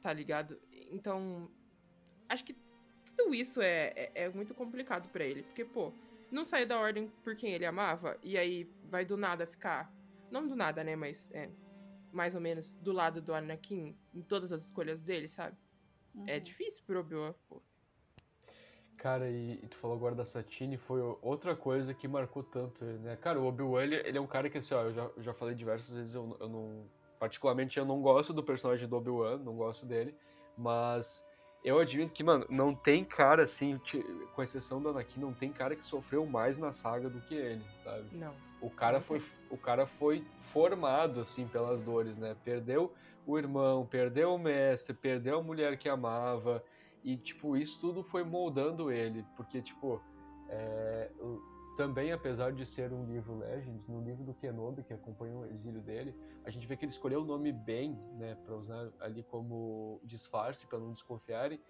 tá 0.00 0.12
ligado? 0.12 0.60
Então, 0.92 1.50
acho 2.28 2.44
que 2.44 2.54
tudo 3.04 3.34
isso 3.34 3.60
é, 3.60 3.92
é, 3.96 4.12
é 4.14 4.28
muito 4.28 4.54
complicado 4.54 5.08
pra 5.08 5.24
ele, 5.24 5.42
porque, 5.42 5.64
pô, 5.64 5.92
não 6.30 6.44
saiu 6.44 6.66
da 6.68 6.78
ordem 6.78 7.08
por 7.24 7.34
quem 7.34 7.52
ele 7.52 7.66
amava, 7.66 8.16
e 8.22 8.38
aí 8.38 8.64
vai 8.84 9.04
do 9.04 9.16
nada 9.16 9.44
ficar. 9.44 9.92
Não 10.30 10.46
do 10.46 10.54
nada, 10.54 10.84
né? 10.84 10.94
Mas 10.94 11.28
é 11.32 11.50
mais 12.16 12.34
ou 12.34 12.40
menos 12.40 12.74
do 12.74 12.92
lado 12.92 13.20
do 13.20 13.34
Anakin 13.34 13.96
em 14.14 14.22
todas 14.22 14.52
as 14.52 14.62
escolhas 14.64 15.02
dele, 15.02 15.28
sabe? 15.28 15.56
É 16.26 16.38
Uhum. 16.38 16.40
difícil 16.40 16.82
pro 16.86 17.00
Obi-Wan, 17.00 17.34
pô. 17.48 17.62
Cara, 18.96 19.28
e, 19.30 19.60
e 19.62 19.68
tu 19.68 19.76
falou 19.76 19.96
agora 19.96 20.14
da 20.14 20.24
Satine, 20.24 20.78
foi 20.78 21.00
outra 21.20 21.54
coisa 21.54 21.92
que 21.92 22.08
marcou 22.08 22.42
tanto 22.42 22.84
ele, 22.84 22.98
né? 22.98 23.16
Cara, 23.16 23.38
o 23.38 23.46
Obi-Wan, 23.46 23.82
ele, 23.82 23.96
ele 23.96 24.16
é 24.18 24.20
um 24.20 24.26
cara 24.26 24.48
que, 24.48 24.56
assim, 24.58 24.74
ó, 24.74 24.82
eu 24.84 24.94
já, 24.94 25.02
eu 25.16 25.22
já 25.22 25.34
falei 25.34 25.54
diversas 25.54 25.90
vezes, 25.90 26.14
eu, 26.14 26.36
eu 26.40 26.48
não... 26.48 26.88
Particularmente, 27.18 27.78
eu 27.78 27.84
não 27.84 28.00
gosto 28.02 28.32
do 28.32 28.42
personagem 28.42 28.88
do 28.88 28.96
Obi-Wan, 28.96 29.38
não 29.38 29.56
gosto 29.56 29.86
dele, 29.86 30.14
mas 30.56 31.25
eu 31.66 31.80
admito 31.80 32.12
que, 32.12 32.22
mano, 32.22 32.46
não 32.48 32.72
tem 32.72 33.04
cara, 33.04 33.42
assim, 33.42 33.80
com 34.36 34.40
exceção 34.40 34.80
do 34.80 34.90
Anakin, 34.90 35.18
não 35.18 35.34
tem 35.34 35.52
cara 35.52 35.74
que 35.74 35.84
sofreu 35.84 36.24
mais 36.24 36.56
na 36.56 36.70
saga 36.70 37.10
do 37.10 37.20
que 37.20 37.34
ele, 37.34 37.64
sabe? 37.82 38.04
Não. 38.12 38.32
O 38.60 38.70
cara 38.70 39.00
foi, 39.00 39.20
o 39.50 39.58
cara 39.58 39.84
foi 39.84 40.24
formado 40.38 41.20
assim 41.20 41.48
pelas 41.48 41.82
dores, 41.82 42.18
né? 42.18 42.36
Perdeu 42.44 42.94
o 43.26 43.36
irmão, 43.36 43.84
perdeu 43.84 44.32
o 44.32 44.38
mestre, 44.38 44.94
perdeu 44.94 45.40
a 45.40 45.42
mulher 45.42 45.76
que 45.76 45.88
amava 45.88 46.62
e 47.02 47.16
tipo 47.16 47.56
isso 47.56 47.80
tudo 47.80 48.04
foi 48.04 48.22
moldando 48.22 48.92
ele, 48.92 49.26
porque 49.36 49.60
tipo 49.60 50.00
é, 50.48 51.10
também 51.76 52.10
apesar 52.12 52.52
de 52.52 52.64
ser 52.66 52.92
um 52.92 53.04
livro 53.04 53.36
Legends, 53.38 53.86
no 53.86 54.00
livro 54.02 54.24
do 54.24 54.34
Kenobi 54.34 54.82
que 54.82 54.92
acompanha 54.94 55.36
o 55.36 55.44
exílio 55.46 55.80
dele, 55.80 56.14
a 56.44 56.50
gente 56.50 56.66
vê 56.66 56.76
que 56.76 56.84
ele 56.84 56.92
escolheu 56.92 57.20
o 57.22 57.24
nome 57.24 57.52
Ben, 57.52 57.92
né, 58.18 58.36
para 58.44 58.54
usar 58.56 58.90
ali 59.00 59.22
como 59.22 60.00
disfarce 60.02 60.66
para 60.66 60.78
não 60.78 60.92
desconfiarem. 60.92 61.60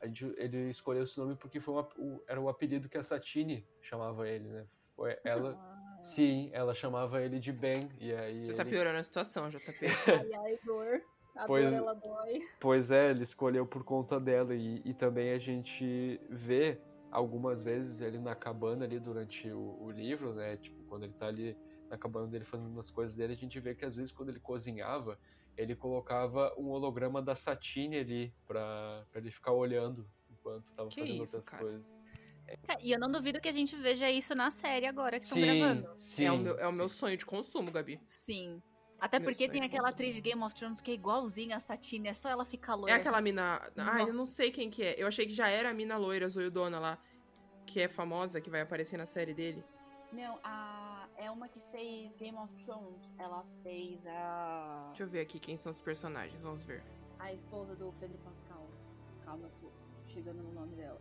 A 0.00 0.06
gente, 0.06 0.24
ele 0.36 0.68
escolheu 0.68 1.02
esse 1.04 1.18
nome 1.18 1.34
porque 1.36 1.58
foi 1.58 1.74
uma- 1.74 1.88
o- 1.96 2.22
era 2.28 2.40
o 2.40 2.48
apelido 2.48 2.88
que 2.88 2.98
a 2.98 3.02
Satine 3.02 3.66
chamava 3.80 4.28
ele, 4.28 4.48
né? 4.48 4.66
Foi 4.94 5.16
ela 5.24 5.56
Ah, 5.96 6.02
Sim, 6.02 6.50
ela 6.52 6.74
chamava 6.74 7.22
ele 7.22 7.38
de 7.40 7.50
Ben, 7.50 7.88
e 7.98 8.12
aí 8.12 8.44
Você 8.44 8.52
tá 8.52 8.62
ele- 8.62 8.70
piorando 8.70 8.98
a 8.98 9.02
situação, 9.02 9.48
JP. 9.50 9.86
Ai, 10.06 10.32
ai, 10.34 10.58
dor. 10.62 11.00
A 11.34 11.46
Pois- 11.46 11.64
dor, 11.64 11.72
ela 11.72 11.94
dói. 11.94 12.40
Pois 12.60 12.90
é, 12.90 13.10
ele 13.10 13.22
escolheu 13.24 13.66
por 13.66 13.82
conta 13.82 14.20
dela, 14.20 14.54
e, 14.54 14.82
e 14.84 14.92
também 14.92 15.32
a 15.32 15.38
gente 15.38 16.20
vê 16.28 16.78
algumas 17.10 17.62
vezes 17.62 18.00
ele 18.00 18.18
na 18.18 18.34
cabana 18.34 18.84
ali 18.84 18.98
durante 18.98 19.50
o, 19.50 19.76
o 19.80 19.90
livro, 19.90 20.34
né, 20.34 20.56
tipo, 20.56 20.82
quando 20.84 21.04
ele 21.04 21.12
tá 21.14 21.26
ali 21.26 21.56
na 21.90 21.96
cabana 21.96 22.26
dele 22.26 22.44
fazendo 22.44 22.78
as 22.80 22.90
coisas 22.90 23.16
dele, 23.16 23.32
a 23.32 23.36
gente 23.36 23.58
vê 23.60 23.74
que 23.74 23.84
às 23.84 23.96
vezes 23.96 24.12
quando 24.12 24.30
ele 24.30 24.40
cozinhava, 24.40 25.18
ele 25.56 25.74
colocava 25.74 26.52
um 26.58 26.68
holograma 26.68 27.22
da 27.22 27.34
Satine 27.34 27.96
ali, 27.96 28.34
pra, 28.46 29.06
pra 29.10 29.20
ele 29.20 29.30
ficar 29.30 29.52
olhando 29.52 30.08
enquanto 30.30 30.74
tava 30.74 30.90
Que 30.90 31.00
fazendo 31.00 31.14
isso, 31.14 31.36
outras 31.36 31.48
cara? 31.48 31.62
coisas. 31.62 31.96
Cara, 32.66 32.80
E 32.82 32.92
eu 32.92 32.98
não 32.98 33.10
duvido 33.10 33.40
que 33.40 33.48
a 33.48 33.52
gente 33.52 33.76
veja 33.76 34.10
isso 34.10 34.34
na 34.34 34.50
série 34.50 34.86
agora 34.86 35.18
que 35.18 35.26
estão 35.26 35.40
gravando. 35.40 35.88
sim. 35.96 36.24
é 36.24 36.32
o 36.32 36.38
meu, 36.38 36.58
é 36.58 36.66
o 36.66 36.72
meu 36.72 36.88
sonho 36.88 37.16
de 37.16 37.26
consumo, 37.26 37.72
Gabi. 37.72 38.00
Sim. 38.06 38.62
Até 39.00 39.20
porque 39.20 39.48
tem 39.48 39.62
aquela 39.62 39.90
atriz 39.90 40.14
de 40.14 40.20
Game 40.20 40.42
of 40.42 40.54
Thrones 40.54 40.80
que 40.80 40.90
é 40.90 40.94
igualzinha 40.94 41.56
a 41.56 41.60
Satine, 41.60 42.08
é 42.08 42.14
só 42.14 42.28
ela 42.30 42.44
ficar 42.44 42.72
É 42.72 42.76
loira. 42.76 42.96
aquela 42.96 43.20
mina. 43.20 43.60
Ah, 43.76 43.98
Não. 43.98 44.08
eu 44.08 44.14
não 44.14 44.26
sei 44.26 44.50
quem 44.50 44.70
que 44.70 44.82
é. 44.82 44.94
Eu 45.00 45.06
achei 45.06 45.26
que 45.26 45.34
já 45.34 45.48
era 45.48 45.70
a 45.70 45.74
mina 45.74 45.96
loira, 45.96 46.28
zoiudona 46.28 46.78
lá. 46.78 46.98
Que 47.66 47.80
é 47.82 47.88
famosa, 47.88 48.40
que 48.40 48.48
vai 48.48 48.60
aparecer 48.62 48.96
na 48.96 49.06
série 49.06 49.34
dele. 49.34 49.62
Não, 50.12 50.38
a... 50.42 51.08
é 51.16 51.30
uma 51.30 51.48
que 51.48 51.60
fez 51.72 52.14
Game 52.16 52.38
of 52.38 52.52
Thrones. 52.64 53.12
Ela 53.18 53.44
fez 53.62 54.06
a. 54.06 54.84
Deixa 54.88 55.02
eu 55.02 55.08
ver 55.08 55.20
aqui 55.20 55.38
quem 55.38 55.56
são 55.56 55.70
os 55.70 55.80
personagens, 55.80 56.40
vamos 56.42 56.64
ver. 56.64 56.82
A 57.18 57.32
esposa 57.32 57.74
do 57.74 57.92
Pedro 58.00 58.18
Pascal. 58.18 58.66
Calma, 59.24 59.50
tô 59.60 59.70
chegando 60.06 60.42
no 60.42 60.52
nome 60.52 60.74
dela. 60.76 61.00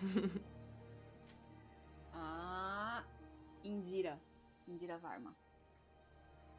a. 2.12 3.04
Indira. 3.62 4.18
Indira 4.66 4.96
Varma. 4.98 5.36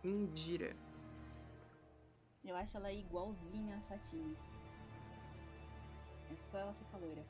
Indira. 0.03 0.75
Eu 2.43 2.55
acho 2.55 2.75
ela 2.77 2.91
igualzinha 2.91 3.75
a 3.75 3.81
Satine. 3.81 4.35
É 6.31 6.35
só 6.35 6.57
ela 6.59 6.73
ficar 6.73 6.97
loira. 6.97 7.23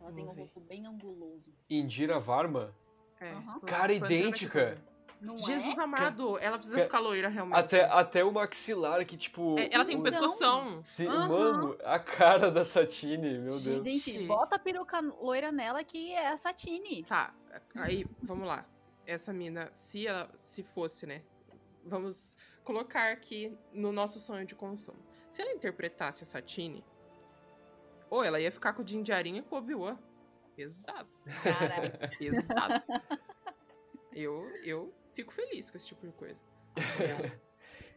Ela 0.00 0.12
tem 0.12 0.22
um 0.24 0.26
Vamos 0.26 0.34
ver. 0.36 0.40
rosto 0.42 0.60
bem 0.60 0.86
anguloso. 0.86 1.52
Indira 1.68 2.20
Varma? 2.20 2.74
É. 3.20 3.32
Aham. 3.32 3.60
Cara, 3.60 3.92
idêntica. 3.92 4.80
Não 5.20 5.36
Jesus 5.38 5.76
é? 5.76 5.82
amado, 5.82 6.38
ela 6.38 6.56
precisa 6.58 6.76
Ca- 6.78 6.84
ficar 6.84 7.00
loira 7.00 7.28
realmente. 7.28 7.58
Até, 7.58 7.84
até 7.86 8.22
o 8.24 8.30
maxilar 8.30 9.04
que, 9.04 9.16
tipo... 9.16 9.58
É, 9.58 9.68
ela 9.74 9.84
tem 9.84 9.96
um 9.96 10.02
pescoção. 10.02 10.84
Sim, 10.84 11.08
Aham. 11.08 11.28
mano, 11.28 11.76
a 11.82 11.98
cara 11.98 12.52
da 12.52 12.64
Satine, 12.64 13.38
meu 13.38 13.58
Deus. 13.58 13.82
Gente, 13.84 14.12
Sim. 14.12 14.26
bota 14.28 14.54
a 14.54 14.58
peruca 14.60 15.00
loira 15.00 15.50
nela 15.50 15.82
que 15.82 16.12
é 16.12 16.28
a 16.28 16.36
Satine. 16.36 17.02
Tá, 17.02 17.34
aí, 17.74 18.06
vamos 18.22 18.46
lá. 18.46 18.64
Essa 19.04 19.32
mina, 19.32 19.68
se 19.72 20.06
ela 20.06 20.30
se 20.34 20.62
fosse, 20.62 21.04
né? 21.04 21.22
Vamos 21.88 22.36
colocar 22.62 23.10
aqui 23.10 23.56
no 23.72 23.90
nosso 23.90 24.20
sonho 24.20 24.46
de 24.46 24.54
consumo. 24.54 24.98
Se 25.30 25.42
ela 25.42 25.52
interpretasse 25.52 26.22
a 26.22 26.26
Satine, 26.26 26.84
ou 28.10 28.22
ela 28.22 28.40
ia 28.40 28.52
ficar 28.52 28.72
com 28.72 28.82
o 28.82 28.84
Din 28.84 29.02
Djarin 29.02 29.38
e 29.38 29.42
com 29.42 29.56
o 29.56 29.58
Obi-Wan. 29.58 29.98
Exato, 30.56 31.18
Caralho. 31.42 31.92
exato. 32.20 32.84
eu, 34.12 34.46
eu 34.64 34.92
fico 35.14 35.32
feliz 35.32 35.70
com 35.70 35.76
esse 35.76 35.88
tipo 35.88 36.06
de 36.06 36.12
coisa. 36.12 36.42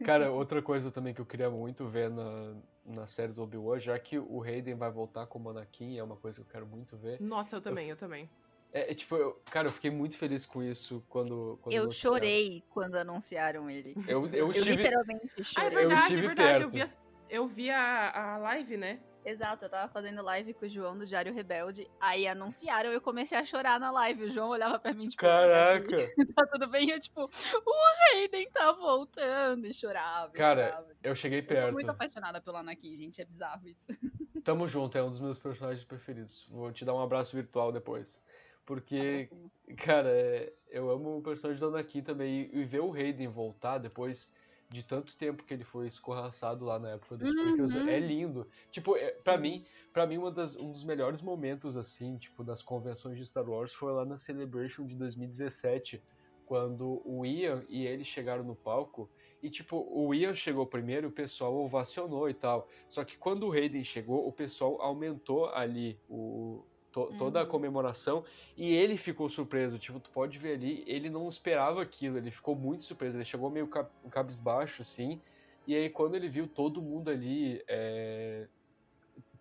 Cara, 0.04 0.32
outra 0.32 0.60
coisa 0.60 0.90
também 0.90 1.14
que 1.14 1.20
eu 1.20 1.26
queria 1.26 1.50
muito 1.50 1.86
ver 1.86 2.10
na, 2.10 2.56
na 2.84 3.06
série 3.06 3.32
do 3.32 3.42
Obi-Wan, 3.42 3.78
já 3.78 3.98
que 3.98 4.18
o 4.18 4.42
Hayden 4.42 4.74
vai 4.74 4.90
voltar 4.90 5.26
como 5.26 5.50
Anakin, 5.50 5.98
é 5.98 6.02
uma 6.02 6.16
coisa 6.16 6.40
que 6.40 6.46
eu 6.46 6.50
quero 6.50 6.66
muito 6.66 6.96
ver. 6.96 7.20
Nossa, 7.20 7.56
eu 7.56 7.60
também, 7.60 7.88
eu 7.88 7.96
também. 7.96 8.28
É, 8.72 8.92
é, 8.92 8.94
tipo, 8.94 9.14
eu- 9.16 9.40
cara, 9.50 9.68
eu 9.68 9.72
fiquei 9.72 9.90
muito 9.90 10.16
feliz 10.16 10.46
com 10.46 10.62
isso 10.62 11.04
quando, 11.08 11.58
quando 11.62 11.74
Eu 11.74 11.82
anunciaram. 11.82 12.16
chorei 12.16 12.64
quando 12.70 12.94
anunciaram 12.96 13.68
ele. 13.70 13.94
Eu, 14.08 14.26
eu 14.28 14.34
Eu 14.46 14.50
estive... 14.50 14.76
literalmente 14.76 15.30
Ah, 15.36 15.40
é 15.40 15.42
chorei. 15.42 15.68
Eu 15.84 15.88
verdade, 15.88 16.14
é 16.14 16.20
verdade. 16.20 16.62
Eu 16.62 16.70
perto. 16.70 16.72
vi, 16.72 16.80
a, 16.82 17.02
eu 17.28 17.46
vi 17.46 17.70
a, 17.70 18.34
a 18.34 18.38
live, 18.38 18.76
né? 18.76 19.00
Exato, 19.24 19.64
eu 19.66 19.68
tava 19.70 19.92
fazendo 19.92 20.20
live 20.20 20.52
com 20.52 20.66
o 20.66 20.68
João 20.68 20.98
do 20.98 21.06
Diário 21.06 21.32
Rebelde, 21.32 21.88
aí 22.00 22.26
anunciaram 22.26 22.90
eu 22.90 23.00
comecei 23.00 23.38
a 23.38 23.44
chorar 23.44 23.78
na 23.78 23.88
live. 23.92 24.24
O 24.24 24.30
João 24.30 24.48
olhava 24.48 24.80
pra 24.80 24.92
mim, 24.92 25.06
tipo, 25.06 25.20
Caraca! 25.20 25.96
tá 26.34 26.46
tudo 26.46 26.66
bem? 26.68 26.90
Eu, 26.90 26.98
tipo, 26.98 27.20
o 27.26 28.16
Hayden 28.16 28.50
tá 28.50 28.72
voltando 28.72 29.64
e 29.68 29.72
chorava. 29.72 30.32
e 30.34 30.36
Cara, 30.36 30.64
chorava. 30.70 30.88
Eu 31.04 31.14
cheguei 31.14 31.38
eu 31.38 31.44
sou 31.46 31.56
perto. 31.56 31.72
muito 31.72 31.88
apaixonada 31.90 32.40
pelo 32.40 32.56
Anakin, 32.56 32.96
gente, 32.96 33.22
é 33.22 33.24
bizarro 33.24 33.68
isso. 33.68 33.86
Tamo 34.42 34.66
junto, 34.66 34.98
é 34.98 35.02
um 35.04 35.10
dos 35.10 35.20
meus 35.20 35.38
personagens 35.38 35.84
preferidos. 35.84 36.44
Vou 36.50 36.72
te 36.72 36.84
dar 36.84 36.92
um 36.94 37.00
abraço 37.00 37.36
virtual 37.36 37.70
depois. 37.70 38.20
Porque, 38.64 39.30
cara, 39.78 40.08
é- 40.10 40.52
eu 40.68 40.90
amo 40.90 41.18
o 41.18 41.22
personagem 41.22 41.60
do 41.60 41.68
Anakin 41.68 42.02
também. 42.02 42.50
E, 42.52 42.64
ver 42.64 42.80
o 42.80 42.92
Hayden 42.92 43.28
voltar 43.28 43.78
depois 43.78 44.32
de 44.70 44.82
tanto 44.82 45.16
tempo 45.18 45.44
que 45.44 45.52
ele 45.52 45.64
foi 45.64 45.86
escorraçado 45.86 46.64
lá 46.64 46.78
na 46.78 46.90
época 46.92 47.16
dos 47.18 47.34
Uhum. 47.34 47.34
prequels 47.34 47.74
é 47.76 47.98
lindo. 48.00 48.48
Tipo, 48.70 48.96
é, 48.96 49.10
pra 49.12 49.36
Sim. 49.36 49.42
mim, 49.42 49.66
para 49.92 50.06
mim 50.06 50.16
uma 50.18 50.30
das, 50.32 50.56
um 50.56 50.72
dos 50.72 50.84
melhores 50.84 51.20
momentos, 51.20 51.76
assim, 51.76 52.16
tipo, 52.16 52.42
das 52.42 52.62
convenções 52.62 53.18
de 53.18 53.26
Star 53.26 53.48
Wars 53.48 53.72
foi 53.74 53.92
lá 53.92 54.04
na 54.06 54.16
Celebration 54.16 54.86
de 54.86 54.96
2017, 54.96 56.02
quando 56.44 57.02
o 57.04 57.24
Ian 57.26 57.64
e 57.68 57.86
ele 57.86 58.04
chegaram 58.04 58.44
no 58.44 58.56
palco. 58.56 59.12
E, 59.42 59.50
tipo, 59.50 59.76
o 59.90 60.14
Ian 60.14 60.34
chegou 60.34 60.66
primeiro, 60.66 61.08
o 61.08 61.12
pessoal 61.12 61.54
ovacionou 61.56 62.28
e 62.28 62.34
tal. 62.34 62.68
Só 62.88 63.04
que 63.04 63.18
quando 63.18 63.46
o 63.48 63.52
Hayden 63.52 63.84
chegou, 63.84 64.26
o 64.26 64.32
pessoal 64.32 64.80
aumentou 64.80 65.46
ali 65.50 66.00
o, 66.08 66.66
to- 66.92 67.14
toda 67.14 67.40
a 67.40 67.42
Uhum. 67.42 67.48
comemoração 67.48 68.24
e 68.56 68.72
ele 68.74 68.96
ficou 68.96 69.28
surpreso. 69.30 69.78
Tipo, 69.78 70.00
tu 70.00 70.10
pode 70.10 70.38
ver 70.38 70.54
ali, 70.54 70.84
ele 70.86 71.10
não 71.10 71.28
esperava 71.28 71.82
aquilo, 71.82 72.18
ele 72.18 72.30
ficou 72.30 72.56
muito 72.56 72.84
surpreso. 72.84 73.16
Ele 73.16 73.24
chegou 73.24 73.50
meio 73.50 73.68
ca- 73.68 73.90
cabisbaixo, 74.10 74.82
assim. 74.82 75.22
E 75.66 75.74
aí, 75.74 75.90
quando 75.90 76.14
ele 76.16 76.28
viu 76.28 76.48
todo 76.48 76.82
mundo 76.82 77.10
ali 77.10 77.62
é, 77.68 78.48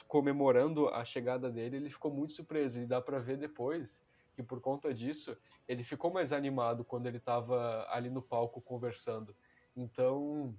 comemorando 0.07 0.89
a 0.89 1.05
chegada 1.05 1.51
dele, 1.51 1.77
ele 1.77 1.89
ficou 1.89 2.13
muito 2.13 2.33
surpreso. 2.33 2.79
E 2.81 2.85
dá 2.87 3.01
pra 3.01 3.19
ver 3.19 3.37
depois 3.37 4.05
que, 4.35 4.43
por 4.43 4.61
conta 4.61 4.93
disso, 4.93 5.37
ele 5.67 5.83
ficou 5.83 6.11
mais 6.11 6.33
animado 6.33 6.85
quando 6.85 7.07
ele 7.07 7.19
tava 7.19 7.87
ali 7.89 8.09
no 8.09 8.21
palco 8.21 8.61
conversando. 8.61 9.35
Então. 9.75 10.55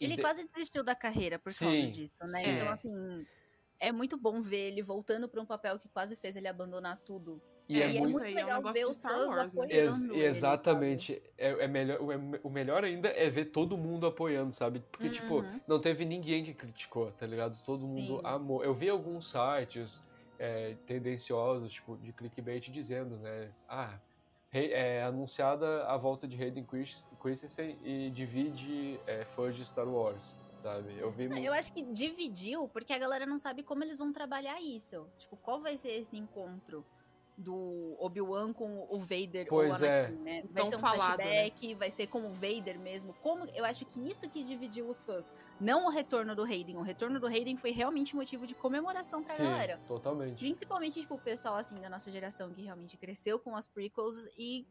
Ele 0.00 0.16
de- 0.16 0.22
quase 0.22 0.46
desistiu 0.46 0.84
da 0.84 0.94
carreira 0.94 1.38
por 1.38 1.52
Sim, 1.52 1.56
causa 1.56 1.88
disso, 1.88 2.14
né? 2.20 2.42
sim. 2.42 2.54
Então, 2.54 2.68
assim, 2.70 3.26
é 3.80 3.92
muito 3.92 4.16
bom 4.16 4.40
ver 4.40 4.68
ele 4.72 4.82
voltando 4.82 5.28
pra 5.28 5.40
um 5.40 5.46
papel 5.46 5.78
que 5.78 5.88
quase 5.88 6.16
fez 6.16 6.36
ele 6.36 6.48
abandonar 6.48 6.98
tudo. 7.04 7.40
E 7.68 7.82
é, 7.82 7.92
e 7.92 7.98
é 7.98 8.00
muito 8.00 8.22
aí, 8.22 8.32
é 8.34 8.36
um 8.36 8.46
legal 8.46 8.72
ver 8.72 8.86
os 8.86 8.96
Star 8.96 9.12
fãs 9.12 9.26
Wars, 9.28 9.52
né? 9.52 9.62
apoiando 9.64 10.04
Ex- 10.06 10.10
ele, 10.14 10.24
exatamente. 10.24 11.22
É, 11.36 11.50
é 11.64 11.68
melhor, 11.68 12.00
o, 12.00 12.10
é- 12.10 12.40
o 12.42 12.48
melhor 12.48 12.82
ainda 12.82 13.08
é 13.10 13.28
ver 13.28 13.46
todo 13.46 13.76
mundo 13.76 14.06
apoiando, 14.06 14.54
sabe? 14.54 14.82
Porque, 14.90 15.10
tipo, 15.10 15.40
Uhum. 15.42 15.60
não 15.68 15.78
teve 15.78 16.06
ninguém 16.06 16.42
que 16.44 16.54
criticou, 16.54 17.12
tá 17.12 17.26
ligado? 17.26 17.62
Todo 17.62 17.86
mundo 17.86 18.16
Sim. 18.16 18.20
amou. 18.24 18.64
Eu 18.64 18.72
vi 18.72 18.88
alguns 18.88 19.30
sites 19.30 20.00
é, 20.38 20.76
tendenciosos, 20.86 21.72
tipo, 21.72 21.96
de 21.98 22.12
clickbait 22.12 22.70
dizendo, 22.70 23.18
né? 23.18 23.50
Ah, 23.68 23.98
rei- 24.50 24.72
é 24.72 25.02
anunciada 25.02 25.84
a 25.86 25.96
volta 25.98 26.26
de 26.28 26.42
Hayden 26.42 26.64
Christ- 26.64 27.06
Christensen 27.20 27.76
e 27.82 28.08
divide 28.10 28.98
é, 29.06 29.24
fãs 29.24 29.56
de 29.56 29.64
Star 29.66 29.86
Wars, 29.88 30.38
sabe? 30.58 30.98
Eu 30.98 31.10
vi... 31.10 31.44
Eu 31.44 31.52
acho 31.52 31.72
que 31.72 31.82
dividiu 31.82 32.68
porque 32.68 32.92
a 32.92 32.98
galera 32.98 33.24
não 33.24 33.38
sabe 33.38 33.62
como 33.62 33.82
eles 33.84 33.96
vão 33.96 34.12
trabalhar 34.12 34.60
isso. 34.60 35.06
Tipo, 35.18 35.36
qual 35.36 35.60
vai 35.60 35.76
ser 35.76 35.90
esse 35.90 36.16
encontro 36.16 36.84
do 37.38 37.94
Obi-Wan 38.00 38.52
com 38.52 38.84
o 38.90 38.98
Vader 38.98 39.46
Pois 39.48 39.80
ou 39.80 39.86
o 39.86 39.88
é. 39.88 40.06
Anakin, 40.06 40.22
né? 40.22 40.42
Vai 40.50 40.62
Tão 40.64 40.70
ser 40.70 40.76
um 40.76 40.78
falado, 40.80 41.18
né? 41.18 41.24
flashback, 41.24 41.74
vai 41.74 41.90
ser 41.90 42.06
como 42.08 42.28
o 42.28 42.32
Vader 42.32 42.80
mesmo. 42.80 43.14
Como 43.22 43.44
eu 43.54 43.64
acho 43.64 43.86
que 43.86 44.08
isso 44.08 44.28
que 44.28 44.42
dividiu 44.42 44.88
os 44.88 45.04
fãs, 45.04 45.32
não 45.60 45.86
o 45.86 45.88
retorno 45.88 46.34
do 46.34 46.42
Hayden. 46.42 46.76
O 46.76 46.82
retorno 46.82 47.20
do 47.20 47.26
Hayden 47.28 47.56
foi 47.56 47.70
realmente 47.70 48.16
motivo 48.16 48.44
de 48.44 48.56
comemoração 48.56 49.22
pra 49.22 49.34
Sim, 49.34 49.44
galera. 49.44 49.80
totalmente. 49.86 50.38
Principalmente, 50.38 51.00
tipo, 51.00 51.14
o 51.14 51.20
pessoal, 51.20 51.54
assim, 51.54 51.80
da 51.80 51.88
nossa 51.88 52.10
geração 52.10 52.50
que 52.50 52.62
realmente 52.62 52.96
cresceu 52.96 53.38
com 53.38 53.54
as 53.54 53.68
prequels 53.68 54.28
e 54.36 54.66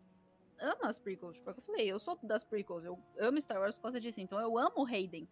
ama 0.59 0.89
as 0.89 0.99
prequels. 0.99 1.35
Tipo, 1.35 1.49
é 1.49 1.53
eu 1.53 1.61
falei, 1.61 1.87
eu 1.87 1.99
sou 1.99 2.19
das 2.21 2.43
prequels, 2.43 2.83
eu 2.83 2.99
amo 3.17 3.39
Star 3.39 3.61
Wars 3.61 3.75
por 3.75 3.83
causa 3.83 3.99
disso. 3.99 4.19
Então 4.19 4.41
eu 4.41 4.57
amo 4.57 4.73
o 4.75 4.85
Hayden. 4.85 5.25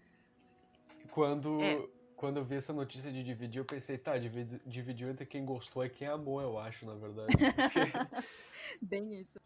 Quando, 1.11 1.61
É. 1.61 1.88
quando 2.15 2.38
eu 2.38 2.44
vi 2.45 2.56
essa 2.56 2.73
notícia 2.73 3.11
de 3.11 3.23
dividir, 3.23 3.60
eu 3.60 3.65
pensei, 3.65 3.98
tá, 3.98 4.18
dividi- 4.18 4.61
dividiu 4.65 5.10
entre 5.10 5.26
quem 5.26 5.45
gostou 5.45 5.84
e 5.86 5.90
quem 5.90 6.07
amou, 6.07 6.41
eu 6.41 6.57
acho, 6.57 6.86
na 6.86 6.95
verdade. 6.95 7.36
Porque- 7.38 8.26
Bem 8.82 9.19
isso. 9.22 9.40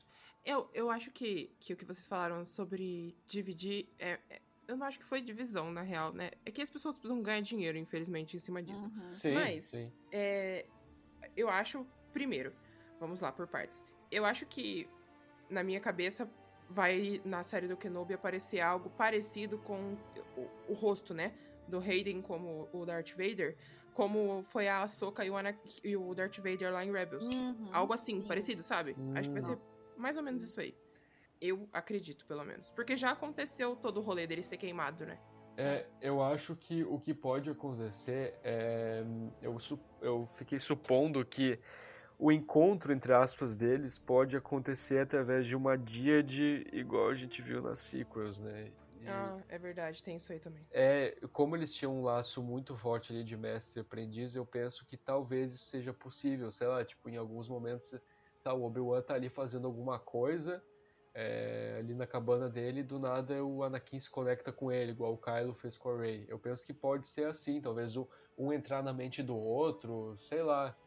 Eu, 0.46 0.70
eu 0.74 0.90
acho 0.90 1.12
que, 1.12 1.52
que 1.60 1.74
o 1.74 1.78
que 1.78 1.86
vocês 1.86 2.08
falaram 2.08 2.44
sobre 2.46 3.16
dividir 3.28 3.88
é, 4.00 4.20
é- 4.30 4.42
Eu 4.68 4.78
não 4.78 4.86
acho 4.86 5.00
que 5.00 5.06
foi 5.06 5.20
divisão, 5.20 5.72
na 5.72 5.82
real, 5.82 6.14
né? 6.14 6.30
É 6.46 6.52
que 6.52 6.62
as 6.62 6.70
pessoas 6.70 6.94
precisam 6.96 7.24
ganhar 7.24 7.42
dinheiro, 7.42 7.76
infelizmente, 7.76 8.36
em 8.38 8.40
cima 8.40 8.62
disso. 8.62 8.88
Uhum. 8.88 9.12
sim, 9.12 9.34
Mas- 9.34 9.64
sim. 9.66 9.92
É, 10.12 10.66
eu 11.36 11.50
acho, 11.50 11.86
primeiro, 12.14 12.54
vamos 13.00 13.20
lá 13.20 13.32
por 13.32 13.48
partes. 13.48 13.84
Eu 14.12 14.26
acho 14.26 14.46
que 14.46 14.88
na 15.50 15.64
minha 15.64 15.80
cabeça 15.80 16.30
vai 16.70 17.20
na 17.26 17.44
série 17.44 17.68
do 17.68 17.76
Kenobi 17.76 18.14
aparecer 18.14 18.62
algo 18.62 18.90
parecido 18.92 19.58
com 19.58 19.98
o, 20.38 20.72
o 20.72 20.74
rosto, 20.74 21.14
né, 21.14 21.34
do 21.68 21.80
Hayden 21.80 22.22
como 22.22 22.70
o 22.72 22.86
Darth 22.86 23.12
Vader, 23.12 23.58
como 23.94 24.44
foi 24.44 24.68
a 24.68 24.84
Ahsoka 24.84 25.26
e 25.26 25.30
o, 25.30 25.36
e 25.84 25.98
o 25.98 26.14
Darth 26.14 26.38
Vader 26.38 26.72
lá 26.72 26.86
em 26.86 26.92
Rebels. 26.92 27.26
Uhum. 27.26 27.70
Algo 27.74 27.94
assim, 27.94 28.22
sim. 28.22 28.28
parecido, 28.28 28.64
sabe? 28.64 28.96
Acho 29.16 29.30
que 29.30 29.40
vai 29.40 29.42
ser 29.42 29.58
mais 29.98 30.16
ou 30.16 30.24
menos 30.24 30.42
sim. 30.42 30.48
isso 30.48 30.62
aí. 30.62 30.76
Eu 31.42 31.68
acredito, 31.74 32.26
pelo 32.26 32.44
menos. 32.44 32.70
Porque 32.72 32.96
já 32.96 33.12
aconteceu 33.12 33.76
todo 33.76 33.98
o 33.98 34.02
rolê 34.02 34.28
dele 34.28 34.44
ser 34.44 34.58
queimado, 34.58 35.06
né? 35.06 35.18
É, 35.58 35.86
eu 36.02 36.22
acho 36.22 36.56
que 36.56 36.84
o 36.84 36.98
que 37.00 37.14
pode 37.14 37.50
acontecer 37.50 38.40
é. 38.44 39.04
Eu, 39.42 39.60
su- 39.60 39.80
eu 40.02 40.30
fiquei 40.36 40.60
supondo 40.60 41.26
que 41.26 41.60
o 42.20 42.32
encontro, 42.32 42.94
entre 42.94 43.14
aspas, 43.14 43.56
deles 43.58 43.98
pode 44.00 44.38
acontecer 44.38 45.00
através 45.00 45.48
de 45.48 45.56
uma 45.56 45.78
díade 45.78 46.68
igual 46.74 47.10
a 47.10 47.16
gente 47.16 47.42
viu 47.42 47.62
nas 47.62 47.80
sequels, 47.80 48.40
né? 48.40 48.74
E 49.02 49.08
Ah, 49.08 49.44
é 49.50 49.58
verdade, 49.58 50.04
tem 50.04 50.18
isso 50.18 50.32
aí 50.32 50.40
também. 50.40 50.68
é, 50.72 51.18
como 51.34 51.56
eles 51.56 51.74
tinham 51.74 51.96
um 51.98 52.04
laço 52.04 52.44
muito 52.44 52.76
forte 52.78 53.12
ali 53.14 53.24
de 53.24 53.38
mestre 53.38 53.80
e 53.80 53.82
aprendiz, 53.82 54.36
eu 54.36 54.46
penso 54.46 54.86
que 54.86 54.98
talvez 54.98 55.54
isso 55.54 55.66
seja 55.66 55.94
possível. 55.94 56.52
Sei 56.52 56.68
lá, 56.68 56.86
tipo, 56.86 57.10
em 57.10 57.18
alguns 57.18 57.50
momentos, 57.50 57.94
sabe, 58.38 58.60
o 58.60 58.64
Obi-Wan 58.64 59.02
tá 59.02 59.16
ali 59.16 59.30
fazendo 59.30 59.68
alguma 59.68 60.00
coisa. 60.00 60.64
é, 61.16 61.78
ali 61.80 61.94
na 61.96 62.08
cabana 62.08 62.50
dele, 62.50 62.82
e 62.82 62.84
do 62.84 63.00
nada 63.00 63.44
o 63.44 63.64
Anakin 63.64 64.00
se 64.00 64.10
conecta 64.10 64.54
com 64.54 64.72
ele, 64.72 64.92
igual 64.92 65.14
o 65.14 65.18
Kylo 65.18 65.54
fez 65.56 65.78
com 65.78 65.90
a 65.92 65.98
Rey. 66.02 66.26
Eu 66.30 66.40
penso 66.40 66.66
que 66.66 66.74
pode 66.74 67.08
ser 67.08 67.28
assim, 67.28 67.62
talvez 67.62 67.98
um, 67.98 68.08
um 68.38 68.54
entrar 68.54 68.84
na 68.84 68.94
mente 68.94 69.24
do 69.24 69.36
outro, 69.36 70.16
sei 70.18 70.44
lá. 70.44 70.78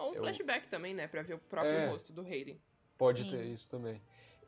Ou 0.00 0.10
um 0.12 0.14
Eu- 0.14 0.22
flashback 0.22 0.68
também, 0.68 0.94
né? 0.94 1.06
Pra 1.06 1.22
ver 1.22 1.34
o 1.34 1.38
próprio 1.38 1.72
É. 1.72 1.86
rosto 1.88 2.12
do 2.12 2.22
Hayden. 2.22 2.58
Pode 2.98 3.22
Sim. 3.22 3.30
ter 3.30 3.44
isso 3.44 3.68
também. 3.68 4.00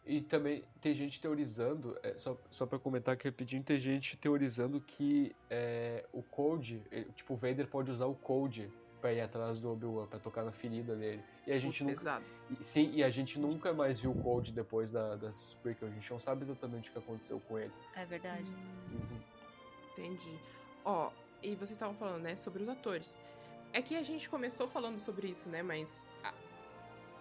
E 0.05 0.21
também 0.21 0.65
tem 0.81 0.95
gente 0.95 1.21
teorizando, 1.21 1.97
é, 2.03 2.17
só, 2.19 2.37
só 2.51 2.67
pra 2.67 2.79
comentar 2.79 3.15
aqui 3.15 3.29
rapidinho, 3.29 3.63
tem 3.63 3.79
gente 3.79 4.17
teorizando 4.17 4.81
que 4.81 5.35
é, 5.49 6.05
o 6.13 6.23
Code, 6.25 6.83
ele- 6.91 7.11
tipo, 7.15 7.35
o 7.35 7.37
Vader 7.37 7.69
pode 7.69 7.91
usar 7.91 8.07
o 8.07 8.15
Code 8.15 8.69
pra 9.01 9.13
ir 9.13 9.21
atrás 9.21 9.61
do 9.61 9.71
Obi-Wan, 9.71 10.07
pra 10.09 10.19
tocar 10.19 10.45
na 10.45 10.51
ferida 10.53 10.97
dele. 10.97 11.23
E 11.47 11.53
a 11.53 11.59
gente 11.59 11.83
Muito 11.85 11.97
nunca. 11.99 12.11
pesado. 12.19 12.25
e- 12.61 12.65
Sim, 12.65 12.91
e 12.95 13.03
a 13.05 13.11
gente 13.11 13.39
nunca 13.39 13.73
mais 13.73 14.01
viu 14.01 14.11
o 14.11 14.23
Code 14.23 14.53
depois 14.53 14.91
da, 14.91 15.15
das 15.17 15.55
prequels. 15.63 15.93
A 15.93 15.95
gente 15.95 16.11
não 16.11 16.19
sabe 16.19 16.43
exatamente 16.43 16.89
o 16.91 16.93
que 16.93 16.99
aconteceu 16.99 17.39
com 17.41 17.59
ele. 17.59 17.73
É 17.95 18.05
verdade. 18.05 18.45
Uhum. 18.91 19.21
Entendi. 19.93 20.37
Ó, 20.85 21.11
e 21.43 21.55
vocês 21.55 21.71
estavam 21.73 21.95
falando, 21.95 22.23
né, 22.23 22.35
sobre 22.37 22.63
os 22.63 22.69
atores. 22.69 23.19
É 23.73 23.81
que 23.81 23.97
a 23.97 24.03
gente 24.03 24.29
começou 24.29 24.69
falando 24.69 24.99
sobre 24.99 25.29
isso, 25.29 25.49
né, 25.49 25.63
mas 25.63 26.05
a- 26.23 26.35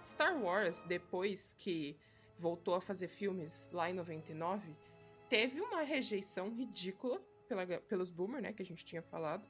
Star 0.03 0.37
Wars, 0.41 0.83
depois 0.83 1.55
que 1.57 1.95
voltou 2.37 2.73
a 2.75 2.81
fazer 2.81 3.07
filmes 3.07 3.69
lá 3.71 3.89
em 3.89 3.93
99, 3.93 4.75
teve 5.29 5.61
uma 5.61 5.81
rejeição 5.83 6.49
ridícula 6.49 7.21
pela, 7.47 7.65
pelos 7.65 8.11
boomer, 8.11 8.41
né, 8.41 8.51
que 8.53 8.61
a 8.61 8.65
gente 8.65 8.83
tinha 8.83 9.01
falado. 9.01 9.45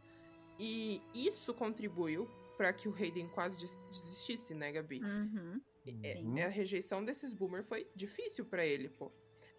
E 0.60 1.02
isso 1.14 1.54
contribuiu 1.54 2.28
pra 2.58 2.72
que 2.74 2.88
o 2.88 2.94
Hayden 2.94 3.28
quase 3.30 3.58
des- 3.58 3.80
desistisse, 3.90 4.54
né, 4.54 4.72
Gabi? 4.72 5.02
Uhum. 5.04 5.62
É- 6.04 6.16
Sim. 6.18 6.40
a 6.42 6.48
rejeição 6.50 7.04
desses 7.04 7.34
boomer 7.34 7.64
foi 7.64 7.88
difícil 7.96 8.46
pra 8.46 8.64
ele, 8.66 8.90
pô. 8.90 9.12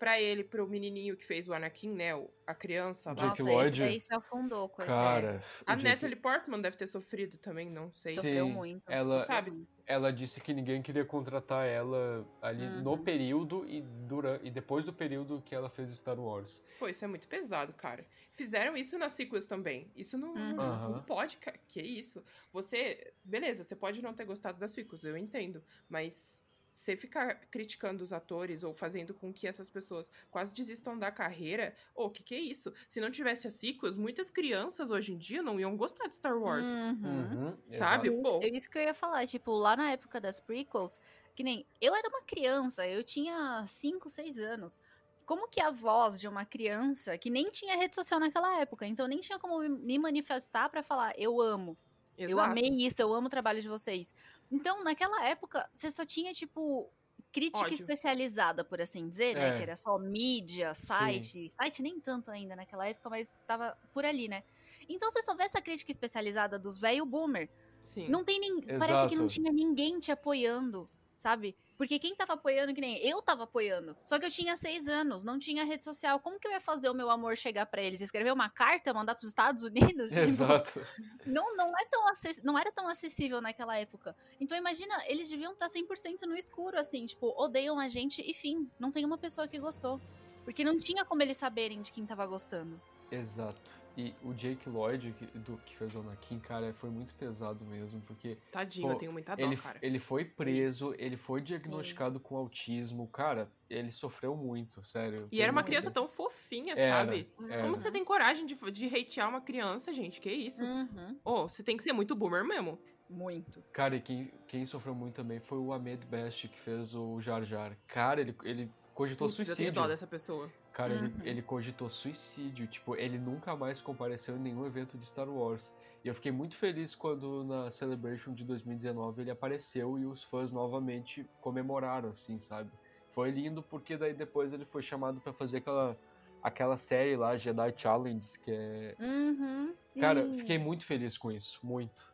Pra 0.03 0.21
ele, 0.21 0.43
pro 0.43 0.67
menininho 0.67 1.17
que 1.17 1.25
fez 1.25 1.49
o 1.49 1.55
Anakin, 1.55 1.91
né, 1.95 2.13
o- 2.13 2.29
a 2.45 2.53
criança 2.57 3.11
lá. 3.11 3.15
Jake 3.29 3.41
Nossa, 3.45 3.53
Lloyd. 3.55 3.79
daí 3.79 4.01
se 4.01 4.13
afundou. 4.13 4.69
Cara, 4.69 5.41
A 5.65 5.75
o 5.75 5.77
Jake- 5.77 5.89
Natalie 5.89 6.17
Portman 6.17 6.61
deve 6.61 6.77
ter 6.77 6.89
sofrido 6.89 7.39
também, 7.39 7.71
não 7.71 7.93
sei. 7.93 8.15
Sim. 8.15 8.17
Sofreu 8.17 8.49
muito. 8.49 8.83
ela- 8.91 9.21
Você 9.21 9.27
sabe? 9.29 9.65
ela 9.87 10.13
disse 10.13 10.41
que 10.41 10.53
ninguém 10.53 10.83
queria 10.83 11.05
contratar 11.05 11.69
ela 11.69 12.27
ali 12.41 12.65
Uhum. 12.67 12.83
no 12.83 12.99
período 12.99 13.65
e, 13.69 13.81
durante, 13.81 14.45
e 14.45 14.51
depois 14.51 14.85
do 14.85 14.93
período 14.93 15.41
que 15.41 15.55
ela 15.55 15.71
fez 15.71 15.89
Star 15.95 16.19
Wars. 16.19 16.65
Pô, 16.81 16.89
isso 16.89 17.05
é 17.05 17.07
muito 17.07 17.29
pesado, 17.29 17.73
cara. 17.73 18.05
Fizeram 18.33 18.77
isso 18.77 18.99
nas 18.99 19.13
sequels 19.13 19.47
também. 19.47 19.93
Isso 19.95 20.19
não, 20.19 20.35
não- 20.35 20.41
Uhum. 20.51 20.57
não 20.57 20.65
Aham. 20.65 21.03
pode. 21.05 21.39
Que 21.69 21.81
isso? 21.81 22.25
Você. 22.53 23.15
Beleza, 23.23 23.63
você 23.63 23.77
pode 23.77 24.03
não 24.03 24.13
ter 24.13 24.25
gostado 24.25 24.59
das 24.59 24.73
sequels, 24.73 25.05
eu 25.05 25.17
entendo. 25.17 25.63
Mas 25.89 26.42
você 26.73 26.97
ficar 26.97 27.35
criticando 27.51 28.03
os 28.03 28.13
atores 28.13 28.65
ou 28.65 28.73
fazendo 28.75 29.13
com 29.13 29.33
que 29.33 29.47
essas 29.47 29.69
pessoas 29.69 30.11
quase 30.31 30.55
desistam 30.55 30.99
da 30.99 31.11
carreira, 31.11 31.75
o 31.95 32.05
oh, 32.05 32.11
que 32.11 32.23
que 32.23 32.35
é 32.35 32.41
isso? 32.41 32.73
Se 32.89 33.01
não 33.01 33.11
tivesse 33.11 33.47
as 33.47 33.55
sequels, 33.55 33.97
muitas 33.97 34.31
crianças 34.31 34.91
hoje 34.91 35.13
em 35.13 35.19
dia 35.19 35.43
não 35.43 35.61
iam 35.61 35.77
gostar 35.77 36.09
de 36.09 36.15
Star 36.15 36.37
Wars. 36.37 36.67
Uhum. 36.67 37.03
Uhum, 37.05 37.59
Sabe? 37.77 38.11
Pô, 38.11 38.41
É 38.43 38.49
isso 38.49 38.71
que 38.71 38.79
eu 38.79 38.83
ia 38.83 38.95
falar, 38.95 39.27
tipo, 39.27 39.53
lá 39.53 39.77
na 39.77 39.91
época 39.93 40.21
das 40.21 40.41
prequels, 40.41 40.99
que 41.35 41.45
nem 41.45 41.67
eu 41.81 41.95
era 41.95 42.09
uma 42.09 42.23
criança, 42.23 42.87
eu 42.87 43.05
tinha 43.05 43.65
5, 43.67 44.09
6 44.09 44.39
anos. 44.39 44.81
Como 45.25 45.49
que 45.49 45.61
a 45.61 45.71
voz 45.71 46.19
de 46.19 46.27
uma 46.27 46.45
criança 46.45 47.17
que 47.17 47.31
nem 47.31 47.51
tinha 47.51 47.77
rede 47.77 47.95
social 47.95 48.19
naquela 48.19 48.61
época, 48.61 48.87
então 48.87 49.07
nem 49.07 49.21
tinha 49.21 49.39
como 49.39 49.61
me 49.61 49.99
manifestar 49.99 50.69
pra 50.69 50.83
falar 50.83 51.13
eu 51.17 51.41
amo, 51.41 51.79
eu 52.19 52.31
exato. 52.31 52.51
amei 52.51 52.69
isso, 52.85 53.01
eu 53.01 53.13
amo 53.13 53.27
o 53.27 53.31
trabalho 53.31 53.61
de 53.61 53.69
vocês. 53.69 54.13
Então, 54.53 54.85
naquela 54.85 55.25
época, 55.25 55.69
você 55.75 55.91
só 55.91 56.05
tinha, 56.05 56.35
tipo, 56.35 56.93
crítica 57.33 57.61
Ódio. 57.61 57.75
especializada, 57.75 58.63
por 58.63 58.83
assim 58.83 59.09
dizer, 59.09 59.35
né? 59.35 59.49
É. 59.49 59.57
Que 59.57 59.63
era 59.63 59.77
só 59.77 59.99
mídia, 59.99 60.75
site. 60.75 61.51
Site 61.51 61.83
nem 61.83 61.99
tanto 61.99 62.31
ainda 62.31 62.55
naquela 62.55 62.87
época, 62.87 63.09
mas 63.09 63.35
tava 63.47 63.77
por 63.95 64.05
ali, 64.05 64.29
né? 64.29 64.45
Então, 64.89 65.11
você 65.11 65.23
só 65.23 65.35
vê 65.35 65.45
essa 65.45 65.63
crítica 65.63 65.91
especializada 65.91 66.59
dos 66.59 66.77
velho 66.77 67.07
boomer. 67.07 67.49
Sim. 67.83 68.09
Não 68.09 68.23
tem 68.23 68.39
nem. 68.39 68.61
Parece 68.79 69.09
que 69.09 69.17
não 69.17 69.27
tinha 69.27 69.51
ninguém 69.51 69.99
te 69.99 70.13
apoiando, 70.13 70.89
sabe? 71.23 71.57
Porque 71.79 71.99
quem 71.99 72.15
tava 72.15 72.35
apoiando, 72.35 72.75
que 72.75 72.81
nem 72.81 72.99
eu 72.99 73.23
tava 73.23 73.45
apoiando. 73.45 73.97
Só 74.05 74.19
que 74.19 74.27
eu 74.27 74.31
tinha 74.31 74.57
seis 74.57 74.87
anos, 74.89 75.25
não 75.25 75.39
tinha 75.39 75.65
rede 75.65 75.85
social. 75.85 76.21
Como 76.21 76.39
que 76.39 76.47
eu 76.47 76.53
ia 76.53 76.61
fazer 76.61 76.89
o 76.91 76.95
meu 76.95 77.11
amor 77.11 77.37
chegar 77.37 77.67
pra 77.67 77.83
eles? 77.83 78.01
Escrever 78.01 78.33
uma 78.33 78.51
carta, 78.51 78.93
mandar 78.93 79.15
pros 79.15 79.29
Estados 79.29 79.65
Unidos? 79.65 80.11
Tipo, 80.13 80.27
Exato. 80.27 80.87
não, 81.27 81.57
não, 81.57 81.73
é 81.79 81.85
tão 81.87 82.07
acess- 82.09 82.43
não 82.43 82.59
era 82.59 82.71
tão 82.71 82.87
acessível 82.89 83.41
naquela 83.41 83.77
época. 83.77 84.15
Então 84.41 84.57
imagina, 84.57 84.95
eles 85.07 85.29
deviam 85.31 85.53
estar 85.53 85.67
100% 85.69 86.23
no 86.27 86.37
escuro, 86.37 86.79
assim, 86.79 87.07
tipo, 87.07 87.33
odeiam 87.37 87.79
a 87.79 87.89
gente 87.89 88.23
e 88.29 88.35
fim. 88.35 88.69
Não 88.79 88.91
tem 88.93 89.05
uma 89.05 89.17
pessoa 89.19 89.49
que 89.49 89.59
gostou. 89.59 90.01
Porque 90.45 90.65
não 90.65 90.77
tinha 90.79 91.05
como 91.05 91.23
eles 91.23 91.37
saberem 91.37 91.81
de 91.83 91.91
quem 91.93 92.05
tava 92.05 92.27
gostando. 92.27 92.81
Exato. 93.11 93.73
E 93.97 94.15
o 94.23 94.33
Jake 94.33 94.69
Lloyd, 94.69 95.13
que, 95.13 95.27
do, 95.39 95.57
que 95.59 95.77
fez 95.77 95.95
o 95.95 96.01
Anakin, 96.01 96.39
cara, 96.39 96.73
foi 96.75 96.89
muito 96.91 97.15
pesado 97.15 97.65
mesmo, 97.65 98.01
porque 98.03 98.39
Tadinho, 98.51 98.87
Pô, 98.89 98.95
eu 98.95 98.99
tenho 98.99 99.13
muita 99.13 99.35
dó, 99.35 99.43
ele, 99.43 99.57
cara. 99.57 99.79
ele 99.83 99.99
foi 99.99 100.25
preso, 100.25 100.95
ele 100.99 101.17
foi 101.17 101.41
diagnosticado 101.43 102.19
com 102.19 102.37
autismo, 102.37 103.07
cara, 103.09 103.51
ele 103.69 103.93
sofreu 103.93 104.35
muito, 104.35 104.83
sério. 104.85 105.29
E 105.31 105.43
era 105.43 105.53
uma 105.53 105.63
criança 105.63 105.91
tão 105.91 106.09
fofinha, 106.09 106.75
Era, 106.77 106.97
sabe? 106.97 107.31
era. 107.51 107.63
Como 107.63 107.77
você 107.77 107.91
tem 107.91 108.05
coragem 108.05 108.47
de, 108.47 108.55
de 108.71 108.87
hatear 108.87 109.29
uma 109.29 109.41
criança, 109.41 109.93
gente? 109.93 110.21
Que 110.21 110.31
isso? 110.31 110.63
Uhum. 110.63 111.19
Ô, 111.25 111.49
você 111.49 111.63
tem 111.63 111.77
que 111.77 111.83
ser 111.83 111.93
muito 111.93 112.15
boomer 112.15 112.45
mesmo. 112.45 112.79
Muito. 113.11 113.63
Cara, 113.73 113.95
e 113.97 114.01
quem, 114.01 114.33
quem 114.47 114.65
sofreu 114.65 114.95
muito 114.95 115.15
também 115.15 115.39
foi 115.39 115.59
o 115.59 115.71
Ahmed 115.73 116.07
Best, 116.07 116.49
que 116.49 116.59
fez 116.59 116.95
o 116.95 117.21
Jar 117.21 117.45
Jar. 117.45 117.77
Cara, 117.87 118.23
ele, 118.23 118.35
ele 118.43 118.71
cogitou 118.95 119.29
Putz, 119.29 119.39
eu 119.39 119.45
tenho 119.45 119.57
suicídio. 119.57 119.73
dó 119.83 119.87
dessa 119.87 120.07
pessoa. 120.07 120.51
Cara, 120.73 120.95
Uhum. 120.95 121.05
ele, 121.05 121.15
ele 121.25 121.43
cogitou 121.43 121.91
suicídio. 121.91 122.67
Tipo, 122.67 122.97
ele 122.97 123.19
nunca 123.19 123.55
mais 123.55 123.81
compareceu 123.81 124.37
em 124.37 124.41
nenhum 124.41 124.67
evento 124.67 124.97
de 124.97 125.07
Star 125.07 125.29
Wars. 125.29 125.73
E 126.05 126.09
eu 126.09 126.15
fiquei 126.15 126.33
muito 126.33 126.57
feliz 126.57 126.95
quando 126.95 127.45
na 127.45 127.71
Celebration 127.71 128.35
de 128.35 128.45
2019 128.45 129.23
ele 129.23 129.31
apareceu 129.31 129.99
e 129.99 130.07
os 130.07 130.25
fãs 130.25 130.51
novamente 130.51 131.25
comemoraram, 131.41 132.11
assim, 132.11 132.39
sabe? 132.39 132.71
Foi 133.11 133.31
lindo 133.31 133.63
porque 133.63 133.97
daí 133.97 134.15
depois 134.15 134.53
ele 134.53 134.65
foi 134.65 134.83
chamado 134.83 135.21
pra 135.21 135.33
fazer 135.33 135.59
aquela, 135.59 135.97
aquela 136.43 136.77
série 136.79 137.17
lá, 137.17 137.37
Jedi 137.37 137.75
Challenge, 137.77 138.27
que 138.43 138.51
é. 138.51 138.97
Uhum. 138.99 139.75
Cara, 140.01 140.25
fiquei 140.39 140.59
muito 140.59 140.85
feliz 140.85 141.17
com 141.19 141.31
isso. 141.31 141.61
Muito. 141.63 142.12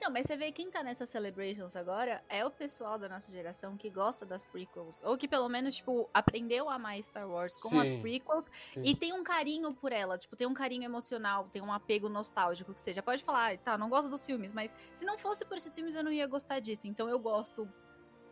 Então, 0.00 0.10
mas 0.10 0.24
você 0.24 0.34
vê 0.34 0.50
quem 0.50 0.70
tá 0.70 0.82
nessas 0.82 1.10
celebrations 1.10 1.76
agora 1.76 2.24
é 2.26 2.42
o 2.42 2.50
pessoal 2.50 2.98
da 2.98 3.06
nossa 3.06 3.30
geração 3.30 3.76
que 3.76 3.90
gosta 3.90 4.24
das 4.24 4.42
prequels. 4.42 5.02
Ou 5.04 5.14
que 5.18 5.28
pelo 5.28 5.46
menos, 5.46 5.76
tipo, 5.76 6.08
aprendeu 6.14 6.70
a 6.70 6.76
amar 6.76 6.98
Star 7.02 7.28
Wars 7.28 7.60
com 7.60 7.78
as 7.78 7.88
Sim. 7.88 8.00
prequels 8.00 8.46
Sim. 8.72 8.80
e 8.82 8.96
tem 8.96 9.12
um 9.12 9.22
carinho 9.22 9.74
por 9.74 9.92
ela. 9.92 10.16
Tipo, 10.16 10.36
tem 10.36 10.46
um 10.46 10.54
carinho 10.54 10.84
emocional, 10.84 11.50
tem 11.52 11.60
um 11.60 11.70
apego 11.70 12.08
nostálgico, 12.08 12.72
que 12.72 12.80
seja. 12.80 13.02
Pode 13.02 13.22
falar, 13.22 13.58
tá, 13.58 13.76
não 13.76 13.90
gosto 13.90 14.08
dos 14.08 14.24
filmes, 14.24 14.52
mas 14.52 14.74
se 14.94 15.04
não 15.04 15.18
fosse 15.18 15.44
por 15.44 15.58
esses 15.58 15.74
filmes 15.74 15.94
eu 15.94 16.02
não 16.02 16.10
ia 16.10 16.26
gostar 16.26 16.60
disso. 16.60 16.88
Então 16.88 17.06
eu 17.06 17.18
gosto 17.18 17.70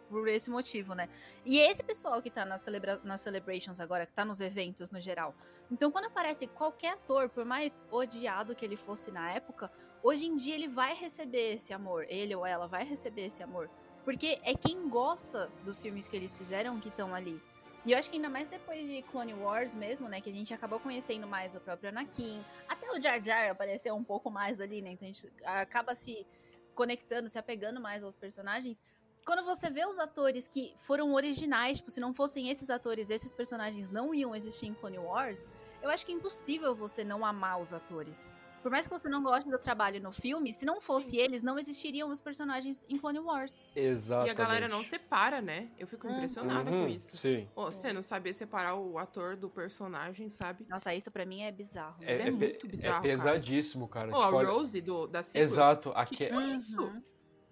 por 0.09 0.27
esse 0.27 0.49
motivo, 0.49 0.95
né? 0.95 1.07
E 1.45 1.61
é 1.61 1.71
esse 1.71 1.83
pessoal 1.83 2.23
que 2.23 2.31
tá 2.31 2.47
nas, 2.47 2.63
celebra 2.63 2.99
nas 3.05 3.21
celebrations 3.21 3.79
agora, 3.79 4.07
que 4.07 4.13
tá 4.15 4.25
nos 4.25 4.41
eventos 4.41 4.91
no 4.91 5.03
geral. 5.03 5.35
Então, 5.71 5.91
quando 5.91 6.07
aparece 6.07 6.47
qualquer 6.47 6.95
ator, 6.95 7.29
por 7.29 7.45
mais 7.45 7.79
odiado 7.91 8.57
que 8.57 8.65
ele 8.65 8.77
fosse 8.77 9.11
na 9.11 9.31
época, 9.33 9.71
hoje 10.03 10.27
em 10.27 10.37
dia 10.37 10.55
ele 10.55 10.69
vai 10.69 10.95
receber 10.95 11.55
esse 11.55 11.73
amor. 11.73 12.05
Ele 12.09 12.35
ou 12.35 12.47
ela 12.47 12.67
vai 12.67 12.85
receber 12.85 13.27
esse 13.27 13.43
amor. 13.43 13.71
Porque 14.05 14.39
é 14.43 14.55
quem 14.55 14.89
gosta 14.89 15.51
dos 15.65 15.83
filmes 15.83 16.09
que 16.09 16.17
eles 16.17 16.37
fizeram 16.37 16.81
que 16.81 16.89
estão 16.89 17.15
ali. 17.15 17.41
E 17.85 17.93
eu 17.93 17.99
acho 17.99 18.11
que 18.11 18.17
ainda 18.17 18.29
mais 18.29 18.49
depois 18.49 18.87
de 18.87 19.03
Clone 19.03 19.35
Wars 19.35 19.75
mesmo, 19.75 20.09
né? 20.09 20.21
Que 20.21 20.31
a 20.31 20.33
gente 20.33 20.53
acabou 20.53 20.81
conhecendo 20.81 21.27
mais 21.27 21.55
o 21.55 21.61
próprio 21.61 21.91
Anakin. 21.91 22.45
Até 22.69 22.91
o 22.91 23.01
Jar 23.01 23.23
Jar 23.23 23.51
apareceu 23.51 23.95
um 23.95 24.05
pouco 24.05 24.31
mais 24.31 24.61
ali, 24.61 24.83
né? 24.83 24.91
Então 24.91 25.09
a 25.09 25.13
gente 25.13 25.33
acaba 25.45 25.95
se 25.95 26.27
conectando, 26.75 27.29
se 27.29 27.39
apegando 27.39 27.81
mais 27.81 28.05
aos 28.05 28.17
personagens. 28.17 28.83
Quando 29.25 29.45
você 29.45 29.71
vê 29.71 29.87
os 29.87 29.99
atores 29.99 30.49
que 30.49 30.75
foram 30.79 31.13
originais, 31.13 31.79
tipo, 31.79 31.91
se 31.91 32.01
não 32.01 32.15
fossem 32.15 32.51
esses 32.51 32.71
atores, 32.71 33.11
esses 33.11 33.33
personagens 33.33 33.91
não 33.91 34.15
iam 34.15 34.35
existir 34.35 34.67
em 34.67 34.75
Clone 34.75 34.99
Wars, 34.99 35.47
eu 35.83 35.91
acho 35.91 36.05
que 36.05 36.13
é 36.13 36.15
impossível 36.15 36.75
você 36.75 37.05
não 37.05 37.25
amar 37.25 37.61
os 37.61 37.73
atores. 37.73 38.35
Por 38.63 38.71
mais 38.71 38.87
que 38.87 38.93
você 38.93 39.09
não 39.09 39.23
goste 39.23 39.49
do 39.49 39.59
trabalho 39.59 40.01
no 40.03 40.13
filme, 40.13 40.53
se 40.53 40.67
não 40.67 40.81
fosse 40.81 41.11
Sim. 41.11 41.19
eles, 41.19 41.43
não 41.43 41.59
existiriam 41.59 42.11
os 42.11 42.21
personagens 42.21 42.83
em 42.89 42.99
Clone 42.99 43.19
Wars. 43.21 43.67
Exatamente. 43.75 44.29
E 44.29 44.31
a 44.31 44.35
galera 44.35 44.69
não 44.69 44.83
separa, 44.83 45.41
né? 45.41 45.69
Eu 45.79 45.87
fico 45.87 46.07
Uhum. 46.07 46.15
impressionada 46.17 46.71
Uhum, 46.71 46.87
com 46.87 46.89
isso. 46.93 47.17
Sim. 47.17 47.49
Ô, 47.55 47.67
você 47.67 47.93
não 47.93 48.03
saber 48.03 48.33
separar 48.35 48.75
o 48.75 48.99
ator 48.99 49.37
do 49.37 49.49
personagem, 49.49 50.29
sabe? 50.29 50.67
Nossa, 50.69 50.95
isso 50.95 51.11
pra 51.11 51.25
mim 51.25 51.43
é 51.43 51.53
bizarro. 51.53 51.97
É 52.03 52.25
pe- 52.25 52.31
muito 52.31 52.67
bizarro, 52.69 53.07
É 53.07 53.09
pesadíssimo, 53.11 53.89
cara. 53.89 54.09
Ô, 54.13 54.21
a 54.21 54.25
Tipo, 54.27 54.37
olha- 54.37 54.49
Rose 54.49 54.81
do, 54.81 55.07
da 55.07 55.23
sequels, 55.23 55.53
Exato. 55.53 55.91
Que 55.93 55.99
Aque... 55.99 56.17
que 56.17 56.27
foi 56.29 56.45
isso? 56.53 56.83
Uhum. 56.83 57.03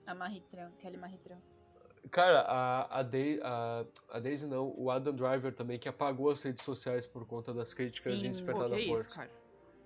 A 0.06 0.14
Maritran, 0.14 0.70
Kelly 0.78 0.96
Maritran. 0.96 1.36
Cara, 2.10 2.40
a, 2.42 3.00
a, 3.00 3.00
a, 3.00 3.84
a 4.12 4.20
Daisy 4.20 4.46
não, 4.46 4.72
o 4.76 4.90
Adam 4.90 5.12
Driver 5.14 5.52
também, 5.52 5.76
que 5.78 5.88
apagou 5.88 6.30
as 6.30 6.40
redes 6.42 6.64
sociais 6.64 7.04
por 7.06 7.26
conta 7.26 7.52
das 7.52 7.74
críticas 7.74 8.12
Sim. 8.14 8.20
de 8.20 8.26
Pô, 8.26 8.30
Despertar 8.30 8.64
que 8.66 8.70
da 8.70 8.76
é 8.76 8.80
isso, 8.80 9.08
cara? 9.08 9.30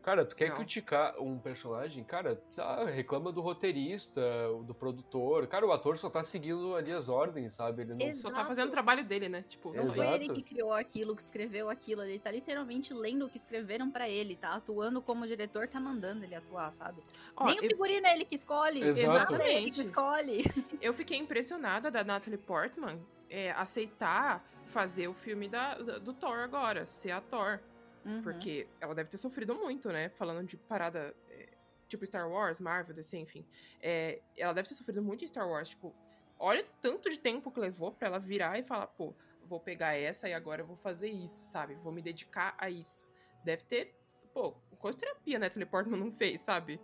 Cara, 0.02 0.24
tu 0.24 0.35
quer 0.35 0.48
Não. 0.48 0.56
criticar 0.56 1.18
um 1.20 1.39
personagem? 1.39 2.02
Cara, 2.02 2.43
ah, 2.59 2.85
reclama 2.85 3.31
do 3.31 3.43
roteirista, 3.43 4.20
do 4.64 4.72
produtor. 4.74 5.47
Cara, 5.47 5.66
o 5.66 5.72
ator 5.72 5.98
só 5.98 6.09
tá 6.09 6.24
seguindo 6.24 6.74
ali 6.74 6.90
as 6.90 7.09
ordens, 7.10 7.52
sabe? 7.55 7.82
Ele 7.82 7.94
não. 7.94 8.06
Exato. 8.06 8.35
Só 8.35 8.40
tá 8.40 8.47
fazendo 8.47 8.68
o 8.68 8.70
trabalho 8.70 9.05
dele, 9.05 9.28
né? 9.28 9.44
Tipo, 9.47 9.74
Não 9.74 9.93
foi 9.93 10.06
ele 10.06 10.31
que 10.31 10.43
criou 10.43 10.72
aquilo, 10.72 11.14
que 11.14 11.20
escreveu 11.20 11.68
aquilo. 11.68 12.02
Ele 12.02 12.18
tá 12.18 12.31
literalmente 12.31 12.94
lendo 12.94 13.27
o 13.27 13.28
que 13.28 13.36
escreveram 13.36 13.90
pra 13.90 14.09
ele, 14.09 14.36
tá 14.36 14.55
atuando 14.55 15.02
como 15.02 15.24
o 15.24 15.27
diretor 15.27 15.68
tá 15.68 15.78
mandando 15.78 16.24
ele 16.24 16.35
atuar, 16.35 16.72
sabe? 16.72 17.02
Ó, 17.36 17.44
Nem 17.44 17.59
o 17.60 17.64
eu, 17.64 17.68
figurino 17.68 18.06
é 18.06 18.14
ele 18.14 18.24
que 18.24 18.35
escolhe. 18.35 18.82
Exato. 18.82 19.35
É 19.36 19.52
ele 19.52 19.70
que 19.70 19.81
Exatamente. 19.81 19.81
escolhe. 19.82 20.44
eu 20.81 20.94
fiquei 20.94 21.18
impressionada 21.18 21.90
da 21.90 22.02
Natalie 22.02 22.39
Portman 22.39 22.98
é, 23.28 23.51
aceitar 23.52 24.43
fazer 24.64 25.09
o 25.09 25.14
filme 25.14 25.48
da- 25.48 25.74
do 25.74 26.12
Thor 26.14 26.39
agora, 26.39 26.86
ser 26.86 27.10
a 27.10 27.20
Thor. 27.20 27.60
Uhum. 28.05 28.22
Porque 28.22 28.66
ela 28.81 28.94
deve 28.94 29.10
ter 29.10 29.18
sofrido 29.18 29.55
muito, 29.55 29.90
né? 29.90 30.09
Falando 30.09 30.47
de 30.47 30.56
parada 30.56 31.14
é, 31.28 31.48
tipo 31.89 32.06
Star 32.06 32.28
Wars, 32.31 32.60
Marvel, 32.60 32.94
DC, 32.94 33.18
enfim. 33.18 33.44
É, 33.82 34.20
ela 34.36 34.52
deve 34.52 34.68
ter 34.68 34.74
sofrido 34.74 35.02
muito 35.02 35.24
em 35.24 35.28
Star 35.28 35.48
Wars. 35.48 35.70
Tipo, 35.70 35.94
olha 36.39 36.64
tanto 36.81 37.10
de 37.10 37.18
tempo 37.18 37.51
que 37.51 37.60
levou 37.60 37.93
pra 37.93 38.09
ela 38.09 38.18
virar 38.18 38.59
e 38.59 38.62
falar, 38.62 38.86
pô, 38.86 39.14
vou 39.44 39.60
pegar 39.60 39.94
essa 39.94 40.28
e 40.28 40.32
agora 40.32 40.62
eu 40.62 40.66
vou 40.66 40.77
fazer 40.77 41.09
isso, 41.09 41.51
sabe? 41.51 41.74
Vou 41.74 41.93
me 41.93 42.01
dedicar 42.01 42.55
a 42.56 42.70
isso. 42.70 43.05
Deve 43.44 43.64
ter, 43.64 43.94
pô, 44.32 44.52
quanta 44.78 44.98
terapia 44.98 45.36
a 45.36 45.40
Natalie 45.40 45.66
Portman 45.66 45.98
não 45.98 46.12
fez, 46.12 46.40
sabe? 46.40 46.81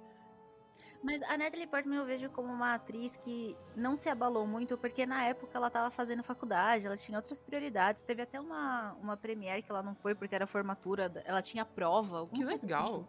Mas 1.02 1.22
a 1.22 1.36
Natalie 1.38 1.66
Portman 1.66 1.96
eu 1.98 2.04
vejo 2.04 2.28
como 2.30 2.52
uma 2.52 2.74
atriz 2.74 3.16
que 3.16 3.56
não 3.74 3.96
se 3.96 4.08
abalou 4.08 4.46
muito, 4.46 4.76
porque 4.76 5.06
na 5.06 5.24
época 5.24 5.56
ela 5.56 5.70
tava 5.70 5.90
fazendo 5.90 6.22
faculdade, 6.22 6.86
ela 6.86 6.96
tinha 6.96 7.16
outras 7.18 7.38
prioridades. 7.38 8.02
Teve 8.02 8.22
até 8.22 8.40
uma, 8.40 8.92
uma 8.94 9.16
premiere 9.16 9.62
que 9.62 9.70
ela 9.70 9.82
não 9.82 9.94
foi 9.94 10.14
porque 10.14 10.34
era 10.34 10.46
formatura, 10.46 11.12
ela 11.24 11.40
tinha 11.42 11.64
prova. 11.64 12.26
Que 12.26 12.42
coisa 12.44 12.66
legal. 12.66 12.86
assim. 12.86 13.06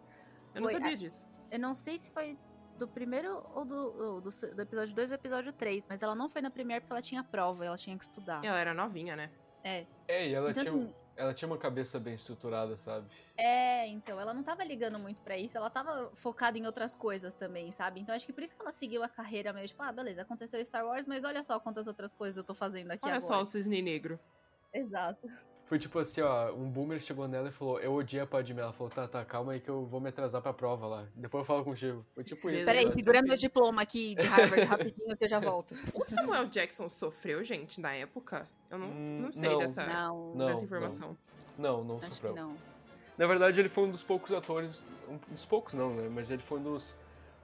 Eu 0.54 0.60
não 0.62 0.68
Foi, 0.68 0.80
sabia 0.80 0.96
disso. 0.96 1.26
Eu 1.50 1.58
não 1.58 1.74
sei 1.74 1.98
se 1.98 2.10
foi 2.10 2.38
do 2.78 2.86
primeiro 2.86 3.44
ou 3.54 3.64
do, 3.64 3.76
ou 3.76 4.20
do, 4.20 4.30
do 4.30 4.62
episódio 4.62 4.94
2 4.94 5.10
ou 5.10 5.14
episódio 5.16 5.52
3, 5.52 5.86
mas 5.88 6.02
ela 6.02 6.14
não 6.14 6.28
foi 6.28 6.40
na 6.40 6.50
premiere 6.50 6.80
porque 6.80 6.92
ela 6.92 7.02
tinha 7.02 7.24
prova, 7.24 7.64
ela 7.64 7.76
tinha 7.76 7.96
que 7.98 8.04
estudar. 8.04 8.44
Ela 8.44 8.58
era 8.58 8.72
novinha, 8.72 9.16
né? 9.16 9.30
É. 9.64 9.86
É, 10.06 10.28
e 10.28 10.34
ela, 10.34 10.50
Então, 10.50 10.62
tinha, 10.62 10.74
um- 10.74 10.92
ela 11.18 11.34
tinha 11.34 11.48
uma 11.48 11.58
cabeça 11.58 11.98
bem 11.98 12.14
estruturada, 12.14 12.76
sabe? 12.76 13.08
É, 13.36 13.88
então, 13.88 14.20
ela 14.20 14.32
não 14.32 14.44
tava 14.44 14.62
ligando 14.62 14.98
muito 15.00 15.20
pra 15.20 15.36
isso, 15.36 15.58
ela 15.58 15.68
tava 15.68 16.10
focada 16.14 16.56
em 16.56 16.64
outras 16.64 16.94
coisas 16.94 17.34
também, 17.34 17.72
sabe? 17.72 18.00
Então 18.00 18.14
acho 18.14 18.24
que 18.24 18.32
por 18.32 18.42
isso 18.42 18.54
que 18.54 18.62
ela 18.62 18.70
seguiu 18.70 19.02
a 19.02 19.08
carreira 19.08 19.52
meio 19.52 19.66
tipo, 19.66 19.82
ah, 19.82 19.90
beleza, 19.90 20.22
aconteceu 20.22 20.64
Star 20.64 20.86
Wars, 20.86 21.06
mas 21.06 21.24
olha 21.24 21.42
só 21.42 21.58
quantas 21.58 21.88
outras 21.88 22.12
coisas 22.12 22.36
eu 22.36 22.44
tô 22.44 22.54
fazendo 22.54 22.92
aqui 22.92 23.00
Olha 23.04 23.16
agora. 23.16 23.34
só 23.34 23.40
o 23.40 23.44
cisne 23.44 23.82
negro. 23.82 24.18
Exato. 24.72 25.26
Foi 25.68 25.78
tipo 25.78 25.98
assim, 25.98 26.22
ó, 26.22 26.50
um 26.52 26.66
boomer 26.70 26.98
chegou 26.98 27.28
nela 27.28 27.48
e 27.50 27.52
falou, 27.52 27.78
eu 27.78 27.92
odiei 27.92 28.22
a 28.22 28.26
Padmé. 28.26 28.62
Ela 28.62 28.72
falou, 28.72 28.90
tá, 28.90 29.06
tá, 29.06 29.22
calma 29.22 29.52
aí 29.52 29.60
que 29.60 29.68
eu 29.68 29.84
vou 29.84 30.00
me 30.00 30.08
atrasar 30.08 30.40
pra 30.40 30.52
prova 30.54 30.86
lá. 30.86 31.04
Depois 31.14 31.42
eu 31.42 31.44
falo 31.46 31.62
contigo. 31.62 32.04
Foi 32.14 32.24
tipo 32.24 32.48
isso. 32.48 32.64
Peraí, 32.64 32.90
segura 32.90 33.20
meu 33.20 33.36
diploma 33.36 33.82
aqui 33.82 34.14
de 34.14 34.24
Harvard 34.24 34.64
rapidinho 34.64 35.14
que 35.14 35.24
eu 35.24 35.28
já 35.28 35.38
volto. 35.38 35.74
O 35.94 36.04
Samuel 36.04 36.46
Jackson 36.46 36.88
sofreu, 36.88 37.44
gente, 37.44 37.80
na 37.82 37.92
época? 37.92 38.46
Eu 38.70 38.78
não, 38.78 38.86
Hum, 38.88 39.18
não 39.22 39.32
sei 39.32 39.50
não. 39.50 39.58
dessa, 39.58 39.86
Não, 39.86 40.34
Não, 40.34 40.46
dessa 40.46 40.64
informação. 40.64 41.16
Não, 41.58 41.84
não 41.84 41.96
acho 41.98 42.10
sofreu. 42.12 42.32
que 42.32 42.40
não. 42.40 42.56
Na 43.18 43.26
verdade, 43.26 43.60
ele 43.60 43.68
foi 43.68 43.84
um 43.84 43.90
dos 43.90 44.02
poucos 44.02 44.32
atores. 44.32 44.86
Um 45.06 45.18
dos 45.34 45.44
poucos 45.44 45.74
não, 45.74 45.92
né? 45.92 46.08
Mas 46.08 46.30
ele 46.30 46.40
foi 46.40 46.60
um 46.60 46.62
dos 46.62 46.96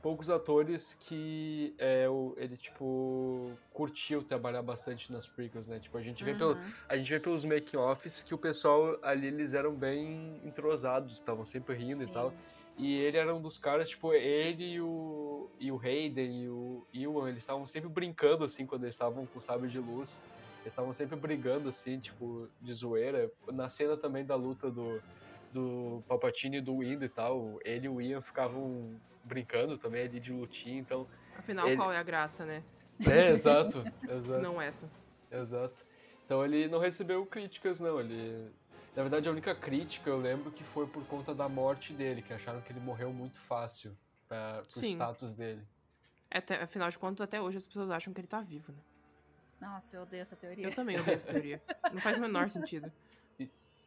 poucos 0.05 0.29
atores 0.29 0.93
que 0.93 1.75
é, 1.79 2.07
o- 2.11 2.35
ele, 2.37 2.59
tipo, 2.59 3.59
curtiu 3.71 4.23
trabalhar 4.23 4.61
bastante 4.63 5.11
nas 5.11 5.27
prequels, 5.27 5.67
né? 5.67 5.81
Tipo, 5.81 5.97
a 5.97 6.03
gente 6.03 6.23
vê, 6.23 6.35
pelo, 6.35 6.59
Uhum. 6.59 6.75
a 6.91 6.95
gente 6.99 7.09
vê 7.09 7.19
pelos 7.19 7.43
making-offs 7.47 8.23
que 8.23 8.35
o 8.35 8.39
pessoal 8.39 8.99
ali, 9.03 9.29
eles 9.29 9.55
eram 9.55 9.75
bem 9.75 10.47
entrosados, 10.47 11.15
estavam 11.15 11.43
sempre 11.43 11.75
rindo 11.75 12.03
e 12.03 12.07
Sim. 12.07 12.13
tal. 12.13 12.37
E 12.77 12.97
ele 12.99 13.17
era 13.17 13.35
um 13.35 13.41
dos 13.41 13.57
caras, 13.59 13.89
tipo, 13.89 14.13
ele 14.13 14.75
e 14.75 14.81
o, 14.83 15.51
e 15.59 15.73
o 15.73 15.79
Hayden 15.81 16.43
e 16.45 16.51
o 16.51 16.87
Ewan, 16.93 17.31
eles 17.31 17.43
estavam 17.43 17.65
sempre 17.65 17.89
brincando, 17.89 18.45
assim, 18.45 18.67
quando 18.67 18.83
eles 18.85 18.95
estavam 18.97 19.27
com 19.27 19.39
o 19.39 19.43
sabre 19.43 19.71
de 19.71 19.79
luz. 19.81 20.23
Eles 20.63 20.73
estavam 20.73 20.93
sempre 20.93 21.17
brigando, 21.17 21.71
assim, 21.71 21.99
tipo, 21.99 22.51
de 22.61 22.75
zoeira. 22.75 23.31
Na 23.53 23.71
cena 23.71 23.99
também 23.99 24.27
da 24.27 24.37
luta 24.37 24.71
do, 24.71 25.03
do 25.51 26.05
Palpatine 26.07 26.59
e 26.59 26.61
do 26.61 26.83
Indo 26.83 27.05
e 27.07 27.09
tal, 27.09 27.57
ele 27.65 27.87
e 27.87 27.89
o 27.89 28.01
Ian 28.03 28.21
ficavam 28.21 29.01
brincando 29.25 29.77
também 29.79 30.03
ali 30.05 30.21
de 30.21 30.33
lutinha, 30.33 30.79
então... 30.79 31.07
Afinal, 31.37 31.67
Ele- 31.67 31.77
qual 31.77 31.93
é 31.93 31.97
a 31.99 32.03
graça, 32.03 32.45
né? 32.45 32.63
É, 33.07 33.31
exato, 33.33 33.83
Se 33.83 34.11
exato. 34.13 34.43
não 34.43 34.61
essa. 34.61 34.89
Exato. 35.31 35.85
Então 36.25 36.45
ele 36.45 36.69
não 36.69 36.79
recebeu 36.79 37.27
críticas, 37.27 37.81
não. 37.81 37.99
Ele. 38.01 38.51
Na 38.95 39.03
verdade, 39.03 39.29
a 39.29 39.33
única 39.33 39.55
crítica 39.55 40.09
eu 40.09 40.17
lembro 40.17 40.51
que 40.53 40.63
foi 40.63 40.87
por 40.87 41.05
conta 41.07 41.35
da 41.35 41.49
morte 41.49 41.93
dele, 41.93 42.23
que 42.23 42.33
acharam 42.33 42.61
que 42.61 42.71
ele 42.73 42.79
morreu 42.81 43.13
muito 43.13 43.41
fácil 43.41 43.97
pra, 44.29 44.63
pro 44.63 44.81
Sim. 44.81 44.93
status 44.93 45.33
dele. 45.33 45.61
Até, 46.31 46.63
afinal 46.63 46.89
de 46.89 46.99
contas, 46.99 47.21
até 47.21 47.41
hoje 47.41 47.57
as 47.59 47.67
pessoas 47.67 47.91
acham 47.91 48.15
que 48.15 48.21
ele 48.21 48.29
tá 48.29 48.41
vivo, 48.41 48.73
né? 48.73 48.79
Nossa, 49.61 49.97
eu 49.97 50.03
odeio 50.03 50.23
essa 50.23 50.37
teoria. 50.37 50.67
Eu 50.67 50.75
também 50.75 50.99
odeio 50.99 51.15
essa 51.15 51.31
teoria. 51.31 51.61
Não 51.93 52.01
faz 52.01 52.17
o 52.19 52.21
menor 52.21 52.49
sentido. 52.51 52.91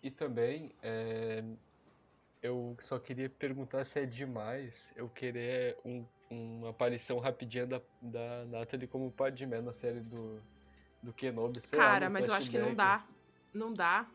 E 0.03 0.11
também, 0.11 0.71
é, 0.83 1.43
eu 2.47 2.75
só 2.81 2.97
queria 2.99 3.29
perguntar 3.29 3.83
se 3.83 3.99
é 3.99 4.05
demais 4.05 4.91
eu 4.95 5.07
querer 5.09 5.77
um- 5.85 6.05
uma 6.29 6.69
aparição 6.71 7.19
rapidinha 7.19 7.65
da, 7.65 7.81
da 8.01 8.45
Natalie 8.45 8.87
como 8.87 9.11
Padmé 9.11 9.61
na 9.61 9.73
série 9.73 9.99
do, 10.01 10.41
do 11.01 11.13
Kenobi. 11.13 11.59
sei 11.61 11.77
lá, 11.79 11.85
Cara, 11.85 12.05
no 12.07 12.13
mas 12.13 12.27
eu 12.27 12.33
acho 12.33 12.49
que 12.49 12.57
não 12.57 12.73
dá. 12.73 13.03
Não 13.53 13.71
dá. 13.73 14.05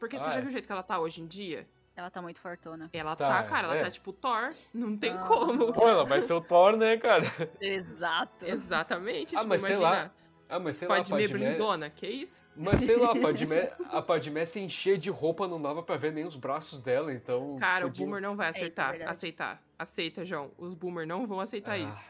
Porque 0.00 0.16
Ah, 0.16 0.24
você 0.24 0.30
já 0.32 0.38
é. 0.38 0.40
viu 0.40 0.48
o 0.48 0.52
jeito 0.52 0.66
que 0.66 0.72
ela 0.72 0.82
tá 0.82 0.98
hoje 0.98 1.20
em 1.22 1.26
dia? 1.26 1.66
Ela 1.96 2.10
tá 2.10 2.22
muito 2.22 2.40
fortona. 2.40 2.88
Ela 2.92 3.16
Tá, 3.16 3.28
tá, 3.28 3.48
cara, 3.48 3.66
ela 3.66 3.76
é. 3.76 3.82
tá 3.84 3.90
tipo 3.90 4.12
Thor. 4.12 4.52
Não 4.72 4.96
tem 4.96 5.12
Ah. 5.12 5.24
como. 5.26 5.72
Pô, 5.72 5.88
ela 5.88 6.04
vai 6.04 6.22
ser 6.22 6.32
o 6.32 6.40
Thor, 6.40 6.76
né, 6.76 6.96
cara? 6.96 7.24
Exato. 7.60 8.44
Exatamente. 8.46 9.34
Ah, 9.34 9.38
tipo, 9.40 9.48
mas 9.48 9.62
sei 9.62 9.74
imagina. 9.74 9.90
lá, 10.04 10.10
Ah, 10.48 10.58
mas 10.58 10.76
sei 10.78 10.88
lá, 10.88 10.96
Padmé 10.96 11.26
blindona, 11.28 11.90
que 11.90 12.06
isso? 12.06 12.44
Mas 12.56 12.82
sei 12.82 12.96
lá, 12.96 13.12
a 13.12 13.14
Padmé, 13.20 13.72
a 13.90 14.00
Padmé 14.00 14.46
se 14.46 14.58
encher 14.58 14.96
de 14.96 15.10
roupa 15.10 15.46
não 15.46 15.60
dava 15.60 15.82
pra 15.82 15.96
ver 15.96 16.12
nem 16.12 16.24
os 16.26 16.36
braços 16.36 16.80
dela, 16.80 17.12
então. 17.12 17.56
Cara, 17.56 17.84
o 17.86 17.88
podiam- 17.90 18.06
boomer 18.06 18.22
não 18.22 18.34
vai 18.36 18.50
verdade. 18.52 19.02
aceitar. 19.02 19.62
Aceita, 19.78 20.24
João. 20.24 20.50
Os 20.56 20.72
boomer 20.74 21.06
não 21.06 21.26
vão 21.26 21.38
aceitar 21.40 21.72
Ah. 21.72 21.78
isso. 21.78 22.02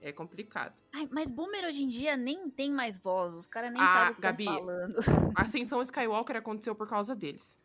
É 0.00 0.12
complicado. 0.12 0.76
Ai, 0.94 1.08
mas 1.10 1.30
boomer 1.30 1.64
hoje 1.64 1.82
em 1.82 1.88
dia 1.88 2.14
nem 2.16 2.50
tem 2.50 2.70
mais 2.70 2.98
voz. 2.98 3.34
Os 3.34 3.46
caras 3.46 3.72
nem 3.72 3.82
Ah, 3.82 3.86
sabem 3.88 4.12
o 4.12 4.14
que 4.16 4.20
Gabi. 4.20 4.44
estão 4.44 4.58
falando. 4.58 4.96
A 5.34 5.42
ascensão 5.42 5.80
Skywalker 5.82 6.36
aconteceu 6.36 6.74
por 6.74 6.86
causa 6.88 7.16
deles. 7.16 7.58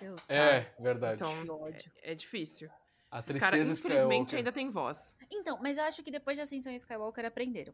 Eu 0.00 0.16
sei. 0.18 0.36
É, 0.36 0.72
verdade. 0.78 1.22
Então, 1.22 1.66
é, 1.66 2.12
é 2.12 2.14
difícil. 2.14 2.68
a 3.10 3.18
Os 3.20 3.24
tristeza 3.24 3.50
caras, 3.50 3.68
infelizmente, 3.70 4.28
Skywalker. 4.28 4.34
é 4.34 4.38
ainda 4.38 4.52
tem 4.52 4.70
voz. 4.70 5.16
Então, 5.30 5.58
mas 5.62 5.78
eu 5.78 5.84
acho 5.84 6.02
que 6.02 6.10
depois 6.10 6.36
de 6.36 6.42
Ascensão 6.42 6.72
Skywalker 6.74 7.24
aprenderam. 7.24 7.72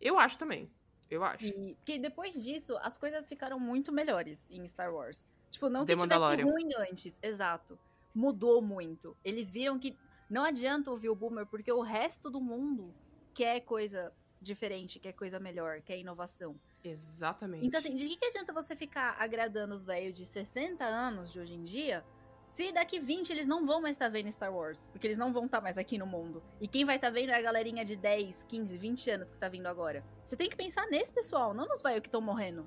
Eu 0.00 0.18
acho 0.18 0.38
também. 0.38 0.70
Eu 1.10 1.22
acho. 1.22 1.46
E, 1.46 1.74
porque 1.76 1.98
depois 1.98 2.34
disso, 2.42 2.76
as 2.82 2.96
coisas 2.96 3.28
ficaram 3.28 3.58
muito 3.58 3.92
melhores 3.92 4.48
em 4.50 4.66
Star 4.66 4.92
Wars. 4.92 5.26
Tipo, 5.50 5.68
não 5.68 5.86
The 5.86 5.94
que 5.94 6.02
tivesse 6.02 6.42
ruim 6.42 6.68
antes, 6.78 7.18
exato. 7.22 7.78
Mudou 8.14 8.60
muito. 8.60 9.16
Eles 9.24 9.50
viram 9.50 9.78
que 9.78 9.96
não 10.28 10.44
adianta 10.44 10.90
ouvir 10.90 11.08
o 11.08 11.14
Boomer, 11.14 11.46
porque 11.46 11.70
o 11.70 11.82
resto 11.82 12.28
do 12.28 12.40
mundo 12.40 12.92
quer 13.32 13.60
coisa 13.60 14.12
diferente, 14.40 14.98
quer 14.98 15.12
coisa 15.12 15.38
melhor, 15.38 15.80
quer 15.82 15.98
inovação. 15.98 16.58
Exatamente. 16.82 17.66
Então, 17.66 17.78
assim, 17.78 17.94
de 17.94 18.08
que, 18.08 18.16
que 18.16 18.26
adianta 18.26 18.52
você 18.52 18.76
ficar 18.76 19.16
agradando 19.18 19.74
os 19.74 19.84
velhos 19.84 20.14
de 20.14 20.24
60 20.24 20.84
anos 20.84 21.32
de 21.32 21.40
hoje 21.40 21.54
em 21.54 21.64
dia, 21.64 22.04
se 22.48 22.72
daqui 22.72 22.98
20 22.98 23.30
eles 23.30 23.46
não 23.46 23.66
vão 23.66 23.80
mais 23.80 23.96
estar 23.96 24.08
vendo 24.08 24.30
Star 24.30 24.54
Wars? 24.54 24.88
Porque 24.92 25.06
eles 25.06 25.18
não 25.18 25.32
vão 25.32 25.46
estar 25.46 25.60
mais 25.60 25.78
aqui 25.78 25.98
no 25.98 26.06
mundo. 26.06 26.42
E 26.60 26.66
quem 26.66 26.84
vai 26.84 26.96
estar 26.96 27.10
vendo 27.10 27.30
é 27.30 27.36
a 27.36 27.42
galerinha 27.42 27.84
de 27.84 27.96
10, 27.96 28.44
15, 28.44 28.78
20 28.78 29.10
anos 29.10 29.30
que 29.30 29.38
tá 29.38 29.48
vindo 29.48 29.66
agora. 29.66 30.04
Você 30.24 30.36
tem 30.36 30.48
que 30.48 30.56
pensar 30.56 30.86
nesse 30.86 31.12
pessoal, 31.12 31.52
não 31.52 31.66
nos 31.66 31.82
velhos 31.82 32.00
que 32.00 32.08
estão 32.08 32.20
morrendo. 32.20 32.66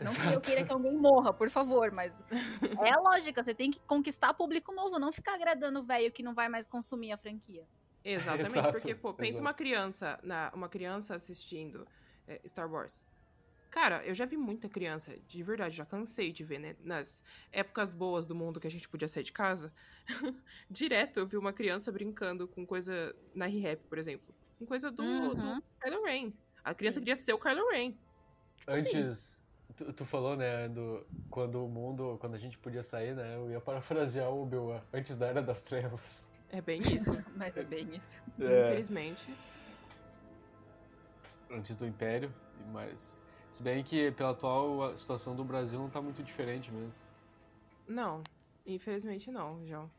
Não 0.00 0.14
que 0.14 0.20
eu 0.20 0.30
Exato. 0.30 0.40
queira 0.40 0.64
que 0.64 0.72
alguém 0.72 0.96
morra, 0.96 1.32
por 1.32 1.50
favor, 1.50 1.92
mas 1.92 2.22
é 2.82 2.90
a 2.90 3.00
lógica, 3.00 3.42
você 3.42 3.54
tem 3.54 3.70
que 3.70 3.78
conquistar 3.80 4.32
público 4.32 4.72
novo, 4.72 4.98
não 4.98 5.12
ficar 5.12 5.34
agradando 5.34 5.80
o 5.80 5.82
velho 5.82 6.10
que 6.10 6.22
não 6.22 6.34
vai 6.34 6.48
mais 6.48 6.66
consumir 6.66 7.12
a 7.12 7.18
franquia. 7.18 7.66
Exatamente, 8.02 8.58
Exato, 8.58 8.72
porque, 8.72 8.94
pô, 8.94 9.12
pensa 9.12 9.32
exato. 9.32 9.42
uma 9.42 9.52
criança, 9.52 10.18
na, 10.22 10.50
uma 10.54 10.70
criança 10.70 11.14
assistindo 11.14 11.86
é, 12.26 12.40
Star 12.46 12.70
Wars. 12.70 13.04
Cara, 13.70 14.04
eu 14.04 14.14
já 14.14 14.24
vi 14.26 14.36
muita 14.36 14.68
criança, 14.68 15.16
de 15.28 15.42
verdade, 15.44 15.76
já 15.76 15.86
cansei 15.86 16.32
de 16.32 16.42
ver, 16.42 16.58
né? 16.58 16.76
Nas 16.82 17.22
épocas 17.52 17.94
boas 17.94 18.26
do 18.26 18.34
mundo 18.34 18.58
que 18.58 18.66
a 18.66 18.70
gente 18.70 18.88
podia 18.88 19.06
sair 19.06 19.22
de 19.22 19.32
casa. 19.32 19.72
Direto 20.68 21.20
eu 21.20 21.26
vi 21.26 21.36
uma 21.36 21.52
criança 21.52 21.92
brincando 21.92 22.48
com 22.48 22.66
coisa 22.66 23.14
na 23.32 23.46
R-Rap, 23.46 23.80
por 23.88 23.96
exemplo. 23.96 24.34
Com 24.58 24.66
coisa 24.66 24.90
do, 24.90 25.02
Uhum. 25.02 25.58
do 25.60 25.62
Kylo 25.80 26.04
Ren. 26.04 26.32
A 26.64 26.74
criança 26.74 26.96
Sim. 26.98 27.00
queria 27.04 27.16
ser 27.16 27.32
o 27.32 27.38
Kylo 27.38 27.70
Ren. 27.70 27.92
Tipo 28.56 28.70
assim, 28.72 28.98
Antes, 28.98 29.44
tu, 29.76 29.92
tu 29.92 30.04
falou, 30.04 30.36
né, 30.36 30.68
do 30.68 31.06
quando 31.30 31.64
o 31.64 31.68
mundo, 31.68 32.18
quando 32.20 32.34
a 32.34 32.38
gente 32.38 32.58
podia 32.58 32.82
sair, 32.82 33.14
né, 33.14 33.36
eu 33.36 33.50
ia 33.52 33.60
parafrasear 33.60 34.28
o 34.30 34.42
Obi-Wan, 34.42 34.82
antes 34.92 35.16
da 35.16 35.28
Era 35.28 35.40
das 35.42 35.62
Trevas. 35.62 36.28
É 36.50 36.60
bem 36.60 36.80
isso. 36.92 37.12
Mas 37.36 37.56
é 37.56 37.62
bem 37.62 37.94
isso. 37.94 38.20
Infelizmente. 38.36 39.32
Antes 41.48 41.76
do 41.76 41.86
Império, 41.86 42.34
mais... 42.72 43.19
Se 43.52 43.62
bem 43.62 43.82
que, 43.82 44.10
pela 44.12 44.30
atual 44.30 44.82
a 44.82 44.96
situação 44.96 45.34
do 45.34 45.44
Brasil, 45.44 45.78
não 45.78 45.90
tá 45.90 46.00
muito 46.00 46.22
diferente 46.22 46.70
mesmo. 46.70 47.02
Não, 47.86 48.22
infelizmente 48.64 49.30
não, 49.30 49.66
João. 49.66 49.90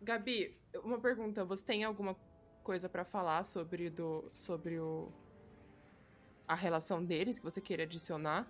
Gabi, 0.00 0.56
uma 0.82 0.98
pergunta. 0.98 1.44
Você 1.44 1.64
tem 1.64 1.84
alguma 1.84 2.16
coisa 2.62 2.88
pra 2.88 3.04
falar 3.04 3.44
sobre, 3.44 3.88
do, 3.88 4.28
sobre 4.32 4.78
o, 4.78 5.12
a 6.46 6.54
relação 6.54 7.04
deles 7.04 7.38
que 7.38 7.44
você 7.44 7.60
queira 7.60 7.84
adicionar? 7.84 8.46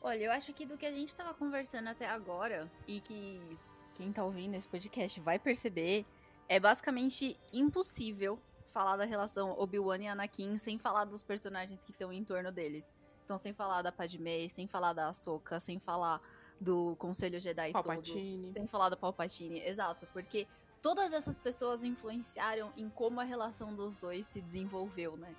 Olha, 0.00 0.24
eu 0.24 0.32
acho 0.32 0.52
que 0.54 0.64
do 0.64 0.78
que 0.78 0.86
a 0.86 0.92
gente 0.92 1.14
tava 1.14 1.34
conversando 1.34 1.88
até 1.88 2.08
agora, 2.08 2.70
e 2.86 3.00
que 3.00 3.58
quem 3.94 4.12
tá 4.12 4.24
ouvindo 4.24 4.54
esse 4.54 4.66
podcast 4.66 5.20
vai 5.20 5.38
perceber, 5.38 6.06
é 6.48 6.58
basicamente 6.58 7.38
impossível 7.52 8.38
falar 8.78 8.94
da 8.96 9.04
relação 9.04 9.58
Obi-Wan 9.58 9.98
e 9.98 10.06
Anakin 10.06 10.56
sem 10.56 10.78
falar 10.78 11.04
dos 11.04 11.20
personagens 11.20 11.82
que 11.82 11.90
estão 11.90 12.12
em 12.12 12.22
torno 12.22 12.52
deles. 12.52 12.94
Então, 13.24 13.36
sem 13.36 13.52
falar 13.52 13.82
da 13.82 13.90
Padmé, 13.90 14.48
sem 14.48 14.68
falar 14.68 14.92
da 14.92 15.08
Ahsoka, 15.08 15.58
sem 15.58 15.80
falar 15.80 16.20
do 16.60 16.94
Conselho 16.94 17.40
Jedi 17.40 17.72
todo, 17.72 17.82
Palpatine. 17.82 18.52
sem 18.52 18.68
falar 18.68 18.88
do 18.90 18.96
Palpatine, 18.96 19.58
exato, 19.66 20.06
porque 20.12 20.46
todas 20.80 21.12
essas 21.12 21.36
pessoas 21.36 21.82
influenciaram 21.82 22.70
em 22.76 22.88
como 22.88 23.18
a 23.20 23.24
relação 23.24 23.74
dos 23.74 23.96
dois 23.96 24.28
se 24.28 24.40
desenvolveu, 24.40 25.16
né? 25.16 25.34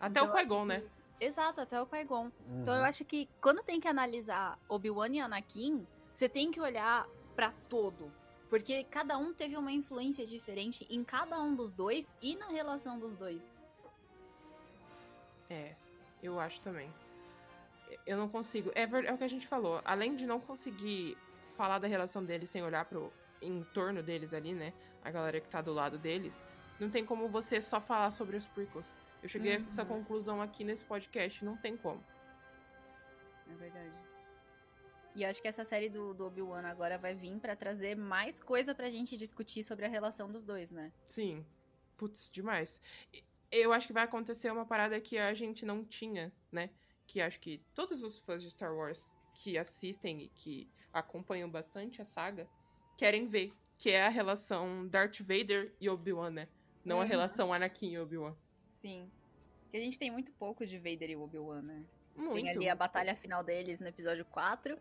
Até 0.00 0.18
Então, 0.20 0.32
o 0.32 0.36
Qui-Gon, 0.38 0.64
né? 0.64 0.82
Exato, 1.20 1.60
até 1.60 1.78
o 1.82 1.86
Qui-Gon. 1.86 2.32
Então 2.62 2.72
Uhum. 2.72 2.80
eu 2.80 2.84
acho 2.86 3.04
que 3.04 3.28
quando 3.42 3.62
tem 3.62 3.78
que 3.78 3.88
analisar 3.88 4.58
Obi-Wan 4.70 5.08
e 5.10 5.20
Anakin, 5.20 5.86
você 6.14 6.30
tem 6.30 6.50
que 6.50 6.58
olhar 6.58 7.06
pra 7.36 7.52
todo. 7.68 8.10
Porque 8.50 8.82
cada 8.84 9.16
um 9.16 9.32
teve 9.32 9.56
uma 9.56 9.70
influência 9.72 10.26
diferente 10.26 10.84
em 10.90 11.04
cada 11.04 11.40
um 11.40 11.54
dos 11.54 11.72
dois 11.72 12.12
e 12.20 12.34
na 12.36 12.48
relação 12.48 12.98
dos 12.98 13.14
dois. 13.16 13.50
É, 15.48 15.74
eu 16.22 16.38
acho 16.38 16.60
também. 16.60 16.92
Eu 18.06 18.16
não 18.18 18.28
consigo. 18.28 18.70
É, 18.74 18.82
é 18.82 19.12
o 19.12 19.16
que 19.18 19.24
a 19.24 19.28
gente 19.28 19.46
falou. 19.46 19.80
Além 19.84 20.14
de 20.16 20.26
não 20.26 20.40
conseguir 20.40 21.16
falar 21.56 21.78
da 21.78 21.86
relação 21.88 22.24
deles 22.24 22.50
sem 22.50 22.62
olhar 22.62 22.84
pro 22.84 23.12
entorno 23.40 24.02
deles 24.02 24.34
ali, 24.34 24.52
né? 24.52 24.72
A 25.04 25.10
galera 25.10 25.40
que 25.40 25.48
tá 25.48 25.62
do 25.62 25.72
lado 25.72 25.96
deles. 25.96 26.42
Não 26.78 26.90
tem 26.90 27.04
como 27.04 27.28
você 27.28 27.60
só 27.60 27.80
falar 27.80 28.10
sobre 28.10 28.36
os 28.36 28.46
prequels. 28.46 28.94
Eu 29.22 29.28
cheguei 29.28 29.56
a 29.56 29.60
essa 29.60 29.82
Uhum. 29.82 29.88
conclusão 29.88 30.42
aqui 30.42 30.64
nesse 30.64 30.84
podcast. 30.84 31.44
Não 31.44 31.56
tem 31.56 31.76
como. 31.76 32.02
É 33.48 33.54
verdade. 33.54 33.92
E 35.14 35.24
acho 35.24 35.42
que 35.42 35.48
essa 35.48 35.64
série 35.64 35.88
do, 35.88 36.14
do 36.14 36.26
Obi-Wan 36.26 36.62
agora 36.62 36.96
vai 36.96 37.14
vir 37.14 37.38
pra 37.40 37.56
trazer 37.56 37.96
mais 37.96 38.40
coisa 38.40 38.74
pra 38.74 38.88
gente 38.88 39.16
discutir 39.16 39.62
sobre 39.62 39.84
a 39.84 39.88
relação 39.88 40.30
dos 40.30 40.44
dois, 40.44 40.70
né? 40.70 40.92
Sim. 41.04 41.44
Putz, 41.96 42.30
demais. 42.30 42.80
Eu 43.50 43.72
acho 43.72 43.86
que 43.86 43.92
vai 43.92 44.04
acontecer 44.04 44.50
uma 44.50 44.64
parada 44.64 45.00
que 45.00 45.18
a 45.18 45.34
gente 45.34 45.66
não 45.66 45.84
tinha, 45.84 46.32
né? 46.52 46.70
que 47.10 47.20
acho 47.20 47.40
que 47.40 47.60
todos 47.74 48.04
os 48.04 48.20
fãs 48.20 48.40
de 48.40 48.48
Star 48.52 48.72
Wars 48.72 49.18
que 49.34 49.58
assistem 49.58 50.22
e 50.22 50.28
que 50.28 50.70
acompanham 50.92 51.50
bastante 51.50 52.00
a 52.00 52.04
saga 52.04 52.48
querem 52.96 53.26
ver, 53.26 53.52
que 53.76 53.90
é 53.90 54.06
a 54.06 54.08
relação 54.08 54.86
Darth 54.86 55.18
Vader 55.20 55.74
e 55.80 55.88
Obi-Wan, 55.88 56.30
né? 56.30 56.48
Não 56.84 56.96
Uhum. 56.96 57.02
a 57.02 57.04
relação 57.04 57.52
Anakin 57.52 57.90
e 57.94 57.98
Obi-Wan. 57.98 58.36
Sim. 58.72 59.10
Porque 59.62 59.76
a 59.76 59.80
gente 59.80 59.98
tem 59.98 60.08
muito 60.08 60.30
pouco 60.32 60.64
de 60.64 60.78
Vader 60.78 61.10
e 61.10 61.16
Obi-Wan, 61.16 61.62
né? 61.62 61.84
Muito. 62.14 62.34
Tem 62.34 62.48
ali 62.48 62.68
a 62.68 62.76
batalha 62.76 63.16
final 63.16 63.42
deles 63.42 63.80
no 63.80 63.88
episódio 63.88 64.24
4 64.26 64.78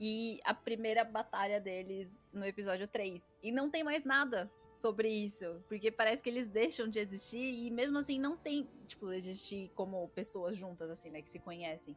e 0.00 0.40
a 0.44 0.54
primeira 0.54 1.04
batalha 1.04 1.60
deles 1.60 2.18
no 2.32 2.46
episódio 2.46 2.88
3. 2.88 3.36
E 3.42 3.52
não 3.52 3.70
tem 3.70 3.84
mais 3.84 4.02
nada 4.02 4.50
sobre 4.74 5.10
isso, 5.10 5.62
porque 5.68 5.90
parece 5.90 6.22
que 6.22 6.30
eles 6.30 6.48
deixam 6.48 6.88
de 6.88 6.98
existir 6.98 7.36
e 7.38 7.70
mesmo 7.70 7.98
assim 7.98 8.18
não 8.18 8.34
tem, 8.34 8.66
tipo, 8.86 9.12
existir 9.12 9.70
como 9.74 10.08
pessoas 10.08 10.56
juntas, 10.56 10.88
assim, 10.88 11.10
né, 11.10 11.20
que 11.20 11.28
se 11.28 11.38
conhecem. 11.38 11.94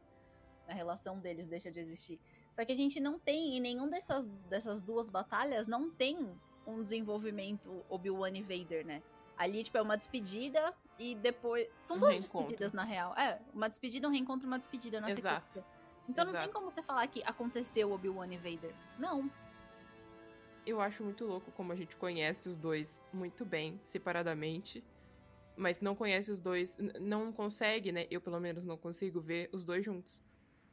A 0.68 0.74
relação 0.74 1.18
deles 1.18 1.48
deixa 1.48 1.70
de 1.70 1.80
existir. 1.80 2.20
Só 2.52 2.62
que 2.64 2.72
a 2.72 2.76
gente 2.76 3.00
não 3.00 3.18
tem, 3.18 3.56
em 3.56 3.60
nenhum 3.60 3.88
dessas, 3.88 4.26
dessas 4.48 4.82
duas 4.82 5.08
batalhas, 5.08 5.66
não 5.66 5.90
tem 5.90 6.38
um 6.66 6.82
desenvolvimento 6.82 7.84
Obi-Wan 7.88 8.36
e 8.36 8.42
Vader, 8.42 8.84
né? 8.86 9.02
Ali, 9.36 9.64
tipo, 9.64 9.78
é 9.78 9.82
uma 9.82 9.96
despedida 9.96 10.72
e 10.98 11.14
depois. 11.16 11.68
São 11.82 11.98
duas 11.98 12.20
despedidas, 12.20 12.72
na 12.72 12.84
real. 12.84 13.14
É, 13.16 13.40
uma 13.52 13.68
despedida, 13.68 14.06
um 14.06 14.10
reencontro, 14.10 14.46
uma 14.46 14.58
despedida 14.58 15.00
na 15.00 15.10
Exato. 15.10 15.54
sequência. 15.54 15.73
Então 16.08 16.24
não 16.24 16.32
tem 16.32 16.42
Exato. 16.42 16.54
como 16.54 16.70
você 16.70 16.82
falar 16.82 17.06
que 17.06 17.22
aconteceu 17.24 17.90
Obi-Wan 17.92 18.28
e 18.32 18.36
Vader. 18.36 18.74
Não. 18.98 19.30
Eu 20.66 20.80
acho 20.80 21.02
muito 21.04 21.24
louco 21.26 21.50
como 21.52 21.72
a 21.72 21.76
gente 21.76 21.96
conhece 21.96 22.48
os 22.48 22.56
dois 22.56 23.02
muito 23.12 23.44
bem, 23.44 23.78
separadamente. 23.82 24.82
Mas 25.56 25.80
não 25.80 25.94
conhece 25.94 26.32
os 26.32 26.38
dois. 26.40 26.76
Não 27.00 27.32
consegue, 27.32 27.92
né? 27.92 28.06
Eu, 28.10 28.20
pelo 28.20 28.40
menos, 28.40 28.64
não 28.64 28.76
consigo 28.76 29.20
ver 29.20 29.48
os 29.52 29.64
dois 29.64 29.84
juntos. 29.84 30.22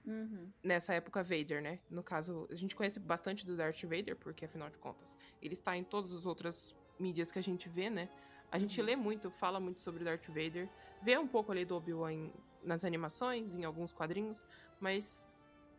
Uhum. 0.06 0.50
Nessa 0.64 0.94
época, 0.96 1.22
Vader, 1.22 1.62
né? 1.62 1.80
No 1.90 2.02
caso, 2.02 2.48
a 2.50 2.56
gente 2.56 2.76
conhece 2.76 3.00
bastante 3.00 3.46
do 3.46 3.56
Darth 3.56 3.84
Vader, 3.84 4.16
porque 4.16 4.46
afinal 4.46 4.70
de 4.70 4.78
contas, 4.80 5.16
ele 5.42 5.54
está 5.54 5.78
em 5.78 5.84
todas 5.84 6.12
as 6.12 6.26
outras 6.26 6.76
mídias 7.00 7.32
que 7.32 7.38
a 7.38 7.44
gente 7.44 7.70
vê, 7.70 7.90
né? 7.90 8.10
A 8.52 8.58
gente 8.58 8.80
Uhum. 8.82 8.88
lê 8.88 8.96
muito, 8.96 9.30
fala 9.30 9.60
muito 9.60 9.80
sobre 9.80 10.04
Darth 10.04 10.28
Vader, 10.28 10.68
vê 11.02 11.18
um 11.18 11.28
pouco 11.28 11.52
ali 11.52 11.64
do 11.64 11.76
Obi-Wan 11.76 12.32
nas 12.64 12.84
animações, 12.84 13.54
em 13.54 13.64
alguns 13.64 13.94
quadrinhos, 13.94 14.46
mas, 14.82 15.24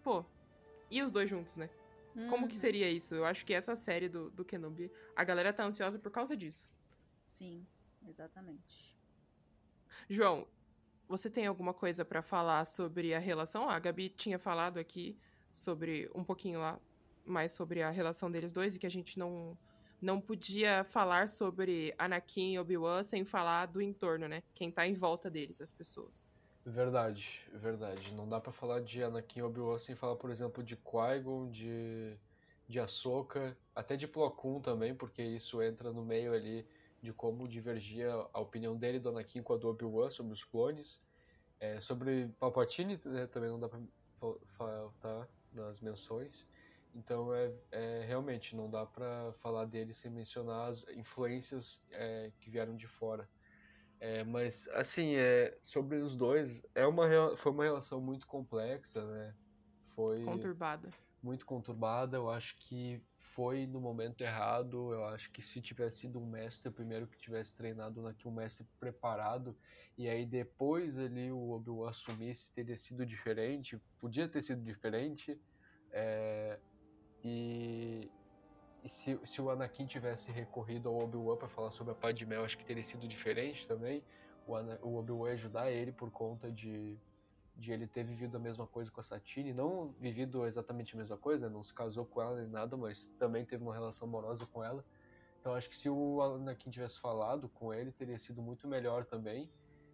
pô, 0.02 0.24
e 0.90 1.02
os 1.02 1.12
dois 1.12 1.28
juntos, 1.28 1.56
né? 1.56 1.68
Como 2.30 2.46
que 2.46 2.54
Uhum. 2.54 2.60
seria 2.60 2.90
isso? 2.90 3.14
Eu 3.14 3.24
acho 3.24 3.44
que 3.44 3.52
essa 3.52 3.74
série 3.74 4.08
do, 4.08 4.30
do 4.30 4.44
Kenobi, 4.44 4.90
a 5.16 5.24
galera 5.24 5.52
tá 5.52 5.64
ansiosa 5.64 5.98
por 5.98 6.10
causa 6.12 6.36
disso. 6.36 6.70
Sim, 7.26 7.66
exatamente. 8.06 8.96
João, 10.08 10.46
você 11.08 11.30
tem 11.30 11.46
alguma 11.46 11.72
coisa 11.74 12.04
pra 12.04 12.22
falar 12.22 12.64
sobre 12.66 13.14
a 13.14 13.18
relação? 13.18 13.68
A 13.68 13.78
Gabi 13.78 14.08
tinha 14.10 14.38
falado 14.38 14.78
aqui 14.78 15.18
sobre 15.50 16.10
um 16.14 16.22
pouquinho 16.22 16.60
lá 16.60 16.78
mais 17.24 17.52
sobre 17.52 17.82
a 17.82 17.90
relação 17.90 18.30
deles 18.30 18.52
dois 18.52 18.74
e 18.76 18.78
que 18.78 18.86
a 18.86 18.90
gente 18.90 19.18
não 19.18 19.56
não 20.00 20.20
podia 20.20 20.82
falar 20.82 21.28
sobre 21.28 21.94
Anakin 21.96 22.54
e 22.54 22.58
Obi-Wan 22.58 23.04
sem 23.04 23.24
falar 23.24 23.66
do 23.66 23.80
entorno, 23.80 24.26
né? 24.26 24.42
Quem 24.52 24.68
tá 24.68 24.84
em 24.84 24.94
volta 24.94 25.30
deles, 25.30 25.60
as 25.60 25.70
pessoas. 25.70 26.26
Verdade, 26.64 27.40
verdade. 27.52 28.14
Não 28.14 28.28
dá 28.28 28.40
pra 28.40 28.52
falar 28.52 28.80
de 28.80 29.02
Anakin 29.02 29.40
e 29.40 29.42
Obi-Wan 29.42 29.78
sem 29.80 29.96
falar, 29.96 30.16
por 30.16 30.30
exemplo, 30.30 30.62
de 30.62 30.76
Qui-Gon, 30.76 31.50
de, 31.50 32.20
de 32.68 32.78
Ahsoka, 32.78 33.60
até 33.74 33.96
de 33.96 34.06
Plo 34.06 34.30
Koon 34.36 34.60
também, 34.60 34.96
porque 34.96 35.22
isso 35.24 35.60
entra 35.60 35.92
no 35.92 36.04
meio 36.04 36.32
ali 36.32 36.68
de 37.02 37.12
como 37.12 37.48
divergia 37.48 38.12
a 38.32 38.40
opinião 38.40 38.78
dele 38.78 39.00
do 39.00 39.08
Anakin 39.08 39.42
com 39.42 39.54
a 39.54 39.56
do 39.56 39.68
Obi-Wan 39.68 40.10
sobre 40.12 40.32
os 40.34 40.44
clones. 40.44 41.04
É, 41.60 41.80
sobre 41.80 42.28
Palpatine 42.38 43.00
né, 43.06 43.26
também 43.26 43.50
não 43.50 43.58
dá 43.60 43.68
pra 43.68 43.80
fal- 44.20 44.40
faltar 44.46 45.30
nas 45.50 45.80
menções. 45.80 46.48
Então 46.94 47.34
é, 47.34 47.56
é 47.72 48.04
realmente 48.04 48.54
não 48.56 48.70
dá 48.70 48.86
pra 48.86 49.32
falar 49.34 49.64
dele 49.66 49.94
sem 49.94 50.10
mencionar 50.12 50.70
as 50.70 50.84
influências 50.90 51.84
é, 51.90 52.32
que 52.38 52.50
vieram 52.50 52.76
de 52.76 52.86
fora. 52.86 53.30
É, 54.02 54.24
mas 54.24 54.68
assim, 54.72 55.14
é, 55.14 55.56
sobre 55.62 55.98
os 55.98 56.16
dois, 56.16 56.60
é 56.74 56.84
uma, 56.84 57.36
foi 57.36 57.52
uma 57.52 57.62
relação 57.62 58.00
muito 58.00 58.26
complexa, 58.26 59.06
né? 59.06 59.32
Foi 59.94 60.24
Conturbada. 60.24 60.88
muito 61.22 61.46
conturbada. 61.46 62.16
Eu 62.16 62.28
acho 62.28 62.56
que 62.58 63.00
foi 63.16 63.64
no 63.64 63.80
momento 63.80 64.20
errado. 64.22 64.92
Eu 64.92 65.04
acho 65.04 65.30
que 65.30 65.40
se 65.40 65.62
tivesse 65.62 65.98
sido 65.98 66.18
um 66.18 66.26
mestre 66.28 66.68
primeiro 66.72 67.06
que 67.06 67.16
tivesse 67.16 67.54
treinado 67.56 68.04
aqui, 68.08 68.26
um 68.26 68.32
mestre 68.32 68.66
preparado, 68.80 69.56
e 69.96 70.08
aí 70.08 70.26
depois 70.26 70.98
ali 70.98 71.30
o 71.30 71.50
Obi-Wan 71.50 71.90
assumisse, 71.90 72.52
teria 72.52 72.76
sido 72.76 73.06
diferente. 73.06 73.80
Podia 74.00 74.28
ter 74.28 74.42
sido 74.42 74.64
diferente. 74.64 75.40
é, 75.92 76.58
e 77.22 78.10
e 78.82 78.88
se, 78.88 79.18
se 79.24 79.40
o 79.40 79.50
Anakin 79.50 79.86
tivesse 79.86 80.32
recorrido 80.32 80.88
ao 80.88 80.98
Obi-Wan 80.98 81.36
para 81.36 81.48
falar 81.48 81.70
sobre 81.70 81.92
a 81.92 81.96
Padmé, 81.96 82.36
eu 82.36 82.44
acho 82.44 82.58
que 82.58 82.64
teria 82.64 82.82
sido 82.82 83.06
diferente 83.06 83.66
também. 83.66 84.02
O, 84.46 84.54
Ana- 84.54 84.78
o 84.82 84.96
Obi-Wan 84.96 85.30
ajudar 85.32 85.70
ele 85.70 85.92
por 85.92 86.10
conta 86.10 86.50
de, 86.50 86.98
de 87.56 87.72
ele 87.72 87.86
ter 87.86 88.02
vivido 88.04 88.36
a 88.36 88.40
mesma 88.40 88.66
coisa 88.66 88.90
com 88.90 89.00
a 89.00 89.04
Satine. 89.04 89.52
Não 89.52 89.92
vivido 90.00 90.44
exatamente 90.46 90.94
a 90.94 90.98
mesma 90.98 91.16
coisa, 91.16 91.48
né? 91.48 91.52
não 91.54 91.62
se 91.62 91.72
casou 91.72 92.04
com 92.04 92.20
ela 92.20 92.36
nem 92.36 92.48
nada, 92.48 92.76
mas 92.76 93.06
também 93.18 93.44
teve 93.44 93.62
uma 93.62 93.72
relação 93.72 94.08
amorosa 94.08 94.46
com 94.46 94.64
ela. 94.64 94.84
Então 95.40 95.54
acho 95.54 95.68
que 95.68 95.76
se 95.76 95.88
o 95.88 96.20
Anakin 96.20 96.70
tivesse 96.70 96.98
falado 96.98 97.48
com 97.48 97.72
ele, 97.72 97.92
teria 97.92 98.18
sido 98.18 98.42
muito 98.42 98.66
melhor 98.66 99.04
também. 99.04 99.50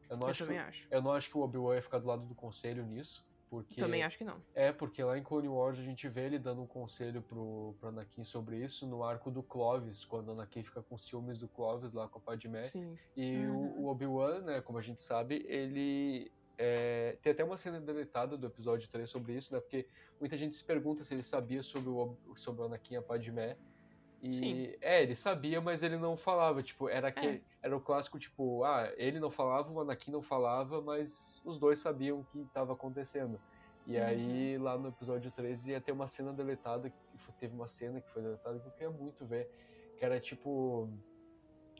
Eu 0.08 0.16
não, 0.16 0.26
Eu 0.26 0.30
acho, 0.30 0.46
que, 0.46 0.52
acho. 0.56 0.88
eu 0.90 1.02
não 1.02 1.12
acho 1.12 1.30
que 1.30 1.36
o 1.36 1.42
Obi-Wan 1.42 1.74
ia 1.74 1.82
ficar 1.82 1.98
do 1.98 2.06
lado 2.06 2.24
do 2.24 2.34
conselho 2.34 2.84
nisso. 2.86 3.26
Porque 3.50 3.80
Também 3.80 4.02
acho 4.02 4.18
que 4.18 4.24
não. 4.24 4.42
é, 4.54 4.72
porque 4.72 5.02
lá 5.02 5.16
em 5.16 5.22
Clone 5.22 5.48
Wars 5.48 5.78
a 5.78 5.82
gente 5.82 6.06
vê 6.08 6.26
ele 6.26 6.38
dando 6.38 6.62
um 6.62 6.66
conselho 6.66 7.22
pro, 7.22 7.74
pro 7.80 7.88
Anakin 7.88 8.22
sobre 8.24 8.62
isso 8.62 8.86
no 8.86 9.02
arco 9.02 9.30
do 9.30 9.42
Clovis, 9.42 10.04
quando 10.04 10.28
o 10.28 10.32
Anakin 10.32 10.62
fica 10.62 10.82
com 10.82 10.98
ciúmes 10.98 11.40
do 11.40 11.48
Clovis 11.48 11.92
lá 11.92 12.06
com 12.08 12.18
a 12.18 12.22
Padmé. 12.22 12.64
Sim. 12.64 12.96
E 13.16 13.46
Uhum. 13.46 13.56
o, 13.56 13.82
o 13.84 13.86
Obi-Wan, 13.88 14.40
né, 14.42 14.60
como 14.60 14.78
a 14.78 14.82
gente 14.82 15.00
sabe, 15.00 15.44
ele. 15.48 16.30
é, 16.58 17.16
tem 17.22 17.32
até 17.32 17.42
uma 17.44 17.56
cena 17.56 17.80
deletada 17.80 18.36
do 18.36 18.46
episódio 18.48 18.88
3 18.90 19.08
sobre 19.08 19.34
isso, 19.34 19.54
né? 19.54 19.60
Porque 19.60 19.86
muita 20.20 20.36
gente 20.36 20.54
se 20.54 20.64
pergunta 20.64 21.02
se 21.04 21.14
ele 21.14 21.22
sabia 21.22 21.62
sobre 21.62 21.88
o, 21.88 21.96
Ob- 21.96 22.18
sobre 22.38 22.62
o 22.62 22.64
Anakin 22.66 22.94
e 22.94 22.96
a 22.98 23.02
Padmé. 23.02 23.56
E 24.22 24.32
Sim. 24.32 24.72
é, 24.80 25.02
ele 25.02 25.14
sabia, 25.14 25.60
mas 25.60 25.82
ele 25.82 25.96
não 25.96 26.16
falava. 26.16 26.62
Tipo, 26.62 26.88
era, 26.88 27.10
que, 27.12 27.26
É. 27.26 27.40
era 27.62 27.76
o 27.76 27.80
clássico, 27.80 28.18
tipo, 28.18 28.64
ah, 28.64 28.92
ele 28.96 29.20
não 29.20 29.30
falava, 29.30 29.70
o 29.70 29.80
Anakin 29.80 30.10
não 30.10 30.22
falava, 30.22 30.82
mas 30.82 31.40
os 31.44 31.58
dois 31.58 31.78
sabiam 31.78 32.20
o 32.20 32.24
que 32.24 32.40
estava 32.40 32.72
acontecendo. 32.72 33.40
E 33.86 33.96
Uhum. 33.96 34.04
aí, 34.04 34.58
lá 34.58 34.76
no 34.76 34.88
episódio 34.88 35.30
13, 35.30 35.70
ia 35.70 35.80
ter 35.80 35.92
uma 35.92 36.08
cena 36.08 36.32
deletada, 36.32 36.92
teve 37.38 37.54
uma 37.54 37.68
cena 37.68 38.00
que 38.00 38.10
foi 38.10 38.22
deletada 38.22 38.58
que 38.58 38.66
eu 38.66 38.72
queria 38.72 38.90
muito 38.90 39.24
ver, 39.24 39.48
que 39.98 40.04
era 40.04 40.18
tipo. 40.20 40.90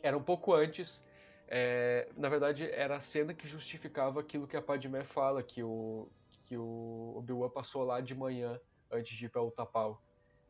Era 0.01 0.17
um 0.17 0.23
pouco 0.23 0.53
antes. 0.53 1.07
é, 1.51 2.07
na 2.15 2.29
verdade, 2.29 2.69
era 2.71 2.95
a 2.97 3.01
cena 3.01 3.33
que 3.33 3.47
justificava 3.47 4.19
aquilo 4.19 4.47
que 4.47 4.55
a 4.55 4.61
Padmé 4.61 5.03
fala, 5.03 5.41
que 5.41 5.63
o, 5.63 6.07
que 6.47 6.55
o 6.55 7.15
Obi-Wan 7.17 7.49
passou 7.49 7.83
lá 7.83 7.99
de 8.01 8.13
manhã, 8.13 8.59
antes 8.91 9.17
de 9.17 9.25
ir 9.25 9.29
pra 9.29 9.41
Utapau. 9.41 9.99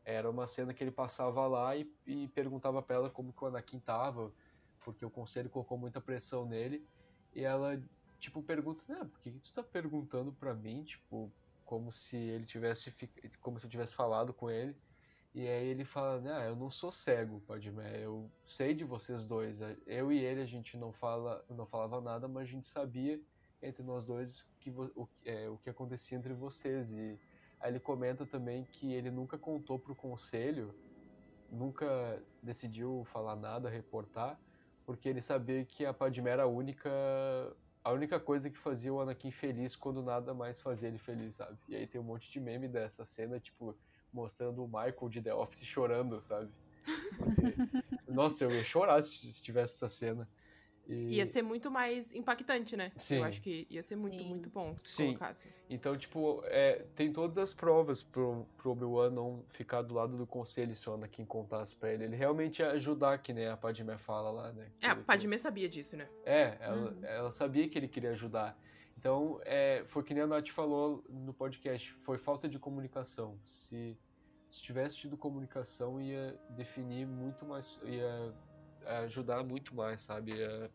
Era 0.04 0.30
uma 0.30 0.46
cena 0.46 0.72
que 0.72 0.82
ele 0.82 0.90
passava 0.90 1.46
lá 1.46 1.76
e, 1.76 1.90
e 2.06 2.28
perguntava 2.28 2.82
pra 2.82 2.96
ela 2.96 3.10
como 3.10 3.32
que 3.32 3.44
o 3.44 3.46
Anakin 3.46 3.78
tava, 3.80 4.32
porque 4.80 5.04
o 5.04 5.10
conselho 5.10 5.50
colocou 5.50 5.76
muita 5.78 6.00
pressão 6.00 6.46
nele. 6.46 6.86
E 7.34 7.44
ela, 7.44 7.80
tipo, 8.18 8.42
pergunta, 8.42 8.84
né, 8.88 9.04
por 9.04 9.20
que 9.20 9.30
tu 9.30 9.52
tá 9.52 9.62
perguntando 9.62 10.32
pra 10.32 10.54
mim? 10.54 10.82
Tipo, 10.84 11.30
como 11.64 11.92
se 11.92 12.16
ele 12.16 12.44
tivesse, 12.44 12.92
como 13.40 13.60
se 13.60 13.66
eu 13.66 13.70
tivesse 13.70 13.94
falado 13.94 14.32
com 14.32 14.50
ele. 14.50 14.74
E 15.32 15.46
aí 15.46 15.68
ele 15.68 15.84
fala, 15.84 16.20
né, 16.20 16.32
ah, 16.32 16.44
eu 16.46 16.56
não 16.56 16.68
sou 16.70 16.90
cego, 16.90 17.40
Padmé, 17.46 18.04
eu 18.04 18.28
sei 18.44 18.74
de 18.74 18.82
vocês 18.82 19.24
dois. 19.24 19.60
Eu 19.86 20.10
e 20.10 20.18
ele 20.18 20.40
a 20.42 20.46
gente 20.46 20.76
não 20.76 20.92
fala, 20.92 21.44
não 21.48 21.64
falava 21.64 22.00
nada, 22.00 22.26
mas 22.26 22.42
a 22.42 22.50
gente 22.50 22.66
sabia 22.66 23.20
entre 23.62 23.84
nós 23.84 24.04
dois 24.04 24.44
que 24.58 24.70
o, 24.70 25.08
é, 25.24 25.48
o 25.48 25.56
que 25.58 25.70
acontecia 25.70 26.18
entre 26.18 26.34
vocês. 26.34 26.90
E 26.92 27.16
aí 27.60 27.70
ele 27.70 27.80
comenta 27.80 28.26
também 28.26 28.66
que 28.72 28.92
ele 28.92 29.10
nunca 29.10 29.38
contou 29.38 29.78
pro 29.78 29.94
conselho, 29.94 30.74
nunca 31.50 32.22
decidiu 32.42 33.04
falar 33.12 33.36
nada, 33.36 33.68
reportar, 33.68 34.40
porque 34.86 35.08
ele 35.08 35.22
sabia 35.22 35.64
que 35.64 35.84
a 35.84 35.92
Padmé 35.92 36.30
era 36.30 36.44
a 36.44 36.46
única 36.46 36.90
a 37.82 37.92
única 37.92 38.20
coisa 38.20 38.50
que 38.50 38.58
fazia 38.58 38.92
o 38.92 39.00
Anakin 39.00 39.30
feliz 39.30 39.74
quando 39.74 40.02
nada 40.02 40.34
mais 40.34 40.60
fazia 40.60 40.88
ele 40.88 40.98
feliz, 40.98 41.36
sabe? 41.36 41.58
E 41.66 41.74
aí 41.74 41.86
tem 41.86 42.00
um 42.00 42.04
monte 42.04 42.30
de 42.30 42.38
meme 42.38 42.68
dessa 42.68 43.06
cena, 43.06 43.40
tipo, 43.40 43.74
mostrando 44.12 44.62
o 44.62 44.66
Michael 44.66 45.08
de 45.08 45.22
The 45.22 45.34
Office 45.34 45.64
chorando, 45.64 46.20
sabe? 46.20 46.50
Porque, 47.16 47.46
nossa, 48.06 48.44
eu 48.44 48.50
ia 48.50 48.64
chorar 48.64 49.02
se 49.02 49.32
se 49.32 49.40
tivesse 49.40 49.76
essa 49.76 49.88
cena. 49.88 50.28
E- 50.92 51.14
Ia 51.16 51.24
ser 51.26 51.42
muito 51.42 51.70
mais 51.70 52.12
impactante, 52.14 52.76
né? 52.76 52.90
Sim. 52.96 53.18
Eu 53.18 53.24
acho 53.24 53.40
que 53.40 53.66
ia 53.70 53.82
ser 53.82 53.96
muito, 53.96 54.18
Sim. 54.18 54.28
muito 54.28 54.50
bom 54.50 54.76
se 54.82 54.96
Sim. 54.96 55.06
colocasse. 55.06 55.48
Então, 55.68 55.96
tipo, 55.96 56.42
é, 56.46 56.84
tem 56.96 57.12
todas 57.12 57.38
as 57.38 57.54
provas 57.54 58.02
pro, 58.02 58.44
pro 58.56 58.72
Obi-Wan 58.72 59.10
não 59.10 59.44
ficar 59.52 59.82
do 59.82 59.94
lado 59.94 60.16
do 60.16 60.26
conselho 60.26 60.74
se 60.74 60.90
o 60.90 60.94
Anakin 60.94 61.24
contasse 61.24 61.76
pra 61.76 61.92
ele. 61.92 62.04
Ele 62.04 62.16
realmente 62.16 62.58
ia 62.60 62.72
ajudar, 62.72 63.18
que 63.18 63.32
nem 63.32 63.46
a 63.46 63.56
Padmé 63.56 63.96
fala 63.96 64.30
lá, 64.30 64.52
né? 64.52 64.68
É, 64.80 64.88
a 64.88 64.96
Que- 64.96 65.04
Padmé 65.04 65.38
sabia 65.38 65.68
disso, 65.68 65.96
né? 65.96 66.08
É, 66.24 66.56
ela, 66.60 66.90
Uhum. 66.90 67.04
ela 67.04 67.32
sabia 67.32 67.68
que 67.68 67.78
ele 67.78 67.86
queria 67.88 68.10
ajudar. 68.10 68.58
Então, 68.98 69.40
é, 69.44 69.82
foi 69.86 70.02
que 70.02 70.12
nem 70.12 70.24
a 70.24 70.26
Nath 70.26 70.48
falou 70.48 71.02
no 71.08 71.32
podcast, 71.32 71.92
foi 72.02 72.18
falta 72.18 72.48
de 72.48 72.58
comunicação. 72.58 73.38
Se, 73.44 73.96
se 74.50 74.60
tivesse 74.60 74.96
tido 74.96 75.16
comunicação, 75.16 76.00
ia 76.00 76.36
definir 76.50 77.06
muito 77.06 77.46
mais, 77.46 77.80
ia 77.84 78.34
ajudar 79.04 79.42
muito 79.44 79.74
mais, 79.74 80.02
sabe? 80.02 80.32
Ia 80.32 80.70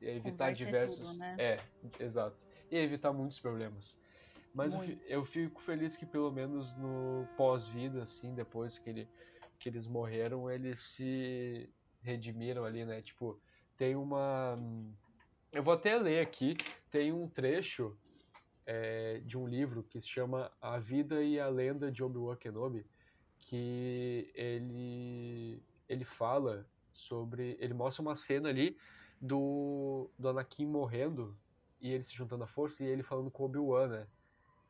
evitar 0.00 0.30
Conversa 0.30 0.62
é 0.62 0.66
diversos. 0.66 1.08
tudo, 1.08 1.18
né? 1.18 1.36
É, 1.38 1.60
exato. 2.00 2.46
Ia 2.70 2.82
evitar 2.82 3.12
muitos 3.12 3.38
problemas. 3.38 3.98
Mas 4.54 4.74
Muito. 4.74 5.00
eu 5.06 5.24
fico 5.24 5.60
feliz 5.60 5.96
que 5.96 6.06
pelo 6.06 6.32
menos 6.32 6.74
no 6.76 7.28
pós-vida, 7.36 8.02
assim, 8.02 8.34
depois 8.34 8.78
que, 8.78 8.90
ele, 8.90 9.08
que 9.58 9.68
eles 9.68 9.86
morreram, 9.86 10.50
eles 10.50 10.82
se 10.82 11.68
redimiram 12.02 12.64
ali, 12.64 12.84
né? 12.84 13.00
Tipo, 13.02 13.40
tem 13.76 13.94
uma. 13.94 14.58
Eu 15.52 15.62
vou 15.62 15.74
até 15.74 15.96
ler 15.96 16.20
aqui, 16.20 16.56
tem 16.90 17.12
um 17.12 17.28
trecho 17.28 17.96
é, 18.66 19.20
de 19.20 19.38
um 19.38 19.46
livro 19.46 19.82
que 19.82 20.00
se 20.00 20.08
chama 20.08 20.50
A 20.60 20.78
Vida 20.78 21.22
e 21.22 21.38
a 21.38 21.48
Lenda 21.48 21.90
de 21.90 22.02
Obi-Wan 22.02 22.36
Kenobi, 22.36 22.84
que 23.38 24.30
ele, 24.34 25.62
ele 25.88 26.04
fala 26.04 26.66
sobre. 26.90 27.56
Ele 27.60 27.74
mostra 27.74 28.02
uma 28.02 28.16
cena 28.16 28.48
ali 28.48 28.76
do, 29.20 30.10
do 30.18 30.28
Anakin 30.28 30.66
morrendo 30.66 31.36
e 31.80 31.92
ele 31.92 32.02
se 32.02 32.14
juntando 32.14 32.44
à 32.44 32.46
força 32.46 32.82
e 32.82 32.86
ele 32.86 33.02
falando 33.02 33.30
com 33.30 33.44
Obi-Wan, 33.44 33.88
né? 33.88 34.06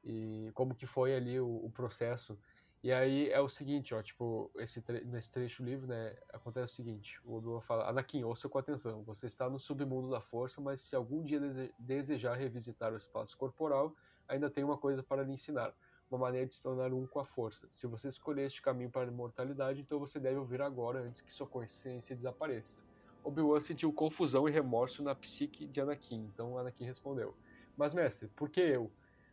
E 0.05 0.51
como 0.55 0.75
que 0.75 0.87
foi 0.87 1.15
ali 1.15 1.39
o, 1.41 1.65
o 1.65 1.71
processo. 1.71 2.39
E 2.83 2.93
aí 2.93 3.29
é 3.31 3.41
o 3.41 3.49
seguinte, 3.49 3.93
ó, 3.93 4.01
tipo, 4.01 4.51
esse 4.57 4.81
tre 4.81 5.05
nesse 5.05 5.33
trecho 5.33 5.65
livro, 5.65 5.89
né, 5.89 6.17
acontece 6.33 6.75
o 6.75 6.77
seguinte, 6.77 7.21
o 7.25 7.35
Obi-Wan 7.35 7.61
fala, 7.61 7.89
Anakin, 7.89 8.23
ouça 8.23 8.49
com 8.49 8.57
atenção, 8.57 9.03
você 9.03 9.27
está 9.27 9.51
no 9.51 9.59
submundo 9.59 10.09
da 10.09 10.21
força, 10.21 10.61
mas 10.61 10.81
se 10.81 10.95
algum 10.95 11.25
dia 11.25 11.41
dese 11.41 11.75
desejar 11.77 12.35
revisitar 12.37 12.93
o 12.93 12.97
espaço 12.97 13.37
corporal, 13.37 13.97
ainda 14.29 14.49
tem 14.49 14.63
uma 14.63 14.79
coisa 14.79 15.03
para 15.03 15.25
lhe 15.25 15.33
ensinar, 15.33 15.75
uma 16.09 16.21
maneira 16.21 16.47
de 16.47 16.55
se 16.55 16.63
tornar 16.63 16.93
um 16.93 17.05
com 17.05 17.19
a 17.19 17.25
força. 17.25 17.67
Se 17.69 17.89
você 17.89 18.07
escolher 18.07 18.47
este 18.47 18.63
caminho 18.63 18.91
para 18.91 19.09
a 19.09 19.13
imortalidade, 19.13 19.81
então 19.81 19.99
você 19.99 20.21
deve 20.21 20.37
ouvir 20.37 20.63
agora, 20.63 21.01
antes 21.01 21.21
que 21.21 21.33
sua 21.33 21.49
consciência 21.49 22.15
desapareça. 22.15 22.79
Obi-Wan 23.25 23.61
sentiu 23.61 23.93
confusão 23.93 24.49
e 24.49 24.53
remorso 24.53 25.03
na 25.03 25.15
psique 25.15 25.67
de 25.67 25.81
Anakin, 25.81 26.31
então 26.33 26.59
Anakin 26.59 26.85
respondeu, 26.85 27.35
mas 27.77 27.95
mestre, 27.95 28.29
por 28.29 28.49
que 28.49 28.61
eu? 28.61 28.91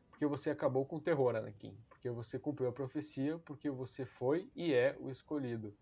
Porque 0.10 0.26
você 0.26 0.49
acabou 0.49 0.86
com 0.86 0.95
o 0.95 1.02
terror, 1.02 1.36
Anakin. 1.36 1.78
Porque 1.90 2.10
você 2.10 2.40
cumpriu 2.40 2.70
a 2.70 2.72
profecia, 2.72 3.38
porque 3.40 3.70
você 3.70 4.06
foi 4.06 4.49
e 4.56 4.74
é 4.74 4.95
o 4.99 5.10
escolhido. 5.10 5.76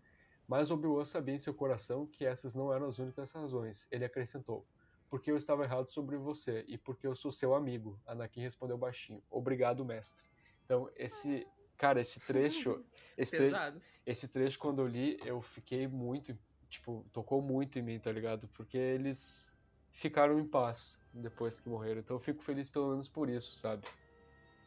Mas 0.48 0.70
Obi-Wan 0.70 1.04
sabia 1.04 1.34
em 1.34 1.38
seu 1.38 1.54
coração 1.54 2.06
que 2.06 2.24
essas 2.26 2.54
não 2.54 2.72
eram 2.72 2.86
as 2.86 2.98
únicas 2.98 3.30
razões. 3.30 3.86
Ele 3.90 4.04
acrescentou: 4.04 4.66
Porque 5.08 5.30
eu 5.30 5.36
estava 5.36 5.62
errado 5.62 5.88
sobre 5.90 6.16
você 6.16 6.64
e 6.66 6.76
porque 6.76 7.06
eu 7.06 7.14
sou 7.14 7.30
seu 7.30 7.54
amigo. 7.54 8.00
Anakin 8.06 8.40
respondeu 8.40 8.76
baixinho: 8.76 9.22
Obrigado, 9.30 9.84
mestre. 9.84 10.28
Então, 10.64 10.90
esse. 10.96 11.46
Cara, 11.76 12.00
esse 12.00 12.18
trecho. 12.20 12.84
Esse, 13.16 13.36
tre 13.36 13.46
Pesado. 13.46 13.82
esse 14.04 14.26
trecho, 14.26 14.58
quando 14.58 14.80
eu 14.80 14.88
li, 14.88 15.18
eu 15.24 15.40
fiquei 15.40 15.86
muito. 15.86 16.36
Tipo, 16.74 17.04
tocou 17.12 17.40
muito 17.40 17.78
em 17.78 17.82
mim, 17.82 18.00
tá 18.00 18.10
ligado? 18.10 18.48
Porque 18.48 18.76
eles 18.76 19.48
ficaram 19.92 20.40
em 20.40 20.44
paz 20.44 20.98
depois 21.12 21.60
que 21.60 21.68
morreram. 21.68 22.00
Então 22.00 22.16
eu 22.16 22.20
fico 22.20 22.42
feliz 22.42 22.68
pelo 22.68 22.90
menos 22.90 23.08
por 23.08 23.28
isso, 23.28 23.54
sabe? 23.54 23.86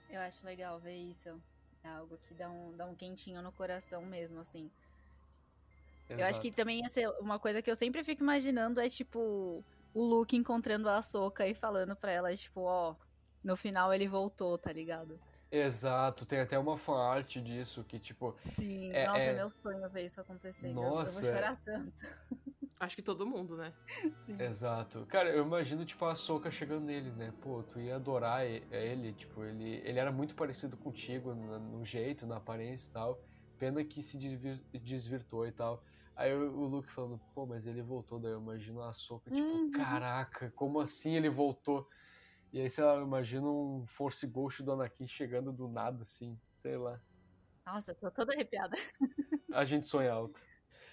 Eu 0.10 0.22
acho 0.22 0.46
legal 0.46 0.80
ver 0.80 0.96
isso. 0.96 1.30
É 1.84 1.90
algo 1.90 2.18
que 2.18 2.34
dá 2.34 2.50
um, 2.50 2.76
dá 2.78 2.86
um 2.86 2.96
quentinho 2.96 3.42
no 3.42 3.52
coração 3.52 4.06
mesmo, 4.06 4.40
assim. 4.40 4.72
Eu 6.10 6.24
acho 6.26 6.40
que 6.40 6.48
Exato. 6.48 6.58
também 6.58 6.80
ia 6.80 6.90
ser 6.90 7.10
uma 7.20 7.38
coisa 7.38 7.62
que 7.62 7.70
eu 7.70 7.76
sempre 7.76 8.02
fico 8.06 8.24
imaginando 8.24 8.80
é, 8.80 8.88
tipo, 8.88 9.62
o 9.94 10.04
Luke 10.04 10.38
encontrando 10.38 10.88
a 10.88 11.02
Soca 11.02 11.46
e 11.46 11.54
falando 11.54 11.94
pra 11.94 12.10
ela, 12.10 12.34
tipo, 12.34 12.62
ó, 12.62 12.96
no 13.44 13.58
final 13.58 13.94
ele 13.94 14.08
voltou, 14.08 14.58
tá 14.58 14.72
ligado? 14.72 15.20
Exato, 15.50 16.26
tem 16.26 16.40
até 16.40 16.60
uma 16.60 16.78
fanart 16.78 17.38
disso 17.38 17.84
que, 17.86 18.00
tipo, 18.00 18.34
Sim, 18.36 18.92
É- 18.94 19.06
nossa, 19.06 19.20
é- 19.20 19.30
é 19.30 19.34
meu 19.38 19.50
sonho 19.52 19.90
ver 19.92 20.06
isso 20.06 20.20
acontecendo. 20.20 20.78
eu 20.84 20.92
Nossa, 20.92 21.22
vou 21.22 21.24
chorar 21.24 21.58
tanto. 21.64 21.94
Acho 22.80 22.96
que 22.96 23.02
todo 23.04 23.26
mundo, 23.26 23.58
né? 23.58 23.74
Sim. 24.18 24.38
exato. 24.40 25.06
Cara, 25.08 25.30
eu 25.30 25.44
imagino, 25.44 25.86
tipo, 25.86 26.06
a 26.06 26.16
Soca 26.16 26.52
chegando 26.52 26.86
nele, 26.86 27.12
né? 27.12 27.32
Pô, 27.42 27.64
tu 27.64 27.80
ia 27.80 27.96
adorar 27.96 28.46
e- 28.46 28.68
ele, 28.72 29.14
tipo, 29.14 29.44
ele, 29.44 29.78
ele 29.88 30.00
era 30.00 30.12
muito 30.12 30.36
parecido 30.36 30.78
contigo 30.78 31.34
no, 31.34 31.60
no 31.60 31.86
jeito, 31.86 32.28
na 32.28 32.38
aparência 32.38 32.88
e 32.90 32.92
tal. 32.92 33.20
Pena 33.58 33.84
que 33.84 34.04
se 34.04 34.18
desvir- 34.18 34.66
desvirtuou 34.74 35.48
e 35.48 35.52
tal. 35.52 35.84
Aí 36.16 36.34
o, 36.34 36.52
o 36.60 36.68
Luke 36.68 36.90
falando, 36.90 37.20
pô, 37.34 37.46
mas 37.48 37.66
ele 37.66 37.82
voltou, 37.82 38.20
daí 38.20 38.32
eu 38.34 38.42
imagino 38.42 38.82
a 38.82 38.94
Soca, 38.94 39.32
tipo, 39.32 39.64
Uhum. 39.70 39.72
caraca, 39.72 40.52
como 40.52 40.80
assim 40.80 41.16
ele 41.16 41.30
voltou? 41.30 41.88
E 42.52 42.62
aí, 42.62 42.70
sei 42.70 42.84
lá, 42.84 42.96
eu 42.96 43.04
imagino 43.04 43.82
um 43.82 43.86
Force 43.88 44.26
Ghost 44.26 44.64
do 44.64 44.72
Anakin 44.72 45.08
chegando 45.08 45.52
do 45.52 45.68
nada, 45.68 46.02
assim, 46.02 46.40
sei 46.56 46.78
lá. 46.78 47.02
Nossa, 47.66 47.92
eu 47.92 47.96
tô 47.96 48.12
toda 48.12 48.34
arrepiada. 48.34 48.76
A 49.54 49.66
gente 49.66 49.88
sonha 49.88 50.12
alto. 50.12 50.40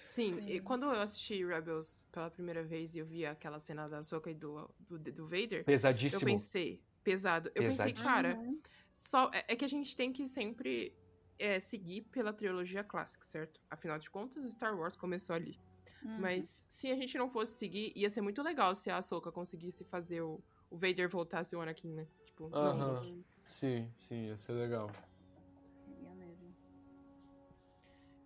Sim, 0.01 0.35
Sim. 0.35 0.45
e 0.47 0.59
quando 0.61 0.83
eu 0.83 1.01
assisti 1.01 1.43
Rebels 1.45 2.03
pela 2.11 2.29
primeira 2.29 2.63
vez 2.63 2.95
e 2.95 2.99
eu 2.99 3.05
vi 3.05 3.25
aquela 3.25 3.59
cena 3.59 3.87
da 3.87 4.03
Soka 4.03 4.29
e 4.29 4.35
do, 4.35 4.69
do, 4.79 4.99
do 4.99 5.23
Vader, 5.27 5.59
eu 5.59 5.65
Pesadíssimo. 5.65 6.31
pensei, 6.31 6.83
pesado, 7.03 7.49
eu 7.55 7.63
pensei, 7.63 7.93
cara, 7.93 8.35
Uhum. 8.37 8.61
só 8.91 9.31
é, 9.33 9.45
é 9.53 9.55
que 9.55 9.65
a 9.65 9.67
gente 9.67 9.95
tem 9.95 10.13
que 10.13 10.27
sempre 10.27 10.95
é, 11.39 11.59
seguir 11.59 12.03
pela 12.03 12.31
trilogia 12.33 12.83
clássica, 12.83 13.27
certo? 13.27 13.59
Afinal 13.69 13.97
de 13.97 14.09
contas, 14.09 14.51
Star 14.51 14.77
Wars 14.77 14.95
começou 14.95 15.35
ali. 15.35 15.59
Uhum. 16.03 16.15
Mas 16.21 16.65
se 16.69 16.89
a 16.91 16.95
gente 16.95 17.17
não 17.17 17.29
fosse 17.29 17.57
seguir, 17.57 17.91
ia 17.95 18.09
ser 18.09 18.21
muito 18.21 18.41
legal 18.43 18.73
se 18.75 18.89
a 18.89 18.97
Ahsoka 18.97 19.31
conseguisse 19.31 19.83
fazer 19.85 20.21
o, 20.21 20.43
o 20.75 20.77
Vader 20.77 21.09
ser 21.45 21.55
o 21.55 21.61
Anakin, 21.61 21.93
né? 21.93 22.07
Tipo, 22.25 22.49
não, 22.49 22.59
Aham. 22.59 23.01
Sim, 23.03 23.23
Sim, 23.45 23.91
sim, 23.95 24.25
ia 24.27 24.37
ser 24.37 24.51
legal. 24.53 24.91
seria 25.73 26.13
mesmo. 26.15 26.53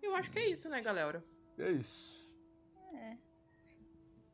eu 0.02 0.14
acho 0.16 0.30
que 0.30 0.38
é 0.40 0.48
isso, 0.48 0.68
né, 0.68 0.80
galera? 0.82 1.24
É 1.56 1.70
isso. 1.70 2.28
É. 2.92 3.16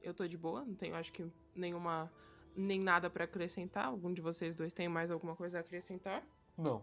Eu 0.00 0.14
tô 0.14 0.26
de 0.26 0.38
boa, 0.38 0.64
não 0.64 0.74
tenho, 0.74 0.94
acho 0.94 1.12
que 1.12 1.30
nenhuma. 1.54 2.10
Nem 2.58 2.80
nada 2.80 3.10
pra 3.10 3.24
acrescentar. 3.24 3.84
Algum 3.84 4.14
de 4.14 4.22
vocês 4.22 4.54
dois 4.54 4.72
tem 4.72 4.88
mais 4.88 5.10
alguma 5.10 5.36
coisa 5.36 5.58
a 5.58 5.60
acrescentar? 5.60 6.26
Não. 6.56 6.82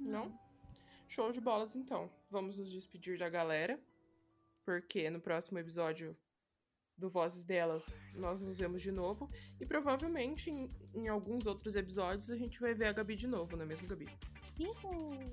Não? 0.00 0.36
Show 1.06 1.30
de 1.30 1.40
bolas, 1.40 1.76
então. 1.76 2.10
Vamos 2.28 2.58
nos 2.58 2.72
despedir 2.72 3.16
da 3.16 3.28
galera. 3.28 3.78
Porque 4.64 5.08
no 5.08 5.20
próximo 5.20 5.56
episódio 5.60 6.16
do 6.96 7.08
Vozes 7.08 7.44
Delas, 7.44 7.96
nós 8.14 8.40
nos 8.40 8.56
vemos 8.56 8.82
de 8.82 8.90
novo. 8.90 9.30
E 9.60 9.66
provavelmente 9.66 10.50
em, 10.50 10.70
em 10.94 11.08
alguns 11.08 11.46
outros 11.46 11.76
episódios 11.76 12.30
a 12.30 12.36
gente 12.36 12.60
vai 12.60 12.74
ver 12.74 12.86
a 12.86 12.92
Gabi 12.92 13.16
de 13.16 13.26
novo, 13.26 13.56
não 13.56 13.64
é 13.64 13.66
mesmo, 13.66 13.86
Gabi? 13.86 14.08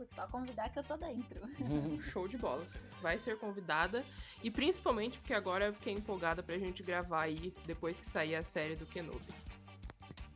Só 0.06 0.28
convidar 0.28 0.70
que 0.70 0.80
eu 0.80 0.84
tô 0.84 0.98
dentro. 0.98 1.40
Show 2.04 2.28
de 2.28 2.38
bolas. 2.38 2.86
Vai 3.02 3.18
ser 3.18 3.38
convidada. 3.38 4.04
E 4.44 4.52
principalmente 4.52 5.20
porque 5.20 5.34
agora 5.34 5.66
eu 5.66 5.74
fiquei 5.74 5.94
empolgada 5.94 6.44
pra 6.44 6.58
gente 6.58 6.84
gravar 6.84 7.22
aí 7.22 7.54
depois 7.66 7.98
que 7.98 8.06
sair 8.06 8.36
a 8.36 8.44
série 8.44 8.76
do 8.76 8.86
Kenobi. 8.86 9.34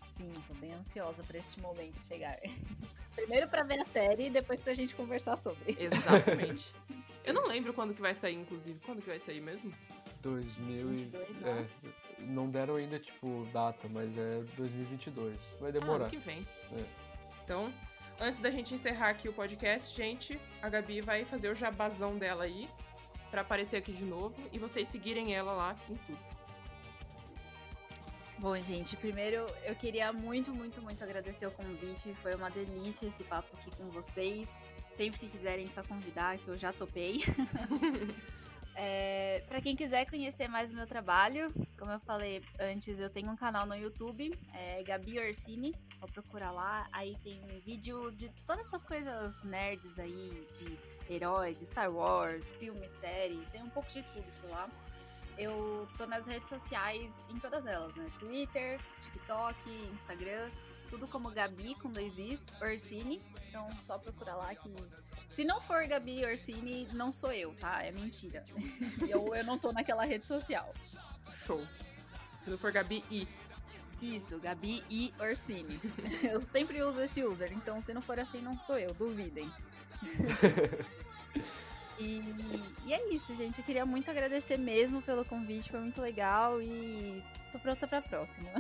Sim, 0.01 0.31
tô 0.47 0.53
bem 0.55 0.73
ansiosa 0.73 1.21
pra 1.23 1.37
este 1.37 1.59
momento 1.59 2.01
chegar. 2.05 2.39
Primeiro 3.13 3.47
pra 3.49 3.63
ver 3.63 3.81
a 3.81 3.85
série 3.85 4.27
e 4.27 4.29
depois 4.29 4.61
pra 4.61 4.73
gente 4.73 4.95
conversar 4.95 5.37
sobre. 5.37 5.75
Exatamente. 5.77 6.73
eu 7.25 7.33
não 7.33 7.45
lembro 7.45 7.73
quando 7.73 7.93
que 7.93 8.01
vai 8.01 8.15
sair, 8.15 8.35
inclusive. 8.35 8.79
Quando 8.85 9.01
que 9.01 9.07
vai 9.09 9.19
sair 9.19 9.41
mesmo? 9.41 9.73
2000 10.21 10.75
e... 10.93 10.95
22, 10.97 11.41
não? 11.41 11.47
é, 11.49 11.67
não 12.19 12.49
deram 12.49 12.75
ainda, 12.75 12.99
tipo, 12.99 13.47
data, 13.53 13.87
mas 13.89 14.17
é 14.17 14.41
2022. 14.55 15.55
Vai 15.59 15.69
Ah, 15.69 15.73
demorar. 15.73 16.03
ano 16.05 16.09
que 16.09 16.17
vem. 16.17 16.45
É. 16.73 16.85
Então, 17.43 17.71
antes 18.19 18.39
da 18.39 18.49
gente 18.51 18.73
encerrar 18.73 19.09
aqui 19.09 19.29
o 19.29 19.33
podcast, 19.33 19.95
gente, 19.95 20.39
a 20.61 20.69
Gabi 20.69 21.01
vai 21.01 21.23
fazer 21.25 21.49
o 21.49 21.55
jabazão 21.55 22.17
dela 22.17 22.43
aí 22.45 22.69
pra 23.31 23.41
aparecer 23.41 23.77
aqui 23.77 23.91
de 23.93 24.05
novo 24.05 24.35
e 24.51 24.57
vocês 24.59 24.87
seguirem 24.89 25.33
ela 25.35 25.51
lá 25.53 25.75
em 25.89 25.95
tudo. 25.95 26.19
Bom, 28.39 28.55
gente, 28.61 28.95
primeiro 28.95 29.47
eu 29.63 29.75
queria 29.75 30.13
muito, 30.13 30.53
muito, 30.53 30.79
muito 30.81 31.03
agradecer 31.03 31.47
o 31.47 31.51
convite. 31.51 32.13
Foi 32.21 32.35
uma 32.35 32.49
delícia 32.51 33.07
esse 33.07 33.23
papo 33.23 33.47
aqui 33.57 33.75
com 33.75 33.89
vocês. 33.89 34.55
Sempre 34.93 35.19
que 35.19 35.27
quiserem, 35.29 35.71
só 35.71 35.83
convidar, 35.83 36.37
que 36.37 36.47
eu 36.47 36.57
já 36.57 36.71
topei. 36.73 37.21
é, 38.79 39.43
para 39.47 39.59
quem 39.59 39.75
quiser 39.75 40.05
conhecer 40.07 40.47
mais 40.47 40.71
o 40.71 40.75
meu 40.75 40.85
trabalho, 40.85 41.51
como 41.79 41.91
eu 41.91 41.99
falei 41.99 42.43
antes, 42.59 42.99
eu 42.99 43.09
tenho 43.09 43.31
um 43.31 43.35
canal 43.35 43.65
no 43.65 43.75
YouTube, 43.75 44.37
é 44.53 44.83
Gabi 44.83 45.19
Orsini, 45.19 45.73
só 45.95 46.05
procurar 46.05 46.51
lá. 46.51 46.87
Aí 46.91 47.17
tem 47.23 47.41
vídeo 47.65 48.11
de 48.11 48.29
todas 48.45 48.67
essas 48.67 48.83
coisas 48.83 49.43
nerds 49.43 49.97
aí, 49.97 50.47
de 50.59 50.77
heróis, 51.11 51.57
de 51.57 51.65
Star 51.65 51.91
Wars, 51.91 52.55
filme, 52.55 52.87
série, 52.87 53.43
tem 53.51 53.63
um 53.63 53.69
pouco 53.69 53.89
de 53.89 54.03
tudo 54.03 54.31
por 54.41 54.51
lá. 54.51 54.69
Eu 55.39 55.87
tô 55.97 56.05
nas 56.05 56.27
redes 56.27 56.47
sociais, 56.47 57.25
em 57.33 57.39
todas 57.39 57.65
elas, 57.65 57.95
né? 57.95 58.11
Twitter, 58.19 58.79
TikTok, 59.01 59.69
Instagram, 59.91 60.51
tudo 60.87 61.07
como 61.07 61.29
Gabi 61.31 61.75
com 61.75 61.91
dois 61.91 62.17
Is, 62.17 62.45
Orsini. 62.61 63.21
Então 63.49 63.69
só 63.81 63.97
procurar 63.97 64.35
lá 64.35 64.55
que. 64.55 64.69
Se 65.29 65.43
não 65.43 65.61
for 65.61 65.85
Gabi 65.87 66.25
Orsini, 66.25 66.87
não 66.93 67.11
sou 67.11 67.31
eu, 67.31 67.53
tá? 67.55 67.83
É 67.83 67.91
mentira. 67.91 68.43
eu, 69.07 69.35
eu 69.35 69.43
não 69.43 69.57
tô 69.57 69.71
naquela 69.71 70.05
rede 70.05 70.25
social. 70.25 70.73
Show. 71.45 71.65
Se 72.39 72.49
não 72.49 72.57
for 72.57 72.71
Gabi, 72.71 73.03
I. 73.11 73.27
Isso, 74.01 74.39
Gabi 74.39 74.83
e 74.89 75.13
Orsini. 75.19 75.79
Eu 76.23 76.39
sempre 76.39 76.83
uso 76.83 77.01
esse 77.01 77.23
user, 77.23 77.51
então 77.51 77.81
se 77.81 77.93
não 77.93 78.01
for 78.01 78.19
assim, 78.19 78.39
não 78.41 78.55
sou 78.55 78.77
eu, 78.77 78.93
duvidem. 78.93 79.51
e, 81.97 82.21
e, 82.85 82.93
é 82.93 83.09
isso, 83.09 83.33
gente. 83.33 83.57
Eu 83.57 83.65
queria 83.65 83.87
muito 83.87 84.11
agradecer 84.11 84.57
mesmo 84.57 85.01
pelo 85.01 85.25
convite, 85.25 85.71
foi 85.71 85.79
muito 85.79 85.99
legal 85.99 86.61
e 86.61 87.23
tô 87.51 87.57
pronta 87.57 87.87
pra 87.87 88.01
próxima. 88.01 88.51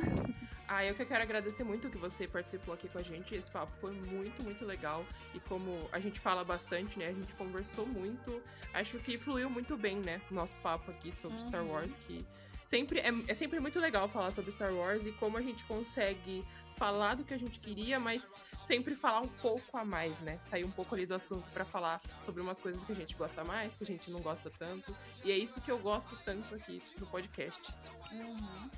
Ah, 0.67 0.83
eu 0.83 0.93
que 0.93 1.05
quero 1.05 1.23
agradecer 1.23 1.63
muito 1.63 1.89
que 1.89 1.97
você 1.97 2.27
participou 2.27 2.73
aqui 2.73 2.89
com 2.89 2.97
a 2.97 3.01
gente. 3.01 3.33
Esse 3.33 3.49
papo 3.49 3.71
foi 3.79 3.93
muito, 3.93 4.43
muito 4.43 4.65
legal. 4.65 5.05
E 5.33 5.39
como 5.39 5.87
a 5.93 5.99
gente 5.99 6.19
fala 6.19 6.43
bastante, 6.43 6.99
né? 6.99 7.07
A 7.07 7.13
gente 7.13 7.33
conversou 7.35 7.85
muito. 7.85 8.41
Acho 8.73 8.99
que 8.99 9.17
fluiu 9.17 9.49
muito 9.49 9.77
bem, 9.77 9.97
né? 9.97 10.21
Nosso 10.29 10.57
papo 10.59 10.91
aqui 10.91 11.11
sobre 11.11 11.37
uhum. 11.37 11.47
Star 11.47 11.65
Wars, 11.65 11.95
que 12.05 12.25
sempre 12.65 12.99
é, 12.99 13.13
é 13.29 13.33
sempre 13.33 13.61
muito 13.61 13.79
legal 13.79 14.09
falar 14.09 14.29
sobre 14.31 14.51
Star 14.51 14.73
Wars 14.73 15.05
e 15.05 15.13
como 15.13 15.37
a 15.37 15.41
gente 15.41 15.63
consegue 15.63 16.45
falar 16.75 17.15
do 17.15 17.23
que 17.23 17.33
a 17.33 17.39
gente 17.39 17.59
queria, 17.59 17.97
mas 17.97 18.35
sempre 18.61 18.93
falar 18.93 19.21
um 19.21 19.27
pouco 19.27 19.77
a 19.77 19.85
mais, 19.85 20.19
né? 20.19 20.37
Sair 20.39 20.65
um 20.65 20.71
pouco 20.71 20.93
ali 20.93 21.05
do 21.05 21.15
assunto 21.15 21.49
para 21.51 21.63
falar 21.63 22.01
sobre 22.21 22.41
umas 22.41 22.59
coisas 22.59 22.83
que 22.83 22.91
a 22.91 22.95
gente 22.95 23.15
gosta 23.15 23.43
mais, 23.43 23.77
que 23.77 23.83
a 23.83 23.87
gente 23.87 24.11
não 24.11 24.19
gosta 24.19 24.51
tanto. 24.59 24.95
E 25.23 25.31
é 25.31 25.37
isso 25.37 25.61
que 25.61 25.71
eu 25.71 25.79
gosto 25.79 26.15
tanto 26.25 26.53
aqui 26.53 26.81
no 26.99 27.07
podcast. 27.07 27.73
Uhum. 28.11 28.69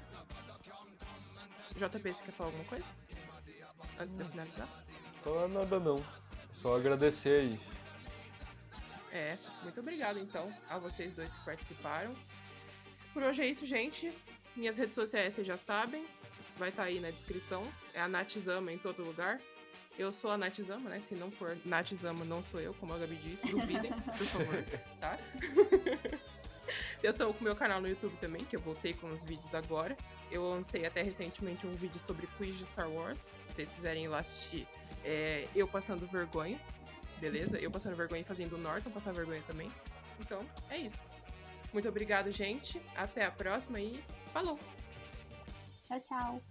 JP, 1.80 2.14
você 2.14 2.24
quer 2.24 2.32
falar 2.32 2.50
alguma 2.50 2.66
coisa? 2.66 2.86
Antes 3.98 4.18
de 4.18 4.24
eu 4.24 4.30
finalizar? 4.30 4.68
Falar 5.24 5.48
nada 5.48 5.80
não. 5.80 6.06
Só 6.62 6.76
agradecer 6.76 7.42
aí. 7.42 7.60
É, 9.12 9.38
muito 9.64 9.80
obrigado 9.80 10.20
então 10.20 10.52
a 10.70 10.78
vocês 10.78 11.14
dois 11.14 11.32
que 11.32 11.46
participaram. 11.46 12.14
Por 13.14 13.24
hoje 13.24 13.42
é 13.42 13.48
isso, 13.48 13.66
gente. 13.66 14.12
Minhas 14.56 14.78
redes 14.78 14.96
sociais 14.96 15.34
vocês 15.34 15.48
já 15.48 15.58
sabem. 15.58 16.06
Vai 16.58 16.70
estar 16.70 16.84
tá 16.84 16.88
aí 16.90 17.00
na 17.00 17.12
descrição. 17.12 17.66
É 17.94 18.02
a 18.02 18.08
Natizama 18.08 18.72
em 18.72 18.78
todo 18.78 19.04
lugar. 19.04 19.40
Eu 19.98 20.12
sou 20.12 20.32
a 20.32 20.38
Natizama, 20.38 20.90
né? 20.90 21.00
Se 21.00 21.16
não 21.16 21.32
for 21.32 21.58
Natizama, 21.66 22.24
não 22.24 22.44
sou 22.44 22.60
eu, 22.60 22.74
como 22.74 22.94
a 22.94 22.98
Gabi 22.98 23.16
disse. 23.16 23.48
Duvidem, 23.48 23.92
por 23.92 24.14
favor, 24.14 24.66
tá? 25.00 25.18
eu 27.04 27.14
tô 27.14 27.34
com 27.34 27.42
o 27.42 27.44
meu 27.44 27.56
canal 27.56 27.82
no 27.82 27.88
YouTube 27.88 28.16
também, 28.20 28.44
que 28.46 28.56
eu 28.56 28.60
voltei 28.60 28.94
com 28.94 29.12
os 29.12 29.24
vídeos 29.24 29.54
agora. 29.54 29.98
Eu 30.32 30.48
lancei 30.50 30.86
até 30.86 31.02
recentemente 31.02 31.66
um 31.66 31.76
vídeo 31.76 32.00
sobre 32.00 32.28
quiz 32.38 32.58
de 32.58 32.66
Star 32.66 32.90
Wars. 32.90 33.28
Se 33.48 33.56
vocês 33.56 33.70
quiserem 33.70 34.06
ir 34.06 34.08
lá 34.08 34.20
assistir, 34.20 34.68
é, 35.04 35.48
eu 35.56 35.68
passando 35.68 36.08
vergonha, 36.08 36.60
beleza? 37.20 37.58
Eu 37.58 37.72
passando 37.72 37.96
vergonha 37.96 38.22
e 38.22 38.26
fazendo 38.26 38.54
o 38.56 38.58
Norton 38.58 38.90
passar 38.92 39.14
vergonha 39.14 39.42
também. 39.48 39.72
Então, 40.20 40.46
é 40.70 40.78
isso. 40.78 41.08
Muito 41.74 41.88
obrigado, 41.88 42.32
gente. 42.32 42.82
Até 42.96 43.26
a 43.26 43.32
próxima 43.32 43.80
e 43.80 44.04
falou! 44.34 44.60
Tchau, 45.88 46.00
tchau! 46.02 46.42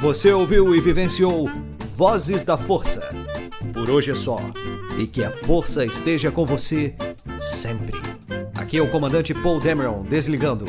Você 0.00 0.32
ouviu 0.32 0.74
e 0.74 0.80
vivenciou 0.80 1.46
Vozes 1.94 2.42
da 2.42 2.56
Força. 2.56 3.14
Por 3.70 3.90
hoje 3.90 4.10
é 4.10 4.14
só. 4.14 4.40
E 4.98 5.06
que 5.06 5.22
a 5.22 5.30
força 5.30 5.84
esteja 5.84 6.30
com 6.30 6.46
você 6.46 6.94
sempre. 7.38 8.00
Aqui 8.54 8.78
é 8.78 8.82
o 8.82 8.90
comandante 8.90 9.34
Paul 9.34 9.60
Dameron 9.60 10.02
desligando. 10.02 10.64